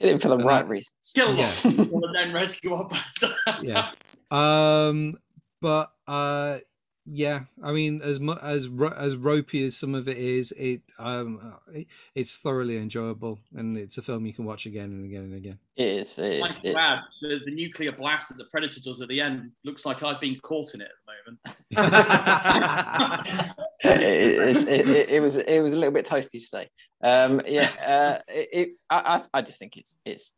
Kill 0.01 0.09
him 0.11 0.19
for 0.19 0.29
the 0.29 0.35
And 0.37 0.45
right 0.45 0.63
that- 0.65 0.71
reasons. 0.71 1.13
kill 1.15 1.35
yeah. 1.37 1.53
lot 1.65 2.05
and 2.05 2.15
then 2.15 2.33
rescue 2.33 2.75
up. 2.75 2.93
Yeah. 3.63 3.91
Um, 4.31 5.15
but 5.61 5.93
uh, 6.09 6.59
yeah, 7.07 7.41
I 7.63 7.73
mean, 7.73 8.01
as 8.03 8.19
mu- 8.21 8.39
as 8.41 8.69
ro- 8.69 8.95
as 8.97 9.17
ropey 9.17 9.67
as 9.67 9.77
some 9.77 9.95
of 9.95 10.09
it 10.09 10.17
is, 10.17 10.53
it 10.53 10.83
um, 10.99 11.55
it, 11.75 11.87
it's 12.15 12.37
thoroughly 12.37 12.77
enjoyable, 12.79 13.39
and 13.55 13.77
it's 13.77 13.99
a 13.99 14.03
film 14.03 14.25
you 14.27 14.33
can 14.33 14.45
watch 14.45 14.65
again 14.67 14.87
and 14.93 15.05
again 15.05 15.23
and 15.25 15.35
again. 15.35 15.59
It 15.77 15.87
is. 15.89 16.19
It 16.19 16.41
Might 16.41 16.51
is. 16.51 16.61
It, 16.65 16.77
add, 16.77 17.01
the, 17.21 17.41
the 17.45 17.51
nuclear 17.55 17.93
blast 17.93 18.29
that 18.29 18.39
the 18.39 18.45
Predator 18.51 18.81
does 18.81 19.01
at 19.03 19.09
the 19.09 19.21
end 19.21 19.51
looks 19.65 19.85
like 19.85 20.03
I've 20.03 20.21
been 20.21 20.39
caught 20.41 20.75
in 20.75 20.81
it 20.81 20.91
it, 23.83 24.69
it, 24.69 24.89
it, 24.89 25.09
it 25.09 25.21
was. 25.21 25.37
It 25.37 25.61
was 25.61 25.73
a 25.73 25.77
little 25.77 25.95
bit 25.95 26.07
toasty 26.07 26.45
today. 26.45 26.69
Um, 27.03 27.41
yeah. 27.47 27.71
Uh, 27.85 28.19
it, 28.29 28.71
I. 28.89 29.23
I 29.33 29.43
just 29.43 29.59
think 29.59 29.77
it's 29.77 30.01
it's 30.05 30.35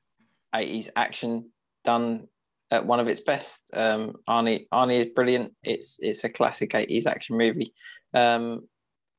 80s 0.55 0.91
action 0.97 1.51
done 1.85 2.29
at 2.71 2.87
one 2.87 3.01
of 3.01 3.09
its 3.09 3.21
best. 3.21 3.71
Um, 3.75 4.15
Arnie. 4.29 4.67
Arnie 4.73 5.07
is 5.07 5.13
brilliant. 5.15 5.55
It's 5.63 5.99
it's 6.01 6.25
a 6.25 6.31
classic 6.31 6.71
80s 6.71 7.07
action 7.07 7.37
movie. 7.37 7.75
Um, 8.15 8.69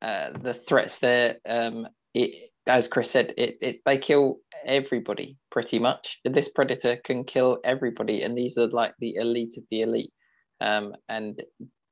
uh, 0.01 0.31
the 0.37 0.53
threats 0.53 0.99
there. 0.99 1.37
Um, 1.47 1.87
it, 2.13 2.51
as 2.67 2.87
Chris 2.87 3.11
said, 3.11 3.33
it, 3.37 3.55
it 3.61 3.81
they 3.85 3.97
kill 3.97 4.37
everybody 4.65 5.37
pretty 5.51 5.79
much. 5.79 6.19
This 6.23 6.49
predator 6.49 6.97
can 7.03 7.23
kill 7.23 7.59
everybody, 7.63 8.21
and 8.21 8.37
these 8.37 8.57
are 8.57 8.67
like 8.67 8.93
the 8.99 9.15
elite 9.15 9.55
of 9.57 9.63
the 9.69 9.81
elite. 9.81 10.13
Um, 10.63 10.95
and 11.09 11.41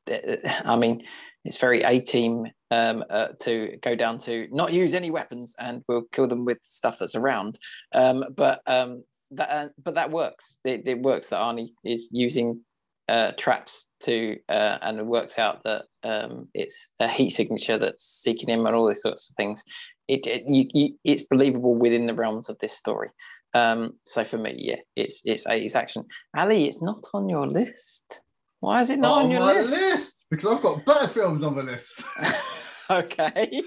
I 0.65 0.75
mean, 0.75 1.03
it's 1.45 1.57
very 1.57 1.81
A 1.83 1.99
team 1.99 2.47
um, 2.69 3.03
uh, 3.09 3.29
to 3.41 3.77
go 3.81 3.95
down 3.95 4.17
to 4.19 4.47
not 4.51 4.73
use 4.73 4.93
any 4.93 5.11
weapons, 5.11 5.55
and 5.59 5.83
we'll 5.87 6.05
kill 6.11 6.27
them 6.27 6.45
with 6.45 6.59
stuff 6.63 6.97
that's 6.99 7.15
around. 7.15 7.57
Um, 7.93 8.25
but 8.35 8.61
um, 8.67 9.03
that 9.31 9.49
uh, 9.49 9.69
but 9.83 9.95
that 9.95 10.11
works. 10.11 10.59
It, 10.63 10.87
it 10.87 11.01
works 11.01 11.29
that 11.29 11.39
Arnie 11.39 11.71
is 11.83 12.09
using 12.11 12.61
uh, 13.09 13.31
traps 13.37 13.91
to, 14.01 14.37
uh, 14.49 14.77
and 14.81 14.99
it 14.99 15.05
works 15.05 15.39
out 15.39 15.63
that 15.63 15.85
um, 16.03 16.47
it's 16.53 16.93
a 16.99 17.07
heat 17.07 17.31
signature 17.31 17.77
that's 17.77 18.03
seeking 18.03 18.49
him, 18.49 18.65
and 18.65 18.75
all 18.75 18.87
these 18.87 19.01
sorts 19.01 19.29
of 19.29 19.35
things. 19.35 19.63
It, 20.07 20.27
it 20.27 20.43
you, 20.47 20.67
you, 20.73 20.95
it's 21.03 21.23
believable 21.23 21.75
within 21.75 22.05
the 22.05 22.13
realms 22.13 22.49
of 22.49 22.57
this 22.59 22.73
story. 22.73 23.09
Um, 23.53 23.93
so 24.05 24.23
for 24.23 24.37
me, 24.37 24.55
yeah, 24.57 24.77
it's 24.95 25.21
it's 25.25 25.45
80s 25.45 25.75
action. 25.75 26.05
Ali, 26.37 26.65
it's 26.67 26.81
not 26.81 27.03
on 27.13 27.27
your 27.27 27.47
list. 27.47 28.21
Why 28.61 28.81
is 28.81 28.89
it 28.89 28.99
not 28.99 29.17
on 29.17 29.23
on 29.25 29.31
your 29.31 29.39
my 29.41 29.53
list? 29.53 29.69
list? 29.71 30.25
because 30.29 30.55
I've 30.55 30.61
got 30.63 30.85
better 30.85 31.07
films 31.07 31.43
on 31.43 31.55
the 31.55 31.63
list. 31.63 32.03
okay. 32.89 33.61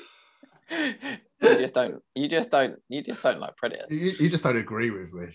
you 0.71 0.97
just 1.43 1.75
don't. 1.75 2.01
You 2.15 2.29
just 2.29 2.51
don't. 2.51 2.77
You 2.89 3.03
just 3.03 3.23
don't 3.23 3.39
like 3.41 3.57
predators. 3.57 3.89
you, 3.91 4.13
you 4.19 4.29
just 4.31 4.45
don't 4.45 4.57
agree 4.57 4.91
with 4.91 5.13
me. 5.13 5.27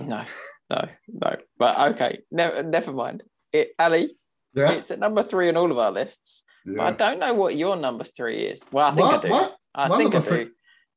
No, 0.00 0.24
no, 0.70 0.88
no. 1.08 1.36
But 1.58 1.92
okay, 1.92 2.18
never, 2.32 2.62
never 2.64 2.92
mind. 2.92 3.22
It, 3.52 3.70
Ali, 3.78 4.16
Yeah, 4.54 4.72
it's 4.72 4.90
at 4.90 4.98
number 4.98 5.22
three 5.22 5.48
on 5.48 5.56
all 5.56 5.70
of 5.70 5.78
our 5.78 5.92
lists. 5.92 6.42
But 6.66 6.80
I 6.80 6.90
don't 6.92 7.20
know 7.20 7.34
what 7.34 7.56
your 7.56 7.76
number 7.76 8.04
three 8.04 8.46
is. 8.46 8.66
Well, 8.72 8.86
I 8.86 8.94
think 8.94 9.06
What? 9.06 9.18
I 9.18 9.22
do. 9.22 9.30
What? 9.30 9.56
I 9.74 9.88
My 9.88 9.96
think 9.98 10.14
I 10.14 10.18
number 10.18 10.28
three- 10.28 10.50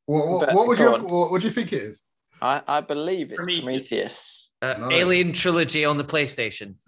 What, 0.05 0.27
what, 0.27 0.53
what 0.55 0.67
would 0.67 0.79
you 0.79 0.93
on. 0.93 1.03
what, 1.03 1.29
what 1.29 1.41
do 1.41 1.47
you 1.47 1.53
think 1.53 1.73
it 1.73 1.81
is? 1.83 2.01
I, 2.41 2.61
I 2.67 2.81
believe 2.81 3.27
it's 3.31 3.35
Prometheus. 3.35 3.63
Prometheus. 3.65 4.46
Uh, 4.61 4.73
No. 4.79 4.91
Alien 4.91 5.33
trilogy 5.33 5.85
on 5.85 5.97
the 5.97 6.03
PlayStation. 6.03 6.75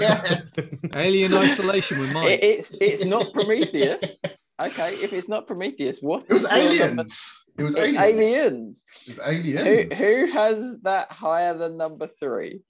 yes. 0.00 0.84
Alien 0.94 1.34
Isolation 1.34 1.98
with 2.00 2.12
Mike. 2.12 2.30
It, 2.30 2.44
it's 2.44 2.74
it's 2.80 3.04
not 3.04 3.32
Prometheus. 3.32 4.20
Okay, 4.60 4.94
if 4.94 5.12
it's 5.12 5.28
not 5.28 5.46
Prometheus, 5.46 5.98
what 6.00 6.24
It 6.28 6.32
was 6.34 6.44
is 6.44 6.50
your 6.78 6.86
number- 6.88 7.02
aliens. 7.02 7.44
It 7.58 7.62
was 7.62 7.76
aliens. 7.76 7.98
aliens. 7.98 8.84
It 9.06 9.08
was 9.10 9.18
Who, 9.18 9.58
aliens. 9.58 9.98
who 9.98 10.04
who 10.26 10.32
has 10.32 10.78
that 10.82 11.10
higher 11.12 11.54
than 11.54 11.76
number 11.76 12.06
three? 12.18 12.60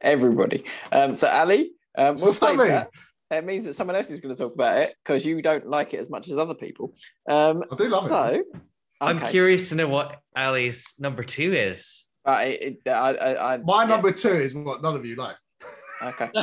Everybody. 0.00 0.64
Um, 0.90 1.14
so 1.14 1.28
Ali, 1.28 1.72
um, 1.96 2.16
we'll 2.16 2.26
what's 2.26 2.40
that 2.40 2.56
mean? 2.56 2.68
that. 2.68 2.88
That 3.30 3.44
means 3.46 3.64
that 3.64 3.74
someone 3.74 3.96
else 3.96 4.10
is 4.10 4.20
going 4.20 4.34
to 4.34 4.42
talk 4.42 4.52
about 4.54 4.76
it 4.78 4.94
because 5.04 5.24
you 5.24 5.40
don't 5.40 5.66
like 5.66 5.94
it 5.94 6.00
as 6.00 6.10
much 6.10 6.28
as 6.28 6.36
other 6.36 6.54
people. 6.54 6.94
Um, 7.28 7.62
I 7.70 7.76
do 7.76 7.88
love 7.88 8.04
it. 8.06 8.08
so, 8.08 8.42
I'm 9.02 9.16
okay. 9.18 9.30
curious 9.32 9.68
to 9.70 9.74
know 9.74 9.88
what 9.88 10.20
Ali's 10.36 10.94
number 10.98 11.24
two 11.24 11.52
is. 11.54 12.04
But 12.24 12.46
it, 12.46 12.78
it, 12.86 12.88
I, 12.88 13.10
I, 13.10 13.54
I, 13.54 13.56
My 13.58 13.82
yeah, 13.82 13.88
number 13.88 14.12
two 14.12 14.28
is 14.28 14.54
what 14.54 14.80
none 14.80 14.94
of 14.94 15.04
you 15.04 15.16
like. 15.16 15.36
Okay. 16.02 16.30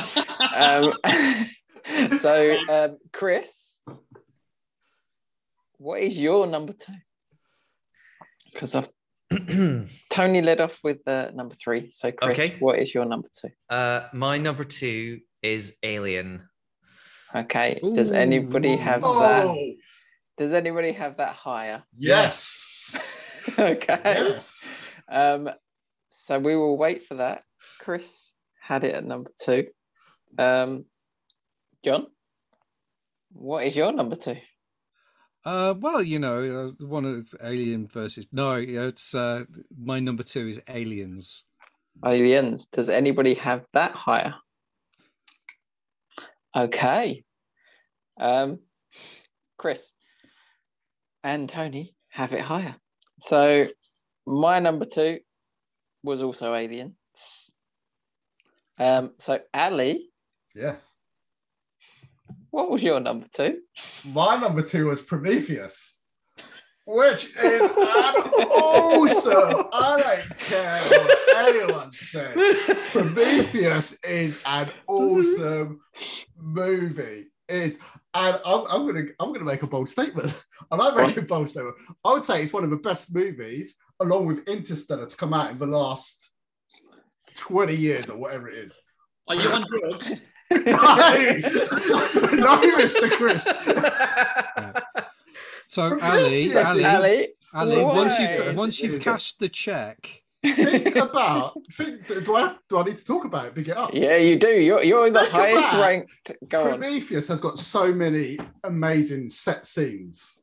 Um, 0.52 0.94
so, 2.18 2.58
um, 2.68 2.98
Chris, 3.12 3.80
what 5.78 6.00
is 6.00 6.18
your 6.18 6.46
number 6.46 6.72
two? 6.72 6.92
Because 8.52 8.74
I've 8.74 8.88
Tony 10.10 10.42
led 10.42 10.60
off 10.60 10.76
with 10.82 11.06
uh, 11.06 11.30
number 11.34 11.54
three. 11.54 11.88
So, 11.90 12.10
Chris, 12.10 12.38
Okay. 12.38 12.56
what 12.58 12.78
is 12.80 12.92
your 12.92 13.04
number 13.04 13.28
two? 13.32 13.50
uh, 13.68 14.08
my 14.12 14.38
number 14.38 14.64
two 14.64 15.20
is 15.42 15.76
Alien. 15.84 16.48
Okay. 17.34 17.78
Does 17.94 18.10
anybody 18.10 18.76
have 18.76 19.02
Oh, 19.04 19.20
that? 19.20 19.76
Does 20.40 20.54
anybody 20.54 20.92
have 20.92 21.18
that 21.18 21.34
higher? 21.34 21.84
yes. 21.98 23.28
okay. 23.58 24.00
yes. 24.04 24.86
Um, 25.06 25.50
so 26.08 26.38
we 26.38 26.56
will 26.56 26.78
wait 26.78 27.06
for 27.06 27.16
that. 27.16 27.42
Chris 27.78 28.32
had 28.58 28.82
it 28.82 28.94
at 28.94 29.04
number 29.04 29.30
two. 29.38 29.66
Um, 30.38 30.86
John, 31.84 32.06
what 33.32 33.66
is 33.66 33.76
your 33.76 33.92
number 33.92 34.16
two? 34.16 34.38
Uh, 35.44 35.74
well, 35.78 36.02
you 36.02 36.18
know, 36.18 36.72
uh, 36.80 36.86
one 36.86 37.04
of 37.04 37.34
Alien 37.44 37.86
versus 37.86 38.24
no, 38.32 38.54
yeah, 38.54 38.84
it's 38.84 39.14
uh, 39.14 39.44
my 39.78 40.00
number 40.00 40.22
two 40.22 40.48
is 40.48 40.60
Aliens. 40.66 41.44
Aliens. 42.02 42.64
Does 42.64 42.88
anybody 42.88 43.34
have 43.34 43.66
that 43.74 43.92
higher? 43.92 44.36
Okay. 46.56 47.24
Um, 48.18 48.60
Chris 49.58 49.92
and 51.22 51.48
Tony 51.48 51.94
have 52.08 52.32
it 52.32 52.40
higher. 52.40 52.76
So 53.18 53.66
my 54.26 54.58
number 54.58 54.84
two 54.86 55.18
was 56.02 56.22
also 56.22 56.54
Aliens. 56.54 56.94
Um, 58.78 59.12
so 59.18 59.38
Ali, 59.52 60.08
Yes. 60.54 60.94
what 62.50 62.70
was 62.70 62.82
your 62.82 62.98
number 63.00 63.26
two? 63.34 63.58
My 64.04 64.38
number 64.40 64.62
two 64.62 64.86
was 64.86 65.02
Prometheus, 65.02 65.98
which 66.86 67.26
is 67.36 67.60
an 67.60 67.68
awesome. 67.76 69.66
I 69.72 70.22
don't 70.26 70.38
care 70.38 70.78
what 70.78 71.36
anyone 71.48 71.92
says. 71.92 72.34
Prometheus 72.90 73.92
is 74.02 74.42
an 74.46 74.70
awesome 74.88 75.80
movie. 76.38 77.26
It's 77.50 77.78
and 78.14 78.40
I'm, 78.44 78.64
I'm 78.68 78.86
gonna 78.86 79.04
I'm 79.18 79.32
gonna 79.32 79.44
make 79.44 79.62
a 79.62 79.66
bold 79.66 79.88
statement. 79.88 80.34
And 80.70 80.80
I 80.82 81.06
make 81.06 81.16
a 81.16 81.22
bold 81.22 81.48
statement. 81.48 81.76
I 82.04 82.12
would 82.12 82.24
say 82.24 82.42
it's 82.42 82.52
one 82.52 82.64
of 82.64 82.70
the 82.70 82.76
best 82.76 83.12
movies, 83.14 83.76
along 84.00 84.26
with 84.26 84.48
Interstellar, 84.48 85.06
to 85.06 85.16
come 85.16 85.34
out 85.34 85.50
in 85.50 85.58
the 85.58 85.66
last 85.66 86.30
20 87.36 87.74
years 87.74 88.10
or 88.10 88.16
whatever 88.16 88.48
it 88.48 88.58
is. 88.66 88.78
Are 89.28 89.36
you 89.36 89.48
on 89.48 89.64
drugs? 89.68 90.26
no, 90.50 90.58
no, 90.58 92.56
Mr. 92.76 93.10
Chris. 93.12 93.44
So 95.70 96.00
Ali, 96.00 96.48
Yes, 96.48 96.66
Ali, 96.66 96.84
Ali, 96.84 97.28
Ali, 97.54 97.84
once 97.84 98.18
you've 98.18 98.56
once 98.56 98.80
you've 98.80 99.00
cashed 99.00 99.38
the 99.38 99.48
check, 99.48 100.24
Think 100.42 100.96
about. 100.96 101.58
Think, 101.72 102.06
do 102.06 102.34
I 102.36 102.56
do 102.68 102.78
I 102.78 102.84
need 102.84 102.96
to 102.98 103.04
talk 103.04 103.24
about 103.24 103.46
it? 103.46 103.54
Big 103.54 103.68
it 103.68 103.76
up. 103.76 103.90
yeah, 103.92 104.16
you 104.16 104.38
do. 104.38 104.48
You're 104.48 104.82
you're 104.82 105.10
the 105.10 105.20
Think 105.20 105.32
highest 105.32 105.68
about- 105.68 105.80
ranked. 105.80 106.32
Go 106.48 106.62
on. 106.62 106.68
Prometheus 106.78 107.28
has 107.28 107.40
got 107.40 107.58
so 107.58 107.92
many 107.92 108.38
amazing 108.64 109.28
set 109.30 109.66
scenes. 109.66 110.36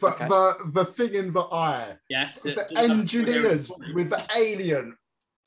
The, 0.00 0.06
Okay. 0.08 0.28
the, 0.28 0.70
the 0.74 0.84
thing 0.84 1.14
in 1.14 1.32
the 1.32 1.44
eye, 1.44 1.96
Yes. 2.10 2.42
the 2.42 2.66
engineers 2.78 3.70
with 3.94 4.10
the 4.10 4.22
alien 4.36 4.94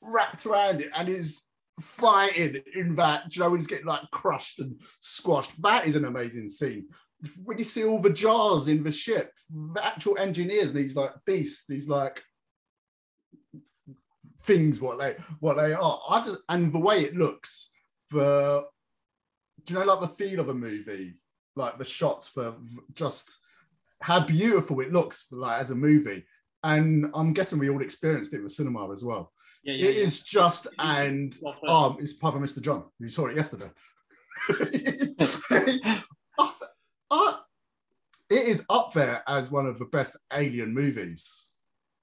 wrapped 0.02 0.46
around 0.46 0.80
it 0.80 0.90
and 0.96 1.08
is 1.08 1.42
fighting 1.80 2.60
in 2.74 2.96
that, 2.96 3.34
you 3.36 3.40
know, 3.40 3.50
when 3.50 3.60
he's 3.60 3.68
getting 3.68 3.86
like 3.86 4.02
crushed 4.10 4.58
and 4.58 4.80
squashed. 4.98 5.60
That 5.62 5.86
is 5.86 5.94
an 5.94 6.06
amazing 6.06 6.48
scene. 6.48 6.86
When 7.44 7.56
you 7.56 7.62
see 7.64 7.84
all 7.84 8.00
the 8.00 8.10
jars 8.10 8.66
in 8.66 8.82
the 8.82 8.90
ship, 8.90 9.30
the 9.48 9.84
actual 9.84 10.18
engineers, 10.18 10.72
these 10.72 10.96
like 10.96 11.12
beasts, 11.24 11.64
these 11.68 11.86
like 11.86 12.20
things, 14.42 14.80
what 14.80 14.98
they 14.98 15.16
what 15.40 15.54
they 15.54 15.72
are. 15.72 16.00
I 16.08 16.24
just 16.24 16.38
and 16.48 16.72
the 16.72 16.78
way 16.78 17.00
it 17.00 17.16
looks, 17.16 17.70
the 18.10 18.64
do 19.64 19.74
you 19.74 19.80
know 19.80 19.86
like 19.86 20.00
the 20.00 20.08
feel 20.08 20.40
of 20.40 20.48
a 20.48 20.54
movie, 20.54 21.14
like 21.56 21.78
the 21.78 21.84
shots 21.84 22.28
for 22.28 22.54
just 22.94 23.38
how 24.00 24.20
beautiful 24.24 24.80
it 24.80 24.92
looks 24.92 25.22
for 25.22 25.36
like 25.36 25.60
as 25.60 25.70
a 25.70 25.74
movie. 25.74 26.24
And 26.64 27.10
I'm 27.14 27.32
guessing 27.32 27.58
we 27.58 27.70
all 27.70 27.82
experienced 27.82 28.34
it 28.34 28.42
with 28.42 28.52
cinema 28.52 28.90
as 28.92 29.04
well. 29.04 29.32
Yeah, 29.64 29.74
yeah, 29.74 29.88
It 29.88 29.96
yeah. 29.96 30.02
is 30.02 30.20
just 30.20 30.66
and 30.78 31.36
um, 31.66 31.96
it's 32.00 32.12
part 32.12 32.34
of 32.34 32.40
Mr. 32.40 32.60
John, 32.60 32.84
who 32.98 33.08
saw 33.08 33.26
it 33.26 33.36
yesterday. 33.36 33.70
It 38.32 38.48
is 38.48 38.64
up 38.70 38.94
there 38.94 39.22
as 39.28 39.50
one 39.50 39.66
of 39.66 39.78
the 39.78 39.84
best 39.84 40.16
alien 40.32 40.72
movies. 40.72 41.51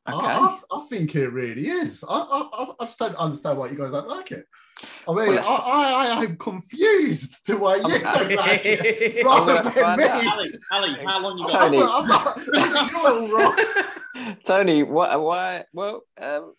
I- 0.05 0.15
Okay. 0.17 0.27
I, 0.27 0.59
I, 0.71 0.85
think 0.89 1.15
it 1.15 1.27
really 1.29 1.67
is. 1.67 2.03
I, 2.07 2.13
I, 2.13 2.49
I- 2.63 2.73
I 2.79 2.85
just 2.85 2.97
don't 2.99 3.15
understand 3.15 3.57
why 3.59 3.69
you 3.69 3.77
guys 3.77 3.91
don't 3.91 4.07
like 4.07 4.31
it. 4.31 4.45
I 5.07 5.13
mean, 5.13 5.27
Well, 5.35 5.45
I, 5.45 6.13
I, 6.15 6.19
I 6.19 6.23
am 6.23 6.37
confused 6.37 7.45
to 7.47 7.57
why 7.57 7.75
you 7.77 7.83
I'm- 7.83 8.01
don't 8.29 8.35
like 8.37 8.61
it. 8.65 9.25
Rather 9.25 9.53
gonna 9.55 9.63
than 9.63 9.73
find 9.73 10.01
me. 10.01 10.07
Ali, 10.07 10.51
Ali, 10.71 11.05
how 11.05 11.19
long 11.21 11.37
you 11.37 11.47
got? 11.47 11.55
I'm, 11.55 11.71
Tony. 11.71 11.77
not- 11.79 12.39
I'm 12.55 12.89
you're 12.89 13.07
all 13.07 13.27
wrong. 13.29 14.35
Tony, 14.43 14.83
what? 14.83 15.21
Why? 15.21 15.65
Well, 15.73 16.01
um, 16.19 16.53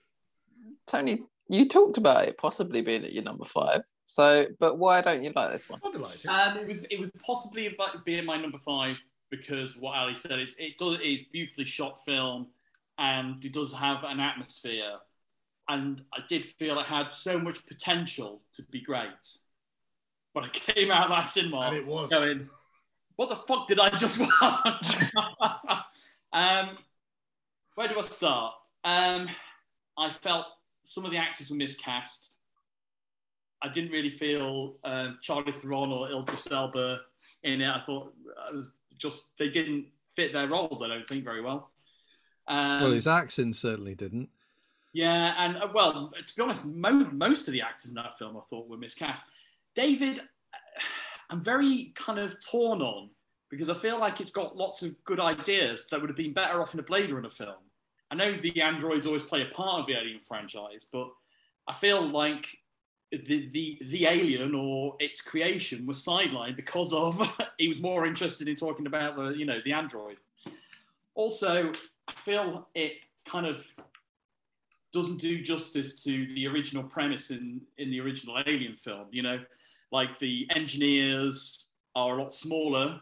Tony, 0.86 1.22
you 1.48 1.68
talked 1.68 1.96
about 1.96 2.26
it 2.28 2.36
possibly 2.38 2.82
being 2.82 3.04
at 3.04 3.12
your 3.12 3.24
number 3.24 3.44
five. 3.46 3.82
So, 4.04 4.46
but 4.58 4.78
why 4.78 5.00
don't 5.00 5.22
you 5.22 5.32
like 5.34 5.52
this 5.52 5.68
one? 5.70 5.80
I 5.84 5.90
don't 5.90 6.02
like 6.02 6.24
it. 6.24 6.26
Um, 6.28 6.58
it 6.58 6.66
was 6.66 6.84
it 6.84 7.00
would 7.00 7.12
possibly 7.24 7.66
about- 7.68 8.04
be 8.04 8.18
in 8.18 8.26
my 8.26 8.40
number 8.40 8.58
five 8.58 8.96
because 9.30 9.76
what 9.76 9.96
Ali 9.96 10.14
said 10.14 10.38
it 10.40 10.52
it 10.58 10.76
does 10.78 10.94
it 10.96 11.02
is 11.02 11.22
beautifully 11.32 11.64
shot 11.64 12.04
film 12.04 12.48
and 13.00 13.44
it 13.44 13.52
does 13.52 13.72
have 13.72 14.04
an 14.04 14.20
atmosphere 14.20 14.98
and 15.70 16.02
I 16.12 16.18
did 16.28 16.44
feel 16.44 16.78
it 16.80 16.86
had 16.86 17.12
so 17.12 17.38
much 17.38 17.64
potential 17.66 18.42
to 18.54 18.62
be 18.70 18.80
great, 18.80 19.36
but 20.34 20.44
I 20.44 20.48
came 20.48 20.90
out 20.90 21.04
of 21.04 21.10
that 21.10 21.22
cinema 21.22 21.60
And 21.60 21.76
it 21.76 21.86
was. 21.86 22.10
going, 22.10 22.50
"What 23.16 23.28
the 23.28 23.36
fuck 23.36 23.68
did 23.68 23.78
I 23.78 23.90
just 23.90 24.20
watch?" 24.20 24.96
um, 26.32 26.76
where 27.76 27.88
do 27.88 27.98
I 27.98 28.00
start? 28.00 28.54
Um, 28.82 29.28
I 29.96 30.10
felt 30.10 30.46
some 30.82 31.04
of 31.04 31.12
the 31.12 31.18
actors 31.18 31.50
were 31.50 31.56
miscast. 31.56 32.34
I 33.62 33.68
didn't 33.68 33.92
really 33.92 34.10
feel 34.10 34.78
uh, 34.82 35.10
Charlize 35.22 35.54
Theron 35.56 35.92
or 35.92 36.10
Idris 36.10 36.50
Elba 36.50 37.00
in 37.44 37.60
it. 37.60 37.68
I 37.70 37.78
thought 37.78 38.12
it 38.48 38.56
was 38.56 38.72
just 38.98 39.38
they 39.38 39.50
didn't 39.50 39.86
fit 40.16 40.32
their 40.32 40.48
roles. 40.48 40.82
I 40.82 40.88
don't 40.88 41.06
think 41.06 41.24
very 41.24 41.42
well. 41.42 41.69
Um, 42.50 42.82
well, 42.82 42.90
his 42.90 43.06
accent 43.06 43.54
certainly 43.54 43.94
didn't. 43.94 44.28
yeah, 44.92 45.34
and 45.38 45.56
uh, 45.56 45.68
well, 45.72 46.12
to 46.12 46.36
be 46.36 46.42
honest, 46.42 46.66
mo- 46.66 47.08
most 47.12 47.46
of 47.46 47.52
the 47.52 47.62
actors 47.62 47.90
in 47.90 47.94
that 47.94 48.18
film 48.18 48.36
I 48.36 48.40
thought 48.40 48.68
were 48.68 48.76
miscast. 48.76 49.24
David, 49.76 50.20
I'm 51.30 51.42
very 51.42 51.92
kind 51.94 52.18
of 52.18 52.34
torn 52.44 52.82
on 52.82 53.10
because 53.50 53.70
I 53.70 53.74
feel 53.74 54.00
like 54.00 54.20
it's 54.20 54.32
got 54.32 54.56
lots 54.56 54.82
of 54.82 54.92
good 55.04 55.20
ideas 55.20 55.86
that 55.90 56.00
would 56.00 56.10
have 56.10 56.16
been 56.16 56.32
better 56.32 56.60
off 56.60 56.74
in 56.74 56.80
a 56.80 56.82
Blade 56.82 57.12
Runner 57.12 57.30
film. 57.30 57.54
I 58.10 58.16
know 58.16 58.36
the 58.36 58.60
androids 58.60 59.06
always 59.06 59.22
play 59.22 59.42
a 59.42 59.54
part 59.54 59.80
of 59.80 59.86
the 59.86 59.94
Alien 59.94 60.20
franchise, 60.24 60.86
but 60.92 61.08
I 61.68 61.72
feel 61.72 62.08
like 62.08 62.48
the 63.12 63.48
the 63.50 63.78
the 63.86 64.06
alien 64.06 64.54
or 64.54 64.96
its 65.00 65.20
creation 65.20 65.84
was 65.86 65.98
sidelined 65.98 66.56
because 66.56 66.92
of 66.92 67.20
he 67.58 67.68
was 67.68 67.80
more 67.80 68.06
interested 68.06 68.48
in 68.48 68.56
talking 68.56 68.86
about 68.86 69.16
the 69.16 69.30
you 69.30 69.44
know 69.44 69.58
the 69.64 69.72
android. 69.72 70.16
Also, 71.14 71.72
I 72.10 72.20
feel 72.20 72.68
it 72.74 72.94
kind 73.24 73.46
of 73.46 73.64
doesn't 74.92 75.20
do 75.20 75.40
justice 75.40 76.02
to 76.02 76.26
the 76.34 76.48
original 76.48 76.82
premise 76.82 77.30
in 77.30 77.60
in 77.78 77.90
the 77.90 78.00
original 78.00 78.36
Alien 78.44 78.76
film. 78.76 79.06
You 79.12 79.22
know, 79.22 79.38
like 79.92 80.18
the 80.18 80.48
engineers 80.54 81.70
are 81.94 82.18
a 82.18 82.22
lot 82.22 82.34
smaller 82.34 83.00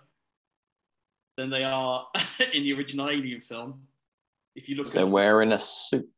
than 1.37 1.49
they 1.51 1.65
are 1.65 2.07
in 2.53 2.65
the 2.65 2.75
original 2.75 3.09
Alien 3.09 3.41
film. 3.41 3.83
If 4.55 4.69
you 4.69 4.77
look 4.77 4.91
They're 4.91 5.05
at 5.05 5.09
wearing 5.09 5.53
a 5.53 5.61
suit. 5.61 6.11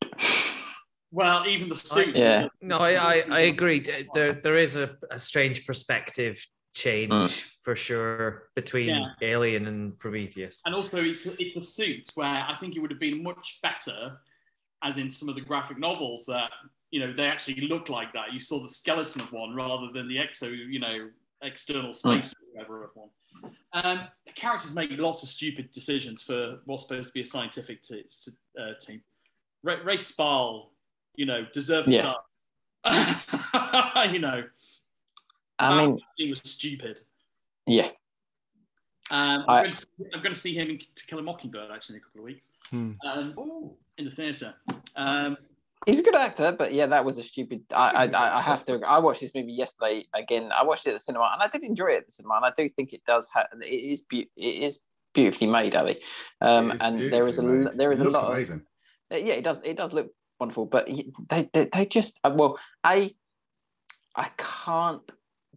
well, 1.12 1.46
even 1.46 1.68
the 1.68 1.76
suit. 1.76 2.16
Yeah. 2.16 2.48
No, 2.62 2.78
I, 2.78 2.92
I, 2.92 3.22
I 3.30 3.40
agree. 3.40 3.84
There, 4.14 4.32
there 4.32 4.56
is 4.56 4.76
a, 4.76 4.96
a 5.10 5.18
strange 5.18 5.66
perspective 5.66 6.42
change 6.74 7.12
Mm. 7.12 7.46
for 7.62 7.76
sure 7.76 8.50
between 8.54 8.88
Yeah. 8.88 9.12
Alien 9.22 9.66
and 9.66 9.98
Prometheus. 9.98 10.62
And 10.64 10.74
also, 10.74 11.02
it's, 11.02 11.26
it's 11.26 11.56
a 11.56 11.64
suit 11.64 12.08
where 12.14 12.44
I 12.48 12.54
think 12.56 12.76
it 12.76 12.80
would 12.80 12.90
have 12.90 13.00
been 13.00 13.22
much 13.22 13.58
better, 13.62 14.18
as 14.82 14.96
in 14.98 15.10
some 15.10 15.28
of 15.28 15.34
the 15.34 15.40
graphic 15.40 15.78
novels 15.78 16.24
that 16.26 16.50
you 16.90 16.98
know 17.00 17.12
they 17.12 17.26
actually 17.26 17.60
look 17.68 17.88
like 17.88 18.12
that. 18.14 18.32
You 18.32 18.40
saw 18.40 18.60
the 18.62 18.68
skeleton 18.68 19.20
of 19.20 19.32
one 19.32 19.54
rather 19.54 19.88
than 19.92 20.08
the 20.08 20.16
exo, 20.16 20.50
you 20.50 20.78
know, 20.80 21.10
external 21.42 21.94
space 21.94 22.32
or 22.32 22.46
whatever 22.52 22.84
of 22.84 22.90
one. 22.94 23.10
Um, 23.72 24.00
the 24.26 24.32
characters 24.32 24.74
make 24.74 24.90
lots 24.98 25.22
of 25.22 25.28
stupid 25.28 25.70
decisions 25.70 26.22
for 26.22 26.58
what's 26.64 26.82
supposed 26.86 27.08
to 27.08 27.12
be 27.12 27.20
a 27.20 27.24
scientific 27.24 27.82
t- 27.82 28.04
uh, 28.60 28.72
team. 28.80 29.02
Ray, 29.62 29.80
Rafe 29.82 30.02
Spall, 30.02 30.72
you 31.14 31.26
know, 31.26 31.46
deserved 31.52 31.88
Yeah. 31.92 32.00
to 32.00 32.16
die. 32.84 34.04
you 34.12 34.18
know, 34.18 34.42
I 35.60 35.86
mean, 35.86 36.00
scene 36.16 36.30
was 36.30 36.40
stupid. 36.40 37.00
yeah. 37.66 37.88
Um, 39.12 39.44
I- 39.48 39.58
I'm, 39.58 39.62
going 39.64 39.74
to, 39.74 39.86
I'm 40.14 40.22
going 40.22 40.34
to 40.34 40.38
see 40.40 40.54
him 40.54 40.70
in 40.70 40.78
To 40.78 41.06
Kill 41.06 41.18
a 41.18 41.22
Mockingbird 41.22 41.70
actually 41.72 41.96
in 41.96 42.00
a 42.02 42.04
couple 42.04 42.20
of 42.20 42.24
weeks 42.26 42.50
Hmm. 42.70 42.92
um, 43.04 43.74
in 43.98 44.04
the 44.04 44.10
theatre. 44.10 44.54
Um, 44.96 45.36
He's 45.86 45.98
a 45.98 46.02
good 46.02 46.14
actor, 46.14 46.52
but 46.56 46.74
yeah, 46.74 46.86
that 46.86 47.04
was 47.06 47.16
a 47.18 47.22
stupid. 47.24 47.62
I, 47.72 47.88
I, 47.88 48.04
I 48.06 48.38
I 48.38 48.42
have 48.42 48.66
to. 48.66 48.80
I 48.86 48.98
watched 48.98 49.22
this 49.22 49.34
movie 49.34 49.52
yesterday 49.52 50.04
again. 50.12 50.50
I 50.54 50.62
watched 50.62 50.86
it 50.86 50.90
at 50.90 50.96
the 50.96 51.00
cinema, 51.00 51.30
and 51.32 51.42
I 51.42 51.48
did 51.48 51.64
enjoy 51.64 51.86
it 51.92 51.96
at 52.00 52.06
the 52.06 52.12
cinema, 52.12 52.34
and 52.34 52.44
I 52.44 52.52
do 52.54 52.68
think 52.68 52.92
it 52.92 53.02
does. 53.06 53.30
have 53.34 53.46
it 53.62 53.64
is 53.66 54.02
be- 54.02 54.28
it 54.36 54.62
is 54.62 54.80
beautifully 55.14 55.46
made, 55.46 55.74
Ali. 55.74 56.02
Um, 56.42 56.74
and 56.82 57.10
there 57.10 57.26
is 57.28 57.38
a 57.38 57.42
made. 57.42 57.78
there 57.78 57.92
is 57.92 58.00
It 58.02 58.06
a 58.06 58.10
looks 58.10 58.22
lot. 58.22 58.32
Amazing. 58.32 58.62
Uh, 59.10 59.16
yeah, 59.16 59.32
it 59.32 59.42
does. 59.42 59.62
It 59.64 59.78
does 59.78 59.94
look 59.94 60.12
wonderful, 60.38 60.66
but 60.66 60.86
they 61.30 61.48
they, 61.54 61.68
they 61.72 61.86
just 61.86 62.20
uh, 62.24 62.30
well, 62.34 62.58
I 62.84 63.14
I 64.14 64.28
can't. 64.36 65.00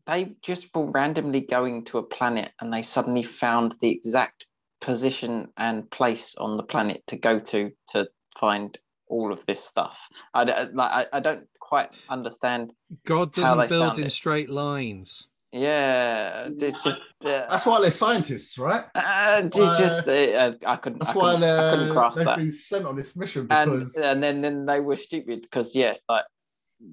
They 0.06 0.36
just 0.42 0.68
were 0.76 0.90
randomly 0.92 1.42
going 1.42 1.86
to 1.86 1.98
a 1.98 2.04
planet, 2.04 2.52
and 2.60 2.72
they 2.74 2.82
suddenly 2.82 3.24
found 3.24 3.76
the 3.82 3.90
exact 3.90 4.46
position 4.82 5.48
and 5.58 5.90
place 5.92 6.36
on 6.38 6.58
the 6.58 6.64
planet 6.64 7.04
to 7.08 7.16
go 7.16 7.40
to 7.40 7.72
to 7.90 8.08
find 8.40 8.78
all 9.08 9.32
of 9.32 9.46
this 9.46 9.64
stuff. 9.64 10.00
I 10.34 10.44
don't- 10.44 10.76
like. 10.76 10.92
I, 10.92 11.18
I 11.18 11.20
don't 11.20 11.48
quite 11.60 11.96
understand. 12.10 12.74
God 13.06 13.32
doesn't 13.34 13.70
build 13.70 13.98
in 13.98 14.06
it. 14.08 14.12
straight 14.12 14.50
lines. 14.50 15.28
Yeah, 15.54 16.50
just. 16.58 17.02
Uh, 17.24 17.46
That's 17.48 17.66
why 17.66 17.80
they're 17.80 17.92
scientists, 17.92 18.58
right? 18.58 18.86
uh, 18.96 19.44
just 19.44 20.08
uh, 20.08 20.52
I 20.66 20.76
couldn't. 20.78 21.00
That's 21.00 21.12
I 21.12 21.14
why 21.14 21.32
couldn't, 21.34 21.44
I 21.44 21.70
couldn't 21.72 21.86
they're, 21.86 21.94
grasp 21.94 22.18
they've 22.18 22.26
that. 22.26 22.38
been 22.38 22.52
sent 22.52 22.86
on 22.86 22.96
this 22.96 23.16
mission 23.16 23.48
and 23.52 23.72
because 23.72 23.96
and 23.96 24.22
then 24.22 24.42
then 24.42 24.66
they 24.66 24.80
were 24.80 24.98
stupid 24.98 25.44
because 25.44 25.76
yeah, 25.76 25.94
like 26.10 26.26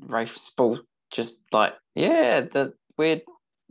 Rafe 0.07 0.37
Spall 0.37 0.79
just 1.11 1.41
like, 1.53 1.73
yeah, 1.95 2.43
the 2.43 2.75
weird 3.01 3.23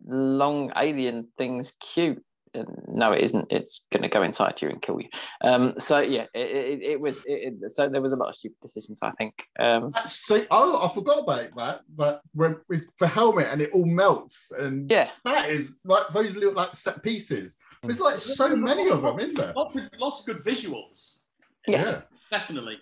long 0.05 0.71
alien 0.75 1.27
thing's 1.37 1.71
cute. 1.93 2.23
And 2.55 2.67
no, 2.87 3.11
it 3.11 3.23
isn't. 3.25 3.45
It's 3.51 3.85
going 3.91 4.01
to 4.01 4.09
go 4.09 4.23
inside 4.23 4.59
you 4.59 4.69
and 4.69 4.81
kill 4.81 4.99
you. 4.99 5.09
Um, 5.41 5.75
so 5.77 5.99
yeah, 5.99 6.25
it, 6.33 6.49
it, 6.49 6.79
it 6.93 6.99
was. 6.99 7.17
It, 7.25 7.53
it- 7.61 7.71
so 7.71 7.87
there 7.87 8.01
was 8.01 8.11
a 8.11 8.15
lot 8.15 8.29
of 8.29 8.35
stupid 8.35 8.57
decisions. 8.59 8.99
I 9.03 9.11
think. 9.19 9.35
Um, 9.59 9.93
so, 10.07 10.43
oh, 10.49 10.83
I 10.83 10.87
forgot 10.91 11.19
about 11.19 11.55
that. 11.57 11.81
But 11.95 12.21
when 12.33 12.57
with 12.67 12.85
the 12.99 13.05
helmet 13.07 13.47
and 13.51 13.61
it 13.61 13.69
all 13.71 13.85
melts, 13.85 14.51
and 14.57 14.89
yeah, 14.89 15.09
that 15.25 15.47
is 15.49 15.77
like 15.85 16.07
those 16.11 16.35
little 16.35 16.53
like 16.55 16.73
set 16.73 17.03
pieces. 17.03 17.55
There's 17.83 17.99
like 17.99 18.17
so 18.17 18.55
many 18.55 18.89
of 18.89 19.03
them 19.03 19.19
in 19.19 19.35
there. 19.35 19.53
Lots 19.55 19.75
of, 19.75 19.83
lots 19.99 20.19
of 20.21 20.25
good 20.25 20.43
visuals, 20.43 21.25
yes, 21.67 21.85
Yeah. 21.85 22.01
definitely. 22.31 22.77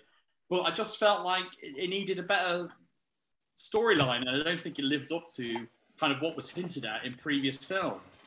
But 0.48 0.62
I 0.62 0.70
just 0.70 0.98
felt 0.98 1.26
like 1.26 1.44
it, 1.62 1.76
it 1.84 1.90
needed 1.90 2.18
a 2.18 2.22
better 2.22 2.68
storyline, 3.56 4.22
and 4.26 4.30
I 4.30 4.42
don't 4.42 4.60
think 4.60 4.78
it 4.78 4.84
lived 4.86 5.12
up 5.12 5.28
to 5.36 5.66
kind 5.98 6.12
of 6.12 6.20
what 6.20 6.36
was 6.36 6.50
hinted 6.50 6.84
at 6.84 7.04
in 7.04 7.14
previous 7.14 7.58
films. 7.58 8.26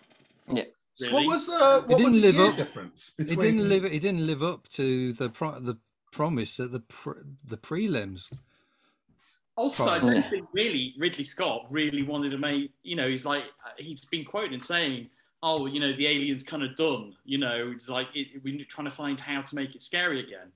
Yeah. 0.52 0.64
So 0.96 1.12
what 1.14 1.26
was 1.28 1.50
uh, 1.50 1.82
what 1.86 1.98
didn't 1.98 2.14
was 2.14 2.14
the 2.16 2.22
live 2.28 2.36
year 2.36 2.46
up- 2.50 2.58
difference 2.58 3.12
It 3.18 3.40
didn't 3.40 3.68
live. 3.70 3.86
It 3.86 4.02
didn't 4.02 4.26
live 4.28 4.44
up 4.44 4.68
to 4.70 5.14
the 5.14 5.30
pro- 5.30 5.60
the 5.60 5.78
promise 6.12 6.60
at 6.60 6.72
the 6.72 6.82
pr- 6.82 7.24
the 7.46 7.58
prelims. 7.58 8.32
Also, 9.56 9.84
I 9.86 10.00
Probably. 10.00 10.22
don't 10.22 10.30
think 10.30 10.48
really 10.54 10.94
Ridley 10.98 11.24
Scott 11.24 11.66
really 11.70 12.04
wanted 12.04 12.30
to 12.32 12.38
make. 12.38 12.72
You 12.84 12.96
know, 12.96 13.08
he's 13.08 13.26
like 13.26 13.44
he's 13.78 14.04
been 14.06 14.26
quoted 14.26 14.54
in 14.54 14.60
saying, 14.62 15.10
"Oh, 15.44 15.66
you 15.66 15.80
know, 15.80 15.94
the 15.94 16.08
alien's 16.08 16.44
kind 16.44 16.64
of 16.64 16.76
done." 16.76 17.14
You 17.26 17.38
know, 17.38 17.72
it's 17.74 17.90
like 17.90 18.08
it, 18.14 18.42
we're 18.44 18.64
trying 18.66 18.86
to 18.86 18.92
find 18.92 19.20
how 19.20 19.42
to 19.42 19.56
make 19.56 19.76
it 19.76 19.82
scary 19.82 20.20
again. 20.20 20.52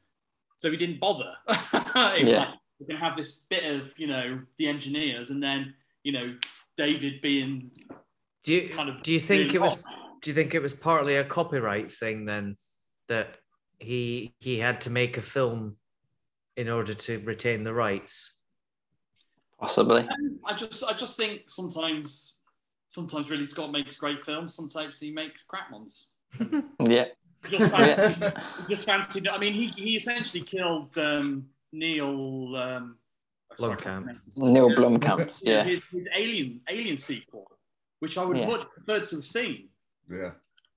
So 0.57 0.71
he 0.71 0.77
didn't 0.77 0.99
bother. 0.99 1.33
it 1.49 2.27
Yeah. 2.29 2.37
like 2.39 2.47
we're 2.79 2.87
gonna 2.87 2.99
have 2.99 3.15
this 3.17 3.39
bit 3.49 3.63
of 3.65 3.93
you 3.97 4.07
know 4.07 4.41
the 4.57 4.67
engineers, 4.67 5.29
and 5.31 5.41
then 5.43 5.73
you 6.03 6.11
know 6.13 6.35
David 6.77 7.21
being 7.21 7.71
Do 8.43 8.53
you 8.55 8.69
kind 8.69 8.89
of. 8.89 9.01
do 9.01 9.13
you 9.13 9.19
think 9.19 9.43
really 9.43 9.55
it 9.55 9.61
was 9.61 9.83
off. 9.85 9.93
do 10.21 10.29
you 10.29 10.35
think 10.35 10.53
it 10.53 10.61
was 10.61 10.73
partly 10.73 11.15
a 11.15 11.23
copyright 11.23 11.91
thing 11.91 12.25
then 12.25 12.57
that 13.07 13.37
he 13.79 14.33
he 14.39 14.59
had 14.59 14.81
to 14.81 14.89
make 14.89 15.17
a 15.17 15.21
film 15.21 15.77
in 16.57 16.69
order 16.69 16.93
to 16.93 17.19
retain 17.19 17.63
the 17.63 17.73
rights? 17.73 18.31
possibly. 19.59 20.01
Um, 20.01 20.39
I 20.45 20.53
just 20.53 20.83
I 20.83 20.93
just 20.93 21.17
think 21.17 21.49
sometimes 21.49 22.37
sometimes 22.89 23.29
Ridley 23.29 23.45
Scott 23.45 23.71
makes 23.71 23.95
great 23.95 24.21
films. 24.21 24.53
Sometimes 24.53 24.99
he 24.99 25.11
makes 25.11 25.43
crap 25.43 25.71
ones. 25.71 26.11
Yeah, 26.79 27.05
Just 27.49 27.71
fancy, 27.71 28.19
yeah, 28.19 28.43
just 28.69 28.85
fancy. 28.85 29.29
I 29.29 29.37
mean, 29.37 29.53
he, 29.53 29.67
he 29.67 29.95
essentially 29.95 30.43
killed 30.43 30.97
um, 30.97 31.45
Neill. 31.71 32.55
Um, 32.55 32.57
sorry, 32.57 32.73
I 32.75 32.91
can't 32.91 33.04
Blomkamp. 33.57 34.03
pronounce 34.03 34.37
Neill 34.39 34.69
name. 34.69 34.77
Blomkamp. 34.77 35.41
Yeah, 35.43 35.53
Yeah, 35.57 35.63
his, 35.63 35.85
his 35.89 36.07
Alien 36.15 36.59
Alien 36.69 36.97
sequel, 36.97 37.49
which 37.99 38.17
I 38.17 38.23
would 38.25 38.37
Yeah. 38.37 38.47
much 38.47 38.67
prefer 38.69 38.99
to 38.99 39.15
have 39.17 39.25
seen. 39.25 39.69
Yeah. 40.09 40.31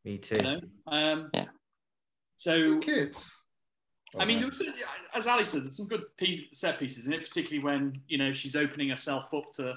Me 0.04 0.18
too. 0.18 0.36
You 0.36 0.42
know, 0.42 0.60
um, 0.86 1.30
Yeah. 1.34 1.46
So 2.36 2.74
Good 2.74 2.82
kids. 2.82 3.34
I 4.18 4.24
mean, 4.24 4.38
there 4.38 4.48
was, 4.48 4.62
as 5.14 5.26
Ali 5.26 5.44
said, 5.44 5.62
there's 5.62 5.76
some 5.76 5.86
good 5.88 6.04
piece, 6.16 6.40
set 6.52 6.78
pieces 6.78 7.06
in 7.06 7.12
it, 7.12 7.20
particularly 7.22 7.62
when 7.62 8.00
you 8.08 8.16
know 8.16 8.32
she's 8.32 8.56
opening 8.56 8.88
herself 8.88 9.32
up 9.34 9.52
to. 9.54 9.74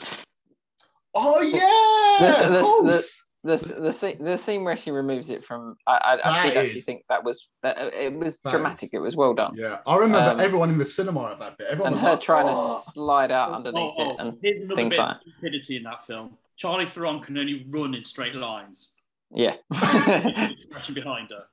oh 1.14 1.42
yeah, 1.42 2.28
This- 2.28 2.42
of 2.46 2.52
this- 2.54 2.62
course. 2.64 3.28
The 3.44 3.58
the 3.58 3.92
scene 3.92 4.24
the 4.24 4.38
scene 4.38 4.64
where 4.64 4.78
she 4.78 4.92
removes 4.92 5.32
it 5.32 5.44
from. 5.44 5.76
I 5.88 5.92
I, 5.94 6.14
I 6.14 6.16
That 6.18 6.44
did 6.50 6.58
actually 6.58 6.80
is- 6.80 6.86
think 6.86 7.04
that 7.10 7.24
was 7.24 7.48
that 7.64 7.76
it 7.78 8.14
was 8.14 8.40
That 8.42 8.52
dramatic. 8.52 8.90
is- 8.90 8.94
It 8.94 9.00
was 9.00 9.16
well 9.16 9.34
done. 9.34 9.56
yeah, 9.56 9.80
I 9.88 9.98
remember 9.98 10.32
Um, 10.32 10.40
everyone 10.40 10.70
in 10.70 10.78
the 10.78 10.86
cinema 10.86 11.32
at 11.32 11.40
that 11.40 11.58
bit. 11.58 11.68
Everyone 11.72 11.94
and 11.94 12.02
her 12.02 12.10
like, 12.12 12.22
trying 12.22 12.46
"Oh." 12.48 12.84
to 12.86 12.92
slide 12.92 13.32
out 13.32 13.52
underneath 13.54 13.94
Oh, 13.98 14.12
it 14.12 14.16
and 14.20 14.38
here's 14.44 14.60
another 14.60 14.76
things 14.76 14.90
bit 14.92 15.00
like 15.00 15.12
of 15.16 15.22
stupidity 15.22 15.78
in 15.78 15.84
that 15.84 16.06
film. 16.06 16.38
Charlize 16.62 16.90
Theron 16.90 17.20
can 17.22 17.36
only 17.38 17.66
run 17.70 17.96
in 17.96 18.04
straight 18.04 18.36
lines. 18.36 18.92
yeah. 19.32 19.56
Crashing 19.74 20.96
behind 20.96 21.30
her. 21.32 21.46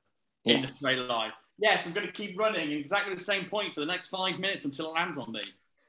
in 0.45 0.63
a 0.63 0.67
straight 0.67 0.99
line. 0.99 1.31
Yes, 1.57 1.85
I'm 1.87 1.93
going 1.93 2.05
to 2.07 2.13
keep 2.13 2.37
running 2.39 2.71
exactly 2.71 3.13
the 3.13 3.19
same 3.19 3.45
point 3.45 3.73
for 3.73 3.79
the 3.81 3.85
next 3.85 4.07
five 4.09 4.39
minutes 4.39 4.63
until 4.65 4.87
it 4.89 4.93
lands 4.93 5.17
on 5.17 5.31
me. 5.31 5.41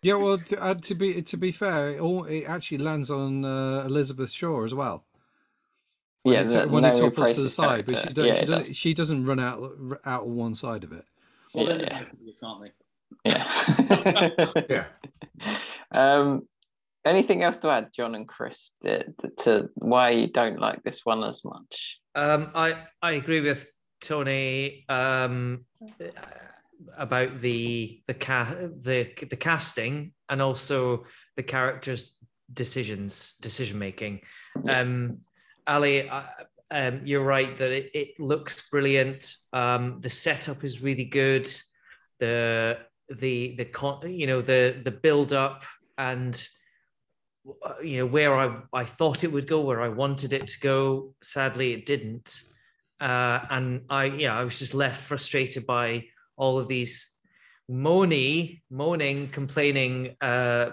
Yeah, 0.02 0.14
well, 0.14 0.39
to, 0.39 0.62
uh, 0.62 0.74
to 0.74 0.94
be 0.94 1.20
to 1.22 1.36
be 1.36 1.52
fair, 1.52 1.90
it, 1.90 2.01
all, 2.01 2.24
it 2.24 2.44
actually 2.44 2.78
lands 2.78 3.10
on 3.10 3.44
uh, 3.44 3.85
Elizabeth 3.86 4.31
Shaw 4.31 4.64
as 4.64 4.72
well. 4.74 5.05
When 6.22 6.34
Yeah, 6.34 6.40
it, 6.42 6.48
the- 6.48 6.68
when 6.68 6.84
it 6.84 6.94
topples 6.94 7.01
to 7.01 7.10
the 7.10 7.10
Price's 7.22 7.55
side, 7.55 7.86
but 7.86 7.92
she, 7.97 8.02
character. 8.02 8.12
does, 8.14 8.26
Yeah, 8.26 8.32
she, 8.34 8.40
it 8.40 8.47
does, 8.47 8.68
does. 8.68 8.76
she 8.76 8.94
doesn't 8.94 9.24
run 9.26 9.40
out 9.40 9.62
out 10.05 10.22
on 10.24 10.34
one 10.36 10.55
side 10.55 10.84
of 10.84 10.92
it. 10.92 11.05
Well, 11.55 11.66
Yeah. 11.68 11.76
they're 11.76 12.10
both 12.20 12.42
aren't 12.44 12.62
they? 13.24 13.30
Yeah. 13.30 14.62
Yeah. 14.70 14.84
um, 15.92 16.42
anything 17.05 17.42
else 17.42 17.56
to 17.59 17.70
add, 17.70 17.88
John 17.97 18.14
and 18.14 18.28
Chris, 18.28 18.70
to, 18.82 19.05
to 19.40 19.70
why 19.74 20.10
you 20.10 20.28
don't 20.28 20.60
like 20.60 20.82
this 20.84 21.05
one 21.05 21.24
as 21.24 21.42
much? 21.44 21.98
Um, 22.14 22.51
I 22.55 22.84
I 23.02 23.12
agree 23.12 23.40
with 23.40 23.66
Tony 24.01 24.84
um, 24.88 25.64
about 26.97 27.40
the 27.40 28.02
the 28.06 28.14
ca- 28.14 28.68
the 28.80 29.09
the 29.28 29.36
casting 29.36 30.12
and 30.28 30.42
also 30.42 31.05
the 31.36 31.42
characters' 31.42 32.16
decisions, 32.52 33.34
decision 33.40 33.78
making. 33.78 34.20
Yeah. 34.64 34.80
Um, 34.80 35.18
Ali, 35.66 36.09
I, 36.09 36.24
um, 36.70 37.01
you're 37.05 37.24
right 37.24 37.57
that 37.57 37.70
it, 37.70 37.91
it 37.95 38.20
looks 38.20 38.69
brilliant. 38.70 39.37
Um, 39.53 40.01
the 40.01 40.09
setup 40.09 40.65
is 40.65 40.82
really 40.82 41.05
good. 41.05 41.51
The 42.20 42.78
the 43.09 43.57
the 43.57 43.65
con- 43.65 44.03
you 44.07 44.27
know 44.27 44.41
the 44.41 44.81
the 44.85 44.91
build 44.91 45.32
up 45.32 45.65
and 45.99 46.49
uh, 47.65 47.74
you 47.82 47.99
know 47.99 48.07
where 48.07 48.37
I 48.37 48.57
I 48.73 48.85
thought 48.85 49.24
it 49.24 49.32
would 49.32 49.49
go, 49.49 49.61
where 49.62 49.81
I 49.81 49.89
wanted 49.89 50.32
it 50.32 50.47
to 50.49 50.61
go. 50.61 51.15
Sadly, 51.23 51.73
it 51.73 51.87
didn't, 51.87 52.43
uh, 53.01 53.41
and 53.51 53.82
I 53.91 54.05
yeah 54.05 54.39
I 54.39 54.45
was 54.45 54.59
just 54.59 54.74
left 54.74 55.01
frustrated 55.01 55.66
by 55.66 56.05
all 56.37 56.59
of 56.59 56.69
these 56.69 57.16
moany, 57.70 58.62
moaning, 58.70 59.28
complaining 59.28 60.16
uh, 60.20 60.70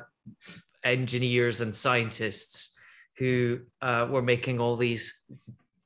engineers 0.83 1.61
and 1.61 1.75
scientists 1.75 2.76
who 3.17 3.59
uh, 3.81 4.07
were 4.09 4.21
making 4.21 4.59
all 4.59 4.75
these 4.75 5.23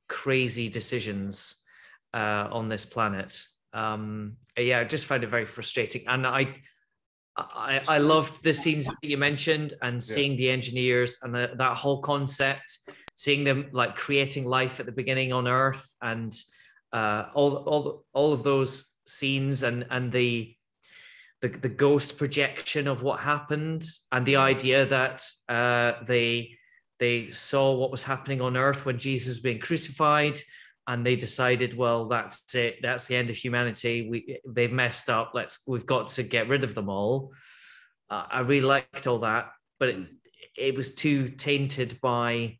crazy 0.07 0.69
decisions 0.69 1.55
uh, 2.13 2.47
on 2.51 2.69
this 2.69 2.85
planet. 2.85 3.41
Um, 3.73 4.37
yeah, 4.57 4.79
I 4.79 4.83
just 4.83 5.05
found 5.05 5.23
it 5.23 5.29
very 5.29 5.45
frustrating, 5.45 6.03
and 6.07 6.25
I. 6.27 6.55
I, 7.37 7.81
I 7.87 7.97
loved 7.99 8.43
the 8.43 8.53
scenes 8.53 8.87
that 8.87 8.97
you 9.01 9.17
mentioned 9.17 9.73
and 9.81 10.03
seeing 10.03 10.35
the 10.35 10.49
engineers 10.49 11.17
and 11.23 11.33
the, 11.33 11.51
that 11.55 11.77
whole 11.77 12.01
concept, 12.01 12.77
seeing 13.15 13.45
them 13.45 13.69
like 13.71 13.95
creating 13.95 14.43
life 14.43 14.81
at 14.81 14.85
the 14.85 14.91
beginning 14.91 15.31
on 15.31 15.47
Earth 15.47 15.95
and 16.01 16.35
uh, 16.91 17.27
all 17.33 17.55
all 17.55 18.03
all 18.11 18.33
of 18.33 18.43
those 18.43 18.97
scenes 19.05 19.63
and 19.63 19.85
and 19.89 20.11
the 20.11 20.53
the, 21.41 21.47
the 21.47 21.69
ghost 21.69 22.17
projection 22.17 22.87
of 22.87 23.01
what 23.01 23.19
happened 23.21 23.83
and 24.11 24.25
the 24.25 24.35
idea 24.35 24.85
that 24.85 25.25
uh, 25.49 25.93
they 26.05 26.57
they 27.01 27.31
saw 27.31 27.73
what 27.73 27.89
was 27.89 28.03
happening 28.03 28.41
on 28.41 28.55
Earth 28.55 28.85
when 28.85 28.99
Jesus 28.99 29.29
was 29.29 29.39
being 29.39 29.59
crucified 29.59 30.39
and 30.87 31.03
they 31.03 31.15
decided 31.15 31.75
well 31.75 32.07
that's 32.07 32.53
it 32.53 32.77
that's 32.83 33.07
the 33.07 33.15
end 33.15 33.31
of 33.31 33.35
humanity. 33.35 34.07
We 34.07 34.39
they've 34.47 34.71
messed 34.71 35.09
up. 35.09 35.31
Let's 35.33 35.63
we've 35.67 35.85
got 35.85 36.07
to 36.07 36.23
get 36.23 36.47
rid 36.47 36.63
of 36.63 36.75
them 36.75 36.89
all. 36.89 37.33
Uh, 38.09 38.25
i 38.29 38.39
really 38.41 38.67
liked 38.67 39.07
all 39.07 39.19
that 39.19 39.51
but 39.79 39.89
it, 39.89 39.97
it 40.57 40.75
was 40.75 40.93
too 40.93 41.29
tainted 41.29 41.99
by 42.01 42.59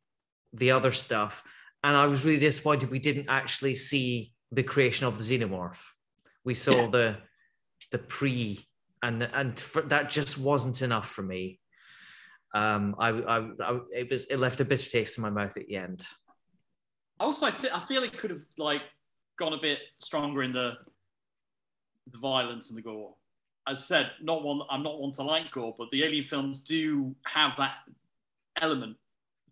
the 0.53 0.71
other 0.71 0.91
stuff. 0.91 1.43
And 1.83 1.95
i 1.95 2.07
was 2.07 2.25
really 2.25 2.39
disappointed 2.39 2.89
we 2.89 2.99
didn't 2.99 3.29
actually 3.29 3.75
see 3.75 4.33
the 4.51 4.63
creation 4.63 5.05
of 5.05 5.19
the 5.19 5.23
xenomorph. 5.23 5.83
We 6.43 6.55
saw 6.55 6.87
the 6.87 7.17
the 7.91 7.99
pre 7.99 8.67
and 9.03 9.21
and 9.21 9.59
for, 9.59 9.83
that 9.83 10.09
just 10.09 10.39
wasn't 10.39 10.81
enough 10.81 11.09
for 11.11 11.21
me 11.21 11.60
um 12.53 12.95
I, 12.99 13.09
I 13.09 13.37
i 13.61 13.79
it 13.93 14.09
was 14.09 14.25
it 14.25 14.37
left 14.37 14.59
a 14.61 14.65
bitter 14.65 14.89
taste 14.89 15.17
in 15.17 15.21
my 15.21 15.29
mouth 15.29 15.55
at 15.57 15.67
the 15.67 15.75
end 15.77 16.05
Also, 17.19 17.45
I, 17.45 17.51
fe- 17.51 17.69
I 17.73 17.79
feel 17.81 18.03
it 18.03 18.17
could 18.17 18.31
have 18.31 18.43
like 18.57 18.81
gone 19.37 19.53
a 19.53 19.61
bit 19.61 19.79
stronger 19.99 20.41
in 20.43 20.51
the 20.53 20.73
the 22.11 22.17
violence 22.17 22.69
and 22.71 22.77
the 22.77 22.81
gore. 22.81 23.13
As 23.67 23.85
said, 23.85 24.09
not 24.21 24.43
one. 24.43 24.61
I'm 24.71 24.81
not 24.83 24.99
one 24.99 25.11
to 25.13 25.23
like 25.23 25.51
gore, 25.51 25.75
but 25.77 25.89
the 25.91 26.03
Alien 26.03 26.23
films 26.25 26.59
do 26.61 27.15
have 27.25 27.55
that 27.57 27.73
element 28.59 28.97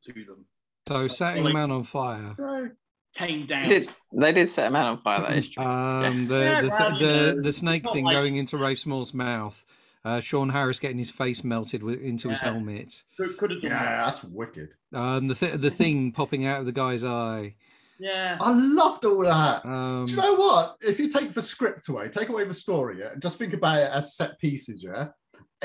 to 0.01 0.13
them. 0.13 0.45
So 0.87 1.07
setting 1.07 1.45
a 1.45 1.53
man 1.53 1.69
on 1.71 1.83
fire. 1.83 2.33
Right. 2.37 2.71
Tamed 3.13 3.47
down. 3.47 3.69
They 3.69 3.79
did, 3.79 3.89
they 4.13 4.31
did 4.33 4.49
set 4.49 4.67
a 4.67 4.71
man 4.71 4.85
on 4.85 5.01
fire, 5.01 5.21
that 5.21 5.37
is 5.37 5.49
true. 5.49 5.63
Um, 5.63 6.27
the 6.27 6.39
Yeah, 6.39 6.61
the, 6.61 6.67
well, 6.69 6.89
th- 6.89 7.01
you 7.01 7.07
the 7.07 7.33
know, 7.35 7.41
the 7.43 7.53
snake 7.53 7.89
thing 7.91 8.05
like- 8.05 8.15
going 8.15 8.35
into 8.37 8.57
Rafe 8.57 8.79
Spall's 8.79 9.13
mouth. 9.13 9.63
Uh, 10.05 10.21
Sean 10.21 10.49
Harris 10.49 10.79
getting 10.79 10.97
his 10.97 11.11
face 11.11 11.43
melted 11.43 11.83
with, 11.83 11.99
into 12.01 12.29
his 12.29 12.39
helmet. 12.39 13.03
Could, 13.17 13.37
could 13.37 13.51
have 13.51 13.61
done 13.61 13.71
Yeah, 13.71 13.83
that. 13.83 14.05
that's 14.05 14.23
wicked. 14.23 14.69
Um, 14.93 15.27
the 15.27 15.35
th- 15.35 15.55
the 15.59 15.69
thing 15.69 16.11
popping 16.13 16.45
out 16.45 16.61
of 16.61 16.65
the 16.65 16.71
guy's 16.71 17.03
eye. 17.03 17.55
Yeah. 17.99 18.37
I 18.39 18.53
loved 18.53 19.03
all 19.03 19.19
that. 19.23 19.65
Um, 19.65 20.05
Do 20.05 20.13
you 20.13 20.17
know 20.21 20.35
what? 20.35 20.77
If 20.79 20.99
you 20.99 21.09
take 21.09 21.33
the 21.33 21.41
script 21.41 21.89
away, 21.89 22.07
take 22.07 22.29
away 22.29 22.45
the 22.45 22.53
story, 22.53 22.99
yeah, 22.99 23.11
and 23.11 23.21
just 23.21 23.37
think 23.37 23.53
about 23.53 23.77
it 23.79 23.91
as 23.91 24.15
set 24.15 24.39
pieces, 24.39 24.81
yeah. 24.81 25.09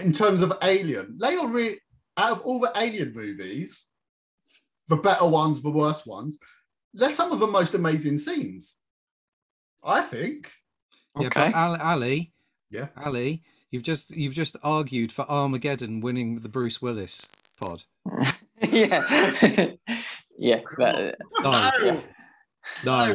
In 0.02 0.12
terms 0.12 0.40
of 0.40 0.52
Alien, 0.62 1.16
they 1.20 1.36
are 1.36 1.46
re- 1.46 1.78
out 2.16 2.32
of 2.32 2.40
all 2.40 2.58
the 2.58 2.72
Alien 2.74 3.12
movies, 3.14 3.88
the 4.88 4.96
better 4.96 5.26
ones, 5.26 5.62
the 5.62 5.70
worst 5.70 6.08
ones, 6.08 6.36
they're 6.92 7.10
some 7.10 7.30
of 7.30 7.38
the 7.38 7.46
most 7.46 7.74
amazing 7.74 8.18
scenes. 8.18 8.74
I 9.84 10.00
think. 10.00 10.50
Yeah, 11.20 11.28
Okay. 11.28 11.50
but 11.52 11.54
Ali, 11.54 11.78
Ali, 11.80 12.32
Yeah. 12.70 12.88
Ali, 12.96 13.42
you've 13.74 13.82
just 13.82 14.12
you've 14.12 14.34
just 14.34 14.56
argued 14.62 15.10
for 15.10 15.28
Armageddon 15.28 16.00
winning 16.00 16.38
the 16.40 16.48
Bruce 16.48 16.80
Willis 16.80 17.26
pod. 17.60 17.82
yeah. 18.62 19.02
yeah. 20.38 20.60
that- 20.78 21.16
No. 21.42 22.02
No, 22.84 23.14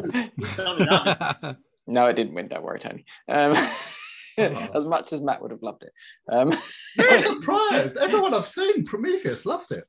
tell 0.54 0.78
me 0.78 0.84
that. 0.84 1.56
no, 1.86 2.06
it 2.08 2.12
didn't 2.12 2.34
win. 2.34 2.48
Don't 2.48 2.62
worry, 2.62 2.78
Tony. 2.78 3.06
Um, 3.26 3.56
as 4.38 4.84
much 4.86 5.12
as 5.14 5.20
Matt 5.22 5.40
would 5.40 5.50
have 5.50 5.62
loved 5.62 5.82
it. 5.82 5.92
Um, 6.30 6.52
Very 6.96 7.22
surprised. 7.22 7.96
Everyone 7.96 8.34
I've 8.34 8.46
seen, 8.46 8.84
Prometheus 8.84 9.46
loves 9.46 9.70
it. 9.70 9.84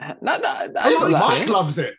no, 0.00 0.36
no, 0.38 0.38
no, 0.38 0.90
Even 0.90 1.10
Mike 1.12 1.42
it. 1.42 1.48
loves 1.48 1.76
it. 1.78 1.94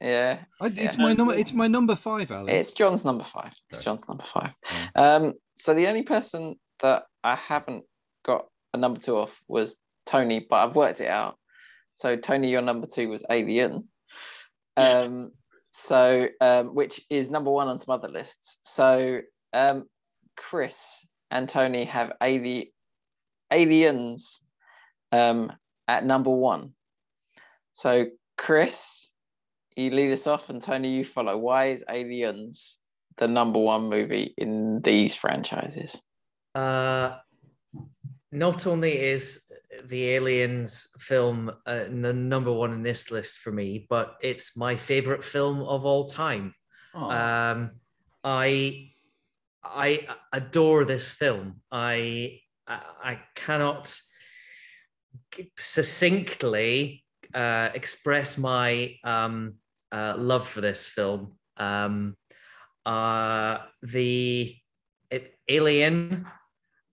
yeah. 0.00 0.40
I, 0.60 0.66
it's 0.66 0.96
Yeah. 0.98 1.02
my 1.04 1.12
number. 1.12 1.34
It's 1.34 1.52
my 1.52 1.68
number 1.68 1.94
five, 1.94 2.30
Ali. 2.32 2.52
It's 2.52 2.72
John's 2.72 3.04
number 3.04 3.24
five. 3.32 3.52
It's 3.70 3.84
John's 3.84 4.06
number 4.08 4.24
five. 4.34 4.50
Um, 4.96 5.34
so 5.56 5.72
the 5.72 5.86
only 5.86 6.02
person 6.02 6.56
that 6.82 7.04
I 7.22 7.36
haven't 7.36 7.84
got 8.24 8.46
a 8.74 8.78
number 8.78 9.00
two 9.00 9.16
off 9.16 9.38
was 9.48 9.76
Tony, 10.06 10.46
but 10.48 10.56
I've 10.56 10.76
worked 10.76 11.00
it 11.00 11.08
out. 11.08 11.36
So 11.94 12.16
Tony, 12.16 12.50
your 12.50 12.62
number 12.62 12.86
two 12.86 13.08
was 13.08 13.24
Alien. 13.30 13.88
Yeah. 14.76 15.00
Um, 15.00 15.32
so 15.70 16.28
um, 16.40 16.74
which 16.74 17.00
is 17.10 17.30
number 17.30 17.50
one 17.50 17.68
on 17.68 17.78
some 17.78 17.94
other 17.94 18.08
lists. 18.08 18.58
So 18.62 19.20
um, 19.52 19.86
Chris 20.36 21.06
and 21.30 21.48
Tony 21.48 21.84
have 21.84 22.12
Ali- 22.20 22.72
Aliens 23.52 24.40
um, 25.12 25.52
at 25.86 26.04
number 26.04 26.30
one. 26.30 26.72
So 27.72 28.06
Chris, 28.36 29.08
you 29.76 29.90
lead 29.90 30.12
us 30.12 30.26
off, 30.26 30.48
and 30.48 30.62
Tony, 30.62 30.90
you 30.90 31.04
follow. 31.04 31.36
Why 31.36 31.70
is 31.70 31.84
Aliens 31.88 32.78
the 33.18 33.28
number 33.28 33.58
one 33.58 33.88
movie 33.88 34.34
in 34.36 34.80
these 34.82 35.14
franchises? 35.14 36.02
Uh, 36.54 37.16
not 38.32 38.66
only 38.66 38.98
is 38.98 39.50
the 39.84 40.10
Aliens 40.10 40.88
film 40.98 41.50
uh, 41.66 41.84
the 41.84 42.12
number 42.12 42.52
one 42.52 42.72
in 42.72 42.82
this 42.82 43.10
list 43.10 43.38
for 43.38 43.50
me, 43.52 43.86
but 43.88 44.16
it's 44.22 44.56
my 44.56 44.76
favorite 44.76 45.24
film 45.24 45.62
of 45.62 45.84
all 45.84 46.06
time. 46.06 46.54
Um, 46.94 47.70
I 48.24 48.90
I 49.62 50.06
adore 50.32 50.84
this 50.84 51.12
film. 51.12 51.60
I 51.70 52.40
I, 52.66 52.80
I 53.02 53.18
cannot 53.34 53.96
succinctly 55.58 57.04
uh, 57.34 57.70
express 57.74 58.38
my 58.38 58.96
um, 59.04 59.54
uh, 59.92 60.14
love 60.16 60.48
for 60.48 60.60
this 60.60 60.88
film. 60.88 61.32
Um, 61.56 62.16
uh, 62.86 63.58
the 63.82 64.56
it, 65.10 65.34
Alien 65.48 66.26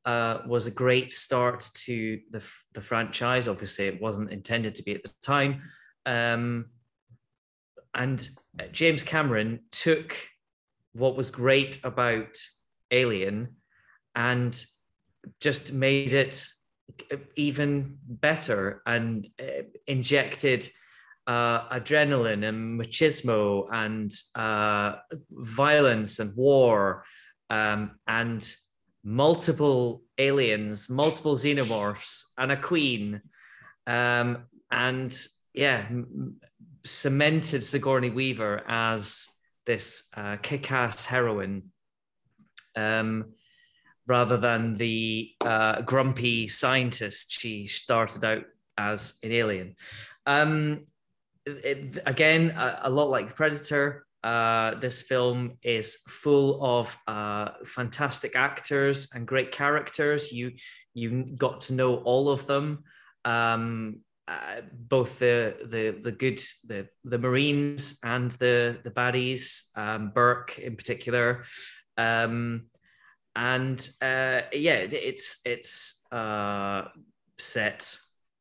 uh, 0.08 0.42
was 0.48 0.68
a 0.68 0.72
great 0.72 1.12
start 1.12 1.70
to 1.74 2.22
the 2.32 2.42
the 2.74 2.82
franchise. 2.82 3.50
Obviously, 3.50 3.88
it 3.88 4.02
wasn't 4.02 4.32
intended 4.32 4.74
to 4.76 4.84
be 4.84 4.96
at 4.96 5.04
the 5.04 5.12
time. 5.22 5.62
Um, 6.06 6.68
and 7.94 8.30
uh, 8.58 8.68
James 8.72 9.04
Cameron 9.04 9.60
took 9.70 10.16
what 10.94 11.18
was 11.18 11.30
great 11.30 11.84
about 11.84 12.38
Alien 12.90 13.58
and 14.16 14.66
just 15.42 15.74
made 15.74 16.14
it 16.14 16.48
even 17.36 17.98
better 18.08 18.82
and 18.86 19.28
uh, 19.42 19.64
injected 19.88 20.70
uh, 21.28 21.68
adrenaline 21.68 22.48
and 22.48 22.80
machismo 22.80 23.68
and 23.74 24.10
uh, 24.36 24.96
violence 25.32 26.20
and 26.20 26.34
war 26.38 27.04
um, 27.50 28.00
and 28.08 28.56
multiple 29.08 30.04
aliens, 30.18 30.90
multiple 30.90 31.36
xenomorphs, 31.36 32.26
and 32.38 32.52
a 32.52 32.58
queen. 32.58 33.22
Um, 33.88 34.40
and 34.70 35.18
yeah, 35.54 35.88
cemented 36.84 37.64
Sigourney 37.64 38.10
Weaver 38.10 38.64
as 38.68 39.30
this 39.66 40.10
uh, 40.18 40.36
kick-ass 40.42 41.06
heroine, 41.06 41.72
um, 42.76 43.34
rather 44.08 44.36
than 44.38 44.76
the 44.76 45.32
uh, 45.40 45.82
grumpy 45.84 46.50
scientist 46.50 47.32
she 47.32 47.66
started 47.66 48.26
out 48.26 48.44
as 48.78 49.20
in 49.24 49.32
Alien. 49.32 49.76
Um, 50.26 50.82
it- 51.46 52.00
again, 52.06 52.52
a, 52.52 52.82
a 52.84 52.90
lot 52.90 53.10
like 53.10 53.34
Predator. 53.36 54.06
Uh, 54.24 54.76
this 54.80 55.02
film 55.02 55.58
is 55.64 55.98
full 56.08 56.64
of 56.64 56.98
uh, 57.08 57.50
fantastic 57.66 58.36
actors 58.36 59.10
and 59.14 59.28
great 59.28 59.52
characters. 59.52 60.32
You 60.32 60.54
you 60.94 61.36
got 61.38 61.62
to 61.62 61.74
know 61.74 61.98
all 61.98 62.30
of 62.30 62.48
them. 62.48 62.84
Um, 63.26 64.00
uh, 64.28 64.62
both 64.74 65.20
the 65.20 65.56
the 65.66 65.98
the 66.02 66.12
good 66.12 66.42
the 66.66 66.88
the 67.06 67.18
Marines 67.18 68.00
and 68.04 68.32
the 68.32 68.78
the 68.84 68.92
baddies, 68.92 69.70
um, 69.76 70.12
Burke 70.14 70.60
in 70.60 70.76
particular, 70.76 71.46
um, 71.98 72.66
and 73.36 73.80
uh, 74.02 74.42
yeah, 74.52 74.84
it's 74.92 75.40
it's 75.46 76.02
uh, 76.12 76.86
set 77.38 77.98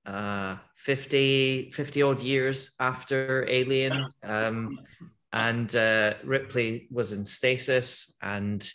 uh, 0.07 0.57
50, 0.77 1.71
50 1.71 2.03
odd 2.03 2.23
years 2.23 2.73
after 2.79 3.47
Alien, 3.49 4.07
um, 4.23 4.79
and 5.37 5.77
uh, 5.77 6.15
Ripley 6.25 6.89
was 6.91 7.13
in 7.13 7.23
stasis, 7.27 8.15
and 8.23 8.67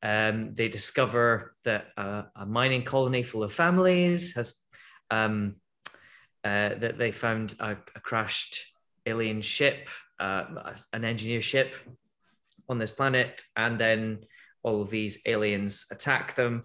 um, 0.00 0.54
they 0.54 0.68
discover 0.68 1.56
that 1.64 1.86
uh, 1.96 2.22
a 2.36 2.46
mining 2.46 2.84
colony 2.84 3.24
full 3.24 3.42
of 3.42 3.52
families 3.52 4.36
has 4.36 4.62
um, 5.10 5.56
uh, 6.44 6.70
that 6.78 6.98
they 6.98 7.10
found 7.10 7.56
a, 7.58 7.72
a 7.96 8.00
crashed 8.00 8.66
alien 9.06 9.42
ship, 9.42 9.88
uh, 10.20 10.44
an 10.92 11.04
engineer 11.04 11.40
ship 11.40 11.74
on 12.68 12.78
this 12.78 12.92
planet, 12.92 13.42
and 13.56 13.80
then 13.80 14.20
all 14.62 14.80
of 14.80 14.90
these 14.90 15.18
aliens 15.26 15.86
attack 15.90 16.36
them, 16.36 16.62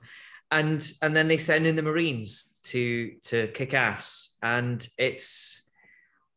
and 0.52 0.94
and 1.02 1.16
then 1.16 1.28
they 1.28 1.40
send 1.40 1.66
in 1.66 1.76
the 1.76 1.82
Marines 1.82 2.52
to 2.66 3.14
to 3.24 3.48
kick 3.48 3.74
ass, 3.74 4.38
and 4.44 4.88
it's 5.00 5.63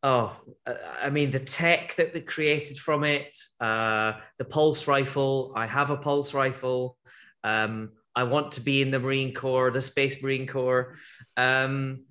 oh, 0.03 0.35
uh, 0.65 0.73
I 1.01 1.09
mean 1.09 1.31
the 1.31 1.39
tech 1.39 1.95
that 1.95 2.13
they 2.13 2.21
created 2.21 2.77
from 2.77 3.03
it, 3.03 3.37
uh, 3.59 4.13
the 4.37 4.45
pulse 4.45 4.87
rifle. 4.87 5.53
I 5.55 5.67
have 5.67 5.89
a 5.89 5.97
pulse 5.97 6.33
rifle. 6.33 6.97
Um, 7.43 7.91
I 8.15 8.23
want 8.23 8.53
to 8.53 8.61
be 8.61 8.81
in 8.81 8.91
the 8.91 8.99
Marine 8.99 9.33
Corps, 9.33 9.71
the 9.71 9.81
Space 9.81 10.23
Marine 10.23 10.47
Corps. 10.47 10.95
Um, 11.35 12.05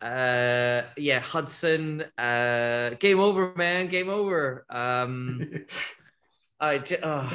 uh 0.00 0.82
yeah 0.96 1.18
hudson 1.18 2.04
uh 2.16 2.90
game 3.00 3.18
over 3.18 3.52
man 3.56 3.88
game 3.88 4.08
over 4.08 4.64
um 4.70 5.40
i 6.60 6.78
j- 6.78 7.00
oh, 7.02 7.28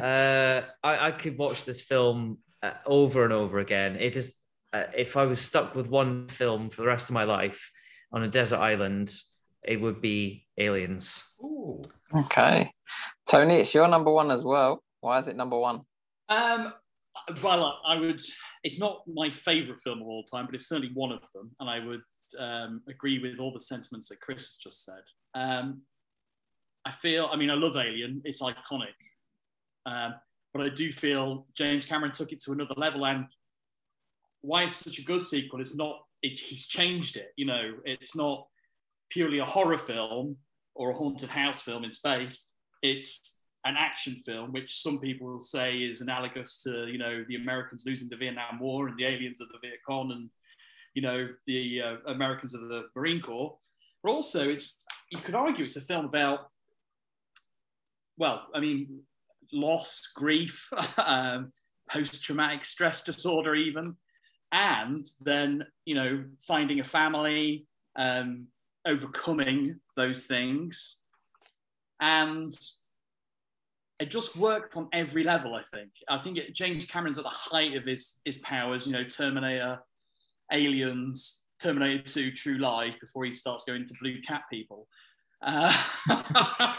uh 0.00 0.62
I, 0.82 1.08
I 1.08 1.10
could 1.10 1.36
watch 1.36 1.64
this 1.64 1.82
film 1.82 2.38
uh, 2.62 2.70
over 2.86 3.24
and 3.24 3.32
over 3.32 3.58
again 3.58 3.96
it 3.96 4.16
is 4.16 4.36
uh, 4.72 4.84
if 4.96 5.16
i 5.16 5.24
was 5.24 5.40
stuck 5.40 5.74
with 5.74 5.88
one 5.88 6.28
film 6.28 6.70
for 6.70 6.82
the 6.82 6.88
rest 6.88 7.10
of 7.10 7.14
my 7.14 7.24
life 7.24 7.72
on 8.12 8.22
a 8.22 8.28
desert 8.28 8.60
island 8.60 9.12
it 9.64 9.80
would 9.80 10.00
be 10.00 10.46
aliens 10.58 11.24
Ooh. 11.42 11.82
Okay, 12.16 12.72
Tony, 13.28 13.56
it's 13.56 13.74
your 13.74 13.88
number 13.88 14.12
one 14.12 14.30
as 14.30 14.42
well. 14.42 14.82
Why 15.00 15.18
is 15.18 15.28
it 15.28 15.36
number 15.36 15.58
one? 15.58 15.82
Um, 16.28 16.72
well, 17.42 17.80
I 17.86 17.98
would. 17.98 18.20
It's 18.62 18.78
not 18.78 19.02
my 19.12 19.30
favourite 19.30 19.80
film 19.80 20.00
of 20.00 20.06
all 20.06 20.24
time, 20.24 20.46
but 20.46 20.54
it's 20.54 20.68
certainly 20.68 20.92
one 20.94 21.12
of 21.12 21.20
them, 21.34 21.50
and 21.60 21.68
I 21.68 21.84
would 21.84 22.02
um, 22.38 22.82
agree 22.88 23.18
with 23.18 23.38
all 23.38 23.52
the 23.52 23.60
sentiments 23.60 24.08
that 24.08 24.20
Chris 24.20 24.42
has 24.42 24.56
just 24.56 24.84
said. 24.84 25.02
Um, 25.34 25.82
I 26.84 26.90
feel. 26.90 27.28
I 27.32 27.36
mean, 27.36 27.50
I 27.50 27.54
love 27.54 27.76
Alien. 27.76 28.22
It's 28.24 28.42
iconic, 28.42 28.94
um, 29.86 30.14
but 30.52 30.64
I 30.64 30.68
do 30.68 30.92
feel 30.92 31.46
James 31.56 31.86
Cameron 31.86 32.12
took 32.12 32.32
it 32.32 32.40
to 32.40 32.52
another 32.52 32.74
level, 32.76 33.06
and 33.06 33.26
why 34.42 34.64
it's 34.64 34.76
such 34.76 34.98
a 34.98 35.04
good 35.04 35.22
sequel 35.22 35.60
is 35.60 35.76
not. 35.76 36.00
It, 36.22 36.38
he's 36.38 36.66
changed 36.66 37.16
it. 37.16 37.32
You 37.36 37.46
know, 37.46 37.72
it's 37.84 38.16
not 38.16 38.46
purely 39.14 39.38
a 39.38 39.44
horror 39.44 39.78
film 39.78 40.36
or 40.74 40.90
a 40.90 40.94
haunted 40.94 41.28
house 41.28 41.62
film 41.62 41.84
in 41.84 41.92
space. 41.92 42.50
It's 42.82 43.40
an 43.64 43.76
action 43.78 44.14
film, 44.26 44.52
which 44.52 44.82
some 44.82 44.98
people 44.98 45.28
will 45.28 45.40
say 45.40 45.76
is 45.78 46.00
analogous 46.00 46.62
to, 46.64 46.88
you 46.88 46.98
know, 46.98 47.24
the 47.28 47.36
Americans 47.36 47.84
losing 47.86 48.08
the 48.08 48.16
Vietnam 48.16 48.58
War 48.58 48.88
and 48.88 48.98
the 48.98 49.06
aliens 49.06 49.40
of 49.40 49.48
the 49.48 49.58
Viet 49.62 49.78
Cong 49.86 50.10
and, 50.10 50.28
you 50.94 51.02
know, 51.02 51.28
the 51.46 51.80
uh, 51.80 51.96
Americans 52.08 52.54
of 52.54 52.62
the 52.62 52.88
Marine 52.96 53.22
Corps. 53.22 53.56
But 54.02 54.10
also, 54.10 54.48
it's 54.50 54.84
you 55.10 55.18
could 55.18 55.36
argue 55.36 55.64
it's 55.64 55.76
a 55.76 55.80
film 55.80 56.04
about, 56.04 56.50
well, 58.18 58.48
I 58.52 58.60
mean, 58.60 59.00
loss, 59.52 60.12
grief, 60.14 60.68
um, 60.98 61.52
post-traumatic 61.88 62.64
stress 62.64 63.04
disorder, 63.04 63.54
even, 63.54 63.96
and 64.50 65.06
then 65.20 65.64
you 65.84 65.94
know 65.94 66.24
finding 66.42 66.80
a 66.80 66.84
family, 66.84 67.66
um, 67.96 68.48
overcoming 68.86 69.80
those 69.96 70.24
things, 70.24 70.98
and 72.00 72.52
it 74.00 74.10
just 74.10 74.36
worked 74.36 74.76
on 74.76 74.88
every 74.92 75.24
level. 75.24 75.54
I 75.54 75.62
think. 75.62 75.90
I 76.08 76.18
think 76.18 76.38
it, 76.38 76.54
James 76.54 76.84
Cameron's 76.84 77.18
at 77.18 77.24
the 77.24 77.30
height 77.30 77.74
of 77.76 77.84
his 77.84 78.18
his 78.24 78.38
powers. 78.38 78.86
You 78.86 78.92
know, 78.92 79.04
Terminator, 79.04 79.80
Aliens, 80.52 81.42
Terminator 81.60 82.02
Two, 82.02 82.32
True 82.32 82.58
Lies, 82.58 82.94
before 83.00 83.24
he 83.24 83.32
starts 83.32 83.64
going 83.64 83.86
to 83.86 83.94
blue 84.00 84.20
cat 84.20 84.42
people. 84.50 84.88
Uh, 85.42 85.76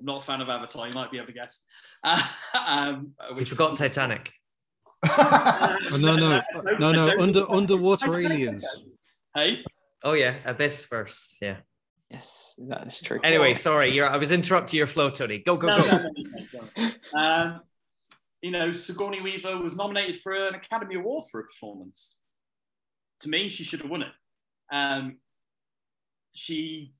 I'm 0.00 0.06
not 0.06 0.22
a 0.22 0.24
fan 0.24 0.40
of 0.40 0.48
Avatar. 0.48 0.86
You 0.86 0.92
might 0.94 1.10
be 1.10 1.16
able 1.16 1.26
to 1.28 1.32
guess. 1.32 1.64
Uh, 2.04 2.22
um, 2.66 3.14
We 3.34 3.44
forgot 3.44 3.76
Titanic. 3.76 4.32
Oh, 5.04 5.78
no, 5.98 6.16
no, 6.16 6.40
no, 6.78 6.92
no. 6.92 7.20
Under 7.20 7.50
underwater 7.50 8.16
aliens. 8.16 8.66
Hey, 9.34 9.64
Oh 10.02 10.12
yeah, 10.12 10.36
Abyss 10.44 10.86
first. 10.86 11.38
Yeah. 11.42 11.56
Yes, 12.10 12.54
that 12.68 12.86
is 12.86 13.00
true. 13.00 13.20
Anyway, 13.22 13.52
sorry, 13.52 13.92
you're. 13.92 14.08
I 14.08 14.16
was 14.16 14.32
interrupting 14.32 14.78
your 14.78 14.86
flow, 14.86 15.10
Tony. 15.10 15.38
Go, 15.38 15.56
go, 15.56 15.68
No, 15.68 15.82
go. 15.82 15.98
no, 15.98 16.90
no. 17.14 17.20
Um, 17.20 17.60
you 18.40 18.50
know, 18.50 18.72
Sigourney 18.72 19.20
Weaver 19.20 19.58
was 19.58 19.76
nominated 19.76 20.16
for 20.20 20.32
an 20.32 20.54
Academy 20.54 20.94
Award 20.94 21.24
for 21.30 21.40
a 21.40 21.44
performance. 21.44 22.16
To 23.20 23.28
me, 23.28 23.48
she 23.50 23.62
should 23.64 23.80
have 23.82 23.90
won 23.90 24.02
it. 24.02 24.12
Um, 24.72 25.18
she, 26.34 26.94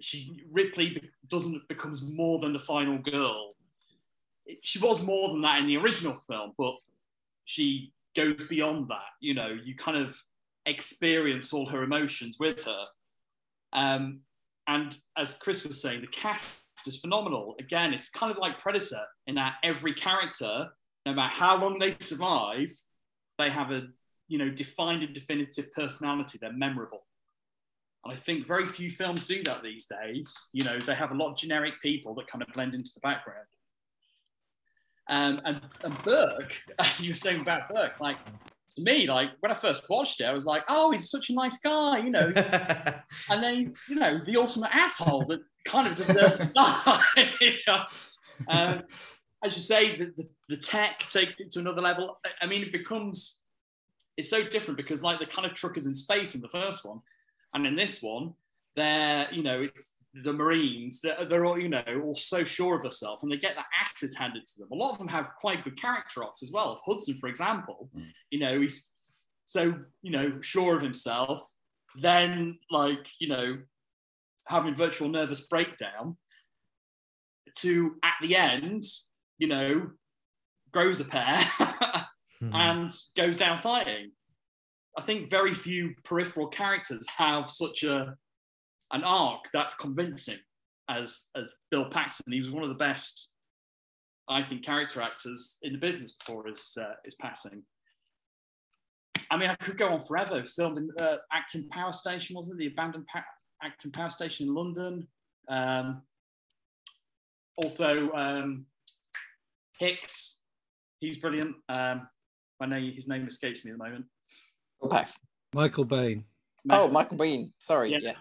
she 0.00 0.42
Ripley 0.52 1.00
doesn't 1.28 1.68
becomes 1.68 2.02
more 2.02 2.40
than 2.40 2.52
the 2.52 2.58
final 2.58 2.98
girl. 2.98 3.54
She 4.62 4.80
was 4.80 5.02
more 5.02 5.28
than 5.28 5.42
that 5.42 5.60
in 5.60 5.66
the 5.68 5.76
original 5.76 6.14
film, 6.14 6.52
but 6.58 6.74
she 7.44 7.92
goes 8.16 8.42
beyond 8.44 8.88
that. 8.88 9.04
You 9.20 9.34
know, 9.34 9.56
you 9.64 9.76
kind 9.76 9.98
of 9.98 10.20
experience 10.66 11.52
all 11.52 11.68
her 11.68 11.82
emotions 11.82 12.38
with 12.38 12.64
her. 12.64 12.84
Um, 13.72 14.20
and 14.66 14.96
as 15.16 15.34
Chris 15.34 15.64
was 15.64 15.80
saying, 15.80 16.02
the 16.02 16.06
cast 16.08 16.62
is 16.86 16.98
phenomenal. 16.98 17.54
Again, 17.58 17.92
it's 17.92 18.10
kind 18.10 18.30
of 18.30 18.38
like 18.38 18.60
Predator 18.60 19.04
in 19.26 19.34
that 19.36 19.54
every 19.62 19.94
character, 19.94 20.68
no 21.06 21.14
matter 21.14 21.34
how 21.34 21.58
long 21.58 21.78
they 21.78 21.92
survive, 22.00 22.70
they 23.38 23.50
have 23.50 23.70
a 23.70 23.88
you 24.28 24.38
know 24.38 24.50
defined 24.50 25.02
and 25.02 25.14
definitive 25.14 25.72
personality. 25.72 26.38
They're 26.40 26.52
memorable. 26.52 27.04
And 28.04 28.12
I 28.12 28.16
think 28.16 28.46
very 28.46 28.66
few 28.66 28.90
films 28.90 29.24
do 29.24 29.42
that 29.44 29.62
these 29.62 29.86
days. 29.86 30.48
You 30.52 30.64
know, 30.64 30.78
they 30.78 30.94
have 30.94 31.12
a 31.12 31.14
lot 31.14 31.30
of 31.30 31.36
generic 31.36 31.80
people 31.82 32.14
that 32.16 32.26
kind 32.26 32.42
of 32.42 32.48
blend 32.52 32.74
into 32.74 32.90
the 32.94 33.00
background. 33.00 33.46
Um, 35.08 35.40
and, 35.44 35.60
and 35.84 36.02
Burke, 36.02 36.56
you 36.98 37.10
were 37.10 37.14
saying 37.14 37.40
about 37.40 37.68
Burke, 37.68 38.00
like 38.00 38.16
me, 38.78 39.06
like 39.06 39.30
when 39.40 39.52
I 39.52 39.54
first 39.54 39.88
watched 39.88 40.20
it, 40.20 40.24
I 40.24 40.32
was 40.32 40.46
like, 40.46 40.64
oh, 40.68 40.90
he's 40.90 41.10
such 41.10 41.30
a 41.30 41.34
nice 41.34 41.58
guy, 41.58 41.98
you 41.98 42.10
know. 42.10 42.32
and 43.30 43.42
then 43.42 43.56
he's, 43.56 43.76
you 43.88 43.96
know, 43.96 44.20
the 44.24 44.36
ultimate 44.36 44.70
asshole 44.74 45.26
that 45.26 45.40
kind 45.64 45.88
of 45.88 45.94
deserves 45.94 46.38
to 46.54 47.56
die. 47.66 47.86
Um, 48.48 48.82
as 49.44 49.54
you 49.54 49.62
say, 49.62 49.96
the, 49.96 50.06
the, 50.16 50.26
the 50.48 50.56
tech 50.56 51.00
takes 51.00 51.40
it 51.40 51.52
to 51.52 51.60
another 51.60 51.80
level. 51.82 52.18
I- 52.24 52.30
I 52.42 52.46
mean, 52.46 52.62
it 52.62 52.72
becomes, 52.72 53.40
it's 54.16 54.30
so 54.30 54.42
different 54.42 54.78
because 54.78 55.02
like 55.02 55.20
the 55.20 55.26
kind 55.26 55.46
of 55.46 55.54
truckers 55.54 55.86
in 55.86 55.94
space 55.94 56.34
in 56.34 56.40
the 56.40 56.48
first 56.48 56.84
one, 56.84 57.00
and 57.54 57.66
in 57.66 57.76
this 57.76 58.02
one, 58.02 58.34
they're, 58.74 59.28
you 59.30 59.42
know, 59.42 59.62
it's 59.62 59.94
the 60.14 60.32
Marines, 60.32 61.00
they're, 61.00 61.24
they're 61.24 61.44
all, 61.44 61.58
you 61.58 61.68
know, 61.68 61.82
all 62.04 62.14
so 62.14 62.44
sure 62.44 62.76
of 62.76 62.82
themselves 62.82 63.22
and 63.22 63.32
they 63.32 63.36
get 63.36 63.54
the 63.54 63.62
asses 63.80 64.16
handed 64.16 64.46
to 64.46 64.58
them. 64.58 64.68
A 64.72 64.74
lot 64.74 64.92
of 64.92 64.98
them 64.98 65.08
have 65.08 65.30
quite 65.40 65.64
good 65.64 65.80
character 65.80 66.22
arcs 66.22 66.42
as 66.42 66.52
well. 66.52 66.80
Hudson, 66.84 67.16
for 67.16 67.28
example, 67.28 67.88
you 68.30 68.38
know, 68.38 68.60
he's 68.60 68.90
so, 69.46 69.74
you 70.02 70.10
know, 70.10 70.40
sure 70.40 70.76
of 70.76 70.82
himself, 70.82 71.42
then 71.96 72.58
like, 72.70 73.06
you 73.18 73.28
know, 73.28 73.58
having 74.48 74.74
virtual 74.74 75.08
nervous 75.08 75.46
breakdown 75.46 76.16
to 77.58 77.96
at 78.02 78.14
the 78.20 78.36
end, 78.36 78.84
you 79.38 79.48
know, 79.48 79.90
grows 80.72 81.00
a 81.00 81.04
pair 81.04 81.38
Hmm. 82.42 82.54
and 82.54 82.92
goes 83.16 83.36
down 83.36 83.58
fighting. 83.58 84.10
I 84.98 85.02
think 85.02 85.30
very 85.30 85.54
few 85.54 85.94
peripheral 86.04 86.48
characters 86.48 87.06
have 87.16 87.48
such 87.48 87.84
a 87.84 88.16
an 88.92 89.04
arc 89.04 89.46
that's 89.52 89.74
convincing 89.74 90.38
as 90.88 91.22
as 91.36 91.54
Bill 91.70 91.86
Paxton. 91.86 92.32
He 92.32 92.40
was 92.40 92.50
one 92.50 92.62
of 92.62 92.68
the 92.68 92.74
best, 92.74 93.30
I 94.28 94.42
think, 94.42 94.64
character 94.64 95.00
actors 95.00 95.58
in 95.62 95.72
the 95.72 95.78
business 95.78 96.14
before 96.14 96.46
his 96.46 96.76
uh, 96.80 96.94
his 97.04 97.14
passing. 97.16 97.62
I 99.30 99.36
mean, 99.36 99.48
I 99.48 99.54
could 99.56 99.78
go 99.78 99.88
on 99.88 100.00
forever. 100.00 100.34
He 100.34 100.40
was 100.40 100.54
filmed 100.54 100.78
in 100.78 100.90
uh, 101.00 101.16
Acton 101.32 101.68
Power 101.68 101.92
Station, 101.92 102.36
wasn't 102.36 102.60
it? 102.60 102.64
The 102.64 102.72
abandoned 102.72 103.06
pa- 103.06 103.24
Acton 103.62 103.90
Power 103.90 104.10
Station 104.10 104.48
in 104.48 104.54
London. 104.54 105.08
Um, 105.48 106.02
also, 107.56 108.10
um, 108.12 108.66
Hicks, 109.78 110.40
he's 111.00 111.16
brilliant. 111.16 111.56
Um, 111.68 112.08
I 112.60 112.66
know 112.66 112.78
his 112.78 113.08
name 113.08 113.26
escapes 113.26 113.64
me 113.64 113.70
at 113.70 113.78
the 113.78 113.84
moment. 113.84 114.04
Bill 114.80 114.90
Paxton. 114.90 115.22
Michael 115.54 115.86
Biehn. 115.86 116.24
Oh, 116.70 116.88
Michael 116.88 117.16
Biehn. 117.16 117.52
Sorry. 117.58 117.90
Yeah. 117.90 117.98
Yeah. 118.02 118.12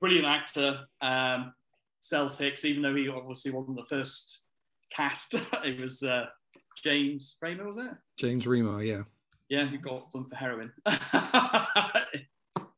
Brilliant 0.00 0.26
actor. 0.26 0.80
Um, 1.00 1.54
sells 2.00 2.36
Hicks, 2.38 2.64
even 2.64 2.82
though 2.82 2.94
he 2.94 3.08
obviously 3.08 3.52
wasn't 3.52 3.76
the 3.76 3.86
first 3.86 4.42
cast. 4.94 5.34
it 5.64 5.80
was 5.80 6.02
uh, 6.02 6.26
James 6.82 7.36
Remar, 7.42 7.66
was 7.66 7.76
it? 7.76 7.90
James 8.18 8.46
Remo, 8.46 8.78
yeah. 8.78 9.02
Yeah, 9.48 9.66
he 9.66 9.76
got 9.76 10.10
done 10.10 10.24
for 10.24 10.34
heroin 10.36 10.72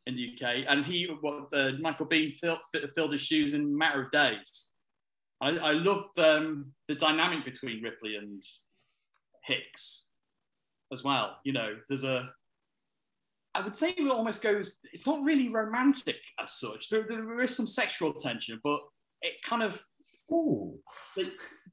in 0.07 0.17
the 0.17 0.33
UK. 0.35 0.65
And 0.69 0.85
he, 0.85 1.09
what 1.21 1.53
uh, 1.53 1.73
Michael 1.81 2.07
Biehn 2.07 2.35
filled, 2.35 2.59
filled 2.95 3.13
his 3.13 3.21
shoes 3.21 3.55
in 3.55 3.63
a 3.63 3.65
matter 3.65 4.03
of 4.03 4.11
days. 4.11 4.71
I, 5.41 5.51
I 5.57 5.73
love 5.73 6.07
um, 6.19 6.73
the 6.89 6.95
dynamic 6.95 7.45
between 7.45 7.83
Ripley 7.83 8.17
and 8.17 8.43
Hicks 9.45 10.07
as 10.93 11.05
well. 11.05 11.37
You 11.45 11.53
know, 11.53 11.77
there's 11.89 12.05
a, 12.05 12.31
I 13.55 13.61
would 13.61 13.75
say 13.75 13.91
it 13.91 14.11
almost 14.11 14.43
goes, 14.43 14.73
it's 14.93 15.07
not 15.07 15.25
really 15.25 15.49
romantic 15.49 16.21
as 16.41 16.53
such. 16.53 16.89
There, 16.89 17.07
there 17.09 17.41
is 17.41 17.55
some 17.55 17.67
sexual 17.67 18.13
tension, 18.13 18.61
but 18.65 18.81
it 19.23 19.41
kind 19.43 19.63
of, 19.63 19.83
Ooh. 20.33 20.79
a, 21.19 21.25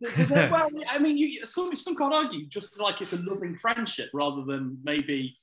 well, 0.51 0.69
I 0.89 0.99
mean, 0.99 1.17
you, 1.17 1.45
some, 1.45 1.75
some 1.75 1.95
can't 1.95 2.13
argue 2.13 2.45
just 2.47 2.79
like 2.79 3.01
it's 3.01 3.13
a 3.13 3.21
loving 3.21 3.57
friendship 3.57 4.09
rather 4.13 4.43
than 4.43 4.77
maybe, 4.83 5.37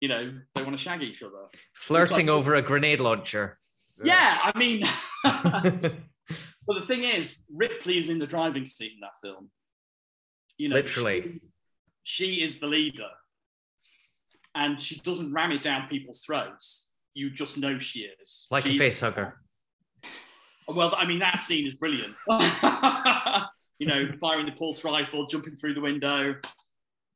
you 0.00 0.08
know, 0.08 0.32
they 0.54 0.62
want 0.62 0.76
to 0.76 0.82
shag 0.82 1.02
each 1.02 1.22
other. 1.22 1.46
Flirting 1.74 2.28
over 2.28 2.54
a 2.54 2.62
grenade 2.62 3.00
launcher. 3.00 3.56
Yeah, 4.02 4.38
I 4.42 4.56
mean, 4.56 4.84
but 5.24 5.80
the 6.68 6.86
thing 6.86 7.04
is, 7.04 7.44
Ripley 7.52 7.98
is 7.98 8.10
in 8.10 8.18
the 8.18 8.26
driving 8.26 8.66
seat 8.66 8.92
in 8.94 9.00
that 9.00 9.18
film. 9.22 9.50
You 10.58 10.68
know, 10.68 10.76
Literally. 10.76 11.40
she, 12.04 12.36
she 12.36 12.42
is 12.42 12.58
the 12.58 12.66
leader, 12.66 13.08
and 14.56 14.80
she 14.82 14.98
doesn't 15.00 15.32
ram 15.32 15.52
it 15.52 15.62
down 15.62 15.86
people's 15.88 16.22
throats. 16.22 16.90
You 17.14 17.30
just 17.30 17.58
know 17.58 17.78
she 17.78 18.08
is. 18.20 18.46
Like 18.50 18.64
a 18.64 18.70
She- 18.70 18.78
face 18.78 19.00
hugger. 19.00 19.40
Well, 20.68 20.92
I 20.96 21.06
mean, 21.06 21.20
that 21.20 21.38
scene 21.38 21.64
is 21.64 21.74
brilliant. 21.74 22.16
you 23.78 23.86
know, 23.86 24.10
firing 24.20 24.46
the 24.46 24.52
pulse 24.58 24.82
rifle, 24.82 25.24
jumping 25.28 25.54
through 25.54 25.74
the 25.74 25.80
window. 25.80 26.34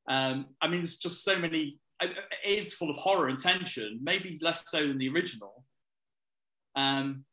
Um, 0.09 0.47
I 0.61 0.69
mean, 0.69 0.83
there's 0.83 0.99
just 0.99 1.25
so 1.25 1.37
many. 1.37 1.77
It 2.01 2.13
it 2.45 2.59
is 2.59 2.75
full 2.75 2.91
of 2.91 2.97
horror 2.97 3.27
and 3.27 3.41
tension, 3.41 3.99
maybe 4.05 4.39
less 4.41 4.63
so 4.71 4.87
than 4.87 4.99
the 4.99 5.09
original. 5.09 5.65
Um, 6.77 7.25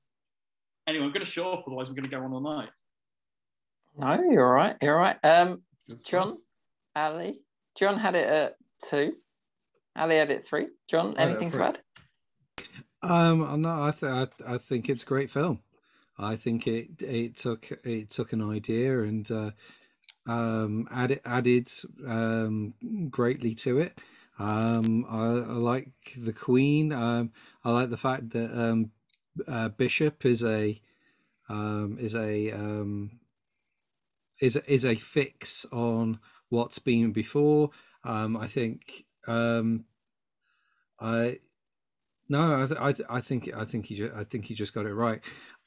anyway, 0.88 1.06
I'm 1.06 1.12
going 1.12 1.24
to 1.24 1.32
shut 1.32 1.46
up, 1.46 1.66
otherwise 1.68 1.88
I'm 1.90 1.94
going 1.94 2.06
to 2.06 2.10
go 2.10 2.24
on 2.24 2.34
all 2.34 2.42
night. 2.42 2.70
No, 3.96 4.20
you're 4.32 4.44
all 4.48 4.54
right. 4.54 4.76
You're 4.82 4.96
all 4.96 5.02
right. 5.02 5.18
Um, 5.24 5.62
John, 6.04 6.40
Ali, 6.96 7.42
John 7.78 8.00
had 8.00 8.16
it 8.16 8.26
at 8.26 8.56
two. 8.90 9.14
Ali 9.98 10.16
had 10.16 10.32
it 10.32 10.46
three. 10.46 10.68
John, 10.88 11.16
anything 11.18 11.52
to 11.52 11.64
add? 11.64 11.80
Um, 13.02 13.62
no, 13.62 13.84
I, 13.84 13.92
th- 13.92 14.12
I 14.12 14.54
I 14.56 14.58
think 14.58 14.90
it's 14.90 15.04
a 15.04 15.08
great 15.08 15.30
film. 15.30 15.60
I 16.18 16.36
think 16.36 16.68
it 16.68 17.02
it 17.02 17.36
took 17.38 17.70
it 17.84 18.10
took 18.10 18.34
an 18.34 18.42
idea 18.42 19.02
and 19.02 19.30
uh, 19.32 19.52
um, 20.26 20.88
added 20.92 21.22
added 21.26 21.70
um, 22.08 22.74
greatly 23.10 23.54
to 23.56 23.80
it. 23.80 24.00
Um, 24.40 25.06
I, 25.10 25.26
I 25.26 25.58
like 25.58 25.92
the 26.16 26.34
Queen. 26.34 26.92
Um, 26.92 27.32
I 27.64 27.72
like 27.72 27.90
the 27.90 27.98
fact 27.98 28.32
that 28.32 28.52
um, 28.52 28.92
uh, 29.48 29.70
Bishop 29.70 30.26
is 30.26 30.44
a 30.44 30.80
um, 31.50 31.98
is 32.00 32.16
a 32.16 32.52
um, 32.52 33.20
is 34.42 34.56
is 34.56 34.86
a 34.86 34.96
fix 34.96 35.66
on 35.72 36.20
what's 36.50 36.80
been 36.80 37.12
before. 37.12 37.72
Um, 38.04 38.38
I 38.38 38.48
think 38.48 39.06
um, 39.28 39.86
I 41.00 41.38
no, 42.30 42.64
I, 42.64 42.66
th- 42.68 42.80
I, 42.80 42.92
th- 42.92 43.08
I 43.10 43.22
think 43.22 43.50
I 43.56 43.66
think 43.66 43.86
he 43.86 43.96
ju- 43.96 44.12
I 44.16 44.24
think 44.24 44.46
he 44.46 44.54
just 44.54 44.74
got 44.74 44.86
it 44.86 44.94
right. 44.94 45.20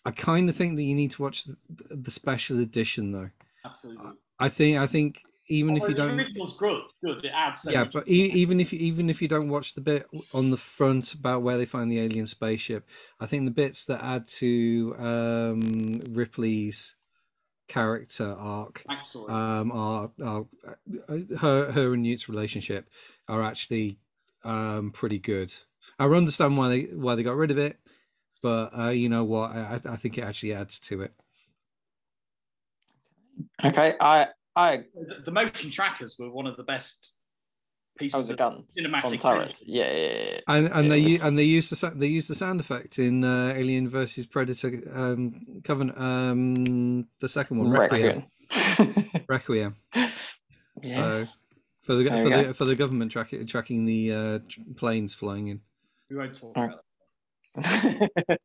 I 0.05 0.11
kind 0.11 0.49
of 0.49 0.57
think 0.57 0.77
that 0.77 0.82
you 0.82 0.95
need 0.95 1.11
to 1.12 1.23
watch 1.23 1.45
the, 1.45 1.57
the 1.91 2.11
special 2.11 2.59
edition 2.61 3.12
though. 3.12 3.31
Absolutely. 3.65 4.12
I 4.39 4.49
think 4.49 4.78
I 4.78 4.87
think 4.87 5.23
even 5.49 5.77
if 5.77 5.82
Oh, 5.85 5.89
you 5.89 5.95
don't 5.95 6.19
original's 6.19 6.57
good, 6.57 6.82
good. 7.05 7.24
It 7.24 7.32
adds. 7.35 7.62
so 7.62 7.70
yeah 7.70 7.85
much. 7.85 7.93
but 7.93 8.09
e- 8.09 8.31
even 8.32 8.61
if 8.61 8.73
you 8.73 8.78
even 8.78 9.11
if 9.11 9.20
you 9.20 9.28
don't 9.28 9.49
watch 9.49 9.74
the 9.74 9.81
bit 9.81 10.07
on 10.32 10.51
the 10.51 10.57
front 10.57 11.12
about 11.15 11.43
where 11.43 11.59
they 11.59 11.65
find 11.66 11.91
the 11.91 11.99
alien 11.99 12.27
spaceship 12.27 12.89
i 13.20 13.27
think 13.27 13.45
the 13.47 13.51
bits 13.51 13.85
that 13.87 14.01
add 14.03 14.27
to 14.27 14.95
um 14.99 16.01
ripley's 16.11 16.95
character 17.70 18.30
arc. 18.38 18.84
Um 19.28 19.72
are, 19.72 20.10
are 20.24 20.47
uh, 20.66 21.18
her 21.38 21.72
her 21.72 21.94
and 21.94 22.02
newt's 22.02 22.28
relationship 22.28 22.90
are 23.28 23.42
actually 23.42 23.98
um 24.44 24.90
pretty 24.90 25.18
good. 25.18 25.55
I 25.98 26.05
understand 26.06 26.56
why 26.56 26.68
they 26.68 26.82
why 27.05 27.14
they 27.14 27.22
got 27.22 27.36
rid 27.36 27.51
of 27.51 27.59
it 27.59 27.78
but 28.42 28.76
uh 28.76 28.88
you 28.88 29.09
know 29.09 29.24
what? 29.24 29.51
I 29.52 29.80
i 29.84 29.97
think 29.97 30.18
it 30.18 30.24
actually 30.24 30.55
adds 30.55 30.78
to 30.80 31.02
it. 31.02 31.12
Okay, 33.64 33.94
I 34.01 34.28
I 34.56 34.84
the, 34.94 35.22
the 35.26 35.30
motion 35.30 35.70
trackers 35.70 36.16
were 36.18 36.30
one 36.30 36.47
of 36.47 36.56
the 36.56 36.64
best 36.64 37.14
pieces 37.99 38.12
that 38.12 38.19
was 38.19 38.31
a 38.31 38.33
of 38.33 38.39
gun 38.39 38.65
cinematic 38.77 39.05
on 39.05 39.19
turrets. 39.19 39.62
Yeah, 39.67 39.91
yeah, 39.91 39.99
yeah, 39.99 40.25
yeah. 40.33 40.41
and 40.49 40.67
and 40.69 40.85
Yeah, 40.87 40.91
they 40.91 40.99
it 41.01 41.07
u- 41.09 41.12
was- 41.15 41.25
and 41.25 41.39
they 41.39 41.45
use 41.45 41.71
the 41.71 41.77
sa- 41.77 41.91
they 41.95 42.07
use 42.07 42.29
the 42.29 42.35
sound 42.35 42.61
effect 42.61 42.99
in 42.99 43.25
uh, 43.25 43.53
Alien 43.57 43.89
versus 43.89 44.27
Predator 44.27 44.81
um 44.95 45.61
Covenant 45.65 45.99
um 46.01 47.07
the 47.21 47.29
second 47.29 47.59
one 47.59 47.71
Requiem 47.71 48.25
Requiem. 48.51 49.11
Requiem 49.29 49.77
yes. 50.83 51.43
for 51.83 51.95
the 51.95 52.05
There 52.05 52.23
for 52.23 52.29
the 52.31 52.43
go. 52.45 52.53
for 52.53 52.65
the 52.65 52.77
government 52.77 53.12
tracking 53.12 53.47
tracking 53.47 53.85
the 53.85 54.12
uh, 54.12 54.39
planes 54.77 55.15
flying 55.15 55.49
in. 55.49 55.61
We 56.09 56.17
won't 56.17 56.37
talk 56.37 56.57
Right. 56.57 56.71
about 57.57 57.65
that. 58.29 58.41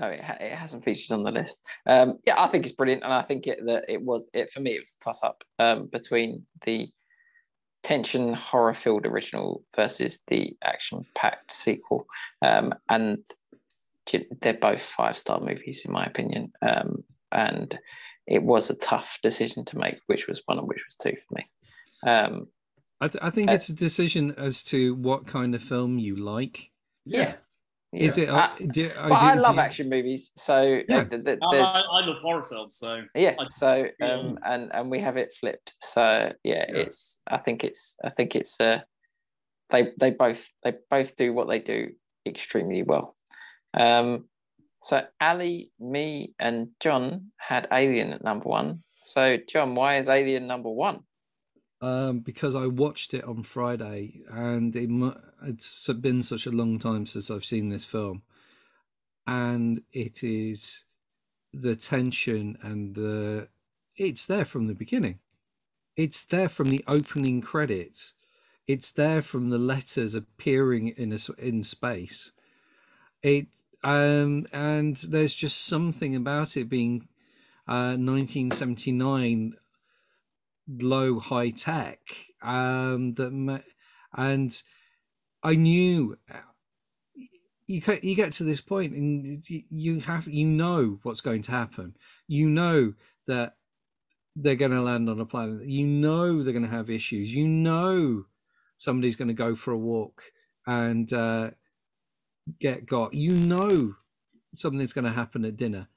no, 0.00 0.06
it, 0.08 0.20
ha- 0.22 0.36
it 0.40 0.52
hasn't 0.52 0.84
featured 0.84 1.12
on 1.12 1.24
the 1.24 1.30
list. 1.30 1.60
Um, 1.86 2.18
yeah, 2.26 2.34
I 2.38 2.46
think 2.46 2.64
it's 2.64 2.74
brilliant, 2.74 3.02
and 3.04 3.12
I 3.12 3.22
think 3.22 3.46
it 3.46 3.58
that 3.66 3.84
it 3.88 4.00
was 4.00 4.26
it 4.32 4.50
for 4.50 4.60
me. 4.60 4.72
It 4.72 4.80
was 4.80 4.96
a 5.00 5.04
toss 5.04 5.22
up 5.22 5.42
um, 5.58 5.88
between 5.92 6.46
the 6.64 6.88
tension 7.82 8.32
horror 8.34 8.74
filled 8.74 9.06
original 9.06 9.64
versus 9.76 10.22
the 10.28 10.56
action 10.62 11.04
packed 11.14 11.50
sequel, 11.52 12.06
um, 12.42 12.74
and 12.88 13.24
they're 14.40 14.54
both 14.54 14.82
five 14.82 15.16
star 15.16 15.40
movies 15.40 15.84
in 15.84 15.92
my 15.92 16.04
opinion. 16.04 16.52
Um, 16.62 17.04
and 17.30 17.78
it 18.26 18.42
was 18.42 18.70
a 18.70 18.76
tough 18.76 19.18
decision 19.22 19.64
to 19.66 19.78
make, 19.78 19.98
which 20.06 20.26
was 20.26 20.42
one 20.46 20.58
and 20.58 20.68
which 20.68 20.82
was 20.86 20.96
two 20.96 21.16
for 21.28 21.34
me. 21.34 21.46
Um, 22.04 22.48
I, 23.00 23.08
th- 23.08 23.22
I 23.24 23.30
think 23.30 23.50
Uh, 23.50 23.54
it's 23.54 23.68
a 23.68 23.74
decision 23.74 24.32
as 24.36 24.62
to 24.64 24.94
what 24.94 25.26
kind 25.26 25.54
of 25.54 25.62
film 25.62 25.98
you 25.98 26.16
like. 26.16 26.70
yeah. 27.04 27.34
Is 27.92 28.16
it? 28.16 28.28
I- 28.30 28.44
Uh, 28.46 28.50
do, 28.72 28.88
but 28.88 29.12
I 29.12 29.34
love 29.34 29.56
do- 29.56 29.60
action 29.60 29.88
movies, 29.90 30.32
so 30.36 30.54
uh, 30.56 30.82
Yeah. 30.88 31.04
th- 31.04 31.24
th- 31.24 31.38
I, 31.42 31.54
there's 31.54 31.68
I, 31.68 31.80
I 31.80 32.06
love 32.06 32.16
horror 32.22 32.42
films, 32.42 32.76
so 32.76 33.02
yeah 33.14 33.34
I- 33.38 33.46
so 33.48 33.86
yeah. 34.00 34.06
um 34.14 34.38
and 34.44 34.70
and 34.72 34.90
we 34.90 35.00
have 35.00 35.16
it 35.18 35.34
flipped 35.38 35.72
so 35.80 36.32
yeah, 36.42 36.64
Yeah. 36.68 36.76
it's 36.88 37.20
i 37.26 37.36
think 37.38 37.64
it's 37.64 37.96
i 38.02 38.08
think 38.10 38.34
it's 38.34 38.58
uh 38.60 38.80
they 39.70 39.92
they 40.00 40.10
both 40.10 40.48
they 40.64 40.72
both 40.90 41.14
do 41.16 41.34
what 41.34 41.48
they 41.48 41.58
do 41.60 41.90
extremely 42.26 42.82
well 42.82 43.16
um 43.78 44.28
so 44.82 45.02
ali 45.20 45.72
me 45.78 46.34
and 46.38 46.68
john 46.80 47.30
had 47.36 47.68
alien 47.72 48.12
at 48.14 48.24
number 48.24 48.48
one 48.48 48.82
so 49.02 49.36
john 49.48 49.74
why 49.74 49.96
is 49.98 50.08
alien 50.08 50.46
number 50.46 50.70
one 50.70 51.00
um, 51.82 52.20
because 52.20 52.54
I 52.54 52.68
watched 52.68 53.12
it 53.12 53.24
on 53.24 53.42
Friday, 53.42 54.20
and 54.30 54.74
it, 54.76 54.88
it's 55.44 55.88
been 55.88 56.22
such 56.22 56.46
a 56.46 56.52
long 56.52 56.78
time 56.78 57.04
since 57.04 57.28
I've 57.28 57.44
seen 57.44 57.68
this 57.68 57.84
film, 57.84 58.22
and 59.26 59.82
it 59.92 60.22
is 60.22 60.84
the 61.52 61.74
tension 61.76 62.56
and 62.62 62.94
the 62.94 63.48
it's 63.96 64.24
there 64.26 64.44
from 64.44 64.66
the 64.66 64.74
beginning. 64.74 65.18
It's 65.96 66.24
there 66.24 66.48
from 66.48 66.70
the 66.70 66.84
opening 66.86 67.42
credits. 67.42 68.14
It's 68.66 68.92
there 68.92 69.20
from 69.20 69.50
the 69.50 69.58
letters 69.58 70.14
appearing 70.14 70.88
in 70.96 71.12
a, 71.12 71.18
in 71.38 71.64
space. 71.64 72.30
It 73.22 73.48
um 73.82 74.46
and 74.52 74.96
there's 74.96 75.34
just 75.34 75.66
something 75.66 76.14
about 76.14 76.56
it 76.56 76.68
being 76.68 77.08
uh 77.66 77.98
1979 77.98 79.54
low 80.80 81.18
high 81.18 81.50
tech 81.50 81.98
um 82.42 83.14
that 83.14 83.62
and 84.14 84.62
i 85.42 85.54
knew 85.54 86.16
you 87.72 87.80
you 88.02 88.14
get 88.14 88.32
to 88.32 88.44
this 88.44 88.60
point 88.60 88.92
and 88.92 89.42
you 89.48 90.00
have 90.00 90.28
you 90.28 90.46
know 90.46 90.98
what's 91.02 91.20
going 91.20 91.42
to 91.42 91.52
happen. 91.52 91.96
You 92.26 92.48
know 92.48 92.94
that 93.26 93.56
they're 94.34 94.56
going 94.56 94.72
to 94.72 94.82
land 94.82 95.08
on 95.08 95.20
a 95.20 95.26
planet. 95.26 95.66
You 95.66 95.86
know 95.86 96.42
they're 96.42 96.52
going 96.52 96.64
to 96.64 96.76
have 96.76 96.90
issues. 96.90 97.34
You 97.34 97.46
know 97.46 98.24
somebody's 98.76 99.16
going 99.16 99.28
to 99.28 99.34
go 99.34 99.54
for 99.54 99.72
a 99.72 99.78
walk 99.78 100.22
and 100.66 101.12
uh 101.12 101.50
get 102.58 102.86
got. 102.86 103.14
You 103.14 103.32
know 103.32 103.94
something's 104.54 104.92
going 104.92 105.04
to 105.04 105.12
happen 105.12 105.44
at 105.44 105.56
dinner. 105.56 105.88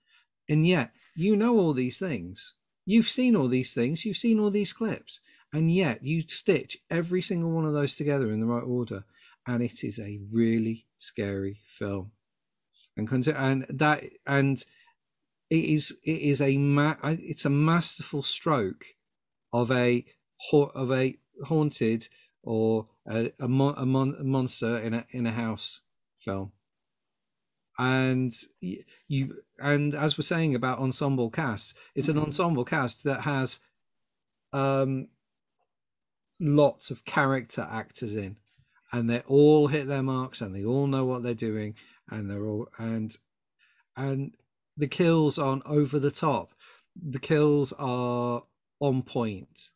And 0.48 0.66
yet 0.68 0.92
you 1.16 1.36
know 1.36 1.58
all 1.58 1.74
these 1.74 2.00
things 2.00 2.54
you've 2.86 3.10
seen 3.10 3.36
all 3.36 3.48
these 3.48 3.74
things 3.74 4.06
you've 4.06 4.18
seen 4.18 4.40
all 4.40 4.52
these 4.52 4.74
clips 4.74 5.20
and 5.54 5.72
yet 5.72 6.04
you 6.04 6.22
stitch 6.28 6.78
every 6.90 7.22
single 7.22 7.52
one 7.52 7.66
of 7.66 7.74
those 7.74 7.96
together 7.96 8.32
in 8.32 8.40
the 8.40 8.46
right 8.46 8.64
order 8.64 9.04
and 9.48 9.62
it 9.62 9.84
is 9.84 10.00
a 10.00 10.20
really 10.34 10.86
scary 10.98 11.62
film. 11.66 12.12
And 12.98 13.28
and 13.28 13.66
that 13.70 14.04
and 14.26 14.64
it 15.50 15.56
is 15.56 15.96
it 16.04 16.22
is 16.22 16.42
a 16.42 16.58
ma- 16.58 16.96
it's 17.04 17.46
a 17.46 17.50
masterful 17.50 18.24
stroke 18.24 18.86
of 19.54 19.70
a 19.72 20.06
of 20.54 20.92
a 20.92 21.16
haunted 21.44 22.08
or 22.42 22.88
a 23.08 23.32
a, 23.40 23.48
mon- 23.48 23.76
a, 23.78 23.86
mon- 23.86 24.16
a 24.20 24.24
monster 24.24 24.78
in 24.78 24.94
a 24.94 25.06
in 25.12 25.26
a 25.28 25.32
house 25.32 25.82
film. 26.18 26.54
And 27.78 28.32
you 28.62 29.36
and 29.60 29.94
as 29.94 30.18
we're 30.18 30.24
saying 30.24 30.54
about 30.54 30.80
ensemble 30.80 31.30
cast 31.30 31.76
it's 31.96 32.10
an 32.10 32.18
ensemble 32.18 32.66
cast 32.66 33.04
that 33.04 33.22
has 33.22 33.60
um 34.54 35.08
lots 36.40 36.92
of 36.92 37.06
character 37.06 37.68
actors 37.70 38.14
in. 38.14 38.38
And 38.92 39.10
they 39.10 39.20
all 39.22 39.68
hit 39.68 39.88
their 39.88 40.04
marks 40.04 40.42
and 40.42 40.56
they 40.56 40.64
all 40.64 40.88
know 40.88 41.06
what 41.06 41.24
they're 41.24 41.34
doing 41.34 41.76
and 42.10 42.30
they're 42.30 42.46
all 42.46 42.70
and 42.78 43.16
and 43.98 44.36
the 44.78 44.88
kills 44.88 45.40
aren't 45.40 45.66
over 45.66 46.00
the 46.00 46.12
top. 46.12 46.52
The 46.96 47.20
kills 47.20 47.74
are 47.74 48.44
on 48.80 49.02
point. 49.02 49.72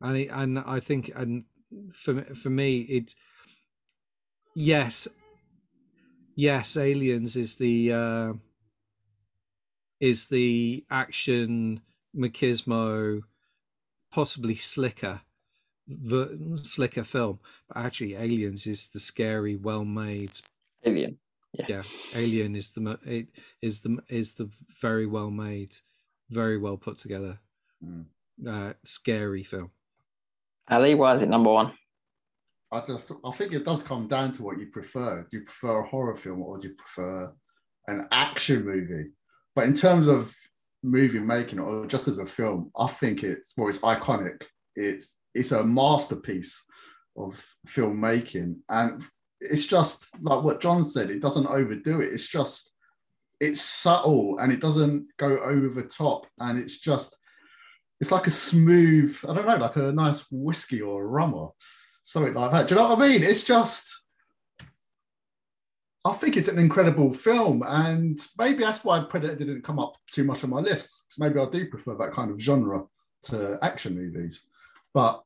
And 0.00 0.16
it, 0.16 0.28
and 0.30 0.58
i 0.58 0.80
think 0.80 1.10
and 1.14 1.44
for 1.94 2.22
for 2.34 2.50
me 2.50 2.80
it 2.80 3.14
yes 4.54 5.06
yes 6.34 6.76
aliens 6.76 7.36
is 7.36 7.56
the 7.56 7.92
uh 7.92 8.32
is 10.02 10.26
the 10.26 10.84
action 10.90 11.80
machismo 12.14 13.22
possibly 14.10 14.56
slicker 14.56 15.20
ver- 15.86 16.36
slicker 16.62 17.04
film 17.04 17.38
but 17.68 17.76
actually 17.78 18.14
aliens 18.16 18.66
is 18.66 18.88
the 18.88 18.98
scary 19.00 19.54
well 19.56 19.84
made 19.84 20.32
alien 20.84 21.16
yeah 21.68 21.82
alien 22.14 22.56
is 22.56 22.72
the 22.72 22.98
it 23.04 23.28
is 23.62 23.80
the 23.80 23.96
is 24.08 24.32
the 24.32 24.50
very 24.80 25.06
well 25.06 25.30
made 25.30 25.74
very 26.30 26.58
well 26.58 26.76
put 26.76 26.98
together 26.98 27.38
Mm. 27.84 28.04
uh 28.46 28.72
scary 28.84 29.42
film 29.42 29.70
ali 30.68 30.94
why 30.94 31.14
is 31.14 31.22
it 31.22 31.28
number 31.28 31.52
one 31.52 31.72
I 32.70 32.80
just 32.80 33.10
I 33.24 33.30
think 33.32 33.52
it 33.52 33.64
does 33.64 33.82
come 33.82 34.06
down 34.08 34.32
to 34.32 34.42
what 34.44 34.58
you 34.60 34.66
prefer. 34.66 35.26
Do 35.28 35.36
you 35.38 35.44
prefer 35.44 35.80
a 35.80 35.82
horror 35.82 36.16
film 36.16 36.40
or 36.42 36.56
do 36.58 36.68
you 36.68 36.74
prefer 36.74 37.30
an 37.88 38.06
action 38.12 38.64
movie? 38.64 39.10
But 39.54 39.64
in 39.66 39.74
terms 39.74 40.08
of 40.08 40.34
movie 40.82 41.20
making 41.20 41.58
or 41.58 41.86
just 41.86 42.08
as 42.08 42.18
a 42.18 42.26
film, 42.26 42.70
I 42.76 42.86
think 42.86 43.22
it's 43.22 43.52
well, 43.56 43.68
it's 43.68 43.78
iconic. 43.78 44.42
It's 44.74 45.14
it's 45.34 45.52
a 45.52 45.64
masterpiece 45.64 46.62
of 47.16 47.44
filmmaking, 47.68 48.56
and 48.68 49.02
it's 49.40 49.66
just 49.66 50.08
like 50.22 50.42
what 50.42 50.60
John 50.60 50.84
said. 50.84 51.10
It 51.10 51.20
doesn't 51.20 51.46
overdo 51.46 52.00
it. 52.00 52.12
It's 52.12 52.28
just 52.28 52.72
it's 53.40 53.60
subtle 53.60 54.38
and 54.38 54.52
it 54.52 54.60
doesn't 54.60 55.08
go 55.18 55.38
over 55.38 55.68
the 55.68 55.88
top, 55.88 56.26
and 56.38 56.58
it's 56.58 56.78
just 56.78 57.16
it's 58.00 58.10
like 58.10 58.26
a 58.26 58.30
smooth. 58.30 59.16
I 59.28 59.34
don't 59.34 59.46
know, 59.46 59.56
like 59.56 59.76
a 59.76 59.92
nice 59.92 60.24
whiskey 60.30 60.80
or 60.80 61.04
a 61.04 61.06
rum 61.06 61.34
or 61.34 61.52
something 62.04 62.34
like 62.34 62.50
that. 62.52 62.68
Do 62.68 62.74
you 62.74 62.80
know 62.80 62.88
what 62.88 62.98
I 62.98 63.08
mean? 63.08 63.22
It's 63.22 63.44
just, 63.44 64.02
I 66.04 66.12
think 66.12 66.36
it's 66.36 66.48
an 66.48 66.58
incredible 66.58 67.12
film, 67.12 67.62
and 67.64 68.18
maybe 68.36 68.64
that's 68.64 68.84
why 68.84 69.04
Predator 69.04 69.36
didn't 69.36 69.62
come 69.62 69.78
up 69.78 69.96
too 70.10 70.24
much 70.24 70.42
on 70.42 70.50
my 70.50 70.58
list. 70.58 71.04
Maybe 71.16 71.38
I 71.38 71.48
do 71.48 71.68
prefer 71.68 71.94
that 71.96 72.12
kind 72.12 72.30
of 72.30 72.40
genre 72.40 72.84
to 73.24 73.58
action 73.62 73.94
movies, 73.94 74.46
but 74.92 75.22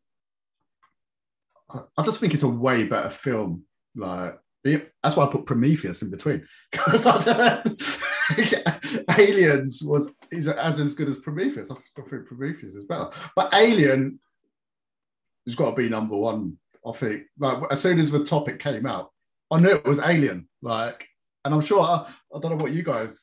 I, 1.70 2.02
just 2.02 2.20
think 2.20 2.34
it's 2.34 2.42
a 2.42 2.48
way 2.48 2.84
better 2.84 3.08
film. 3.08 3.64
Like 3.94 4.38
that's 5.02 5.16
why 5.16 5.24
I 5.24 5.30
put 5.30 5.46
Prometheus 5.46 6.02
in 6.02 6.10
between 6.10 6.46
because 6.72 7.06
Aliens 9.18 9.82
was 9.82 10.10
is 10.30 10.48
as 10.48 10.78
as 10.78 10.92
good 10.92 11.08
as 11.08 11.16
Prometheus. 11.16 11.70
I 11.70 11.76
still 11.86 12.04
think 12.04 12.26
Prometheus 12.26 12.74
is 12.74 12.84
better, 12.84 13.08
but 13.34 13.54
Alien 13.54 14.20
has 15.46 15.54
got 15.54 15.70
to 15.70 15.76
be 15.76 15.88
number 15.88 16.16
one. 16.16 16.58
I 16.86 16.92
think. 16.92 17.24
Like 17.38 17.62
as 17.70 17.80
soon 17.80 17.98
as 17.98 18.10
the 18.10 18.24
topic 18.24 18.58
came 18.58 18.86
out, 18.86 19.10
I 19.50 19.60
knew 19.60 19.70
it 19.70 19.84
was 19.84 19.98
Alien. 19.98 20.48
Like, 20.66 21.06
and 21.44 21.54
I'm 21.54 21.60
sure 21.60 21.80
I, 21.80 22.06
I 22.34 22.40
don't 22.40 22.50
know 22.50 22.62
what 22.62 22.72
you 22.72 22.82
guys 22.82 23.22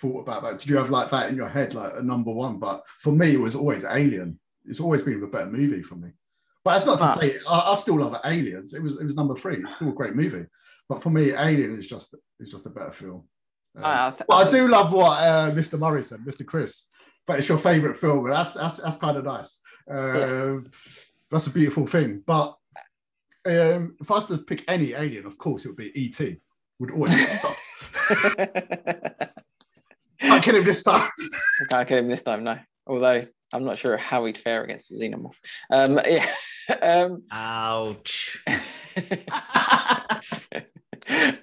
thought 0.00 0.20
about 0.22 0.42
that. 0.42 0.58
Did 0.58 0.68
you 0.68 0.76
have 0.76 0.90
like 0.90 1.10
that 1.10 1.30
in 1.30 1.36
your 1.36 1.48
head, 1.48 1.74
like 1.74 1.92
a 1.96 2.02
number 2.02 2.32
one? 2.32 2.58
But 2.58 2.82
for 2.98 3.12
me, 3.12 3.34
it 3.34 3.40
was 3.40 3.54
always 3.54 3.84
Alien. 3.84 4.38
It's 4.66 4.80
always 4.80 5.02
been 5.02 5.22
a 5.22 5.26
better 5.28 5.50
movie 5.50 5.82
for 5.82 5.94
me. 5.94 6.10
But 6.64 6.72
that's 6.74 6.86
not 6.86 6.98
to 6.98 7.04
Ah. 7.04 7.16
say 7.18 7.38
I, 7.48 7.72
I 7.72 7.74
still 7.76 8.00
love 8.00 8.16
Aliens. 8.24 8.74
It 8.74 8.82
was 8.82 8.94
it 9.00 9.04
was 9.04 9.14
number 9.14 9.36
three. 9.36 9.58
It's 9.62 9.76
still 9.76 9.90
a 9.90 9.92
great 10.00 10.16
movie. 10.16 10.44
But 10.88 11.02
for 11.04 11.10
me, 11.10 11.30
Alien 11.32 11.78
is 11.78 11.86
just 11.86 12.14
is 12.40 12.50
just 12.50 12.66
a 12.66 12.70
better 12.70 12.90
film. 12.92 13.22
Um, 13.76 13.84
I- 13.84 14.06
I 14.08 14.10
th- 14.10 14.22
well, 14.28 14.46
I 14.46 14.50
do 14.50 14.68
love 14.68 14.92
what 14.92 15.22
uh, 15.22 15.50
Mr. 15.52 15.78
Murray 15.78 16.02
said, 16.02 16.20
Mr. 16.20 16.44
Chris. 16.44 16.86
But 17.26 17.38
it's 17.38 17.48
your 17.48 17.58
favourite 17.58 17.96
film, 17.96 18.28
that's 18.28 18.54
that's 18.54 18.78
that's 18.78 18.96
kind 18.96 19.16
of 19.16 19.24
nice. 19.24 19.60
Um, 19.88 20.66
That's 21.30 21.46
a 21.46 21.50
beautiful 21.50 21.86
thing. 21.86 22.22
But 22.26 22.56
um, 23.46 23.96
if 24.00 24.10
I 24.10 24.14
was 24.14 24.26
to 24.26 24.38
pick 24.38 24.64
any 24.68 24.92
alien, 24.94 25.26
of 25.26 25.38
course, 25.38 25.64
it 25.64 25.68
would 25.68 25.76
be 25.76 25.92
ET. 25.96 26.20
Would 26.78 26.90
always 26.92 27.14
be 27.14 27.22
at 27.22 27.42
the 27.42 27.48
top. 27.48 27.56
I 30.22 30.40
kill 30.40 30.56
him 30.56 30.64
this 30.64 30.82
time. 30.82 31.08
I 31.60 31.64
can't 31.68 31.88
kill 31.88 31.98
him 31.98 32.08
this 32.08 32.22
time, 32.22 32.44
no. 32.44 32.58
Although 32.86 33.22
I'm 33.54 33.64
not 33.64 33.78
sure 33.78 33.96
how 33.96 34.24
he'd 34.24 34.38
fare 34.38 34.62
against 34.64 34.88
the 34.90 34.96
xenomorph. 34.96 35.36
Um, 35.70 36.00
yeah. 36.06 36.26
um, 36.82 37.22
Ouch. 37.30 38.42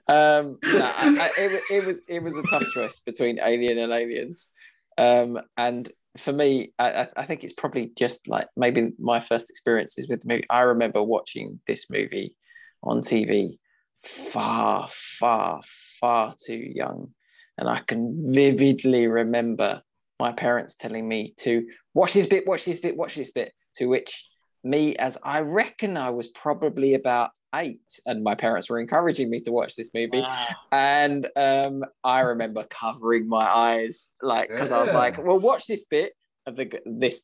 um, 0.08 0.58
no, 0.64 0.82
I, 0.86 1.18
I, 1.20 1.30
it, 1.38 1.52
wa- 1.52 1.76
it 1.76 1.86
was 1.86 2.02
it 2.08 2.24
was 2.24 2.38
a 2.38 2.44
tough 2.44 2.64
choice 2.74 3.00
between 3.00 3.40
Alien 3.40 3.78
and 3.78 3.92
Aliens, 3.94 4.50
um, 4.98 5.40
and 5.58 5.90
for 6.18 6.34
me, 6.34 6.74
I, 6.80 7.04
I- 7.04 7.08
I 7.18 7.26
think 7.26 7.44
it's 7.44 7.54
probably 7.54 7.92
just 7.98 8.28
like 8.28 8.48
maybe 8.58 8.92
my 9.00 9.20
first 9.20 9.50
experiences 9.50 10.08
with 10.08 10.22
the 10.22 10.28
movie. 10.28 10.46
I 10.50 10.62
remember 10.62 11.04
watching 11.04 11.60
this 11.68 11.90
movie 11.90 12.36
on 12.84 13.02
TV 13.02 13.60
far, 14.04 14.88
far, 14.92 15.62
far 16.00 16.36
too 16.46 16.56
young, 16.56 17.14
and 17.58 17.68
I 17.68 17.82
can 17.86 18.34
vividly 18.34 19.08
remember 19.08 19.82
my 20.20 20.32
parents 20.34 20.76
telling 20.76 21.08
me 21.08 21.34
to 21.38 21.68
watch 21.94 22.14
this 22.14 22.26
bit, 22.26 22.46
watch 22.46 22.66
this 22.66 22.80
bit, 22.80 22.98
watch 22.98 23.16
this 23.16 23.32
bit. 23.32 23.54
To 23.76 23.86
which 23.86 24.30
me, 24.64 24.96
as 24.98 25.18
I 25.24 25.40
reckon 25.42 25.96
I 25.96 26.10
was 26.10 26.28
probably 26.28 26.94
about 26.96 27.32
eight, 27.56 28.00
and 28.06 28.24
my 28.24 28.36
parents 28.36 28.70
were 28.70 28.80
encouraging 28.80 29.30
me 29.30 29.40
to 29.42 29.52
watch 29.52 29.76
this 29.76 29.94
movie. 29.94 30.24
And 30.72 31.28
um, 31.36 31.84
I 32.04 32.22
remember 32.22 32.66
covering 32.70 33.28
my 33.28 33.46
eyes, 33.46 34.10
like 34.22 34.50
because 34.50 34.72
I 34.72 34.82
was 34.82 34.94
like, 34.94 35.18
"Well, 35.24 35.40
watch 35.40 35.66
this 35.68 35.86
bit 35.86 36.14
of 36.46 36.56
the 36.56 36.72
this 36.86 37.24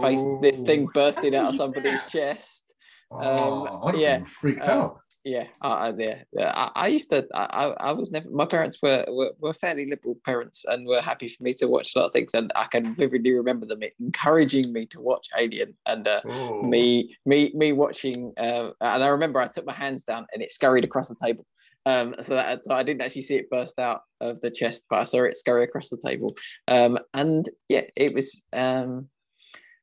face, 0.00 0.22
this 0.40 0.60
thing 0.60 0.88
bursting 0.94 1.34
out 1.34 1.50
of 1.50 1.54
somebody's 1.56 2.00
chest." 2.10 2.74
Oh, 3.10 3.86
have 3.86 3.98
yeah, 3.98 4.24
freaked 4.24 4.68
uh, 4.68 4.72
out. 4.72 5.00
Yeah, 5.24 5.48
uh, 5.60 5.92
yeah, 5.98 6.22
yeah. 6.32 6.52
I, 6.54 6.70
I 6.74 6.86
used 6.88 7.10
to. 7.10 7.26
I, 7.34 7.74
I 7.78 7.92
was 7.92 8.10
never. 8.10 8.30
My 8.30 8.46
parents 8.46 8.78
were, 8.80 9.04
were 9.08 9.32
were 9.38 9.52
fairly 9.52 9.86
liberal 9.86 10.16
parents 10.24 10.64
and 10.66 10.86
were 10.86 11.00
happy 11.00 11.28
for 11.28 11.42
me 11.42 11.54
to 11.54 11.66
watch 11.66 11.94
a 11.94 11.98
lot 11.98 12.06
of 12.06 12.12
things. 12.12 12.34
And 12.34 12.52
I 12.54 12.66
can 12.66 12.94
vividly 12.94 13.32
remember 13.32 13.66
them 13.66 13.80
encouraging 14.00 14.72
me 14.72 14.86
to 14.86 15.00
watch 15.00 15.28
Alien 15.36 15.76
and 15.86 16.06
uh, 16.06 16.20
me 16.62 17.16
me 17.26 17.52
me 17.54 17.72
watching. 17.72 18.32
Uh, 18.38 18.70
and 18.80 19.04
I 19.04 19.08
remember 19.08 19.40
I 19.40 19.48
took 19.48 19.66
my 19.66 19.74
hands 19.74 20.04
down 20.04 20.26
and 20.32 20.42
it 20.42 20.50
scurried 20.50 20.84
across 20.84 21.08
the 21.08 21.16
table. 21.22 21.44
Um, 21.84 22.14
so 22.22 22.34
that 22.34 22.64
so 22.64 22.74
I 22.74 22.82
didn't 22.82 23.02
actually 23.02 23.22
see 23.22 23.36
it 23.36 23.50
burst 23.50 23.78
out 23.78 24.02
of 24.20 24.40
the 24.40 24.50
chest, 24.50 24.84
but 24.88 25.00
I 25.00 25.04
saw 25.04 25.24
it 25.24 25.36
scurry 25.36 25.64
across 25.64 25.88
the 25.88 26.00
table. 26.02 26.34
Um, 26.68 26.98
and 27.12 27.46
yeah, 27.68 27.82
it 27.96 28.14
was. 28.14 28.44
Um, 28.52 29.08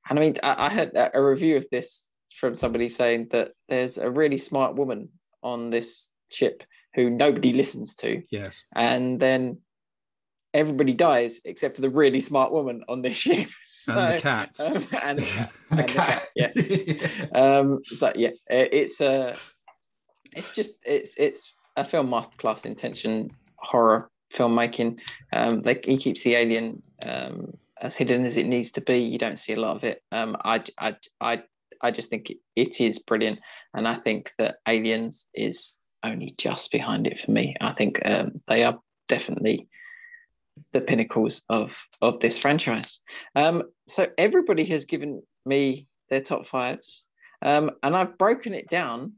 and 0.10 0.20
I 0.20 0.22
mean, 0.22 0.36
I, 0.44 0.68
I 0.68 0.70
heard 0.70 0.92
a 0.96 1.22
review 1.22 1.58
of 1.58 1.66
this 1.72 2.12
from 2.40 2.56
somebody 2.56 2.90
saying 2.90 3.28
that 3.32 3.52
there's 3.70 3.98
a 3.98 4.10
really 4.10 4.38
smart 4.38 4.76
woman 4.76 5.10
on 5.46 5.70
this 5.70 6.10
ship 6.32 6.64
who 6.96 7.10
nobody 7.10 7.54
listens 7.54 7.94
to, 7.96 8.22
Yes. 8.32 8.64
and 8.76 9.20
then 9.20 9.60
everybody 10.54 10.94
dies 10.94 11.42
except 11.46 11.76
for 11.76 11.82
the 11.82 11.90
really 11.90 12.20
smart 12.20 12.52
woman 12.52 12.84
on 12.90 13.02
this 13.02 13.16
ship. 13.18 13.48
And 13.88 13.98
the 13.98 14.18
So, 14.18 14.22
cat. 14.22 14.50
um, 14.66 14.88
and 15.04 15.20
the 15.20 15.24
cat. 15.26 15.52
And 15.70 15.80
the 15.80 15.84
cat. 15.84 16.26
yes. 16.36 16.56
Um, 17.36 17.82
so 17.86 18.12
yeah, 18.16 18.32
it- 18.50 18.74
it's 18.74 19.00
uh, 19.02 19.36
it's 20.36 20.50
just 20.56 20.74
it's 20.84 21.16
it's 21.18 21.54
a 21.78 21.84
film 21.84 22.10
masterclass 22.10 22.66
intention 22.66 23.30
horror 23.58 24.10
filmmaking. 24.34 25.00
Um, 25.34 25.60
like 25.66 25.86
he 25.86 25.98
keeps 25.98 26.24
the 26.24 26.34
alien 26.36 26.82
um, 27.06 27.54
as 27.82 27.96
hidden 27.96 28.26
as 28.26 28.38
it 28.38 28.48
needs 28.48 28.72
to 28.72 28.82
be. 28.82 28.98
You 28.98 29.20
don't 29.20 29.38
see 29.38 29.54
a 29.54 29.60
lot 29.60 29.76
of 29.76 29.84
it. 29.84 30.02
Um, 30.12 30.36
I 30.44 30.64
I 30.80 30.96
I 31.22 31.44
I 31.82 31.92
just 31.92 32.10
think 32.10 32.30
it, 32.32 32.38
it 32.56 32.82
is 32.82 32.98
brilliant, 33.00 33.40
and 33.76 33.88
I 33.88 33.96
think 33.96 34.32
that 34.38 34.58
Aliens 34.68 35.28
is 35.34 35.76
only 36.04 36.34
just 36.38 36.72
behind 36.72 37.08
it 37.08 37.20
for 37.20 37.32
me. 37.32 37.56
I 37.62 37.72
think 37.72 38.00
um, 38.06 38.34
they 38.48 38.64
are 38.64 38.80
definitely 39.08 39.68
the 40.74 40.82
pinnacles 40.82 41.42
of 41.50 41.78
of 42.02 42.20
this 42.20 42.38
franchise. 42.38 43.02
Um, 43.36 43.64
so 43.88 44.08
everybody 44.18 44.64
has 44.66 44.86
given 44.86 45.22
me 45.46 45.88
their 46.10 46.22
top 46.22 46.48
fives, 46.48 47.06
um, 47.42 47.72
and 47.84 47.96
I've 47.96 48.18
broken 48.18 48.54
it 48.54 48.70
down, 48.70 49.14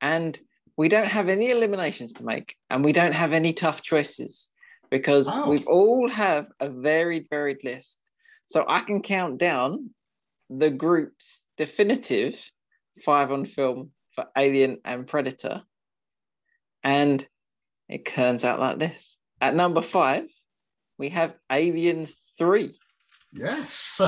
and 0.00 0.38
we 0.76 0.88
don't 0.88 1.06
have 1.08 1.28
any 1.28 1.50
eliminations 1.50 2.12
to 2.14 2.24
make, 2.24 2.56
and 2.70 2.84
we 2.84 2.92
don't 2.92 3.14
have 3.14 3.32
any 3.32 3.52
tough 3.52 3.82
choices 3.82 4.50
because 4.90 5.26
Wow. 5.26 5.50
we've 5.50 5.66
all 5.66 6.08
have 6.08 6.46
a 6.60 6.68
varied, 6.68 7.26
varied 7.28 7.58
list. 7.64 7.98
So 8.44 8.64
I 8.68 8.80
can 8.80 9.02
count 9.02 9.38
down 9.38 9.90
the 10.48 10.70
group's 10.70 11.42
definitive 11.56 12.38
five 13.04 13.32
on 13.32 13.44
film 13.46 13.90
for 14.16 14.26
Alien 14.36 14.80
and 14.84 15.06
Predator, 15.06 15.62
and 16.82 17.26
it 17.88 18.06
turns 18.06 18.44
out 18.44 18.58
like 18.58 18.78
this. 18.78 19.18
At 19.40 19.54
number 19.54 19.82
five, 19.82 20.24
we 20.98 21.10
have 21.10 21.34
Alien 21.52 22.08
3. 22.38 22.74
Yes. 23.32 24.00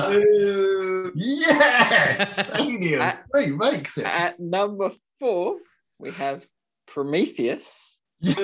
Yes. 1.15 2.51
Alien 2.59 3.01
Uh, 3.01 3.15
3 3.31 3.47
makes 3.51 3.97
it. 3.99 4.05
At 4.05 4.39
number 4.39 4.91
four, 5.19 5.57
we 5.99 6.11
have 6.11 6.45
Prometheus. 6.87 7.99
Yes. 8.21 8.37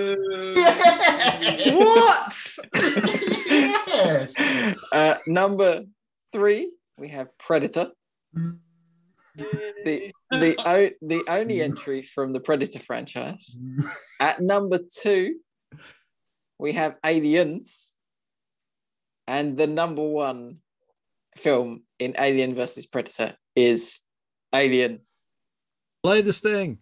What? 1.73 2.57
yes. 3.87 4.35
Uh, 4.91 5.17
number 5.27 5.83
three, 6.31 6.71
we 6.97 7.09
have 7.09 7.35
Predator. 7.39 7.89
The 9.37 10.13
the 10.31 10.55
o- 10.65 10.89
the 11.01 11.23
only 11.27 11.61
entry 11.61 12.01
from 12.01 12.33
the 12.33 12.39
Predator 12.39 12.79
franchise. 12.79 13.59
At 14.19 14.41
number 14.41 14.79
two, 15.01 15.35
we 16.57 16.73
have 16.73 16.95
Aliens, 17.05 17.97
and 19.27 19.57
the 19.57 19.67
number 19.67 20.03
one 20.03 20.57
film 21.37 21.83
in 21.99 22.15
Alien 22.17 22.55
versus 22.55 22.85
Predator 22.85 23.35
is 23.55 23.99
Alien. 24.53 25.01
Play 26.03 26.21
the 26.21 26.33
sting. 26.33 26.79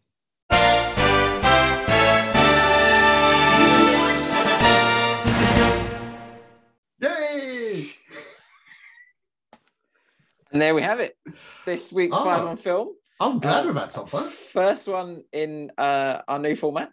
And 10.54 10.62
there 10.62 10.76
we 10.76 10.84
have 10.84 11.00
it. 11.00 11.18
This 11.66 11.92
week's 11.92 12.16
Oh. 12.16 12.24
five 12.24 12.46
on 12.46 12.58
film. 12.58 12.96
I'm 13.20 13.40
glad 13.40 13.64
Uh, 13.64 13.68
with 13.68 13.76
that 13.76 13.92
top 13.92 14.10
five. 14.10 14.32
First 14.32 14.88
one 14.88 15.24
in 15.34 15.72
uh, 15.78 16.22
our 16.28 16.38
new 16.40 16.56
format. 16.56 16.92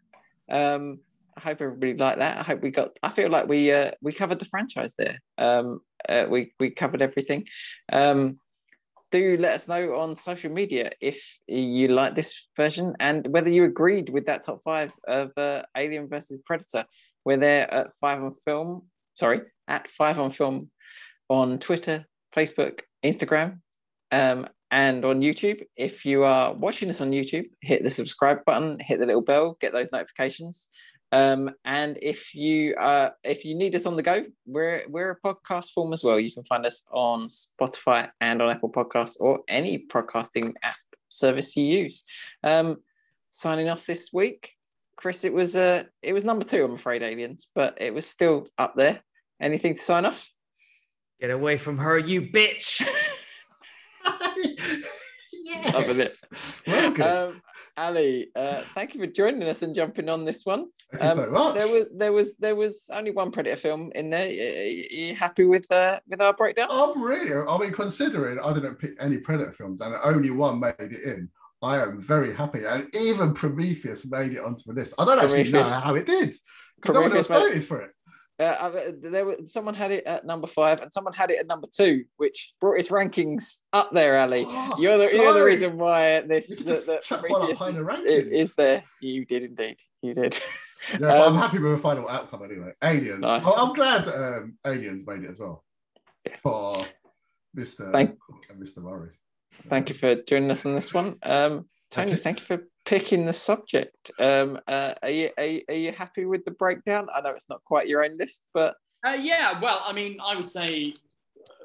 Um, 0.51 1.01
I 1.37 1.41
hope 1.41 1.61
everybody 1.61 1.95
liked 1.95 2.19
that. 2.21 2.39
I 2.39 2.43
hope 2.43 2.63
we 2.63 2.71
got. 2.71 2.99
I 3.03 3.11
feel 3.11 3.29
like 3.29 3.49
we 3.49 3.71
uh, 3.73 3.93
we 4.01 4.13
covered 4.13 4.39
the 4.39 4.45
franchise 4.47 4.95
there. 4.97 5.21
Um, 5.39 5.81
uh, 6.09 6.27
we 6.31 6.55
we 6.59 6.71
covered 6.71 7.03
everything. 7.03 7.47
Um, 7.93 8.41
do 9.11 9.37
let 9.39 9.55
us 9.55 9.69
know 9.69 9.97
on 9.97 10.17
social 10.17 10.51
media 10.53 10.93
if 11.01 11.21
you 11.47 11.89
like 11.89 12.15
this 12.15 12.49
version 12.57 12.95
and 13.01 13.27
whether 13.29 13.51
you 13.51 13.65
agreed 13.65 14.09
with 14.09 14.25
that 14.27 14.43
top 14.43 14.63
five 14.63 14.93
of 15.07 15.33
uh, 15.37 15.63
Alien 15.77 16.09
versus 16.09 16.41
Predator. 16.47 16.87
We're 17.25 17.37
there 17.37 17.73
at 17.73 17.97
five 18.01 18.23
on 18.23 18.35
film. 18.47 18.89
Sorry, 19.15 19.41
at 19.69 19.89
five 19.89 20.19
on 20.19 20.31
film 20.31 20.71
on 21.29 21.59
Twitter, 21.59 22.07
Facebook, 22.35 22.81
Instagram, 23.05 23.61
um, 24.13 24.49
and 24.71 25.05
on 25.05 25.21
YouTube. 25.21 25.63
If 25.77 26.05
you 26.05 26.23
are 26.25 26.53
watching 26.55 26.89
this 26.89 27.01
on 27.01 27.11
YouTube, 27.11 27.47
hit 27.61 27.83
the 27.83 27.91
subscribe 27.91 28.45
button, 28.45 28.79
hit 28.81 29.01
the 29.01 29.07
little 29.07 29.23
bell, 29.23 29.57
get 29.61 29.73
those 29.73 29.91
notifications. 29.93 30.69
Um, 31.13 31.51
and 31.65 31.99
if 32.01 32.35
you 32.35 32.77
uh, 32.77 33.11
if 33.25 33.45
you 33.45 33.57
need 33.57 33.75
us 33.75 33.87
on 33.87 33.97
the 33.97 34.03
go, 34.03 34.25
we're 34.47 34.85
we're 34.89 35.11
a 35.11 35.21
podcast 35.21 35.73
form 35.73 35.93
as 35.93 36.05
well. 36.05 36.21
You 36.21 36.33
can 36.33 36.45
find 36.45 36.65
us 36.65 36.83
on 36.93 37.27
Spotify 37.27 38.11
and 38.21 38.41
on 38.41 38.51
Apple 38.51 38.71
Podcasts 38.71 39.17
or 39.19 39.41
any 39.49 39.87
podcasting 39.93 40.53
app 40.63 40.77
service 41.09 41.57
you 41.57 41.65
use. 41.65 42.05
Um, 42.45 42.79
signing 43.31 43.69
off 43.69 43.87
this 43.87 44.13
week, 44.13 44.53
Chris. 44.97 45.25
It 45.25 45.33
was 45.33 45.57
uh, 45.57 45.85
it 46.03 46.13
was 46.13 46.25
number 46.25 46.45
two, 46.45 46.65
I'm 46.65 46.75
afraid, 46.75 47.03
Aliens, 47.03 47.49
but 47.57 47.77
it 47.81 47.93
was 47.93 48.07
still 48.07 48.47
up 48.57 48.75
there. 48.77 49.01
anything 49.41 49.75
to 49.75 49.83
sign 49.83 50.05
off? 50.05 50.31
Get 51.21 51.31
away 51.31 51.57
from 51.59 51.77
her, 51.79 51.99
you 51.99 52.23
bitch. 52.23 52.81
yes. 55.33 55.75
Loving 55.75 56.01
it. 56.01 56.15
Well. 56.67 57.29
Um, 57.29 57.43
Ali, 57.77 58.31
uh, 58.35 58.63
thank 58.75 58.95
you 58.95 59.01
for 59.01 59.07
joining 59.07 59.43
us 59.49 59.63
and 59.63 59.75
jumping 59.75 60.09
on 60.09 60.25
this 60.25 60.45
one. 60.45 60.67
Thank 60.93 61.03
you 61.03 61.23
so 61.23 61.25
Um, 61.29 61.33
much. 61.33 61.55
There 61.55 61.69
was 61.69 61.87
there 61.95 62.13
was 62.13 62.37
there 62.37 62.57
was 62.57 62.91
only 62.93 63.11
one 63.11 63.31
Predator 63.31 63.57
film 63.57 63.91
in 63.95 64.11
there. 64.11 64.29
Are 64.29 64.31
you 64.31 65.15
happy 65.15 65.45
with 65.45 65.71
uh, 65.71 66.01
with 66.09 66.21
our 66.21 66.33
breakdown? 66.35 66.69
I'm 66.71 67.03
really, 67.03 67.33
I 67.35 67.59
mean, 67.59 67.73
considering 67.73 68.39
I 68.41 68.53
didn't 68.53 68.77
pick 68.77 68.93
any 68.99 69.19
Predator 69.19 69.53
films 69.53 69.81
and 69.81 69.95
only 70.05 70.31
one 70.31 70.59
made 70.61 70.75
it 70.79 71.03
in, 71.05 71.29
I 71.63 71.83
am 71.83 72.01
very 72.01 72.35
happy. 72.35 72.65
And 72.65 72.89
even 72.95 73.35
Prometheus 73.35 74.05
made 74.07 74.33
it 74.33 74.41
onto 74.41 74.65
the 74.67 74.73
list. 74.73 74.95
I 74.99 75.05
don't 75.05 75.19
actually 75.19 75.51
know 75.53 75.65
how 75.65 75.95
it 75.95 76.07
did 76.07 76.35
because 76.77 76.95
no 76.95 77.03
one 77.03 77.17
else 77.17 77.29
voted 77.29 77.65
for 77.65 77.83
it. 77.83 77.91
Uh, 78.41 78.93
there 79.03 79.25
was 79.27 79.53
someone 79.53 79.75
had 79.75 79.91
it 79.91 80.05
at 80.07 80.25
number 80.25 80.47
five 80.47 80.81
and 80.81 80.91
someone 80.93 81.13
had 81.13 81.31
it 81.31 81.39
at 81.39 81.47
number 81.47 81.69
two, 81.71 82.05
which 82.17 82.55
brought 82.61 82.79
its 82.79 82.89
rankings 82.89 83.59
up 83.73 83.93
there. 83.93 84.19
Ali, 84.19 84.45
Oh, 84.49 84.77
you're 84.79 84.97
the 84.99 85.11
you're 85.15 85.35
the 85.35 85.45
reason 85.45 85.77
why 85.77 86.21
this 86.23 86.49
the, 86.49 86.57
the 86.65 87.01
chuck 87.03 87.23
one 87.29 87.43
up 87.51 87.57
Prometheus 87.57 87.59
high 87.59 87.69
in 87.69 87.75
the 87.75 87.81
is, 87.81 87.87
rankings. 88.25 88.33
is 88.33 88.55
there. 88.55 88.83
You 89.01 89.25
did 89.27 89.43
indeed. 89.45 89.77
You 90.03 90.15
did. 90.15 90.39
Yeah, 90.93 90.99
but 91.01 91.11
Um, 91.27 91.35
I'm 91.35 91.39
happy 91.43 91.59
with 91.59 91.73
the 91.73 91.79
final 91.79 92.09
outcome 92.09 92.43
anyway. 92.43 92.73
Alien. 92.83 93.21
Nice. 93.21 93.45
I- 93.47 93.51
I'm 93.53 93.75
glad 93.75 94.09
um, 94.09 94.57
Aliens 94.67 95.07
made 95.07 95.23
it 95.25 95.31
as 95.31 95.39
well 95.39 95.63
for 96.39 96.77
Mr. 97.55 97.93
Thank- 97.93 98.17
and 98.49 98.63
Mr. 98.63 98.79
Murray. 98.79 99.11
Thank 99.69 99.91
you 99.91 99.95
for 99.97 100.15
joining 100.15 100.51
us 100.51 100.65
on 100.65 100.75
this 100.75 100.95
one. 100.95 101.17
Um, 101.23 101.69
Tony, 101.91 102.17
thank 102.17 102.39
you 102.41 102.47
for 102.47 102.63
picking 102.85 103.27
the 103.27 103.33
subject. 103.33 104.11
Um, 104.19 104.59
uh, 104.67 104.95
are, 105.03 105.11
you, 105.11 105.31
are, 105.39 105.45
you, 105.45 105.63
are 105.69 105.75
you 105.75 105.93
happy 105.93 106.25
with 106.25 106.45
the 106.45 106.51
breakdown? 106.53 107.09
I 107.15 107.21
know 107.21 107.31
it's 107.31 107.49
not 107.49 107.63
quite 107.65 107.87
your 107.89 108.05
own 108.05 108.17
list, 108.19 108.43
but 108.55 108.75
Uh, 109.07 109.17
yeah, 109.21 109.59
well, 109.61 109.83
I 109.87 109.93
mean, 109.93 110.19
I 110.23 110.37
would 110.37 110.49
say, 110.49 110.95
uh, 111.39 111.65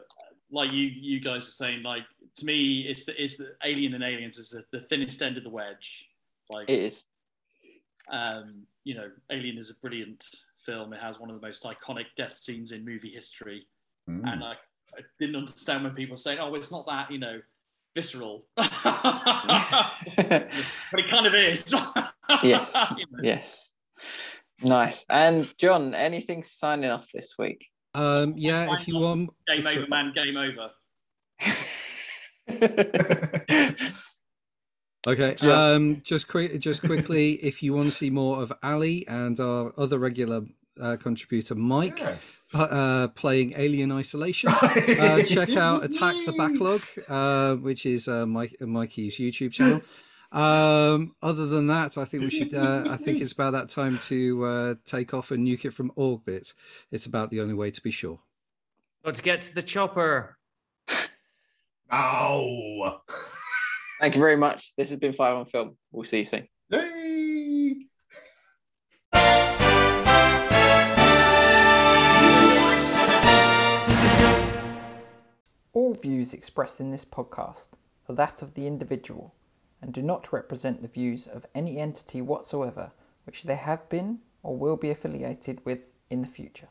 like 0.52 0.72
you 0.72 0.84
you 0.84 1.20
guys 1.20 1.46
were 1.46 1.52
saying, 1.52 1.84
like 1.84 2.04
to 2.36 2.46
me, 2.46 2.82
it's 2.88 3.06
the 3.06 3.22
it's 3.22 3.38
the 3.38 3.56
Alien 3.64 3.94
and 3.94 4.04
Aliens 4.04 4.38
is 4.38 4.50
the, 4.50 4.64
the 4.72 4.82
thinnest 4.82 5.22
end 5.22 5.38
of 5.38 5.44
the 5.44 5.50
wedge. 5.50 6.10
Like, 6.50 6.70
it 6.70 6.80
is. 6.80 7.04
um, 8.12 8.64
you 8.84 8.94
know, 8.96 9.10
Alien 9.32 9.58
is 9.58 9.70
a 9.70 9.76
brilliant 9.76 10.24
film. 10.66 10.94
It 10.94 11.02
has 11.02 11.20
one 11.20 11.30
of 11.30 11.40
the 11.40 11.46
most 11.46 11.64
iconic 11.64 12.06
death 12.18 12.36
scenes 12.36 12.72
in 12.72 12.86
movie 12.86 13.12
history, 13.12 13.68
Mm. 14.08 14.22
and 14.32 14.44
I, 14.44 14.52
I 14.94 15.02
didn't 15.20 15.36
understand 15.36 15.84
when 15.84 15.94
people 15.96 16.14
were 16.14 16.18
saying, 16.18 16.38
"Oh, 16.40 16.54
it's 16.54 16.72
not 16.72 16.86
that," 16.86 17.10
you 17.12 17.18
know, 17.18 17.42
visceral. 17.96 18.46
but 18.56 18.72
it 20.18 21.10
kind 21.10 21.26
of 21.26 21.34
is. 21.34 21.74
yes. 22.44 22.94
You 22.98 23.06
know. 23.12 23.24
Yes. 23.24 23.74
Nice. 24.62 25.06
And 25.10 25.52
John, 25.58 25.94
anything 25.96 26.44
signing 26.44 26.92
off 26.92 27.08
this 27.14 27.36
week? 27.40 27.68
Um, 27.94 28.34
yeah, 28.38 28.74
if 28.74 28.88
you 28.88 28.98
want. 28.98 29.30
Game 29.48 29.66
over, 29.66 29.88
man. 29.88 30.14
Game 30.14 30.38
over. 30.38 30.72
Okay. 35.08 35.36
Um, 35.48 36.02
just 36.04 36.28
quick, 36.28 36.60
just 36.60 36.82
quickly, 36.82 37.34
if 37.34 37.62
you 37.62 37.74
want 37.74 37.90
to 37.90 37.92
see 37.92 38.10
more 38.10 38.42
of 38.42 38.52
Ali 38.64 39.08
and 39.08 39.40
our 39.40 39.72
other 39.78 40.00
regular 40.00 40.42
uh, 40.82 40.98
contributor 40.98 41.56
Mike 41.56 42.00
Yes. 42.00 42.35
Uh, 42.54 43.08
playing 43.10 43.54
Alien 43.58 43.92
Isolation, 43.92 44.50
uh, 44.62 45.24
check 45.24 45.56
out 45.56 45.84
Attack 45.84 46.16
the 46.26 46.34
Backlog, 46.38 46.82
uh, 47.08 47.56
which 47.56 47.86
is 47.86 48.08
uh, 48.08 48.26
Mike, 48.26 48.56
Mikey's 48.62 49.18
YouTube 49.18 49.52
channel. 49.52 49.82
Um, 50.32 51.16
other 51.22 51.46
than 51.46 51.68
that, 51.68 51.98
I 51.98 52.06
think 52.06 52.24
we 52.24 52.30
should. 52.30 52.54
Uh, 52.54 52.86
I 52.90 52.98
think 52.98 53.22
it's 53.22 53.32
about 53.32 53.52
that 53.54 53.70
time 53.70 54.00
to 54.04 54.44
uh, 54.44 54.76
take 54.86 55.14
off 55.14 55.32
and 55.32 55.48
nuke 55.48 55.66
it 55.66 55.72
from 55.72 55.92
orbit. 55.96 56.54
It's 56.92 57.06
about 57.06 57.30
the 57.30 57.42
only 57.42 57.54
way 57.54 57.72
to 57.72 57.82
be 57.82 57.92
sure. 57.92 58.20
Got 59.04 59.16
to 59.16 59.22
get 59.22 59.42
to 59.42 59.56
the 59.56 59.62
chopper. 59.62 60.38
Oh. 61.92 63.02
Thank 64.02 64.16
you 64.16 64.20
very 64.20 64.36
much. 64.36 64.76
This 64.76 64.90
has 64.90 65.00
been 65.00 65.14
Five 65.14 65.38
on 65.38 65.46
Film. 65.46 65.78
We'll 65.92 66.06
see 66.06 66.20
you 66.20 66.24
soon. 66.26 66.48
Views 75.96 76.34
expressed 76.34 76.80
in 76.80 76.92
this 76.92 77.06
podcast 77.06 77.70
are 78.08 78.16
that 78.16 78.42
of 78.42 78.54
the 78.54 78.68
individual 78.68 79.34
and 79.82 79.94
do 79.94 80.02
not 80.02 80.34
represent 80.34 80.82
the 80.82 80.88
views 80.88 81.28
of 81.28 81.46
any 81.54 81.78
entity 81.78 82.22
whatsoever 82.22 82.92
which 83.26 83.44
they 83.44 83.56
have 83.56 83.88
been 83.90 84.20
or 84.44 84.58
will 84.58 84.78
be 84.78 84.90
affiliated 84.90 85.64
with 85.66 85.94
in 86.10 86.22
the 86.22 86.28
future. 86.28 86.70